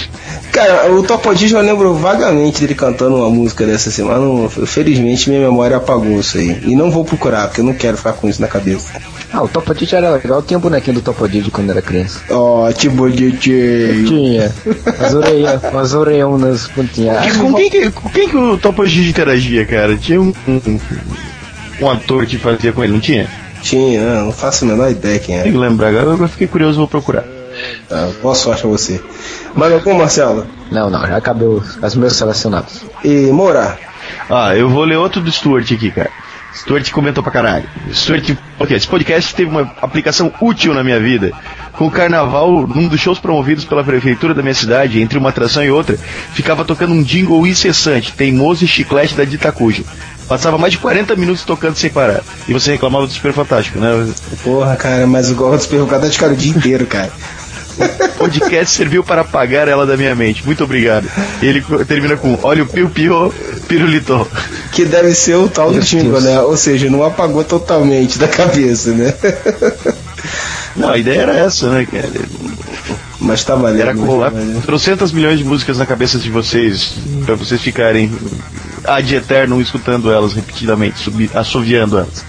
Cara, 0.50 0.90
o 0.92 1.02
Topodígio 1.02 1.58
eu 1.58 1.62
lembro 1.62 1.94
vagamente 1.94 2.60
dele 2.60 2.74
cantando 2.74 3.16
uma 3.16 3.28
música 3.30 3.64
dessa 3.66 3.90
semana. 3.90 4.18
Não- 4.20 4.48
Felizmente 4.48 5.28
minha 5.28 5.42
memória 5.42 5.76
apagou 5.76 6.18
isso 6.18 6.38
aí. 6.38 6.60
E 6.64 6.74
não 6.74 6.90
vou 6.90 7.04
procurar, 7.04 7.46
porque 7.46 7.60
eu 7.60 7.64
não 7.64 7.74
quero 7.74 7.96
ficar 7.96 8.14
com 8.14 8.28
isso 8.28 8.40
na 8.40 8.48
cabeça. 8.48 8.88
Ah, 9.32 9.42
o 9.42 9.48
Topodígio 9.48 9.96
era 9.96 10.10
legal, 10.10 10.38
eu 10.38 10.42
tinha 10.42 10.56
um 10.56 10.60
bonequinho 10.60 10.94
do 10.94 11.02
Topodígio 11.02 11.50
quando 11.52 11.70
era 11.70 11.82
criança. 11.82 12.20
Ó, 12.30 12.70
tipo 12.72 13.08
de. 13.10 13.32
Tinha. 13.32 14.52
As 14.98 15.14
orelhas, 15.14 15.64
as 15.64 15.92
orelhas 15.94 16.40
nas 16.40 16.66
pontinhas. 16.68 17.26
E 17.26 17.38
com 17.38 17.52
quem 17.54 17.70
que, 17.70 17.90
com 17.90 18.08
quem 18.08 18.28
que 18.28 18.36
o 18.36 18.56
Topo 18.56 18.86
Gigi 18.86 19.10
interagia, 19.10 19.64
cara? 19.66 19.96
Tinha 19.96 20.20
um, 20.20 20.32
um, 20.48 20.80
um 21.82 21.90
ator 21.90 22.24
que 22.26 22.38
fazia 22.38 22.72
com 22.72 22.82
ele, 22.82 22.92
não 22.94 23.00
tinha? 23.00 23.28
Tinha, 23.62 24.22
não 24.22 24.32
faço 24.32 24.64
a 24.64 24.68
menor 24.68 24.90
ideia 24.90 25.18
quem 25.18 25.38
Tem 25.40 25.48
é. 25.48 25.52
que 25.52 25.58
lembrar 25.58 25.88
agora, 25.88 26.16
eu 26.22 26.28
fiquei 26.28 26.46
curioso, 26.46 26.78
vou 26.78 26.88
procurar. 26.88 27.24
Tá, 27.88 28.08
boa 28.22 28.34
sorte 28.34 28.62
pra 28.62 28.70
você. 28.70 29.00
Mais 29.54 29.72
algum, 29.72 29.94
Marcelo? 29.94 30.46
Não, 30.70 30.90
não, 30.90 31.06
já 31.06 31.16
acabou 31.16 31.62
os 31.82 31.94
meus 31.94 32.16
selecionados. 32.16 32.82
E 33.04 33.26
Moura? 33.32 33.78
Ah, 34.28 34.56
eu 34.56 34.68
vou 34.68 34.84
ler 34.84 34.96
outro 34.96 35.20
do 35.20 35.30
Stuart 35.30 35.70
aqui, 35.72 35.90
cara. 35.90 36.10
Stuart 36.54 36.90
comentou 36.90 37.22
pra 37.22 37.32
caralho. 37.32 37.68
Stuart, 37.92 38.34
ok, 38.58 38.76
esse 38.76 38.88
podcast 38.88 39.34
teve 39.34 39.50
uma 39.50 39.70
aplicação 39.80 40.32
útil 40.40 40.72
na 40.72 40.82
minha 40.82 40.98
vida. 40.98 41.32
Com 41.72 41.86
o 41.86 41.90
carnaval, 41.90 42.66
num 42.66 42.88
dos 42.88 42.98
shows 42.98 43.18
promovidos 43.18 43.64
pela 43.64 43.84
prefeitura 43.84 44.32
da 44.32 44.42
minha 44.42 44.54
cidade, 44.54 45.00
entre 45.00 45.18
uma 45.18 45.28
atração 45.28 45.62
e 45.62 45.70
outra, 45.70 45.98
ficava 46.32 46.64
tocando 46.64 46.94
um 46.94 47.02
jingle 47.02 47.46
incessante, 47.46 48.12
teimoso 48.12 48.64
e 48.64 48.66
chiclete 48.66 49.14
da 49.14 49.24
Ditacujo. 49.24 49.84
Passava 50.26 50.58
mais 50.58 50.72
de 50.72 50.78
40 50.78 51.14
minutos 51.14 51.44
tocando 51.44 51.76
sem 51.76 51.90
parar. 51.90 52.22
E 52.48 52.52
você 52.52 52.72
reclamava 52.72 53.06
do 53.06 53.12
Super 53.12 53.32
Fantástico, 53.32 53.78
né? 53.78 54.08
Porra, 54.42 54.74
cara, 54.74 55.06
mas 55.06 55.30
o 55.30 55.34
Gordo 55.34 55.60
Super 55.60 55.86
Fantástico 55.86 56.20
cara 56.24 56.32
o 56.32 56.36
dia 56.36 56.50
inteiro, 56.50 56.86
cara. 56.86 57.12
O 57.78 58.18
podcast 58.18 58.74
serviu 58.74 59.04
para 59.04 59.20
apagar 59.20 59.68
ela 59.68 59.86
da 59.86 59.96
minha 59.96 60.14
mente. 60.14 60.44
Muito 60.44 60.64
obrigado. 60.64 61.08
E 61.42 61.46
ele 61.46 61.64
termina 61.86 62.16
com: 62.16 62.38
Olha 62.42 62.62
o 62.62 62.66
piu 62.66 62.88
piu 62.88 63.32
pirulito. 63.68 64.26
Que 64.72 64.84
deve 64.84 65.14
ser 65.14 65.36
o 65.36 65.48
tal 65.48 65.72
do 65.72 65.80
jingle, 65.80 66.20
né? 66.20 66.40
Ou 66.40 66.56
seja, 66.56 66.88
não 66.90 67.02
apagou 67.04 67.44
totalmente 67.44 68.18
da 68.18 68.28
cabeça, 68.28 68.92
né? 68.92 69.14
Não, 70.74 70.90
a 70.90 70.98
ideia 70.98 71.22
era 71.22 71.34
essa, 71.34 71.70
né, 71.70 71.86
cara? 71.90 72.10
Mas 73.18 73.42
tá 73.42 73.54
valendo. 73.54 73.80
Era 73.80 73.94
colar 73.94 74.30
trocentas 74.66 75.10
milhões 75.10 75.38
de 75.38 75.44
músicas 75.44 75.78
na 75.78 75.86
cabeça 75.86 76.18
de 76.18 76.30
vocês, 76.30 76.92
para 77.24 77.34
vocês 77.34 77.62
ficarem 77.62 78.12
ad 78.84 79.14
eterno 79.14 79.60
escutando 79.60 80.12
elas 80.12 80.34
repetidamente, 80.34 80.98
subi, 80.98 81.30
assoviando 81.34 81.98
elas. 81.98 82.24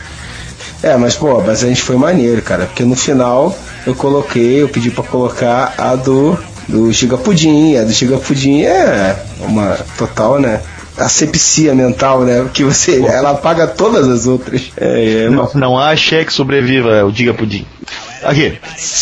É, 0.81 0.95
mas 0.95 1.15
pô, 1.15 1.41
mas 1.41 1.63
a 1.63 1.67
gente 1.67 1.81
foi 1.81 1.97
maneiro, 1.97 2.41
cara, 2.41 2.65
porque 2.65 2.83
no 2.83 2.95
final 2.95 3.57
eu 3.86 3.95
coloquei, 3.95 4.61
eu 4.61 4.69
pedi 4.69 4.89
para 4.89 5.03
colocar 5.03 5.73
a 5.78 5.95
do 5.95 6.38
do 6.67 6.91
Giga 6.91 7.17
Pudim, 7.17 7.78
a 7.78 7.84
do 7.84 7.91
Giga 7.91 8.17
Pudim 8.17 8.61
é 8.61 9.15
uma 9.39 9.78
total, 9.97 10.39
né? 10.39 10.61
Asepsia 10.97 11.75
mental, 11.75 12.21
né? 12.21 12.49
Que 12.53 12.63
você, 12.63 12.99
ela 13.05 13.32
apaga 13.32 13.67
todas 13.67 14.07
as 14.07 14.25
outras. 14.25 14.71
É, 14.75 15.25
é, 15.25 15.30
não, 15.30 15.49
não 15.53 15.80
há 15.80 15.95
cheque 15.95 16.34
sobreviva, 16.34 17.05
o 17.05 17.11
Diga 17.11 17.34
Pudim. 17.34 17.65
Aqui, 18.23 18.57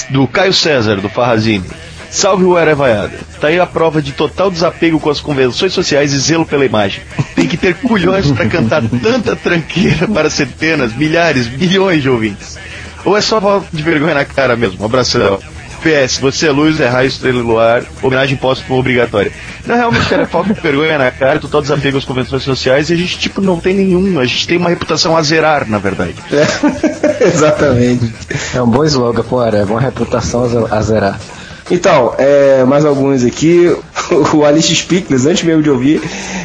do 0.09 0.28
Caio 0.28 0.53
César, 0.53 0.97
do 0.97 1.09
Farrazine. 1.09 1.63
Salve 2.11 2.43
o 2.43 2.55
Arevaiada. 2.55 3.17
Tá 3.41 3.47
aí 3.47 3.59
a 3.59 3.65
prova 3.65 4.01
de 4.01 4.11
total 4.13 4.49
desapego 4.49 4.99
com 4.99 5.09
as 5.09 5.19
convenções 5.19 5.73
sociais 5.73 6.13
e 6.13 6.19
zelo 6.19 6.45
pela 6.45 6.65
imagem. 6.65 7.01
Tem 7.36 7.47
que 7.47 7.57
ter 7.57 7.76
culhões 7.76 8.32
para 8.32 8.47
cantar 8.47 8.82
tanta 9.01 9.36
tranqueira 9.36 10.07
para 10.07 10.30
centenas, 10.30 10.95
milhares, 10.95 11.47
bilhões 11.47 12.01
de 12.01 12.09
ouvintes. 12.09 12.57
Ou 13.05 13.15
é 13.15 13.21
só 13.21 13.39
falta 13.39 13.67
de 13.71 13.83
vergonha 13.83 14.15
na 14.15 14.25
cara 14.25 14.55
mesmo? 14.55 14.81
Um 14.81 14.85
abração. 14.85 15.39
PS, 15.85 16.17
você 16.17 16.47
é 16.47 16.51
luz, 16.51 16.79
é 16.79 16.87
raio, 16.87 17.07
estrela 17.07 17.37
e 17.37 17.41
luar, 17.43 17.83
homenagem 18.01 18.35
póstuma 18.35 18.79
obrigatória. 18.79 19.31
Não, 19.67 19.75
realmente, 19.75 20.09
cara, 20.09 20.23
é 20.23 20.25
falta 20.25 20.51
de 20.51 20.59
vergonha 20.59 20.97
na 20.97 21.11
cara, 21.11 21.39
total 21.39 21.61
desapego 21.61 21.99
às 21.99 22.03
convenções 22.03 22.41
sociais 22.41 22.89
e 22.89 22.93
a 22.93 22.97
gente, 22.97 23.19
tipo, 23.19 23.39
não 23.39 23.59
tem 23.59 23.75
nenhum. 23.75 24.19
A 24.19 24.25
gente 24.25 24.47
tem 24.47 24.57
uma 24.57 24.69
reputação 24.69 25.15
a 25.15 25.21
zerar, 25.21 25.69
na 25.69 25.77
verdade. 25.77 26.15
É, 26.31 27.21
exatamente. 27.23 28.11
É 28.55 28.61
um 28.63 28.67
bom 28.67 28.83
slogan, 28.83 29.21
pô, 29.21 29.43
é 29.43 29.63
uma 29.63 29.79
reputação 29.79 30.67
a 30.71 30.81
zerar. 30.81 31.19
Então, 31.69 32.15
é, 32.17 32.63
mais 32.63 32.83
alguns 32.83 33.23
aqui. 33.23 33.75
O 34.33 34.45
Alice 34.45 34.73
Spickles, 34.75 35.25
antes 35.25 35.43
mesmo 35.43 35.63
de 35.63 35.69
ouvir, 35.69 36.01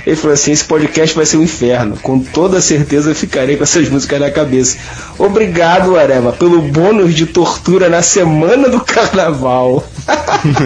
ele 0.06 0.16
falou 0.16 0.32
assim: 0.34 0.52
esse 0.52 0.64
podcast 0.64 1.14
vai 1.14 1.26
ser 1.26 1.36
um 1.36 1.42
inferno. 1.42 1.96
Com 2.02 2.18
toda 2.20 2.60
certeza 2.60 3.10
eu 3.10 3.14
ficarei 3.14 3.56
com 3.56 3.64
essas 3.64 3.88
músicas 3.88 4.20
na 4.20 4.30
cabeça. 4.30 4.78
Obrigado, 5.18 5.96
Areva, 5.96 6.32
pelo 6.32 6.62
bônus 6.62 7.14
de 7.14 7.26
tortura 7.26 7.88
na 7.88 8.02
semana 8.02 8.68
do 8.68 8.80
carnaval. 8.80 9.84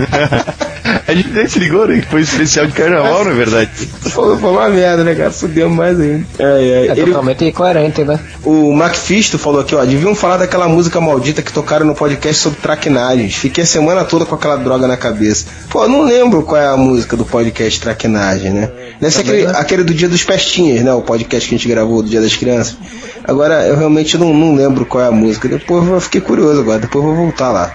A 1.06 1.12
gente 1.14 1.28
nem 1.30 1.46
se 1.46 1.58
ligou, 1.58 1.86
né? 1.86 2.00
Que 2.00 2.06
foi 2.06 2.20
especial 2.22 2.66
de 2.66 2.72
carnaval, 2.72 3.24
na 3.24 3.32
verdade. 3.32 3.70
Foi, 3.74 4.38
foi 4.38 4.50
uma 4.50 4.68
merda, 4.68 5.02
né, 5.04 5.14
cara? 5.14 5.30
Fudeu 5.30 5.68
mais 5.68 5.98
ainda. 6.00 6.24
É, 6.38 6.44
é. 6.44 6.86
É 6.86 6.92
Ele- 6.92 7.06
totalmente 7.06 7.44
incoerente, 7.44 8.04
né? 8.04 8.18
O 8.42 8.72
Macfisto 8.72 9.38
falou 9.38 9.60
aqui, 9.60 9.74
ó, 9.74 9.84
deviam 9.84 10.14
falar 10.14 10.38
daquela 10.38 10.68
música 10.68 11.00
maldita 11.00 11.42
que 11.42 11.52
tocaram 11.52 11.84
no 11.84 11.94
podcast 11.94 12.42
sobre 12.42 12.58
traquinagens. 12.60 13.34
Fiquei 13.34 13.64
a 13.64 13.66
semana 13.66 14.04
toda 14.04 14.24
com 14.24 14.34
aquela 14.34 14.56
droga 14.56 14.86
na 14.86 14.96
cabeça. 14.96 15.46
Pô, 15.68 15.86
não 15.88 16.02
lembro 16.02 16.42
qual 16.42 16.60
é 16.60 16.66
a 16.66 16.73
música 16.76 17.16
do 17.16 17.24
podcast 17.24 17.80
Traquinagem, 17.80 18.50
né? 18.50 18.70
Deve 19.00 19.12
ser 19.12 19.20
aquele, 19.20 19.46
aquele 19.46 19.84
do 19.84 19.94
Dia 19.94 20.08
dos 20.08 20.22
Pestinhas, 20.22 20.84
né? 20.84 20.92
O 20.92 21.02
podcast 21.02 21.48
que 21.48 21.54
a 21.54 21.58
gente 21.58 21.68
gravou 21.68 22.02
do 22.02 22.08
Dia 22.08 22.20
das 22.20 22.36
Crianças. 22.36 22.76
Agora, 23.24 23.66
eu 23.66 23.76
realmente 23.76 24.18
não, 24.18 24.32
não 24.34 24.54
lembro 24.54 24.84
qual 24.84 25.04
é 25.04 25.08
a 25.08 25.12
música. 25.12 25.48
Depois 25.48 25.86
eu 25.88 26.00
fiquei 26.00 26.20
curioso 26.20 26.60
agora, 26.60 26.80
depois 26.80 27.04
eu 27.04 27.14
vou 27.14 27.24
voltar 27.24 27.50
lá. 27.50 27.74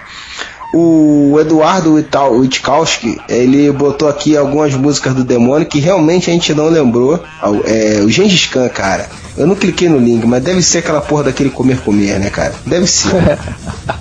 O 0.72 1.36
Eduardo 1.40 1.96
Witkowski, 1.96 3.20
ele 3.28 3.72
botou 3.72 4.08
aqui 4.08 4.38
algumas 4.38 4.76
músicas 4.76 5.16
do 5.16 5.24
demônio 5.24 5.66
que 5.66 5.80
realmente 5.80 6.30
a 6.30 6.34
gente 6.34 6.54
não 6.54 6.70
lembrou. 6.70 7.24
É, 7.66 8.02
o 8.04 8.10
Gengis 8.10 8.46
Khan, 8.46 8.70
cara. 8.70 9.10
Eu 9.36 9.48
não 9.48 9.56
cliquei 9.56 9.90
no 9.90 9.98
link, 9.98 10.26
mas 10.28 10.44
deve 10.44 10.62
ser 10.62 10.80
aquela 10.80 11.02
porra 11.02 11.24
daquele 11.24 11.50
comer 11.50 11.80
comer, 11.80 12.20
né, 12.20 12.30
cara? 12.30 12.54
Deve 12.66 12.86
ser. 12.86 13.16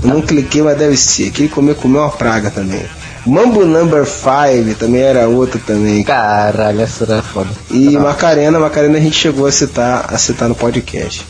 Eu 0.02 0.08
não 0.08 0.20
cliquei, 0.20 0.62
mas 0.62 0.76
deve 0.76 0.96
ser. 0.96 1.28
Aquele 1.28 1.48
comer 1.48 1.74
comer 1.76 1.98
é 1.98 2.00
uma 2.02 2.10
praga 2.10 2.50
também. 2.50 2.82
Mambo 3.26 3.64
Number 3.64 4.06
5 4.06 4.78
também 4.78 5.02
era 5.02 5.28
outro 5.28 5.60
também. 5.60 6.02
Caralho, 6.04 6.80
essa 6.80 7.04
era 7.04 7.22
foda. 7.22 7.50
E 7.70 7.90
Macarena, 7.98 8.58
Macarena 8.58 8.98
a 8.98 9.00
gente 9.00 9.16
chegou 9.16 9.46
a 9.46 9.52
citar, 9.52 10.06
a 10.08 10.18
citar 10.18 10.48
no 10.48 10.54
podcast. 10.54 11.26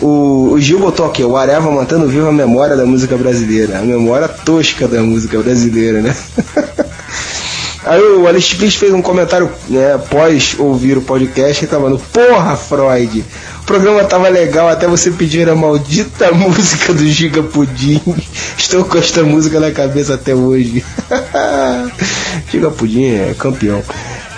O, 0.00 0.50
o 0.52 0.60
Gil 0.60 0.78
botou 0.78 1.06
aqui, 1.06 1.24
o 1.24 1.36
Areva 1.36 1.70
mantendo 1.70 2.06
viva 2.06 2.28
a 2.28 2.32
memória 2.32 2.76
da 2.76 2.84
música 2.84 3.16
brasileira, 3.16 3.78
a 3.78 3.82
memória 3.82 4.28
tosca 4.28 4.86
da 4.86 5.00
música 5.02 5.38
brasileira, 5.38 6.02
né? 6.02 6.14
Aí 7.86 8.02
o 8.02 8.26
Alex 8.26 8.46
Spitz 8.46 8.74
fez 8.74 8.92
um 8.92 9.00
comentário 9.00 9.48
né, 9.68 9.94
após 9.94 10.56
ouvir 10.58 10.98
o 10.98 11.02
podcast 11.02 11.64
e 11.64 11.68
tava 11.68 11.88
no 11.88 11.98
Porra, 11.98 12.56
Freud! 12.56 13.24
O 13.66 13.74
programa 13.76 14.04
tava 14.04 14.28
legal 14.28 14.68
até 14.68 14.86
você 14.86 15.10
pedir 15.10 15.48
a 15.50 15.54
maldita 15.56 16.30
música 16.30 16.94
do 16.94 17.04
Giga 17.04 17.42
Pudim. 17.42 18.00
Estou 18.56 18.84
com 18.84 18.96
esta 18.96 19.24
música 19.24 19.58
na 19.58 19.72
cabeça 19.72 20.14
até 20.14 20.32
hoje. 20.32 20.84
Giga 22.48 22.70
Pudim 22.70 23.06
é 23.06 23.34
campeão. 23.36 23.82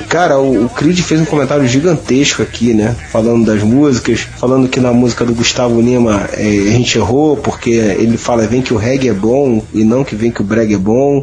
Cara, 0.09 0.39
o, 0.39 0.64
o 0.64 0.68
Creed 0.70 0.99
fez 1.01 1.20
um 1.20 1.26
comentário 1.26 1.68
gigantesco 1.68 2.41
aqui, 2.41 2.72
né? 2.72 2.97
Falando 3.12 3.45
das 3.45 3.62
músicas, 3.62 4.20
falando 4.20 4.66
que 4.66 4.81
na 4.81 4.95
música 4.95 5.26
do 5.26 5.35
Gustavo 5.35 5.79
Lima 5.79 6.26
é, 6.33 6.45
a 6.45 6.70
gente 6.70 6.97
errou, 6.97 7.37
porque 7.37 7.68
ele 7.68 8.16
fala 8.16 8.47
vem 8.47 8.62
que 8.62 8.72
o 8.72 8.79
reggae 8.79 9.11
é 9.11 9.12
bom 9.12 9.62
e 9.74 9.85
não 9.85 10.05
que 10.05 10.16
vem 10.16 10.31
que 10.31 10.41
o 10.41 10.45
brega 10.45 10.74
é 10.74 10.79
bom. 10.79 11.22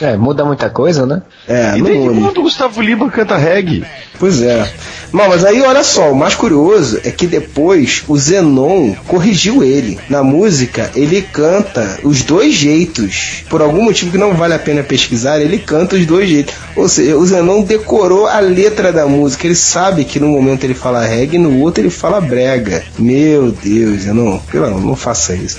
É, 0.00 0.16
muda 0.16 0.44
muita 0.44 0.68
coisa, 0.68 1.06
né? 1.06 1.22
É, 1.48 1.76
E 1.78 1.82
não 1.82 1.90
muda. 1.94 2.20
quando 2.20 2.38
o 2.38 2.42
Gustavo 2.42 2.82
Lima 2.82 3.10
canta 3.10 3.36
reggae? 3.36 3.84
Pois 4.18 4.42
é. 4.42 4.70
Não, 5.12 5.28
mas 5.28 5.44
aí 5.44 5.62
olha 5.62 5.82
só, 5.84 6.10
o 6.10 6.16
mais 6.16 6.34
curioso 6.34 7.00
é 7.04 7.10
que 7.10 7.26
depois 7.26 8.02
o 8.08 8.16
Zenon 8.18 8.94
corrigiu 9.06 9.62
ele. 9.62 9.98
Na 10.10 10.22
música, 10.22 10.90
ele 10.94 11.22
canta 11.22 11.98
os 12.02 12.22
dois 12.22 12.54
jeitos. 12.54 13.44
Por 13.48 13.62
algum 13.62 13.82
motivo 13.84 14.10
que 14.10 14.18
não 14.18 14.34
vale 14.34 14.52
a 14.54 14.58
pena 14.58 14.82
pesquisar, 14.82 15.40
ele 15.40 15.58
canta 15.58 15.96
os 15.96 16.04
dois 16.04 16.28
jeitos. 16.28 16.54
Ou 16.74 16.88
seja, 16.88 17.16
o 17.16 17.24
Zenon 17.24 17.62
decorou 17.62 18.26
a 18.26 18.38
letra 18.40 18.92
da 18.92 19.06
música. 19.06 19.46
Ele 19.46 19.54
sabe 19.54 20.04
que 20.04 20.20
no 20.20 20.28
momento 20.28 20.64
ele 20.64 20.74
fala 20.74 21.04
reggae, 21.04 21.38
no 21.38 21.60
outro 21.60 21.82
ele 21.82 21.90
fala 21.90 22.20
brega. 22.20 22.82
Meu 22.98 23.50
Deus, 23.52 24.02
Zenon, 24.02 24.38
pelo 24.50 24.66
amor, 24.66 24.80
não 24.82 24.96
faça 24.96 25.34
isso. 25.34 25.58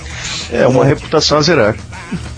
É 0.51 0.67
uma 0.67 0.85
reputação 0.85 1.37
a 1.37 1.41
zerar. 1.41 1.75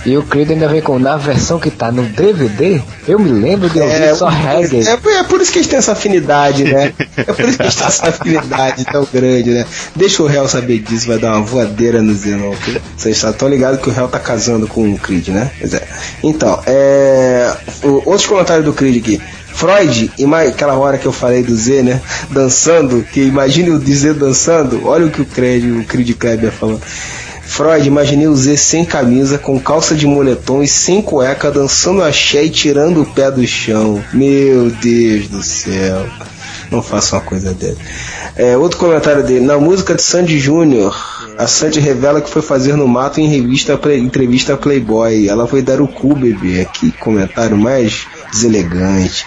E 0.06 0.18
o 0.18 0.24
Creed 0.24 0.50
ainda 0.52 0.68
vem 0.68 0.82
com 0.82 0.98
na 0.98 1.16
versão 1.18 1.60
que 1.60 1.70
tá 1.70 1.92
no 1.92 2.04
DVD, 2.04 2.82
eu 3.08 3.20
me 3.20 3.30
lembro 3.32 3.70
de 3.70 3.80
ouvir 3.80 4.16
só 4.16 4.28
reggae. 4.28 4.88
É, 4.88 4.94
é 5.20 5.24
por 5.24 5.40
isso 5.42 5.52
que 5.52 5.60
eles 5.60 5.68
têm 5.68 5.78
essa 5.78 5.92
afinidade, 5.92 6.64
né? 6.64 6.94
É 7.18 7.24
por 7.24 7.46
isso 7.48 7.58
que 7.58 7.64
eles 7.64 7.76
têm 7.76 7.88
essa 7.88 8.08
afinidade 8.10 8.86
tão 8.86 9.08
grande, 9.14 9.52
né? 9.52 9.66
Deixa 9.96 10.24
o 10.24 10.26
réu 10.28 10.48
saber 10.48 10.80
disso, 10.80 11.08
vai 11.08 11.20
dar 11.20 11.34
uma 11.36 11.42
voadeira 11.46 12.02
no 12.02 12.14
Zenon. 12.16 12.52
ok? 12.52 12.82
Vocês 12.98 13.22
estão 13.24 13.48
ligados 13.48 13.80
que 13.82 13.90
o 13.90 13.92
réu 13.94 14.08
tá 14.08 14.18
casando 14.20 14.68
com 14.68 14.92
o 14.92 14.98
Creed, 14.98 15.28
né? 15.28 15.52
Pois 15.60 15.74
é. 15.74 15.84
Então, 16.24 16.60
é. 16.66 17.54
o- 17.84 18.02
Outros 18.10 18.26
comentários 18.26 18.66
do 18.66 18.74
Creed 18.74 18.98
aqui. 19.04 19.22
Freud, 19.54 20.10
aquela 20.48 20.76
hora 20.78 20.98
que 20.98 21.06
eu 21.06 21.12
falei 21.12 21.44
do 21.44 21.54
Z, 21.56 21.84
né? 21.84 22.02
Dançando, 22.32 23.04
que 23.12 23.20
imagine 23.22 23.70
o 23.72 23.80
Z 23.80 24.14
dançando, 24.14 24.88
olha 24.88 25.06
o 25.06 25.12
que 25.12 25.22
o 25.22 25.26
Creed, 25.26 25.66
o 25.66 25.84
Creed 25.84 26.16
Kleber 26.18 26.52
falou. 26.52 26.80
Freud, 27.50 27.86
imaginei 27.88 28.28
o 28.28 28.36
Z 28.36 28.56
sem 28.58 28.86
camisa, 28.86 29.38
com 29.38 29.60
calça 29.60 29.96
de 29.96 30.06
moletom 30.06 30.62
e 30.62 30.68
sem 30.68 31.02
cueca, 31.02 31.50
dançando 31.52 32.04
axé 32.04 32.44
e 32.46 32.50
tirando 32.50 33.02
o 33.02 33.06
pé 33.06 33.32
do 33.32 33.46
chão. 33.46 34.02
Meu 34.14 34.70
Deus 34.70 35.28
do 35.28 35.42
céu. 35.44 36.06
Não 36.72 36.84
faça 36.84 37.16
uma 37.16 37.22
coisa 37.24 37.52
dessa. 37.54 37.80
É, 38.36 38.56
outro 38.56 38.78
comentário 38.78 39.24
dele. 39.24 39.44
Na 39.44 39.58
música 39.58 39.96
de 39.96 40.02
Sandy 40.04 40.38
Júnior, 40.38 40.96
a 41.38 41.48
Sandy 41.48 41.80
revela 41.80 42.22
que 42.22 42.30
foi 42.30 42.44
fazer 42.44 42.76
no 42.78 42.88
mato 42.88 43.20
em 43.20 43.28
revista 43.28 43.76
Play- 43.76 44.00
entrevista 44.00 44.56
Playboy. 44.56 45.28
Ela 45.28 45.48
foi 45.48 45.64
dar 45.64 45.82
o 45.82 45.88
cu, 45.88 46.14
bebê. 46.16 46.68
Que 46.72 46.92
comentário 46.92 47.58
mais 47.58 48.06
deselegante. 48.32 49.26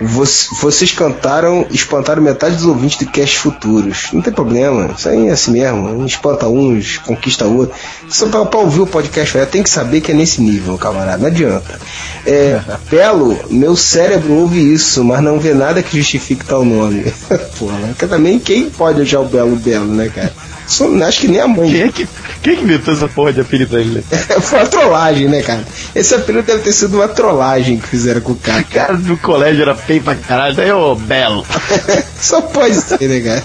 Voc- 0.00 0.48
Vocês 0.60 0.90
cantaram, 0.92 1.66
espantaram 1.70 2.20
metade 2.22 2.56
dos 2.56 2.64
ouvintes 2.66 2.98
de 2.98 3.06
cast 3.06 3.38
futuros. 3.38 4.08
Não 4.12 4.20
tem 4.22 4.32
problema, 4.32 4.90
isso 4.96 5.08
aí 5.08 5.28
é 5.28 5.32
assim 5.32 5.52
mesmo. 5.52 6.04
Espanta 6.04 6.48
uns, 6.48 6.98
conquista 6.98 7.44
outro. 7.44 7.74
Só 8.08 8.26
pra, 8.26 8.44
pra 8.44 8.60
ouvir 8.60 8.80
o 8.80 8.86
podcast, 8.86 9.36
é, 9.38 9.44
tem 9.46 9.62
que 9.62 9.70
saber 9.70 10.00
que 10.00 10.10
é 10.10 10.14
nesse 10.14 10.40
nível, 10.42 10.76
camarada. 10.76 11.18
Não 11.18 11.26
adianta. 11.26 11.78
É, 12.26 12.60
Belo, 12.90 13.38
meu 13.50 13.76
cérebro 13.76 14.32
ouve 14.34 14.72
isso, 14.72 15.04
mas 15.04 15.22
não 15.22 15.38
vê 15.38 15.54
nada 15.54 15.82
que 15.82 15.98
justifique 15.98 16.44
tal 16.44 16.64
nome. 16.64 17.04
Porra, 17.58 17.94
que 17.98 18.06
também 18.06 18.38
quem 18.38 18.70
pode 18.70 19.02
achar 19.02 19.20
o 19.20 19.26
Belo 19.26 19.56
Belo, 19.56 19.86
né, 19.86 20.08
cara? 20.08 20.32
Só- 20.66 20.88
acho 21.04 21.20
que 21.20 21.28
nem 21.28 21.40
a 21.40 21.48
mãe. 21.48 21.70
Quem 21.70 21.82
é 21.82 21.88
que, 21.88 22.08
quem 22.42 22.52
é 22.52 22.56
que 22.56 22.62
inventou 22.62 22.94
essa 22.94 23.08
porra 23.08 23.32
de 23.32 23.40
apelido 23.40 23.70
pra 23.70 23.80
ele? 23.80 24.02
Foi 24.40 24.58
uma 24.58 24.66
trollagem, 24.66 25.28
né, 25.28 25.42
cara? 25.42 25.64
Esse 25.94 26.14
apelido 26.14 26.46
deve 26.46 26.62
ter 26.62 26.72
sido 26.72 26.96
uma 26.96 27.08
trollagem 27.08 27.78
que 27.78 27.88
fizeram 27.88 28.20
com 28.20 28.32
o 28.32 28.36
cara. 28.36 28.62
cara 28.70 28.96
do 28.96 29.16
colégio 29.18 29.62
era 29.62 29.74
feio 29.74 30.02
pra 30.02 30.14
caralho, 30.14 30.54
daí 30.54 30.72
ô 30.72 30.94
belo. 30.94 31.44
Só 32.20 32.40
pode 32.40 32.74
ser, 32.74 33.08
né, 33.08 33.20
cara? 33.20 33.44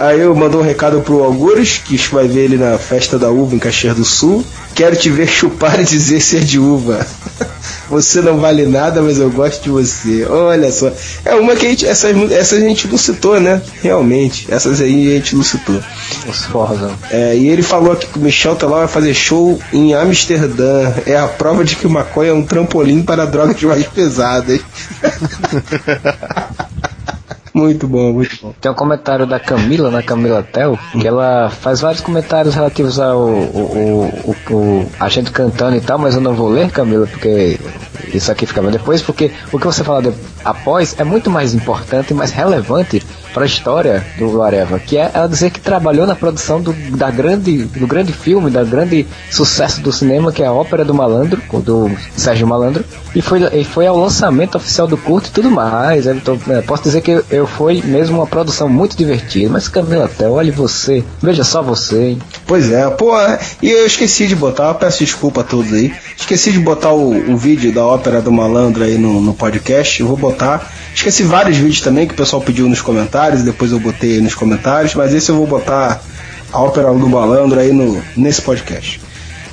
Aí 0.00 0.20
eu 0.20 0.34
mandou 0.34 0.60
um 0.60 0.64
recado 0.64 1.00
pro 1.00 1.22
Algures, 1.22 1.78
que 1.78 1.96
vai 2.08 2.26
ver 2.26 2.44
ele 2.44 2.56
na 2.56 2.76
festa 2.78 3.18
da 3.18 3.30
uva 3.30 3.54
em 3.54 3.58
Caxias 3.58 3.94
do 3.96 4.04
Sul. 4.04 4.44
Quero 4.74 4.96
te 4.96 5.10
ver 5.10 5.26
chupar 5.28 5.80
e 5.80 5.84
dizer 5.84 6.20
ser 6.20 6.40
de 6.40 6.58
uva. 6.58 7.06
Você 7.88 8.22
não 8.22 8.38
vale 8.38 8.64
nada, 8.64 9.02
mas 9.02 9.18
eu 9.18 9.30
gosto 9.30 9.62
de 9.62 9.70
você. 9.70 10.24
Olha 10.24 10.72
só. 10.72 10.90
É 11.24 11.34
uma 11.34 11.54
que 11.54 11.66
a 11.66 11.68
gente, 11.68 11.86
essas, 11.86 12.32
essas 12.32 12.62
a 12.62 12.66
gente 12.66 12.88
não 12.88 12.96
citou, 12.96 13.38
né? 13.38 13.60
Realmente. 13.82 14.46
Essas 14.50 14.80
aí 14.80 15.12
a 15.12 15.16
gente 15.16 15.36
não 15.36 15.42
citou. 15.42 15.78
Os 16.26 16.44
Forza. 16.46 16.90
É, 17.10 17.36
e 17.36 17.48
ele 17.48 17.62
falou 17.62 17.92
aqui 17.92 18.06
que 18.06 18.18
o 18.18 18.22
Michel 18.22 18.56
Teló 18.56 18.78
vai 18.78 18.88
fazer 18.88 19.12
show 19.14 19.60
em 19.72 19.94
Amsterdã. 19.94 20.92
É 21.06 21.16
a 21.16 21.28
prova 21.28 21.64
de 21.64 21.76
que 21.76 21.86
o 21.86 21.90
maconha 21.90 22.30
é 22.30 22.34
um 22.34 22.42
trampolim 22.42 23.02
para 23.02 23.26
drogas 23.26 23.62
mais 23.62 23.86
pesadas. 23.92 24.60
muito 27.54 27.86
bom, 27.86 28.12
muito 28.12 28.36
bom. 28.40 28.54
Tem 28.60 28.70
um 28.70 28.74
comentário 28.74 29.26
da 29.26 29.38
Camila, 29.38 29.90
na 29.90 30.02
Camila 30.02 30.42
Tel, 30.42 30.78
que 31.00 31.06
ela 31.06 31.50
faz 31.50 31.80
vários 31.80 32.00
comentários 32.00 32.54
relativos 32.54 32.98
ao 32.98 33.18
o, 33.18 34.34
o, 34.48 34.54
o, 34.54 34.86
a 34.98 35.08
gente 35.08 35.30
cantando 35.30 35.76
e 35.76 35.80
tal, 35.80 35.98
mas 35.98 36.14
eu 36.14 36.20
não 36.20 36.34
vou 36.34 36.48
ler, 36.48 36.70
Camila, 36.70 37.06
porque 37.06 37.58
isso 38.14 38.30
aqui 38.32 38.46
fica 38.46 38.62
bem 38.62 38.70
depois, 38.70 39.02
porque 39.02 39.30
o 39.52 39.58
que 39.58 39.66
você 39.66 39.84
fala 39.84 40.02
de- 40.02 40.12
após 40.44 40.96
é 40.98 41.04
muito 41.04 41.30
mais 41.30 41.54
importante 41.54 42.10
e 42.10 42.14
mais 42.14 42.30
relevante 42.30 43.02
para 43.32 43.44
a 43.44 43.46
história 43.46 44.04
do 44.18 44.42
Areva, 44.42 44.78
que 44.78 44.96
é 44.98 45.10
ela 45.14 45.26
dizer 45.26 45.50
que 45.50 45.60
trabalhou 45.60 46.06
na 46.06 46.14
produção 46.14 46.60
do, 46.60 46.72
da 46.96 47.10
grande, 47.10 47.64
do 47.64 47.86
grande 47.86 48.12
filme, 48.12 48.50
da 48.50 48.62
grande 48.64 49.06
sucesso 49.30 49.80
do 49.80 49.90
cinema, 49.92 50.30
que 50.32 50.42
é 50.42 50.46
a 50.46 50.52
Ópera 50.52 50.84
do 50.84 50.92
Malandro, 50.92 51.40
do 51.64 51.90
Sérgio 52.14 52.46
Malandro, 52.46 52.84
e 53.14 53.22
foi, 53.22 53.40
e 53.58 53.64
foi 53.64 53.86
ao 53.86 53.96
lançamento 53.96 54.56
oficial 54.56 54.86
do 54.86 54.98
curto 54.98 55.28
e 55.28 55.32
tudo 55.32 55.50
mais. 55.50 56.06
Eu 56.06 56.20
tô- 56.20 56.36
é, 56.50 56.60
posso 56.62 56.82
dizer 56.82 57.00
que 57.00 57.22
eu, 57.30 57.41
eu 57.42 57.46
foi 57.46 57.82
mesmo 57.82 58.18
uma 58.18 58.26
produção 58.26 58.68
muito 58.68 58.96
divertida, 58.96 59.50
mas 59.50 59.66
Camila 59.66 60.04
até, 60.04 60.28
olhe 60.28 60.50
você, 60.50 61.02
veja 61.20 61.42
só 61.42 61.60
você, 61.60 62.10
hein? 62.10 62.22
Pois 62.46 62.70
é, 62.70 62.88
pô, 62.88 63.12
e 63.60 63.68
eu 63.68 63.84
esqueci 63.84 64.28
de 64.28 64.36
botar, 64.36 64.72
peço 64.74 65.04
desculpa 65.04 65.40
a 65.40 65.44
todos 65.44 65.72
aí. 65.72 65.92
Esqueci 66.16 66.52
de 66.52 66.60
botar 66.60 66.92
o, 66.92 67.32
o 67.32 67.36
vídeo 67.36 67.72
da 67.72 67.84
ópera 67.84 68.22
do 68.22 68.30
malandro 68.30 68.84
aí 68.84 68.96
no, 68.96 69.20
no 69.20 69.34
podcast, 69.34 70.00
eu 70.00 70.06
vou 70.06 70.16
botar. 70.16 70.72
Esqueci 70.94 71.24
vários 71.24 71.56
vídeos 71.56 71.80
também 71.80 72.06
que 72.06 72.14
o 72.14 72.16
pessoal 72.16 72.40
pediu 72.40 72.68
nos 72.68 72.80
comentários, 72.80 73.42
depois 73.42 73.72
eu 73.72 73.80
botei 73.80 74.14
aí 74.14 74.20
nos 74.20 74.34
comentários, 74.34 74.94
mas 74.94 75.12
esse 75.12 75.30
eu 75.30 75.36
vou 75.36 75.46
botar 75.46 76.00
a 76.52 76.60
ópera 76.62 76.92
do 76.92 77.08
malandro 77.08 77.58
aí 77.58 77.72
no, 77.72 78.00
nesse 78.16 78.40
podcast. 78.40 79.00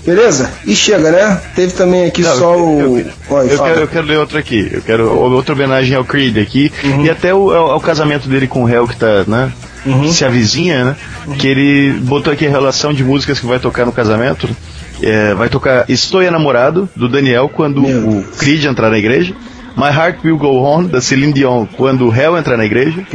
Beleza? 0.05 0.49
E 0.65 0.75
chega, 0.75 1.11
né? 1.11 1.41
Teve 1.55 1.73
também 1.73 2.05
aqui 2.05 2.21
Não, 2.21 2.35
só 2.37 2.53
eu- 2.55 2.59
o. 2.65 2.93
Oi, 2.95 3.53
Eu 3.53 3.59
quero, 3.63 3.79
eu 3.81 3.87
quero 3.87 4.07
ler 4.07 4.17
outro 4.17 4.37
aqui. 4.37 4.69
Eu 4.71 4.81
quero 4.81 5.09
outra 5.11 5.53
homenagem 5.53 5.95
ao 5.95 6.05
Creed 6.05 6.37
aqui. 6.37 6.71
E 7.03 7.09
até 7.09 7.33
o, 7.33 7.51
ao, 7.51 7.71
ao 7.71 7.79
casamento 7.81 8.27
dele 8.27 8.47
com 8.47 8.63
o 8.63 8.69
Hell 8.69 8.87
que 8.87 8.95
tá, 8.95 9.23
né? 9.27 9.51
Se 10.11 10.25
avizinha, 10.25 10.83
né? 10.85 10.95
Que 11.37 11.47
ele 11.47 11.91
botou 12.01 12.31
aqui 12.33 12.45
a 12.45 12.49
relação 12.49 12.93
de 12.93 13.03
músicas 13.03 13.39
que 13.39 13.45
vai 13.45 13.59
tocar 13.59 13.85
no 13.85 13.91
casamento. 13.91 14.49
É, 15.01 15.33
vai 15.33 15.47
tocar 15.47 15.85
Estou 15.89 16.21
Enamorado, 16.21 16.89
do 16.95 17.07
Daniel, 17.07 17.49
quando 17.49 17.81
o 17.85 18.23
Creed 18.37 18.65
entrar 18.65 18.89
na 18.89 18.97
igreja. 18.97 19.33
My 19.75 19.89
Heart 19.89 20.23
Will 20.23 20.37
Go 20.37 20.63
On, 20.63 20.85
da 20.85 21.01
Celine 21.01 21.33
Dion, 21.33 21.65
quando 21.65 22.07
o 22.07 22.13
Hell 22.15 22.37
entrar 22.37 22.57
na 22.57 22.65
igreja. 22.65 23.05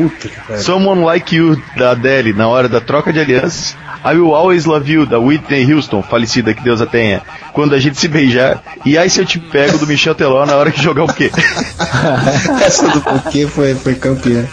Someone 0.58 1.04
Like 1.04 1.34
You, 1.34 1.60
da 1.76 1.92
Adele, 1.92 2.32
na 2.32 2.48
hora 2.48 2.68
da 2.68 2.80
troca 2.80 3.12
de 3.12 3.20
alianças. 3.20 3.76
I 4.04 4.16
Will 4.16 4.34
Always 4.34 4.66
Love 4.66 4.92
You, 4.92 5.06
da 5.06 5.18
Whitney 5.18 5.72
Houston, 5.72 6.02
falecida, 6.02 6.52
que 6.52 6.62
Deus 6.62 6.82
a 6.82 6.86
tenha, 6.86 7.22
quando 7.54 7.74
a 7.74 7.78
gente 7.78 7.98
se 7.98 8.06
beijar. 8.06 8.62
E 8.84 8.98
Ai 8.98 9.08
Se 9.08 9.20
Eu 9.20 9.24
Te 9.24 9.38
Pego, 9.38 9.78
do 9.78 9.86
Michel 9.86 10.14
Teló, 10.14 10.44
na 10.44 10.56
hora 10.56 10.70
que 10.70 10.82
jogar 10.82 11.04
o 11.04 11.12
quê? 11.12 11.30
Essa 12.62 12.86
do 12.88 13.00
porquê 13.00 13.46
foi, 13.46 13.74
foi 13.74 13.94
campeã. 13.94 14.44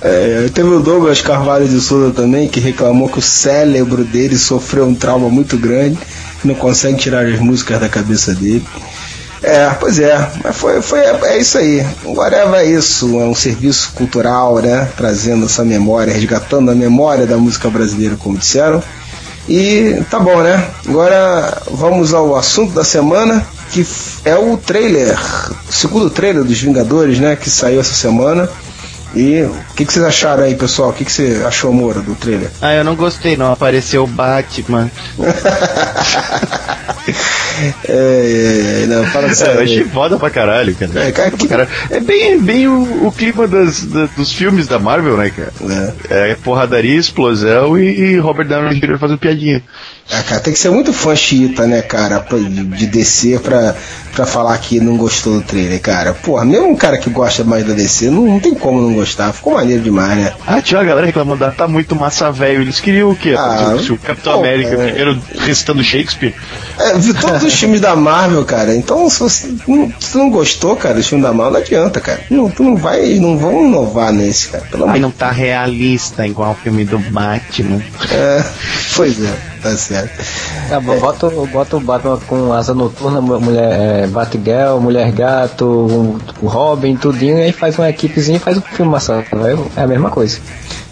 É, 0.00 0.48
teve 0.54 0.70
o 0.70 0.80
Douglas 0.80 1.20
Carvalho 1.20 1.68
de 1.68 1.78
Souza 1.82 2.14
também, 2.14 2.48
que 2.48 2.60
reclamou 2.60 3.10
que 3.10 3.18
o 3.18 3.22
cérebro 3.22 4.04
dele 4.04 4.38
sofreu 4.38 4.86
um 4.86 4.94
trauma 4.94 5.28
muito 5.28 5.58
grande, 5.58 5.98
não 6.42 6.54
consegue 6.54 6.96
tirar 6.96 7.26
as 7.26 7.38
músicas 7.38 7.78
da 7.80 7.90
cabeça 7.90 8.34
dele. 8.34 8.64
É, 9.42 9.70
pois 9.78 9.98
é, 10.00 10.30
mas 10.42 10.56
foi, 10.56 10.82
foi 10.82 11.00
é 11.00 11.38
isso 11.38 11.58
aí. 11.58 11.86
O 12.04 12.20
Areva 12.20 12.60
é 12.60 12.66
isso, 12.66 13.20
é 13.20 13.24
um 13.24 13.34
serviço 13.34 13.92
cultural, 13.94 14.56
né? 14.58 14.88
Trazendo 14.96 15.46
essa 15.46 15.64
memória, 15.64 16.12
resgatando 16.12 16.70
a 16.70 16.74
memória 16.74 17.26
da 17.26 17.36
música 17.36 17.70
brasileira, 17.70 18.16
como 18.16 18.36
disseram. 18.36 18.82
E 19.48 20.02
tá 20.10 20.18
bom, 20.18 20.42
né? 20.42 20.68
Agora 20.86 21.62
vamos 21.70 22.12
ao 22.12 22.36
assunto 22.36 22.74
da 22.74 22.84
semana, 22.84 23.46
que 23.70 23.86
é 24.24 24.36
o 24.36 24.56
trailer, 24.58 25.16
o 25.68 25.72
segundo 25.72 26.10
trailer 26.10 26.44
dos 26.44 26.60
Vingadores, 26.60 27.18
né? 27.18 27.36
Que 27.36 27.48
saiu 27.48 27.80
essa 27.80 27.94
semana. 27.94 28.48
E 29.14 29.42
o 29.42 29.54
que, 29.74 29.84
que 29.86 29.92
vocês 29.92 30.04
acharam 30.04 30.44
aí, 30.44 30.54
pessoal? 30.54 30.90
O 30.90 30.92
que, 30.92 31.04
que 31.04 31.10
você 31.12 31.42
achou, 31.46 31.72
Moura, 31.72 32.00
do 32.00 32.14
trailer? 32.14 32.50
Ah, 32.60 32.74
eu 32.74 32.84
não 32.84 32.94
gostei, 32.94 33.36
não. 33.36 33.52
Apareceu 33.52 34.04
o 34.04 34.06
Batman. 34.06 34.90
É, 37.88 38.82
é, 38.82 38.86
não, 38.86 39.04
fala 39.06 39.26
É, 39.28 39.34
sério. 39.34 39.54
eu 39.54 39.62
achei 39.64 39.84
foda 39.84 40.16
pra 40.16 40.30
caralho, 40.30 40.74
cara. 40.76 40.92
É, 41.08 41.10
cara, 41.10 41.30
Foda 41.32 41.38
pra 41.38 41.48
caralho. 41.48 41.68
É 41.90 41.98
bem, 42.00 42.38
bem 42.40 42.68
o, 42.68 43.06
o 43.06 43.10
clima 43.12 43.48
das, 43.48 43.84
da- 43.84 44.08
dos 44.16 44.32
filmes 44.32 44.68
da 44.68 44.78
Marvel, 44.78 45.16
né, 45.16 45.30
cara? 45.30 45.52
É, 46.08 46.36
porradaria, 46.36 46.94
explosão 46.96 47.76
e, 47.76 48.12
e 48.12 48.18
Robert 48.18 48.46
Downey 48.46 48.78
Jr. 48.78 48.98
fazendo 48.98 49.18
piadinha. 49.18 49.62
Ah, 50.10 50.22
cara, 50.22 50.40
tem 50.40 50.52
que 50.54 50.58
ser 50.58 50.70
muito 50.70 50.90
fã 50.92 51.14
xiita, 51.14 51.66
né, 51.66 51.82
cara, 51.82 52.20
pra- 52.20 52.38
de, 52.38 52.64
de 52.64 52.86
DC 52.86 53.38
pra, 53.40 53.74
pra 54.14 54.24
falar 54.24 54.56
que 54.56 54.80
não 54.80 54.96
gostou 54.96 55.34
do 55.34 55.42
trailer, 55.42 55.78
cara. 55.82 56.14
Porra, 56.14 56.46
mesmo 56.46 56.66
um 56.70 56.74
cara 56.76 56.96
que 56.96 57.10
gosta 57.10 57.44
mais 57.44 57.66
da 57.66 57.74
DC, 57.74 58.08
não, 58.08 58.24
não 58.26 58.40
tem 58.40 58.54
como 58.54 58.80
não 58.80 58.94
gostar. 58.94 59.32
Ficou 59.34 59.52
maneiro 59.54 59.82
demais, 59.82 60.16
né? 60.16 60.32
Ah, 60.46 60.62
tinha 60.62 60.78
uma 60.80 60.86
galera 60.86 61.06
reclamando, 61.06 61.44
ah, 61.44 61.50
tá 61.50 61.68
muito 61.68 61.94
massa 61.94 62.32
velho. 62.32 62.62
Eles 62.62 62.80
queriam 62.80 63.10
o 63.10 63.16
quê? 63.16 63.34
Ah, 63.36 63.76
Se 63.84 63.92
o 63.92 63.98
Capitão 63.98 64.32
pô, 64.32 64.38
América 64.38 64.70
é. 64.74 64.86
primeiro 64.86 65.20
recitando 65.40 65.84
Shakespeare? 65.84 66.34
É, 66.78 66.94
vi 66.96 67.12
todos 67.12 67.42
os 67.42 67.52
filmes 67.52 67.80
da 67.80 67.94
Marvel, 67.94 68.44
cara. 68.46 68.74
Então, 68.74 69.10
se 69.10 69.20
você 69.20 69.48
não, 69.66 69.92
se 70.00 70.16
não 70.16 70.30
gostou, 70.30 70.74
cara, 70.74 70.94
dos 70.94 71.06
filmes 71.06 71.26
da 71.26 71.34
Marvel, 71.34 71.52
não 71.52 71.60
adianta, 71.60 72.00
cara. 72.00 72.20
Não, 72.30 72.48
tu 72.50 72.62
não 72.62 72.76
vai, 72.76 73.16
não 73.16 73.36
vão 73.36 73.66
inovar 73.66 74.10
nesse, 74.10 74.48
cara. 74.48 74.64
Pelo 74.70 74.88
Ai, 74.88 74.98
não 74.98 75.10
tá 75.10 75.30
realista 75.30 76.26
igual 76.26 76.52
o 76.52 76.54
filme 76.54 76.86
do 76.86 76.98
Batman. 76.98 77.82
É, 78.10 78.42
pois 78.96 79.22
é, 79.22 79.32
tá 79.62 79.76
certo. 79.76 80.24
Tá 80.68 80.80
bom, 80.80 80.98
bota, 80.98 81.28
bota 81.30 81.76
o 81.76 81.80
Batman 81.80 82.18
com 82.26 82.52
asa 82.52 82.74
noturna, 82.74 83.20
mu- 83.20 83.40
mulher, 83.40 84.04
é, 84.04 84.06
Batgirl, 84.06 84.78
Mulher 84.80 85.10
Gato, 85.12 85.66
o 86.42 86.46
Robin, 86.46 86.96
tudinho, 86.96 87.38
e 87.38 87.42
aí 87.42 87.52
faz 87.52 87.78
uma 87.78 87.88
equipezinha 87.88 88.36
e 88.36 88.40
faz 88.40 88.56
um 88.58 88.62
filme 88.62 88.92
massa, 88.92 89.24
é 89.76 89.82
a 89.82 89.86
mesma 89.86 90.10
coisa. 90.10 90.38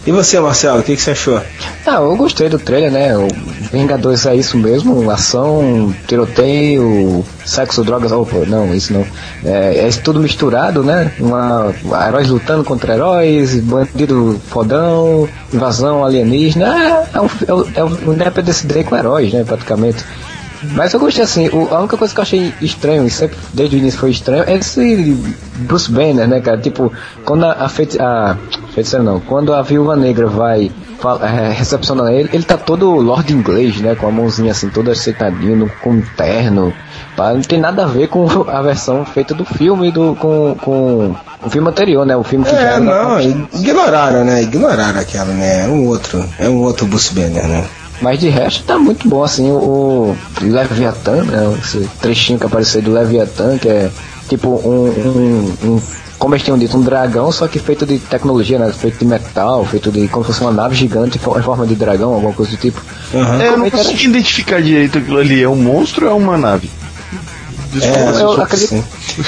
E 0.07 0.11
você, 0.11 0.39
Marcelo, 0.39 0.79
o 0.79 0.83
que, 0.83 0.95
que 0.95 1.01
você 1.01 1.11
achou? 1.11 1.37
Ah, 1.85 1.95
eu 1.95 2.15
gostei 2.15 2.47
do 2.47 2.57
trailer, 2.57 2.89
né? 2.89 3.17
O 3.17 3.27
Vingadores 3.73 4.25
é 4.25 4.33
isso 4.35 4.57
mesmo, 4.57 5.11
ação, 5.11 5.93
tiroteio, 6.07 7.25
sexo, 7.45 7.83
drogas, 7.83 8.13
opa, 8.13 8.37
não, 8.47 8.73
isso 8.73 8.93
não. 8.93 9.05
É, 9.43 9.85
é 9.85 9.89
tudo 10.01 10.21
misturado, 10.21 10.81
né? 10.81 11.11
Uma, 11.19 11.73
heróis 12.07 12.29
lutando 12.29 12.63
contra 12.63 12.93
heróis, 12.93 13.59
bandido 13.59 14.39
fodão, 14.49 15.27
invasão 15.53 16.05
alienígena. 16.05 16.67
É, 17.13 17.17
é, 17.17 17.21
um, 17.21 17.29
é, 17.45 17.53
o- 17.53 17.67
é 17.75 17.83
o 17.83 18.13
Independence 18.13 18.65
Day 18.65 18.85
com 18.85 18.95
heróis, 18.95 19.33
né? 19.33 19.43
Praticamente. 19.43 20.05
Mas 20.73 20.93
eu 20.93 20.99
gostei 20.99 21.23
assim, 21.23 21.47
o- 21.49 21.67
a 21.73 21.79
única 21.79 21.97
coisa 21.97 22.13
que 22.13 22.19
eu 22.19 22.23
achei 22.23 22.53
estranho, 22.61 23.05
e 23.05 23.09
sempre 23.09 23.37
desde 23.53 23.75
o 23.75 23.79
início 23.79 23.99
foi 23.99 24.11
estranho, 24.11 24.43
é 24.47 24.55
esse 24.55 25.17
Bruce 25.55 25.91
Banner, 25.91 26.27
né, 26.27 26.39
cara? 26.41 26.57
Tipo, 26.57 26.91
quando 27.25 27.45
a, 27.45 27.51
a, 27.53 27.69
feiti 27.69 27.99
a 28.01 28.37
feiticeira 28.73 29.03
não, 29.03 29.19
quando 29.19 29.53
a 29.53 29.61
viúva 29.61 29.95
negra 29.95 30.27
vai 30.27 30.71
fala, 30.99 31.27
é, 31.29 31.51
recepcionar 31.51 32.11
ele, 32.11 32.29
ele 32.33 32.43
tá 32.43 32.57
todo 32.57 32.89
Lord 32.95 33.31
inglês, 33.31 33.77
né? 33.81 33.93
Com 33.95 34.07
a 34.07 34.11
mãozinha 34.11 34.51
assim, 34.51 34.69
todo 34.69 34.89
aceitadinho, 34.89 35.71
com 35.83 35.91
um 35.91 36.01
terno. 36.15 36.73
pá, 37.15 37.33
não 37.33 37.41
tem 37.41 37.59
nada 37.59 37.83
a 37.83 37.87
ver 37.87 38.07
com 38.07 38.25
a 38.49 38.61
versão 38.63 39.05
feita 39.05 39.33
do 39.35 39.45
filme 39.45 39.91
do, 39.91 40.15
com, 40.19 40.55
com 40.59 41.15
o 41.43 41.49
filme 41.51 41.69
anterior, 41.69 42.03
né? 42.05 42.15
O 42.17 42.23
filme 42.23 42.43
que 42.45 42.51
já 42.51 42.73
É, 42.73 42.79
não, 42.79 43.19
ignoraram, 43.21 44.23
né? 44.23 44.41
Ignoraram 44.41 44.99
aquela, 44.99 45.31
né? 45.33 45.65
É 45.65 45.67
um 45.67 45.85
outro, 45.85 46.23
é 46.39 46.49
um 46.49 46.57
outro 46.63 46.87
Bruce 46.87 47.13
Banner, 47.13 47.47
né? 47.47 47.63
Mas 48.01 48.19
de 48.19 48.29
resto 48.29 48.63
tá 48.63 48.77
muito 48.77 49.07
bom, 49.07 49.23
assim, 49.23 49.49
o, 49.51 50.15
Leviathan, 50.41 51.23
né? 51.23 51.57
Esse 51.61 51.89
trechinho 51.99 52.39
que 52.39 52.45
apareceu 52.45 52.81
do 52.81 52.91
Leviathan, 52.91 53.57
que 53.57 53.67
é 53.67 53.89
tipo 54.27 54.49
um, 54.49 54.87
um, 54.89 55.67
um 55.67 55.81
como 56.17 56.33
eles 56.33 56.43
tinham 56.43 56.57
dito, 56.57 56.75
um 56.77 56.81
dragão, 56.81 57.31
só 57.31 57.47
que 57.47 57.59
feito 57.59 57.85
de 57.85 57.99
tecnologia, 57.99 58.57
né? 58.57 58.71
Feito 58.71 58.99
de 58.99 59.05
metal, 59.05 59.63
feito 59.65 59.91
de 59.91 60.07
como 60.07 60.25
se 60.25 60.31
fosse 60.31 60.41
uma 60.41 60.51
nave 60.51 60.75
gigante 60.75 61.17
em 61.17 61.21
forma 61.21 61.65
de 61.65 61.75
dragão, 61.75 62.13
alguma 62.13 62.33
coisa 62.33 62.51
do 62.51 62.57
tipo. 62.57 62.81
Uhum. 63.13 63.41
É, 63.41 63.47
eu 63.49 63.57
não 63.57 63.69
consigo 63.69 64.01
identificar 64.01 64.61
direito 64.61 64.97
aquilo 64.97 65.19
ali. 65.19 65.41
É 65.41 65.49
um 65.49 65.55
monstro 65.55 66.05
ou 66.07 66.11
é 66.11 66.15
uma 66.15 66.37
nave? 66.37 66.69
Desculpa, 67.71 67.99
é, 67.99 68.21
eu, 68.21 68.41
acredito, 68.41 68.73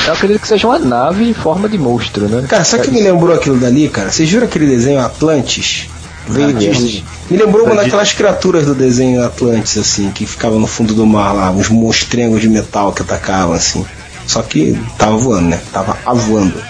eu 0.07 0.13
acredito 0.13 0.41
que 0.41 0.47
seja 0.47 0.67
uma 0.67 0.79
nave 0.79 1.29
em 1.29 1.33
forma 1.33 1.69
de 1.69 1.77
monstro, 1.77 2.27
né? 2.27 2.45
Cara, 2.47 2.63
sabe 2.63 2.83
o 2.83 2.85
que 2.85 2.91
me 2.91 3.01
lembrou 3.01 3.35
aquilo 3.35 3.57
dali, 3.57 3.89
cara? 3.89 4.11
Vocês 4.11 4.29
viram 4.29 4.45
aquele 4.45 4.65
desenho 4.65 5.01
Atlantis? 5.01 5.87
Veio 6.27 6.53
Disney. 6.53 7.03
Me 7.29 7.37
lembrou 7.37 7.65
uma 7.65 7.75
daquelas 7.75 8.11
criaturas 8.11 8.65
do 8.65 8.73
desenho 8.73 9.23
Atlantis, 9.23 9.77
assim, 9.77 10.11
que 10.11 10.25
ficavam 10.25 10.59
no 10.59 10.67
fundo 10.67 10.93
do 10.93 11.05
mar 11.05 11.31
lá, 11.33 11.51
uns 11.51 11.69
monstrengos 11.69 12.41
de 12.41 12.49
metal 12.49 12.91
que 12.91 13.01
atacavam, 13.01 13.53
assim. 13.53 13.85
Só 14.25 14.41
que 14.41 14.79
tava 14.97 15.17
voando, 15.17 15.49
né? 15.49 15.61
Tava 15.71 15.97
avoando. 16.05 16.61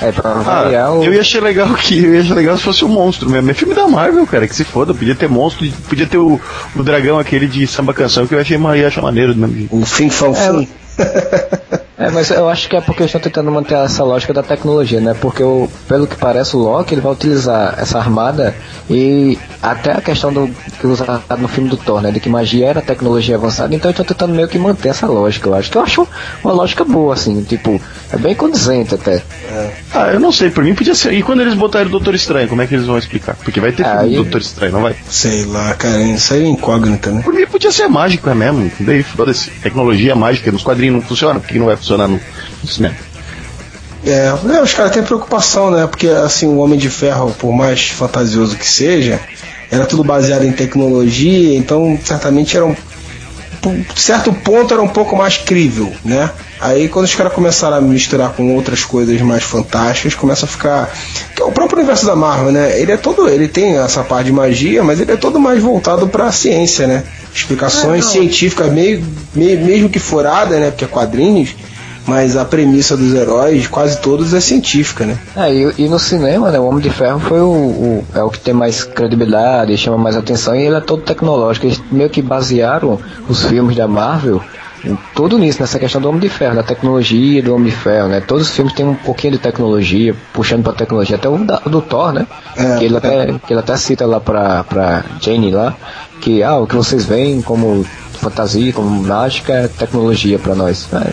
É, 0.00 0.12
pra 0.12 0.34
variar 0.34 0.88
ah, 0.88 0.92
o... 0.92 1.04
Eu 1.04 1.14
ia 1.14 1.20
achar 1.20 1.42
legal 1.42 1.72
que 1.74 2.04
eu 2.04 2.14
ia 2.14 2.20
achar 2.20 2.34
legal 2.34 2.56
se 2.56 2.64
fosse 2.64 2.84
um 2.84 2.88
monstro 2.88 3.30
mesmo. 3.30 3.50
É 3.50 3.54
filme 3.54 3.74
da 3.74 3.88
Marvel, 3.88 4.26
cara, 4.26 4.46
que 4.46 4.54
se 4.54 4.64
foda. 4.64 4.92
Podia 4.92 5.14
ter 5.14 5.28
monstro, 5.28 5.66
podia 5.88 6.06
ter 6.06 6.18
o, 6.18 6.40
o 6.74 6.82
dragão 6.82 7.18
aquele 7.18 7.46
de 7.46 7.66
samba 7.66 7.94
canção 7.94 8.26
que 8.26 8.34
eu 8.34 8.40
achei, 8.40 8.58
ia 8.58 8.88
achar 8.88 9.02
maneiro 9.02 9.32
do 9.32 9.40
mesmo 9.40 9.56
jeito. 9.56 9.76
O 9.76 9.86
fim, 9.86 10.10
fão. 10.10 10.34
É, 10.98 11.80
É, 11.98 12.10
mas 12.10 12.30
eu 12.30 12.48
acho 12.48 12.68
que 12.68 12.76
é 12.76 12.80
porque 12.80 13.02
eles 13.02 13.08
estão 13.08 13.20
tentando 13.20 13.50
manter 13.50 13.74
essa 13.74 14.04
lógica 14.04 14.32
da 14.32 14.42
tecnologia, 14.42 15.00
né? 15.00 15.14
Porque, 15.18 15.42
o, 15.42 15.68
pelo 15.88 16.06
que 16.06 16.14
parece, 16.16 16.54
o 16.54 16.58
Loki 16.58 16.92
ele 16.92 17.00
vai 17.00 17.12
utilizar 17.12 17.74
essa 17.78 17.98
armada 17.98 18.54
e 18.88 19.38
até 19.62 19.92
a 19.92 20.00
questão 20.02 20.30
do 20.30 20.48
que 20.78 20.86
usa 20.86 21.22
no 21.38 21.48
filme 21.48 21.70
do 21.70 21.76
Thor, 21.76 22.02
né? 22.02 22.10
De 22.10 22.20
que 22.20 22.28
magia 22.28 22.66
era 22.66 22.82
tecnologia 22.82 23.36
avançada, 23.36 23.74
então 23.74 23.90
eles 23.90 23.98
estão 23.98 24.14
tentando 24.14 24.36
meio 24.36 24.46
que 24.46 24.58
manter 24.58 24.90
essa 24.90 25.06
lógica, 25.06 25.48
eu 25.48 25.54
acho. 25.54 25.70
Que 25.70 25.78
eu 25.78 25.82
acho 25.82 26.08
uma 26.44 26.52
lógica 26.52 26.84
boa, 26.84 27.14
assim, 27.14 27.42
tipo, 27.42 27.80
é 28.12 28.18
bem 28.18 28.34
condizente 28.34 28.94
até. 28.94 29.22
É. 29.50 29.70
Ah, 29.94 30.08
eu 30.12 30.20
não 30.20 30.30
sei, 30.30 30.50
por 30.50 30.62
mim 30.62 30.74
podia 30.74 30.94
ser. 30.94 31.14
E 31.14 31.22
quando 31.22 31.40
eles 31.40 31.54
botarem 31.54 31.88
o 31.88 31.90
Doutor 31.90 32.14
Estranho, 32.14 32.46
como 32.46 32.60
é 32.60 32.66
que 32.66 32.74
eles 32.74 32.86
vão 32.86 32.98
explicar? 32.98 33.36
Porque 33.36 33.58
vai 33.58 33.72
ter 33.72 33.84
filme 33.84 34.16
do 34.16 34.22
Doutor 34.22 34.42
Estranho, 34.42 34.72
não 34.72 34.82
vai? 34.82 34.94
Sei 35.08 35.46
lá, 35.46 35.72
cara, 35.74 36.02
isso 36.02 36.34
aí 36.34 36.44
é 36.44 36.46
incógnita, 36.46 37.10
né? 37.10 37.22
Por 37.22 37.32
mim 37.32 37.46
podia 37.46 37.72
ser 37.72 37.88
mágico, 37.88 38.28
é 38.28 38.34
mesmo. 38.34 38.70
Daí, 38.80 39.02
foda-se. 39.02 39.50
Tecnologia 39.62 40.14
mágica 40.14 40.52
nos 40.52 40.62
quadrinhos 40.62 40.96
não 40.96 41.02
funciona, 41.02 41.40
porque 41.40 41.58
não 41.58 41.66
vai 41.66 41.76
funcionar 41.86 42.08
no, 42.08 42.20
no 42.62 42.68
cinema. 42.68 42.96
É, 44.04 44.32
os 44.62 44.74
caras 44.74 44.92
têm 44.92 45.02
preocupação, 45.02 45.70
né? 45.70 45.86
Porque 45.86 46.08
assim, 46.08 46.46
o 46.46 46.58
Homem 46.58 46.78
de 46.78 46.90
Ferro, 46.90 47.34
por 47.38 47.52
mais 47.52 47.88
fantasioso 47.88 48.56
que 48.56 48.68
seja, 48.68 49.20
era 49.70 49.86
tudo 49.86 50.04
baseado 50.04 50.44
em 50.44 50.52
tecnologia, 50.52 51.56
então 51.56 51.98
certamente 52.04 52.56
era 52.56 52.66
um. 52.66 52.76
certo 53.96 54.32
ponto 54.32 54.72
era 54.72 54.82
um 54.82 54.88
pouco 54.88 55.16
mais 55.16 55.38
crível, 55.38 55.92
né? 56.04 56.30
Aí 56.60 56.88
quando 56.88 57.04
os 57.04 57.14
caras 57.14 57.32
começaram 57.32 57.76
a 57.76 57.80
misturar 57.80 58.30
com 58.30 58.54
outras 58.54 58.84
coisas 58.84 59.20
mais 59.22 59.42
fantásticas, 59.42 60.14
começa 60.14 60.46
a 60.46 60.48
ficar. 60.48 60.88
Que 61.34 61.42
é 61.42 61.44
o 61.44 61.50
próprio 61.50 61.78
universo 61.78 62.06
da 62.06 62.14
Marvel, 62.14 62.52
né? 62.52 62.80
Ele 62.80 62.92
é 62.92 62.96
todo. 62.96 63.28
Ele 63.28 63.48
tem 63.48 63.76
essa 63.76 64.04
parte 64.04 64.26
de 64.26 64.32
magia, 64.32 64.84
mas 64.84 65.00
ele 65.00 65.12
é 65.12 65.16
todo 65.16 65.40
mais 65.40 65.60
voltado 65.60 66.06
para 66.06 66.26
a 66.26 66.32
ciência, 66.32 66.86
né? 66.86 67.02
Explicações 67.34 68.06
é, 68.06 68.08
científicas 68.08 68.72
meio, 68.72 69.04
meio, 69.34 69.60
mesmo 69.64 69.88
que 69.88 69.98
furada, 69.98 70.60
né? 70.60 70.70
Porque 70.70 70.84
é 70.84 70.88
quadrinhos 70.88 71.56
mas 72.06 72.36
a 72.36 72.44
premissa 72.44 72.96
dos 72.96 73.12
heróis, 73.12 73.66
quase 73.66 74.00
todos, 74.00 74.32
é 74.32 74.40
científica, 74.40 75.04
né? 75.04 75.18
É, 75.36 75.52
e, 75.52 75.74
e 75.78 75.88
no 75.88 75.98
cinema, 75.98 76.50
né, 76.50 76.58
o 76.58 76.66
Homem 76.66 76.80
de 76.80 76.90
Ferro 76.90 77.18
foi 77.20 77.40
o, 77.40 77.50
o, 77.50 78.04
é 78.14 78.22
o 78.22 78.30
que 78.30 78.40
tem 78.40 78.54
mais 78.54 78.84
credibilidade, 78.84 79.76
chama 79.76 79.98
mais 79.98 80.16
atenção, 80.16 80.54
e 80.54 80.62
ele 80.62 80.76
é 80.76 80.80
todo 80.80 81.02
tecnológico. 81.02 81.66
Eles 81.66 81.82
meio 81.90 82.08
que 82.08 82.22
basearam 82.22 82.98
os 83.28 83.44
filmes 83.44 83.76
da 83.76 83.88
Marvel 83.88 84.40
tudo 85.14 85.38
nisso, 85.38 85.60
nessa 85.60 85.78
questão 85.78 86.00
do 86.00 86.08
Homem 86.08 86.20
de 86.20 86.28
Ferro, 86.28 86.54
da 86.54 86.62
tecnologia 86.62 87.42
do 87.42 87.54
Homem 87.54 87.70
de 87.70 87.76
Ferro, 87.76 88.08
né? 88.08 88.20
Todos 88.20 88.48
os 88.48 88.54
filmes 88.54 88.74
têm 88.74 88.86
um 88.86 88.94
pouquinho 88.94 89.32
de 89.32 89.38
tecnologia, 89.38 90.14
puxando 90.32 90.62
pra 90.62 90.72
tecnologia, 90.72 91.16
até 91.16 91.28
o 91.28 91.38
da, 91.38 91.58
do 91.60 91.80
Thor, 91.80 92.12
né? 92.12 92.26
É, 92.56 92.76
que, 92.76 92.84
ele 92.84 92.94
é. 92.94 92.98
até, 92.98 93.26
que 93.46 93.52
ele 93.52 93.60
até 93.60 93.76
cita 93.76 94.06
lá 94.06 94.20
pra, 94.20 94.64
pra 94.64 95.04
Jane 95.20 95.50
lá, 95.50 95.74
que 96.20 96.42
ah, 96.42 96.58
o 96.58 96.66
que 96.66 96.76
vocês 96.76 97.04
veem 97.04 97.40
como 97.42 97.84
fantasia, 98.12 98.72
como 98.72 98.88
mágica, 99.02 99.52
é 99.52 99.68
tecnologia 99.68 100.38
para 100.38 100.54
nós. 100.54 100.88
É, 100.92 101.10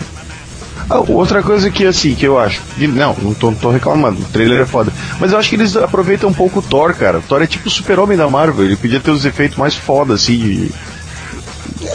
outra 0.89 1.41
coisa 1.41 1.69
que 1.69 1.85
assim, 1.85 2.15
que 2.15 2.25
eu 2.25 2.39
acho. 2.39 2.61
Não, 2.77 3.15
não 3.21 3.33
tô, 3.33 3.51
não 3.51 3.57
tô 3.57 3.69
reclamando, 3.71 4.21
o 4.21 4.25
trailer 4.25 4.61
é 4.61 4.65
foda. 4.65 4.91
Mas 5.19 5.31
eu 5.31 5.37
acho 5.37 5.49
que 5.49 5.55
eles 5.55 5.75
aproveitam 5.75 6.29
um 6.29 6.33
pouco 6.33 6.59
o 6.59 6.61
Thor, 6.61 6.93
cara. 6.93 7.19
O 7.19 7.21
Thor 7.21 7.41
é 7.41 7.47
tipo 7.47 7.67
o 7.67 7.71
super-homem 7.71 8.17
da 8.17 8.29
Marvel, 8.29 8.65
ele 8.65 8.75
podia 8.75 8.99
ter 8.99 9.11
os 9.11 9.25
efeitos 9.25 9.57
mais 9.57 9.75
foda, 9.75 10.13
assim, 10.13 10.37
de. 10.37 10.71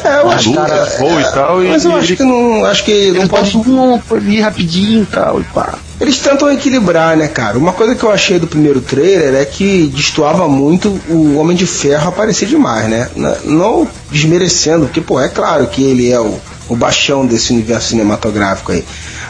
É, 0.05 0.21
eu 0.21 0.31
acho, 0.31 0.53
cara, 0.53 0.75
é, 0.75 1.21
e 1.21 1.33
tal, 1.33 1.61
mas 1.61 1.85
eu 1.85 1.97
acho 1.97 2.09
ele, 2.09 2.17
que 2.17 2.23
não, 2.23 2.65
acho 2.65 2.85
que 2.85 3.11
não 3.13 3.27
pode 3.27 3.57
um 3.57 4.01
ali 4.11 4.41
rapidinho 4.41 5.03
e 5.03 5.07
tal, 5.07 5.41
e 5.41 5.45
pá. 5.45 5.75
Eles 6.01 6.19
tentam 6.19 6.51
equilibrar, 6.53 7.17
né, 7.17 7.27
cara? 7.27 7.59
Uma 7.59 7.73
coisa 7.73 7.95
que 7.95 8.05
eu 8.05 8.11
achei 8.11 8.39
do 8.39 8.47
primeiro 8.47 8.81
trailer 8.81 9.35
é 9.35 9.45
que 9.45 9.91
destoava 9.93 10.47
muito 10.47 10.89
o 11.09 11.37
Homem 11.37 11.57
de 11.57 11.67
Ferro 11.67 12.11
aparecer 12.11 12.47
demais, 12.47 12.89
né? 12.89 13.09
Não 13.45 13.89
desmerecendo, 14.11 14.87
porque, 14.87 15.01
pô, 15.01 15.21
é 15.21 15.29
claro 15.29 15.67
que 15.67 15.83
ele 15.83 16.13
é 16.13 16.21
o 16.21 16.39
o 16.69 16.77
baixão 16.77 17.27
desse 17.27 17.53
universo 17.53 17.89
cinematográfico 17.89 18.73
aí. 18.73 18.85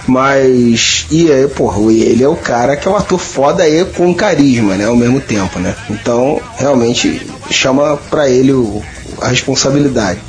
Mas, 0.06 1.06
e 1.10 1.31
aí, 1.31 1.47
porra, 1.48 1.81
ele 1.93 2.23
é 2.23 2.28
o 2.28 2.36
cara 2.36 2.77
que 2.77 2.89
é 2.89 2.90
um 2.90 2.97
ator 2.97 3.19
foda 3.19 3.69
e 3.69 3.85
com 3.85 4.15
carisma, 4.15 4.74
né, 4.74 4.86
ao 4.86 4.97
mesmo 4.97 5.20
tempo, 5.20 5.59
né? 5.59 5.74
Então, 5.90 6.40
realmente 6.56 7.27
chama 7.51 7.97
pra 8.10 8.28
ele 8.28 8.52
o, 8.52 8.82
a 9.20 9.28
responsabilidade. 9.28 10.20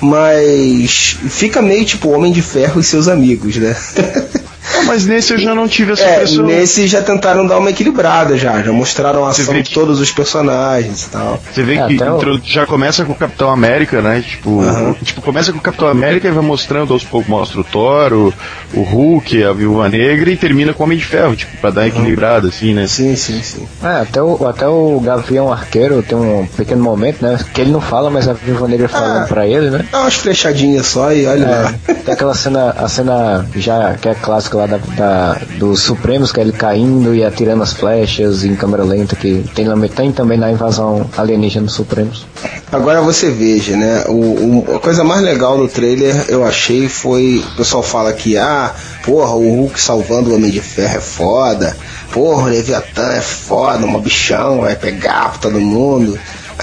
Mas 0.00 1.16
fica 1.28 1.62
meio 1.62 1.84
tipo 1.84 2.10
Homem 2.10 2.32
de 2.32 2.42
Ferro 2.42 2.80
e 2.80 2.84
seus 2.84 3.08
amigos, 3.08 3.56
né? 3.56 3.74
mas 4.86 5.06
nesse 5.06 5.32
eu 5.32 5.38
já 5.38 5.54
não 5.54 5.68
tive 5.68 5.92
essa 5.92 6.04
é, 6.04 6.14
impressão. 6.14 6.44
Nesse 6.44 6.86
já 6.86 7.02
tentaram 7.02 7.46
dar 7.46 7.58
uma 7.58 7.70
equilibrada 7.70 8.36
já, 8.36 8.62
já 8.62 8.72
mostraram 8.72 9.24
a 9.24 9.30
ação 9.30 9.54
de 9.54 9.70
todos 9.70 10.00
os 10.00 10.10
personagens 10.10 11.04
e 11.04 11.10
tal. 11.10 11.40
Você 11.52 11.62
vê 11.62 11.76
é, 11.76 11.86
que 11.86 12.02
o... 12.02 12.40
já 12.44 12.66
começa 12.66 13.04
com 13.04 13.12
o 13.12 13.16
Capitão 13.16 13.50
América, 13.50 14.00
né? 14.00 14.22
Tipo, 14.26 14.50
uhum. 14.50 14.94
tipo, 15.02 15.22
começa 15.22 15.52
com 15.52 15.58
o 15.58 15.62
Capitão 15.62 15.88
América 15.88 16.28
e 16.28 16.30
vai 16.30 16.44
mostrando 16.44 16.92
aos 16.92 17.04
poucos, 17.04 17.28
mostra 17.28 17.60
o 17.60 17.64
Thor, 17.64 18.12
o, 18.12 18.34
o 18.74 18.82
Hulk, 18.82 19.44
a 19.44 19.52
Viúva 19.52 19.88
Negra 19.88 20.30
e 20.30 20.36
termina 20.36 20.72
com 20.72 20.82
o 20.82 20.86
Homem 20.86 20.98
de 20.98 21.04
Ferro, 21.04 21.36
tipo, 21.36 21.56
pra 21.58 21.70
dar 21.70 21.82
uma 21.82 21.88
equilibrada, 21.88 22.48
assim, 22.48 22.74
né? 22.74 22.86
Sim, 22.86 23.16
sim, 23.16 23.40
sim. 23.42 23.66
É, 23.82 24.02
até 24.02 24.22
o, 24.22 24.46
até 24.46 24.66
o 24.66 25.00
Gavião 25.00 25.52
Arqueiro 25.52 26.02
tem 26.02 26.16
um 26.16 26.46
pequeno 26.56 26.82
momento, 26.82 27.22
né? 27.22 27.38
Que 27.52 27.60
ele 27.60 27.70
não 27.70 27.80
fala, 27.80 28.10
mas 28.10 28.28
a 28.28 28.32
Viúva 28.32 28.68
Negra 28.68 28.88
falando 28.88 29.24
ah, 29.24 29.26
pra 29.26 29.46
ele, 29.46 29.70
né? 29.70 29.84
Dá 29.90 30.00
umas 30.00 30.14
flechadinhas 30.14 30.86
só 30.86 31.12
e 31.12 31.26
olha 31.26 31.44
é, 31.44 31.62
lá. 31.62 31.74
Tem 32.04 32.14
aquela 32.14 32.34
cena, 32.34 32.70
a 32.70 32.88
cena 32.88 33.46
já 33.56 33.94
que 33.94 34.08
é 34.08 34.14
clássica 34.14 34.55
lá 34.56 34.66
da, 34.66 34.78
da 34.78 35.40
dos 35.58 35.80
Supremos, 35.80 36.32
que 36.32 36.40
é 36.40 36.42
ele 36.42 36.52
caindo 36.52 37.14
e 37.14 37.24
atirando 37.24 37.62
as 37.62 37.72
flechas 37.72 38.44
em 38.44 38.54
câmera 38.56 38.84
lenta, 38.84 39.14
que 39.14 39.44
tem, 39.54 39.66
tem 39.88 40.12
também 40.12 40.38
na 40.38 40.50
invasão 40.50 41.08
alienígena 41.16 41.66
dos 41.66 41.74
Supremos. 41.74 42.26
Agora 42.72 43.00
você 43.00 43.30
veja, 43.30 43.76
né? 43.76 44.04
O, 44.08 44.12
o, 44.12 44.76
a 44.76 44.80
coisa 44.80 45.04
mais 45.04 45.22
legal 45.22 45.56
do 45.56 45.68
trailer 45.68 46.24
eu 46.28 46.44
achei 46.44 46.88
foi. 46.88 47.44
O 47.52 47.56
pessoal 47.56 47.82
fala 47.82 48.12
que, 48.12 48.36
ah, 48.36 48.74
porra, 49.04 49.34
o 49.34 49.48
Hulk 49.60 49.80
salvando 49.80 50.30
o 50.30 50.34
Homem 50.34 50.50
de 50.50 50.60
Ferro 50.60 50.96
é 50.96 51.00
foda. 51.00 51.76
Porra, 52.10 52.44
o 52.44 52.48
Leviatã 52.48 53.12
é 53.12 53.20
foda, 53.20 53.84
uma 53.84 54.00
bichão, 54.00 54.60
vai 54.60 54.74
pegar 54.74 55.30
pra 55.30 55.38
todo 55.38 55.60
mundo. 55.60 56.18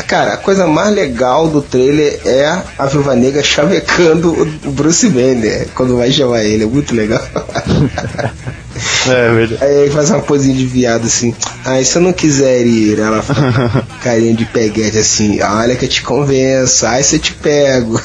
Cara, 0.07 0.33
a 0.33 0.37
coisa 0.37 0.65
mais 0.67 0.93
legal 0.93 1.47
do 1.47 1.61
trailer 1.61 2.19
é 2.25 2.61
a 2.77 2.85
Viúva 2.85 3.15
Negra 3.15 3.43
chavecando 3.43 4.31
o 4.65 4.71
Bruce 4.71 5.07
Banner 5.07 5.67
quando 5.75 5.97
vai 5.97 6.11
chamar 6.11 6.43
ele. 6.43 6.63
É 6.63 6.67
muito 6.67 6.95
legal. 6.95 7.21
É, 9.07 9.33
verdade. 9.33 9.63
Aí 9.63 9.89
faz 9.89 10.09
uma 10.09 10.21
posinha 10.21 10.55
de 10.55 10.65
viado 10.65 11.05
assim. 11.05 11.35
Ah, 11.65 11.83
se 11.83 11.95
eu 11.97 12.01
não 12.01 12.13
quiser 12.13 12.65
ir, 12.65 12.99
ela 12.99 13.21
fala 13.21 13.85
carinha 14.01 14.33
de 14.33 14.45
peguete 14.45 14.97
assim. 14.97 15.41
Olha 15.41 15.75
que 15.75 15.85
eu 15.85 15.89
te 15.89 16.01
convenço. 16.01 16.85
Ai, 16.85 17.03
se 17.03 17.17
eu 17.17 17.19
te 17.19 17.33
pego. 17.33 18.01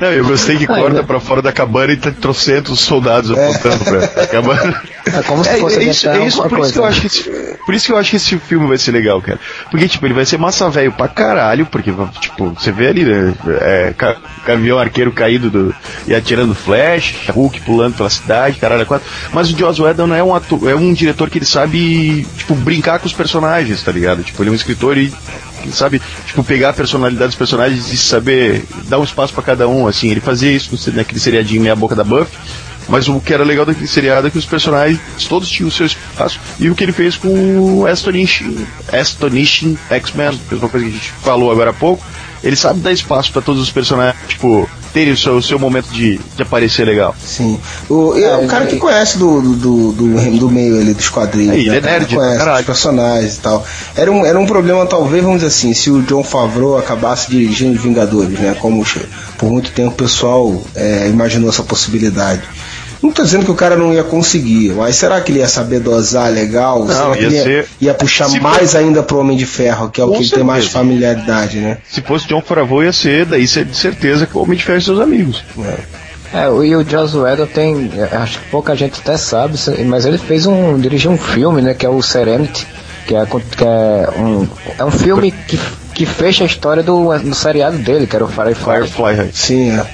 Não, 0.00 0.12
eu 0.12 0.24
gostei 0.24 0.56
que 0.56 0.66
corta 0.66 1.02
pra 1.02 1.20
fora 1.20 1.40
da 1.40 1.52
cabana 1.52 1.92
e 1.92 1.96
tá 1.96 2.10
trocentos 2.10 2.80
soldados 2.80 3.36
é. 3.36 3.48
apontando 3.48 3.84
pra 3.84 4.26
cabana. 4.26 4.82
É 5.06 5.22
como 5.22 5.44
se 5.44 5.50
é, 5.50 5.56
fosse 5.58 5.78
é, 5.78 5.82
isso, 5.84 6.08
é 6.08 6.26
isso, 6.26 6.42
por, 6.42 6.58
isso 6.60 6.72
que 6.72 6.78
eu 6.78 6.84
acho 6.84 7.00
que 7.00 7.06
esse, 7.06 7.30
por 7.66 7.74
isso 7.74 7.86
que 7.86 7.92
eu 7.92 7.96
acho 7.98 8.10
que 8.10 8.16
esse 8.16 8.38
filme 8.38 8.66
vai 8.66 8.78
ser 8.78 8.90
legal, 8.90 9.20
cara. 9.20 9.38
Porque, 9.70 9.86
tipo, 9.86 10.06
ele 10.06 10.14
vai 10.14 10.24
ser 10.24 10.38
massa 10.38 10.68
velho 10.70 10.92
pra 10.92 11.08
caralho, 11.08 11.66
porque, 11.66 11.92
tipo, 12.20 12.50
você 12.50 12.72
vê 12.72 12.88
ali, 12.88 13.04
né? 13.04 13.34
É, 13.60 13.94
caminhão 14.44 14.78
arqueiro 14.78 15.12
caído 15.12 15.50
do, 15.50 15.74
e 16.06 16.14
atirando 16.14 16.54
flash, 16.54 17.28
Hulk 17.28 17.60
pulando 17.60 17.93
pela 17.94 18.10
cidade, 18.10 18.58
caralho, 18.58 18.86
quatro. 18.86 19.08
Mas 19.32 19.50
o 19.50 19.56
Joss 19.56 19.80
Whedon 19.80 20.14
é 20.14 20.22
um 20.22 20.34
ator, 20.34 20.68
é 20.68 20.74
um 20.74 20.92
diretor 20.92 21.30
que 21.30 21.38
ele 21.38 21.46
sabe, 21.46 22.26
tipo, 22.36 22.54
brincar 22.54 22.98
com 22.98 23.06
os 23.06 23.12
personagens, 23.12 23.82
tá 23.82 23.92
ligado? 23.92 24.22
Tipo, 24.22 24.42
ele 24.42 24.50
é 24.50 24.52
um 24.52 24.56
escritor 24.56 24.96
e 24.98 25.12
sabe, 25.72 26.00
tipo, 26.26 26.44
pegar 26.44 26.70
a 26.70 26.72
personalidade 26.72 27.28
dos 27.28 27.36
personagens 27.36 27.92
e 27.92 27.96
saber 27.96 28.64
dar 28.88 28.98
um 28.98 29.04
espaço 29.04 29.32
para 29.32 29.42
cada 29.42 29.68
um, 29.68 29.86
assim. 29.86 30.10
Ele 30.10 30.20
fazia 30.20 30.50
isso 30.50 30.76
naquele 30.92 31.20
seriadinho 31.20 31.62
Meia 31.62 31.76
Boca 31.76 31.94
da 31.94 32.04
Buffy, 32.04 32.36
mas 32.88 33.08
o 33.08 33.20
que 33.20 33.32
era 33.32 33.44
legal 33.44 33.64
daquele 33.64 33.86
seriado 33.86 34.26
é 34.26 34.30
que 34.30 34.38
os 34.38 34.44
personagens 34.44 35.00
todos 35.28 35.48
tinham 35.48 35.68
o 35.68 35.72
seu 35.72 35.86
espaço. 35.86 36.38
E 36.58 36.68
o 36.68 36.74
que 36.74 36.84
ele 36.84 36.92
fez 36.92 37.16
com 37.16 37.28
o 37.28 37.86
Astonishing, 37.86 38.66
Astonishing 38.92 39.78
X-Men, 39.88 40.38
mesma 40.50 40.68
coisa 40.68 40.86
que 40.86 40.92
a 40.92 40.94
gente 40.94 41.12
falou 41.22 41.50
agora 41.50 41.70
há 41.70 41.74
pouco, 41.74 42.04
ele 42.42 42.56
sabe 42.56 42.80
dar 42.80 42.92
espaço 42.92 43.32
para 43.32 43.40
todos 43.40 43.62
os 43.62 43.70
personagens, 43.70 44.16
tipo, 44.28 44.68
terem 44.94 45.12
o 45.12 45.16
seu, 45.16 45.36
o 45.36 45.42
seu 45.42 45.58
momento 45.58 45.88
de, 45.88 46.20
de 46.36 46.42
aparecer 46.42 46.86
legal. 46.86 47.14
Sim. 47.20 47.58
O, 47.90 48.16
é, 48.16 48.36
o 48.36 48.46
cara 48.46 48.64
que 48.66 48.76
conhece 48.76 49.18
do, 49.18 49.42
do, 49.42 49.92
do, 49.92 50.38
do 50.38 50.48
meio 50.48 50.80
ali 50.80 50.94
dos 50.94 51.08
quadrinhos. 51.08 51.56
É, 51.56 51.58
ele 51.58 51.70
né? 51.70 51.78
é 51.78 51.80
nerd, 51.80 52.14
conhece 52.14 52.38
caralho. 52.38 52.60
os 52.60 52.66
personagens 52.66 53.36
e 53.36 53.40
tal. 53.40 53.66
Era 53.96 54.12
um, 54.12 54.24
era 54.24 54.38
um 54.38 54.46
problema, 54.46 54.86
talvez, 54.86 55.20
vamos 55.20 55.38
dizer 55.38 55.48
assim, 55.48 55.74
se 55.74 55.90
o 55.90 56.00
John 56.02 56.22
Favreau 56.22 56.78
acabasse 56.78 57.28
dirigindo 57.28 57.76
os 57.76 57.82
Vingadores, 57.82 58.38
né? 58.38 58.56
Como 58.60 58.86
por 59.36 59.50
muito 59.50 59.72
tempo 59.72 59.90
o 59.90 59.94
pessoal 59.94 60.62
é, 60.76 61.08
imaginou 61.08 61.48
essa 61.50 61.64
possibilidade. 61.64 62.42
Não 63.04 63.12
tô 63.12 63.22
dizendo 63.22 63.44
que 63.44 63.50
o 63.50 63.54
cara 63.54 63.76
não 63.76 63.92
ia 63.92 64.02
conseguir, 64.02 64.70
mas 64.72 64.96
será 64.96 65.20
que 65.20 65.30
ele 65.30 65.40
ia 65.40 65.46
saber 65.48 65.78
dosar 65.80 66.32
legal? 66.32 66.86
será 66.86 67.10
que 67.12 67.20
ia 67.20 67.26
ele 67.26 67.36
ia, 67.36 67.42
ser- 67.42 67.66
ia 67.80 67.94
puxar 67.94 68.28
Se 68.30 68.40
mais 68.40 68.72
for- 68.72 68.78
ainda 68.78 69.02
pro 69.02 69.18
Homem 69.18 69.36
de 69.36 69.44
Ferro, 69.44 69.90
que 69.90 70.00
é 70.00 70.04
o 70.04 70.08
Com 70.08 70.14
que 70.14 70.22
ele 70.22 70.30
tem 70.30 70.42
mais 70.42 70.64
certeza. 70.64 70.78
familiaridade, 70.78 71.58
né? 71.58 71.78
Se 71.88 72.00
fosse 72.00 72.26
John 72.26 72.40
Favreau 72.40 72.82
ia 72.82 72.92
ser, 72.92 73.26
daí 73.26 73.42
de 73.44 73.76
certeza 73.76 74.26
que 74.26 74.36
o 74.36 74.40
Homem 74.40 74.56
de 74.56 74.64
Ferro 74.64 74.78
e 74.78 74.82
seus 74.82 74.98
amigos. 75.00 75.44
É, 76.32 76.48
o- 76.48 76.64
e 76.64 76.74
o 76.74 76.82
Joss 76.88 77.14
Whedon 77.16 77.46
tem, 77.46 77.92
é, 77.96 78.16
acho 78.16 78.38
que 78.40 78.48
pouca 78.50 78.74
gente 78.74 78.98
até 79.00 79.16
sabe, 79.16 79.56
mas 79.86 80.04
ele 80.06 80.18
fez 80.18 80.46
um, 80.46 80.78
dirigiu 80.78 81.10
um 81.12 81.18
filme, 81.18 81.60
né, 81.62 81.74
que 81.74 81.86
é 81.86 81.88
o 81.88 82.00
Serenity, 82.02 82.66
que 83.06 83.14
é, 83.14 83.24
que 83.26 83.64
é 83.64 84.08
um, 84.18 84.48
é 84.78 84.84
um 84.84 84.90
filme 84.90 85.30
que, 85.30 85.60
que 85.94 86.06
fecha 86.06 86.42
a 86.42 86.46
história 86.46 86.82
do, 86.82 87.16
do 87.18 87.34
seriado 87.34 87.76
dele, 87.78 88.06
que 88.06 88.16
era 88.16 88.24
o 88.24 88.28
Firefly. 88.28 88.88
Firefly. 88.88 89.30
Sim, 89.32 89.78
é. 89.78 89.86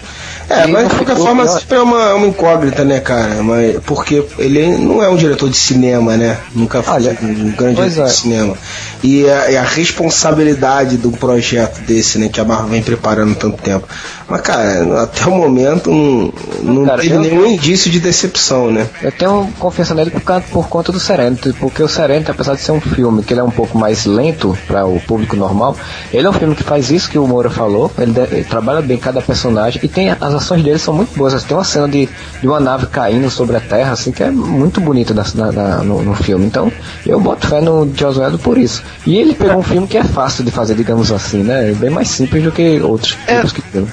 É, 0.51 0.67
mas 0.67 0.89
de 0.89 0.95
qualquer 0.97 1.17
forma 1.17 1.45
pior. 1.45 1.59
sempre 1.61 1.77
é 1.79 1.81
uma, 1.81 2.15
uma 2.15 2.27
incógnita, 2.27 2.85
né, 2.85 2.99
cara? 3.01 3.43
Mas, 3.43 3.77
porque 3.87 4.25
ele 4.39 4.77
não 4.79 5.03
é 5.03 5.09
um 5.09 5.17
diretor 5.17 5.49
de 5.49 5.57
cinema, 5.57 6.17
né? 6.17 6.39
Nunca 6.55 6.83
foi 6.83 6.95
Olha, 6.95 7.17
um 7.23 7.53
grande 7.53 7.77
diretor 7.77 8.03
é. 8.03 8.07
de 8.07 8.13
cinema. 8.13 8.55
E 9.03 9.29
a, 9.31 9.51
e 9.53 9.57
a 9.57 9.63
responsabilidade 9.63 10.97
de 10.97 11.07
um 11.07 11.13
projeto 11.13 11.81
desse, 11.83 12.19
né, 12.19 12.29
que 12.29 12.41
a 12.41 12.45
Marvel 12.45 12.69
vem 12.69 12.83
preparando 12.83 13.35
tanto 13.35 13.63
tempo. 13.63 13.87
Mas, 14.29 14.41
cara, 14.43 15.03
até 15.03 15.27
o 15.27 15.31
momento 15.31 15.91
não, 15.91 16.33
não 16.63 16.87
Cara, 16.87 17.01
teve 17.03 17.15
eu- 17.15 17.21
nenhum 17.21 17.47
indício 17.47 17.91
de 17.91 17.99
decepção, 18.01 18.71
né? 18.71 18.87
Eu 19.03 19.11
tenho 19.13 19.49
confiança 19.59 19.95
nele 19.95 20.11
por, 20.11 20.41
por 20.43 20.69
conta 20.69 20.93
do 20.93 21.01
Serenity, 21.01 21.53
porque 21.55 21.83
o 21.83 21.89
Serenity, 21.89 22.31
apesar 22.31 22.55
de 22.55 22.61
ser 22.61 22.73
um 22.73 22.81
filme 22.81 23.23
que 23.23 23.33
ele 23.33 23.41
é 23.41 23.45
um 23.45 23.51
pouco 23.51 23.77
mais 23.79 24.05
lento 24.05 24.57
para 24.67 24.85
o 24.87 25.01
público 25.01 25.35
normal, 25.37 25.77
ele 26.13 26.27
é 26.27 26.31
um 26.31 26.33
filme 26.33 26.55
que 26.55 26.63
faz 26.63 26.91
isso 26.91 27.11
que 27.11 27.19
o 27.19 27.27
Moura 27.27 27.51
falou, 27.51 27.91
ele, 27.99 28.13
de- 28.13 28.21
ele 28.21 28.45
trabalha 28.45 28.81
bem 28.83 28.99
cada 28.99 29.21
personagem 29.21 29.81
e 29.83 29.89
tem 29.89 30.11
as 30.11 30.33
ações 30.43 30.63
dele 30.63 30.79
são 30.79 30.93
muito 30.95 31.17
boas. 31.17 31.43
Tem 31.45 31.57
uma 31.57 31.65
cena 31.65 31.89
de, 31.89 32.09
de 32.41 32.47
uma 32.47 32.61
nave 32.61 32.87
caindo 32.87 33.31
sobre 33.31 33.57
a 33.57 33.61
Terra, 33.61 33.93
assim, 33.93 34.13
que 34.13 34.23
é 34.23 34.31
muito 34.31 34.81
bonita 34.81 35.15
na- 35.15 35.25
na- 35.35 35.53
na- 35.53 35.77
no, 35.85 36.03
no 36.03 36.15
filme. 36.15 36.45
Então, 36.47 36.73
eu 37.07 37.21
boto 37.21 37.47
fé 37.47 37.61
no 37.61 37.91
Joss 37.97 38.19
Whedon 38.19 38.39
por 38.39 38.59
isso. 38.59 38.83
E 39.07 39.17
ele 39.19 39.35
pegou 39.35 39.59
um 39.59 39.63
filme 39.63 39.87
que 39.87 39.97
é 39.97 40.05
fácil 40.05 40.45
de 40.45 40.51
fazer, 40.51 40.75
digamos 40.75 41.11
assim, 41.13 41.43
né? 41.43 41.73
Bem 41.73 41.91
mais 41.91 42.09
simples 42.09 42.43
do 42.43 42.51
que 42.53 42.81
outros 42.81 43.13
filmes 43.13 43.53
que 43.53 43.63
tem. 43.63 43.87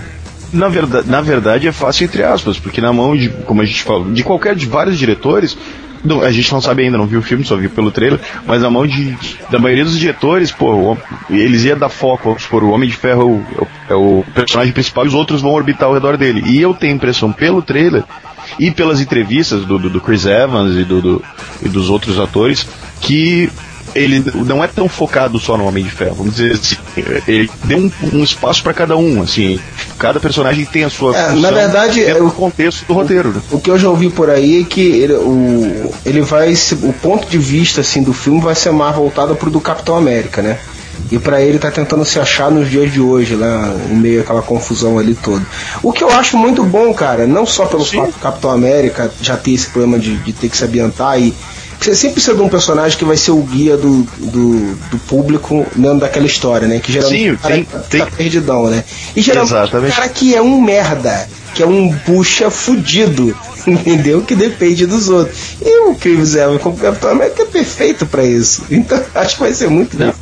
Na 0.53 0.69
verdade, 0.69 1.09
na 1.09 1.19
verdade 1.21 1.67
é 1.67 1.71
fácil 1.73 2.05
entre 2.05 2.23
aspas, 2.23 2.57
porque 2.57 2.79
na 2.79 2.93
mão 2.93 3.17
de, 3.17 3.27
como 3.45 3.61
a 3.61 3.65
gente 3.65 3.83
falou, 3.83 4.09
de 4.11 4.23
qualquer 4.23 4.55
de 4.55 4.65
vários 4.65 4.97
diretores, 4.97 5.57
a 6.23 6.31
gente 6.31 6.51
não 6.51 6.61
sabe 6.61 6.83
ainda, 6.83 6.97
não 6.97 7.05
viu 7.07 7.19
o 7.19 7.23
filme, 7.23 7.43
só 7.43 7.55
viu 7.55 7.69
pelo 7.69 7.91
trailer, 7.91 8.19
mas 8.45 8.61
na 8.61 8.69
mão 8.69 8.85
de, 8.85 9.15
da 9.49 9.59
maioria 9.59 9.83
dos 9.85 9.97
diretores, 9.97 10.51
pô, 10.51 10.97
eles 11.29 11.63
iam 11.63 11.77
dar 11.77 11.89
foco, 11.89 12.23
vamos 12.29 12.43
o 12.63 12.69
Homem 12.71 12.89
de 12.89 12.95
Ferro 12.95 13.43
é 13.57 13.61
o, 13.61 13.67
é 13.89 13.95
o 13.95 14.23
personagem 14.33 14.73
principal 14.73 15.05
e 15.05 15.07
os 15.07 15.13
outros 15.13 15.41
vão 15.41 15.51
orbitar 15.51 15.87
ao 15.87 15.93
redor 15.93 16.17
dele. 16.17 16.43
E 16.45 16.61
eu 16.61 16.73
tenho 16.73 16.93
a 16.93 16.95
impressão 16.95 17.31
pelo 17.31 17.61
trailer 17.61 18.03
e 18.59 18.71
pelas 18.71 19.01
entrevistas 19.01 19.65
do, 19.65 19.77
do, 19.77 19.89
do 19.89 20.01
Chris 20.01 20.25
Evans 20.25 20.75
e, 20.75 20.83
do, 20.83 21.01
do- 21.01 21.23
e 21.61 21.67
dos 21.69 21.89
outros 21.89 22.19
atores 22.19 22.67
que 23.01 23.49
ele 23.97 24.23
não 24.45 24.63
é 24.63 24.67
tão 24.67 24.87
focado 24.87 25.39
só 25.39 25.57
no 25.57 25.65
Homem 25.65 25.83
de 25.83 25.89
Ferro, 25.89 26.15
vamos 26.15 26.35
dizer 26.35 26.53
assim, 26.53 26.75
ele 27.27 27.49
deu 27.63 27.77
um, 27.79 27.91
um 28.13 28.23
espaço 28.23 28.63
para 28.63 28.73
cada 28.73 28.95
um, 28.95 29.21
assim, 29.21 29.59
cada 29.97 30.19
personagem 30.19 30.65
tem 30.65 30.83
a 30.83 30.89
sua 30.89 31.15
É, 31.17 31.31
na 31.33 31.51
verdade, 31.51 32.03
é 32.03 32.13
do 32.13 32.31
contexto 32.31 32.85
do 32.85 32.93
roteiro. 32.93 33.29
né? 33.29 33.41
O 33.51 33.59
que 33.59 33.69
eu 33.69 33.77
já 33.77 33.89
ouvi 33.89 34.09
por 34.09 34.29
aí 34.29 34.61
é 34.61 34.63
que 34.63 34.81
ele, 34.81 35.13
o, 35.13 35.91
ele 36.05 36.21
vai 36.21 36.53
o 36.83 36.93
ponto 36.93 37.27
de 37.27 37.37
vista 37.37 37.81
assim 37.81 38.01
do 38.03 38.13
filme 38.13 38.39
vai 38.39 38.55
ser 38.55 38.71
mais 38.71 38.95
voltado 38.95 39.35
pro 39.35 39.49
do 39.49 39.59
Capitão 39.59 39.95
América, 39.97 40.41
né? 40.41 40.59
E 41.11 41.17
pra 41.19 41.41
ele 41.41 41.59
tá 41.59 41.69
tentando 41.71 42.03
se 42.03 42.19
achar 42.19 42.49
nos 42.51 42.69
dias 42.69 42.91
de 42.91 42.99
hoje, 42.99 43.35
lá 43.35 43.73
em 43.89 43.95
meio 43.95 44.21
àquela 44.21 44.41
confusão 44.41 44.97
ali 44.97 45.15
toda. 45.15 45.45
O 45.83 45.93
que 45.93 46.03
eu 46.03 46.09
acho 46.09 46.35
muito 46.37 46.63
bom, 46.63 46.93
cara, 46.93 47.25
não 47.27 47.45
só 47.45 47.65
pelo 47.65 47.85
fato 47.85 48.11
do 48.11 48.19
Capitão 48.19 48.51
América 48.51 49.11
já 49.21 49.37
ter 49.37 49.51
esse 49.51 49.67
problema 49.69 49.99
de, 49.99 50.17
de 50.17 50.33
ter 50.33 50.49
que 50.49 50.57
se 50.57 50.65
ambientar 50.65 51.19
e 51.21 51.33
você 51.93 51.95
sempre 51.95 52.13
precisa 52.15 52.35
de 52.35 52.41
um 52.41 52.49
personagem 52.49 52.97
que 52.97 53.05
vai 53.05 53.17
ser 53.17 53.31
o 53.31 53.41
guia 53.41 53.77
do, 53.77 54.03
do, 54.17 54.75
do 54.91 54.97
público 55.07 55.65
dentro 55.75 55.99
daquela 55.99 56.25
história, 56.25 56.67
né? 56.67 56.79
Que 56.79 56.91
geralmente 56.91 57.21
Sim, 57.23 57.31
o 57.31 57.37
cara 57.37 57.53
tem- 57.55 57.63
tá 57.63 57.79
tem- 57.79 58.05
perdidão, 58.05 58.67
né? 58.69 58.83
E 59.15 59.21
geralmente 59.21 59.53
o 59.53 59.57
Exatamente. 59.57 59.95
cara 59.95 60.09
que 60.09 60.35
é 60.35 60.41
um 60.41 60.61
merda, 60.61 61.27
que 61.55 61.63
é 61.63 61.65
um 61.65 61.89
bucha 62.05 62.49
fudido, 62.51 63.35
entendeu? 63.65 64.21
Que 64.21 64.35
depende 64.35 64.85
dos 64.85 65.09
outros. 65.09 65.37
E 65.61 65.89
o 65.89 65.95
Chris 65.95 66.35
Evans 66.35 66.61
como 66.61 66.77
Capitão 66.77 67.11
América 67.11 67.43
é 67.43 67.45
perfeito 67.45 68.05
pra 68.05 68.23
isso. 68.23 68.63
Então 68.69 69.01
acho 69.15 69.35
que 69.35 69.41
vai 69.41 69.53
ser 69.53 69.69
muito 69.69 69.97
bom. 69.97 70.13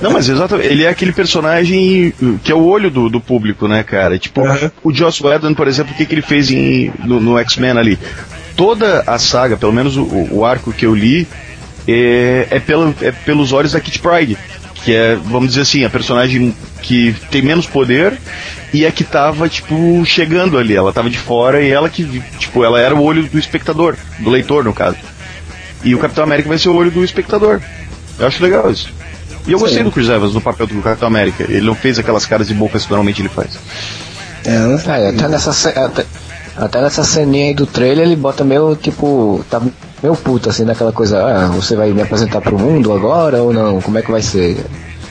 Não, 0.00 0.10
mas 0.12 0.28
exatamente, 0.28 0.68
ele 0.68 0.84
é 0.84 0.88
aquele 0.88 1.12
personagem 1.12 2.12
que 2.44 2.50
é 2.50 2.54
o 2.54 2.62
olho 2.64 2.90
do, 2.90 3.08
do 3.08 3.20
público, 3.20 3.66
né, 3.68 3.82
cara? 3.82 4.18
Tipo, 4.18 4.42
o 4.82 4.92
Joss 4.92 5.22
Whedon, 5.22 5.54
por 5.54 5.66
exemplo, 5.68 5.92
o 5.92 5.96
que, 5.96 6.06
que 6.06 6.14
ele 6.14 6.22
fez 6.22 6.50
em, 6.50 6.92
no, 7.04 7.20
no 7.20 7.38
X-Men 7.38 7.70
ali? 7.78 7.98
Toda 8.60 9.04
a 9.06 9.18
saga, 9.18 9.56
pelo 9.56 9.72
menos 9.72 9.96
o, 9.96 10.28
o 10.30 10.44
arco 10.44 10.70
que 10.70 10.84
eu 10.84 10.94
li, 10.94 11.26
é, 11.88 12.46
é, 12.50 12.60
pelo, 12.60 12.94
é 13.00 13.10
pelos 13.10 13.52
olhos 13.52 13.72
da 13.72 13.80
Kitty 13.80 14.00
Pryde, 14.00 14.36
que 14.74 14.94
é, 14.94 15.16
vamos 15.16 15.48
dizer 15.48 15.62
assim, 15.62 15.82
a 15.82 15.88
personagem 15.88 16.54
que 16.82 17.14
tem 17.30 17.40
menos 17.40 17.66
poder 17.66 18.18
e 18.74 18.84
é 18.84 18.90
que 18.90 19.02
tava, 19.02 19.48
tipo, 19.48 20.04
chegando 20.04 20.58
ali. 20.58 20.76
Ela 20.76 20.92
tava 20.92 21.08
de 21.08 21.16
fora 21.16 21.62
e 21.62 21.70
ela 21.70 21.88
que, 21.88 22.22
tipo, 22.38 22.62
ela 22.62 22.78
era 22.78 22.94
o 22.94 23.02
olho 23.02 23.22
do 23.22 23.38
espectador, 23.38 23.96
do 24.18 24.28
leitor, 24.28 24.62
no 24.62 24.74
caso. 24.74 24.98
E 25.82 25.94
o 25.94 25.98
Capitão 25.98 26.24
América 26.24 26.50
vai 26.50 26.58
ser 26.58 26.68
o 26.68 26.74
olho 26.76 26.90
do 26.90 27.02
espectador. 27.02 27.62
Eu 28.18 28.26
acho 28.26 28.42
legal 28.42 28.70
isso. 28.70 28.92
E 29.46 29.52
eu 29.52 29.58
gostei 29.58 29.78
Sim. 29.78 29.84
do 29.84 29.90
Chris 29.90 30.10
Evans 30.10 30.34
no 30.34 30.40
papel 30.42 30.66
do 30.66 30.82
Capitão 30.82 31.08
América. 31.08 31.44
Ele 31.48 31.62
não 31.62 31.74
fez 31.74 31.98
aquelas 31.98 32.26
caras 32.26 32.48
de 32.48 32.52
boca 32.52 32.78
que 32.78 32.90
normalmente 32.90 33.22
ele 33.22 33.30
faz. 33.30 33.58
É? 34.44 34.50
É, 34.50 35.08
até 35.08 35.28
nessa, 35.28 35.50
ce- 35.50 35.72
até, 36.60 36.80
nessa 36.80 37.02
ceninha 37.02 37.46
aí 37.46 37.54
do 37.54 37.66
trailer 37.66 38.06
ele 38.06 38.16
bota 38.16 38.44
meio 38.44 38.76
tipo. 38.76 39.44
tá 39.48 39.60
meio 40.02 40.14
puto 40.14 40.50
assim, 40.50 40.64
naquela 40.64 40.92
coisa, 40.92 41.22
ah, 41.22 41.46
você 41.48 41.74
vai 41.74 41.90
me 41.92 42.02
apresentar 42.02 42.40
pro 42.40 42.58
mundo 42.58 42.92
agora 42.92 43.42
ou 43.42 43.52
não? 43.52 43.80
Como 43.80 43.98
é 43.98 44.02
que 44.02 44.10
vai 44.10 44.20
ser? 44.22 44.64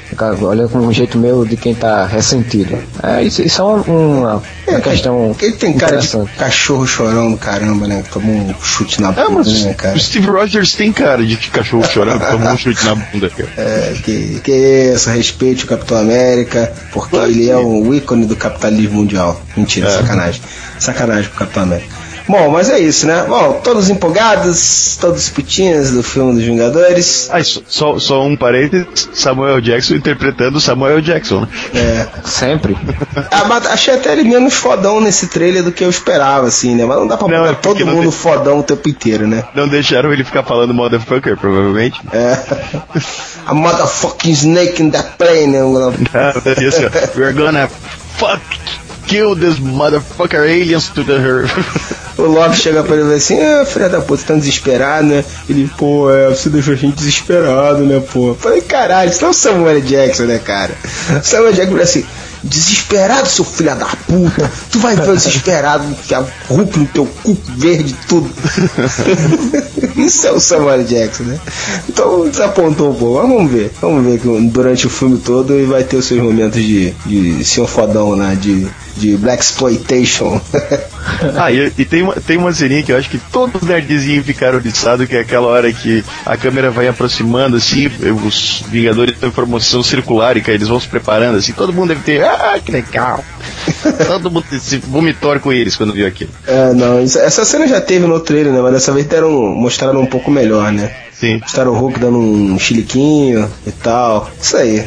Fica 0.10 0.34
Olhando 0.44 0.70
com 0.70 0.80
um 0.80 0.92
jeito 0.92 1.18
meio 1.20 1.46
de 1.46 1.56
quem 1.56 1.76
tá 1.76 2.06
ressentido. 2.06 2.78
É, 3.04 3.22
isso, 3.22 3.42
isso 3.44 3.62
é 3.62 3.64
uma, 3.64 3.82
uma, 3.84 4.44
uma 4.68 4.80
questão. 4.82 5.36
Ele 5.40 5.52
tem 5.54 5.74
cara 5.78 5.98
de 5.98 6.08
cachorro 6.38 6.88
chorão 6.88 7.32
do 7.32 7.38
caramba, 7.38 7.88
né? 7.88 8.04
Tomou 8.12 8.36
um 8.36 8.54
chute 8.62 9.00
na 9.02 9.10
Ah, 9.10 9.12
bunda, 9.12 9.34
mas 9.36 9.64
né, 9.66 9.74
cara? 9.76 9.96
o 9.96 10.00
Steve 10.00 10.28
Rogers 10.28 10.74
tem 10.74 10.92
cara 10.92 11.24
de 11.24 11.38
cachorro 11.50 11.84
chorando, 11.88 12.20
tomou 12.28 12.50
um 12.52 12.58
chute 12.58 12.84
na 12.86 12.96
bunda, 12.96 13.30
cara. 13.30 13.50
É, 13.58 13.94
que, 14.04 14.42
que 14.44 14.52
isso, 14.52 15.10
respeite 15.12 15.66
o 15.66 15.68
Capitão 15.68 15.98
América, 15.98 16.72
porque 16.92 17.16
ele 17.16 17.50
é 17.50 17.58
um 17.58 17.94
ícone 17.94 18.26
do 18.26 18.36
capitalismo 18.36 18.96
mundial. 18.96 19.40
Mentira, 19.56 19.90
É. 19.90 19.98
sacanagem. 19.98 20.42
Sacanagem 20.80 21.30
pro 21.30 21.40
Capitão 21.40 21.64
América. 21.64 21.99
Bom, 22.30 22.50
mas 22.52 22.70
é 22.70 22.78
isso, 22.80 23.08
né? 23.08 23.26
Bom, 23.28 23.60
todos 23.64 23.90
empolgados, 23.90 24.96
todos 25.02 25.28
putinhos 25.30 25.90
do 25.92 26.04
filme 26.04 26.34
dos 26.36 26.44
Vingadores. 26.44 27.28
Ah, 27.34 27.44
só- 27.44 27.62
só, 27.68 28.00
só 28.00 28.24
um 28.24 28.38
parênteses, 28.38 29.10
Samuel 29.14 29.60
Jackson 29.60 29.96
interpretando 29.96 30.62
Samuel 30.62 31.02
Jackson, 31.02 31.42
né? 31.42 31.48
É. 31.74 32.08
Sempre. 32.28 32.78
Ah, 33.32 33.46
mas 33.46 33.66
achei 33.68 33.94
até 33.96 34.14
ele 34.14 34.24
menos 34.24 34.54
fodão 34.54 35.00
nesse 35.02 35.28
trailer 35.28 35.64
do 35.64 35.72
que 35.72 35.84
eu 35.84 35.90
esperava, 35.90 36.48
assim, 36.48 36.76
né? 36.76 36.86
Mas 36.86 36.98
não 36.98 37.08
dá 37.08 37.18
pra 37.18 37.28
Não, 37.28 37.40
botar 37.40 37.52
é 37.52 37.56
todo 37.56 37.86
não 37.86 37.94
mundo 37.94 38.04
tem- 38.04 38.12
fodão 38.12 38.60
o 38.60 38.64
tempo 38.64 38.88
inteiro, 38.90 39.28
né? 39.28 39.44
Não 39.56 39.68
deixaram 39.68 40.12
ele 40.14 40.24
ficar 40.24 40.44
falando 40.44 40.74
motherfucker, 40.74 41.36
provavelmente. 41.38 42.00
É. 42.14 42.38
A 43.46 43.54
motherfucking 43.54 44.32
snake 44.32 44.82
in 44.82 44.90
that 44.92 45.10
plane. 45.18 45.58
Gonna- 45.58 45.94
Ah, 46.14 46.34
e 46.62 46.66
assim, 46.68 46.86
ó, 46.86 46.90
We're 47.20 47.34
gonna 47.34 47.68
fuck 48.18 48.42
kill 49.10 49.36
this 49.36 49.60
motherfucker 49.60 50.46
aliens 50.48 50.90
to 50.90 51.04
the 51.04 51.14
earth. 51.14 51.50
O 52.20 52.24
Love 52.24 52.56
chega 52.56 52.84
pra 52.84 52.96
ele 52.96 53.04
e 53.04 53.06
fala 53.06 53.16
assim, 53.16 53.42
ah, 53.42 53.66
filha 53.66 53.90
da 53.90 54.02
puta, 54.02 54.24
tá 54.24 54.34
desesperado, 54.36 55.08
né? 55.08 55.24
Ele, 55.50 55.72
pô, 55.78 56.12
é, 56.12 56.30
você 56.30 56.50
deixou 56.50 56.74
a 56.74 56.78
gente 56.78 56.96
desesperado, 56.96 57.80
né, 57.86 58.04
pô? 58.12 58.30
Eu 58.30 58.36
Falei, 58.36 58.62
caralho, 58.62 59.10
isso 59.10 59.22
não 59.22 59.30
é 59.30 59.32
o 59.32 59.34
Samuel 59.34 59.82
Jackson, 59.82 60.24
né, 60.24 60.38
cara? 60.38 60.74
O 61.18 61.24
Samuel 61.24 61.54
Jackson 61.54 61.72
falou 61.72 61.84
assim, 61.84 62.06
desesperado, 62.44 63.28
seu 63.28 63.46
filho 63.46 63.76
da 63.76 63.86
puta, 63.86 64.52
tu 64.72 64.80
vai 64.80 64.96
ver 64.96 65.10
o 65.10 65.16
desesperado, 65.16 65.90
enfiar 65.90 66.26
Hulk 66.50 66.80
no 66.80 66.86
teu 66.88 67.06
cu 67.06 67.38
verde, 67.58 67.96
tudo. 68.08 68.30
isso 69.98 70.28
é 70.28 70.32
o 70.32 70.40
Samuel 70.40 70.84
Jackson, 70.84 71.24
né? 71.24 71.40
Então 71.88 72.30
desapontou 72.30 72.92
um 72.92 72.96
pouco, 72.96 73.22
mas 73.22 73.30
vamos 73.30 73.52
ver. 73.52 73.72
Vamos 73.82 74.06
ver 74.06 74.20
que 74.20 74.50
durante 74.50 74.88
o 74.88 74.90
filme 74.90 75.18
todo 75.18 75.54
ele 75.54 75.66
vai 75.66 75.84
ter 75.84 75.98
os 75.98 76.06
seus 76.06 76.22
momentos 76.22 76.62
de, 76.62 76.92
de 77.06 77.44
senhor 77.44 77.68
fodão, 77.68 78.16
né? 78.16 78.38
De, 78.40 78.68
de 78.98 79.18
Black 79.18 79.44
Exploitation. 79.44 80.40
Ah, 81.38 81.52
e, 81.52 81.72
e 81.78 81.86
tem, 81.86 82.02
uma, 82.02 82.14
tem 82.16 82.38
uma 82.38 82.54
ceninha 82.54 82.84
que 82.84 82.92
eu 82.92 82.98
acho 82.98 83.10
que 83.10 83.18
todos 83.18 83.62
os 83.62 83.68
nerdzinhos 83.68 84.26
ficaram 84.26 84.58
oriçados, 84.58 85.08
que 85.08 85.16
é 85.16 85.20
aquela 85.22 85.48
hora 85.48 85.72
que 85.72 86.04
a 86.26 86.36
câmera 86.38 86.70
vai 86.72 86.88
aproximando, 86.88 87.58
assim, 87.58 87.90
os 88.26 88.64
Vingadores 88.70 89.14
estão 89.16 89.30
em 89.30 89.32
formação 89.32 89.82
circular 89.84 90.38
e 90.38 90.42
que 90.42 90.50
eles 90.52 90.68
vão 90.68 90.80
se 90.80 90.88
preparando, 90.88 91.38
assim, 91.38 91.52
todo 91.54 91.74
mundo 91.74 91.90
deve 91.90 92.02
ter, 92.02 92.24
ah, 92.24 92.60
que 92.64 92.72
legal. 92.72 93.24
Todo 94.08 94.32
mundo 94.32 94.46
se 94.60 94.78
vomitou 94.78 95.32
arco-íris 95.32 95.76
quando 95.76 95.94
viu 95.94 96.08
aquilo. 96.08 96.32
É, 96.48 96.74
não, 96.74 97.04
isso- 97.04 97.20
essa 97.20 97.44
cena 97.46 97.68
já 97.68 97.80
teve 97.82 98.06
no 98.08 98.20
trailer, 98.20 98.54
né? 98.54 98.62
Mas 98.62 98.74
dessa 98.74 98.92
vez 98.92 99.06
deram, 99.06 99.32
mostraram 99.56 100.02
um 100.02 100.06
pouco 100.06 100.32
melhor, 100.32 100.72
né? 100.72 100.92
Sim. 101.14 101.40
Mostraram 101.40 101.72
o 101.72 101.76
Hulk 101.78 102.00
dando 102.00 102.18
um 102.18 102.58
chiliquinho 102.58 103.50
e 103.68 103.72
tal. 103.72 104.30
Isso 104.42 104.56
aí. 104.58 104.86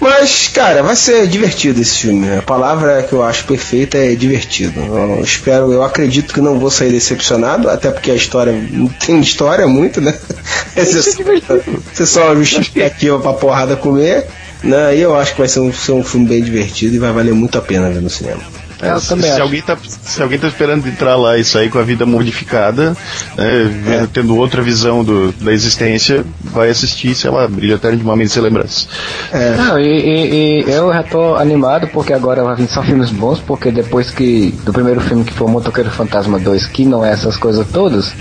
Mas, 0.00 0.48
cara, 0.48 0.82
vai 0.82 0.94
ser 0.94 1.26
divertido 1.26 1.80
esse 1.80 1.98
filme. 1.98 2.36
A 2.36 2.42
palavra 2.42 3.02
que 3.02 3.12
eu 3.12 3.22
acho 3.22 3.44
perfeita 3.44 3.98
é 3.98 4.14
divertido. 4.14 4.78
Eu 4.80 5.20
espero, 5.24 5.72
eu 5.72 5.82
acredito 5.82 6.32
que 6.32 6.40
não 6.40 6.58
vou 6.58 6.70
sair 6.70 6.90
decepcionado, 6.92 7.68
até 7.68 7.90
porque 7.90 8.10
a 8.10 8.14
história 8.14 8.52
não 8.70 8.86
tem 8.88 9.20
história 9.20 9.66
muito, 9.66 10.00
né? 10.00 10.14
É 10.76 10.84
só- 10.84 11.10
Você 11.92 12.06
só 12.06 12.26
uma 12.26 12.36
justificativa 12.36 13.18
pra 13.18 13.32
porrada 13.32 13.76
comer. 13.76 14.26
Né? 14.62 14.96
E 14.96 15.00
eu 15.00 15.16
acho 15.16 15.32
que 15.34 15.38
vai 15.38 15.48
ser 15.48 15.60
um, 15.60 15.72
ser 15.72 15.92
um 15.92 16.02
filme 16.02 16.26
bem 16.26 16.42
divertido 16.42 16.94
e 16.94 16.98
vai 16.98 17.12
valer 17.12 17.32
muito 17.32 17.56
a 17.56 17.60
pena 17.60 17.88
ver 17.90 18.02
no 18.02 18.10
cinema. 18.10 18.40
É, 18.80 18.90
se, 19.00 19.06
se 19.34 19.40
alguém 19.40 19.60
tá, 19.62 19.76
se 19.86 20.22
alguém 20.22 20.38
tá 20.38 20.46
esperando 20.48 20.86
entrar 20.88 21.16
lá 21.16 21.36
e 21.36 21.44
sair 21.44 21.68
com 21.68 21.78
a 21.78 21.82
vida 21.82 22.06
modificada, 22.06 22.96
né, 23.36 23.70
vendo- 23.84 24.06
tendo 24.08 24.36
outra 24.36 24.62
visão 24.62 25.02
do- 25.02 25.32
da 25.32 25.52
existência, 25.52 26.24
vai 26.44 26.70
assistir, 26.70 27.14
sei 27.14 27.30
lá, 27.30 27.48
Brilho 27.48 27.74
Eterno 27.74 27.98
de 27.98 28.04
uma 28.04 28.14
Mente 28.16 28.30
Sem 28.30 28.42
Lembrança. 28.42 28.86
Não, 29.56 29.78
e, 29.78 29.84
e- 29.84 30.64
e 30.66 30.70
eu 30.70 30.92
já 30.92 31.02
tô 31.02 31.34
animado 31.34 31.88
porque 31.88 32.12
agora 32.12 32.44
vai 32.44 32.54
vir 32.54 32.68
só 32.68 32.82
filmes 32.82 33.10
bons, 33.10 33.40
porque 33.40 33.70
depois 33.72 34.10
que 34.10 34.54
do 34.64 34.72
primeiro 34.72 35.00
filme 35.00 35.24
que 35.24 35.32
foi 35.32 35.46
o 35.46 35.50
Motoqueiro 35.50 35.90
Fantasma 35.90 36.38
2, 36.38 36.66
que 36.66 36.84
não 36.84 37.04
é 37.04 37.10
essas 37.12 37.36
coisas 37.36 37.66
todas, 37.72 38.12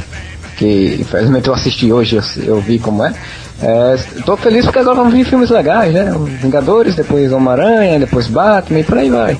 que 0.57 0.97
infelizmente 0.99 1.47
eu 1.47 1.53
assisti 1.53 1.91
hoje, 1.91 2.15
eu, 2.15 2.23
eu 2.43 2.61
vi 2.61 2.79
como 2.79 3.05
é. 3.05 3.13
É, 3.61 3.95
tô 4.25 4.37
feliz 4.37 4.65
porque 4.65 4.79
agora 4.79 4.95
vão 4.97 5.09
vir 5.09 5.25
filmes 5.25 5.49
legais, 5.49 5.91
né? 5.93 6.13
Vingadores, 6.41 6.95
depois 6.95 7.31
Homem-Aranha, 7.31 7.99
depois 7.99 8.27
Batman 8.27 8.79
e 8.79 8.83
por 8.83 8.97
aí 8.97 9.09
vai. 9.09 9.37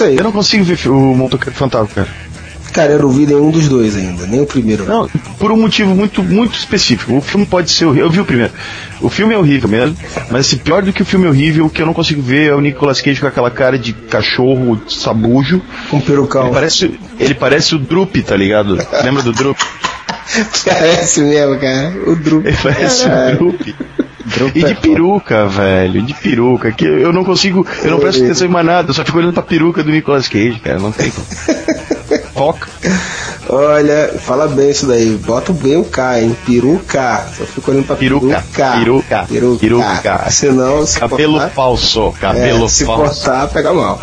Aí. 0.00 0.16
Eu 0.16 0.24
não 0.24 0.32
consigo 0.32 0.64
ver 0.64 0.88
o 0.88 1.14
Motoqueiro 1.14 1.56
Fantasma, 1.56 1.88
cara. 1.94 2.08
Cara, 2.72 2.92
eu 2.92 2.98
não 2.98 3.08
vi 3.08 3.24
nenhum 3.24 3.50
dos 3.50 3.68
dois 3.68 3.96
ainda, 3.96 4.26
nem 4.26 4.38
o 4.38 4.44
primeiro. 4.44 4.84
Não, 4.84 5.08
por 5.38 5.50
um 5.50 5.56
motivo 5.56 5.94
muito, 5.94 6.22
muito 6.22 6.58
específico. 6.58 7.16
O 7.16 7.22
filme 7.22 7.46
pode 7.46 7.70
ser 7.70 7.86
horrível. 7.86 8.04
Eu 8.04 8.10
vi 8.10 8.20
o 8.20 8.24
primeiro. 8.26 8.52
O 9.00 9.08
filme 9.08 9.32
é 9.34 9.38
horrível 9.38 9.66
mesmo, 9.66 9.96
mas 10.30 10.46
assim, 10.46 10.58
pior 10.58 10.82
do 10.82 10.92
que 10.92 11.00
o 11.00 11.04
filme 11.06 11.26
horrível, 11.26 11.64
o 11.64 11.70
que 11.70 11.80
eu 11.80 11.86
não 11.86 11.94
consigo 11.94 12.20
ver 12.20 12.50
é 12.50 12.54
o 12.54 12.60
Nicolas 12.60 13.00
Cage 13.00 13.18
com 13.18 13.26
aquela 13.26 13.50
cara 13.50 13.78
de 13.78 13.94
cachorro 13.94 14.78
sabujo. 14.90 15.62
Com 15.88 16.00
perucão. 16.02 16.44
Ele 16.44 16.54
parece, 16.54 17.00
ele 17.18 17.34
parece 17.34 17.74
o 17.74 17.78
Drup, 17.78 18.14
tá 18.22 18.36
ligado? 18.36 18.78
Lembra 19.02 19.22
do 19.22 19.32
Drup? 19.32 19.58
Parece 20.66 21.20
mesmo, 21.20 21.58
cara. 21.58 21.94
O 22.06 22.16
Drup. 22.16 22.46
Ele 22.46 22.56
parece 22.62 23.04
o 23.04 23.08
Caralho. 23.08 23.38
Drup. 23.38 23.74
E 24.54 24.62
de 24.64 24.74
peruca, 24.74 25.46
velho, 25.46 26.02
de 26.02 26.12
peruca, 26.14 26.72
que 26.72 26.84
eu 26.84 27.12
não 27.12 27.24
consigo, 27.24 27.66
eu 27.82 27.90
não 27.92 27.98
presto 28.00 28.24
atenção 28.24 28.46
em 28.46 28.50
mais 28.50 28.66
nada, 28.66 28.90
eu 28.90 28.94
só 28.94 29.04
fico 29.04 29.18
olhando 29.18 29.32
pra 29.34 29.42
peruca 29.42 29.82
do 29.84 29.90
Nicolas 29.90 30.28
Cage, 30.28 30.60
cara, 30.62 30.78
não 30.78 30.90
tem 30.92 31.10
como. 31.10 31.26
Foca. 32.34 32.68
Olha, 33.48 34.12
fala 34.20 34.46
bem 34.48 34.70
isso 34.70 34.86
daí. 34.86 35.16
Bota 35.24 35.52
bem 35.52 35.76
o 35.78 35.84
K, 35.84 36.20
hein? 36.20 36.36
Peruca. 36.44 37.24
Só 37.38 37.44
fico 37.44 37.70
olhando 37.70 37.86
pra 37.86 37.96
Peruca, 37.96 38.44
peruca. 38.76 39.24
peruca, 39.28 39.58
peruca. 39.58 40.30
Senão, 40.30 40.84
se 40.84 40.98
Cabelo 40.98 41.34
cortar- 41.34 41.50
falso, 41.50 42.12
cabelo 42.20 42.66
é, 42.66 42.68
se 42.68 42.84
falso. 42.84 43.02
cortar, 43.24 43.48
pega 43.48 43.72
mal. 43.72 44.00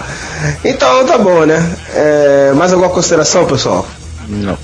Então, 0.63 1.05
tá 1.05 1.17
bom, 1.17 1.45
né? 1.45 1.75
É, 1.93 2.53
mais 2.55 2.71
alguma 2.73 2.89
consideração, 2.89 3.45
pessoal? 3.45 3.85
Não. 4.27 4.57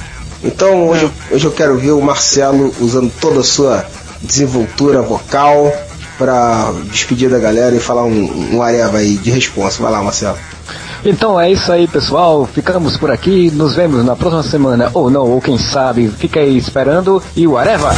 Então, 0.43 0.87
hoje, 0.87 1.11
hoje 1.29 1.45
eu 1.45 1.51
quero 1.51 1.77
ver 1.77 1.91
o 1.91 2.01
Marcelo 2.01 2.73
usando 2.79 3.11
toda 3.19 3.41
a 3.41 3.43
sua 3.43 3.85
desenvoltura 4.21 5.01
vocal 5.01 5.71
pra 6.17 6.71
despedir 6.91 7.29
da 7.29 7.39
galera 7.39 7.75
e 7.75 7.79
falar 7.79 8.03
um, 8.03 8.55
um 8.55 8.61
areva 8.61 8.97
aí 8.97 9.17
de 9.17 9.31
resposta. 9.31 9.81
Vai 9.81 9.91
lá, 9.91 10.03
Marcelo. 10.03 10.37
Então 11.03 11.39
é 11.39 11.49
isso 11.49 11.71
aí, 11.71 11.87
pessoal. 11.87 12.45
Ficamos 12.45 12.97
por 12.97 13.09
aqui. 13.09 13.49
Nos 13.51 13.75
vemos 13.75 14.03
na 14.03 14.15
próxima 14.15 14.43
semana, 14.43 14.91
ou 14.93 15.09
não, 15.09 15.25
ou 15.29 15.41
quem 15.41 15.57
sabe, 15.57 16.09
fica 16.09 16.39
aí 16.41 16.57
esperando 16.57 17.23
e 17.35 17.47
whatever! 17.47 17.93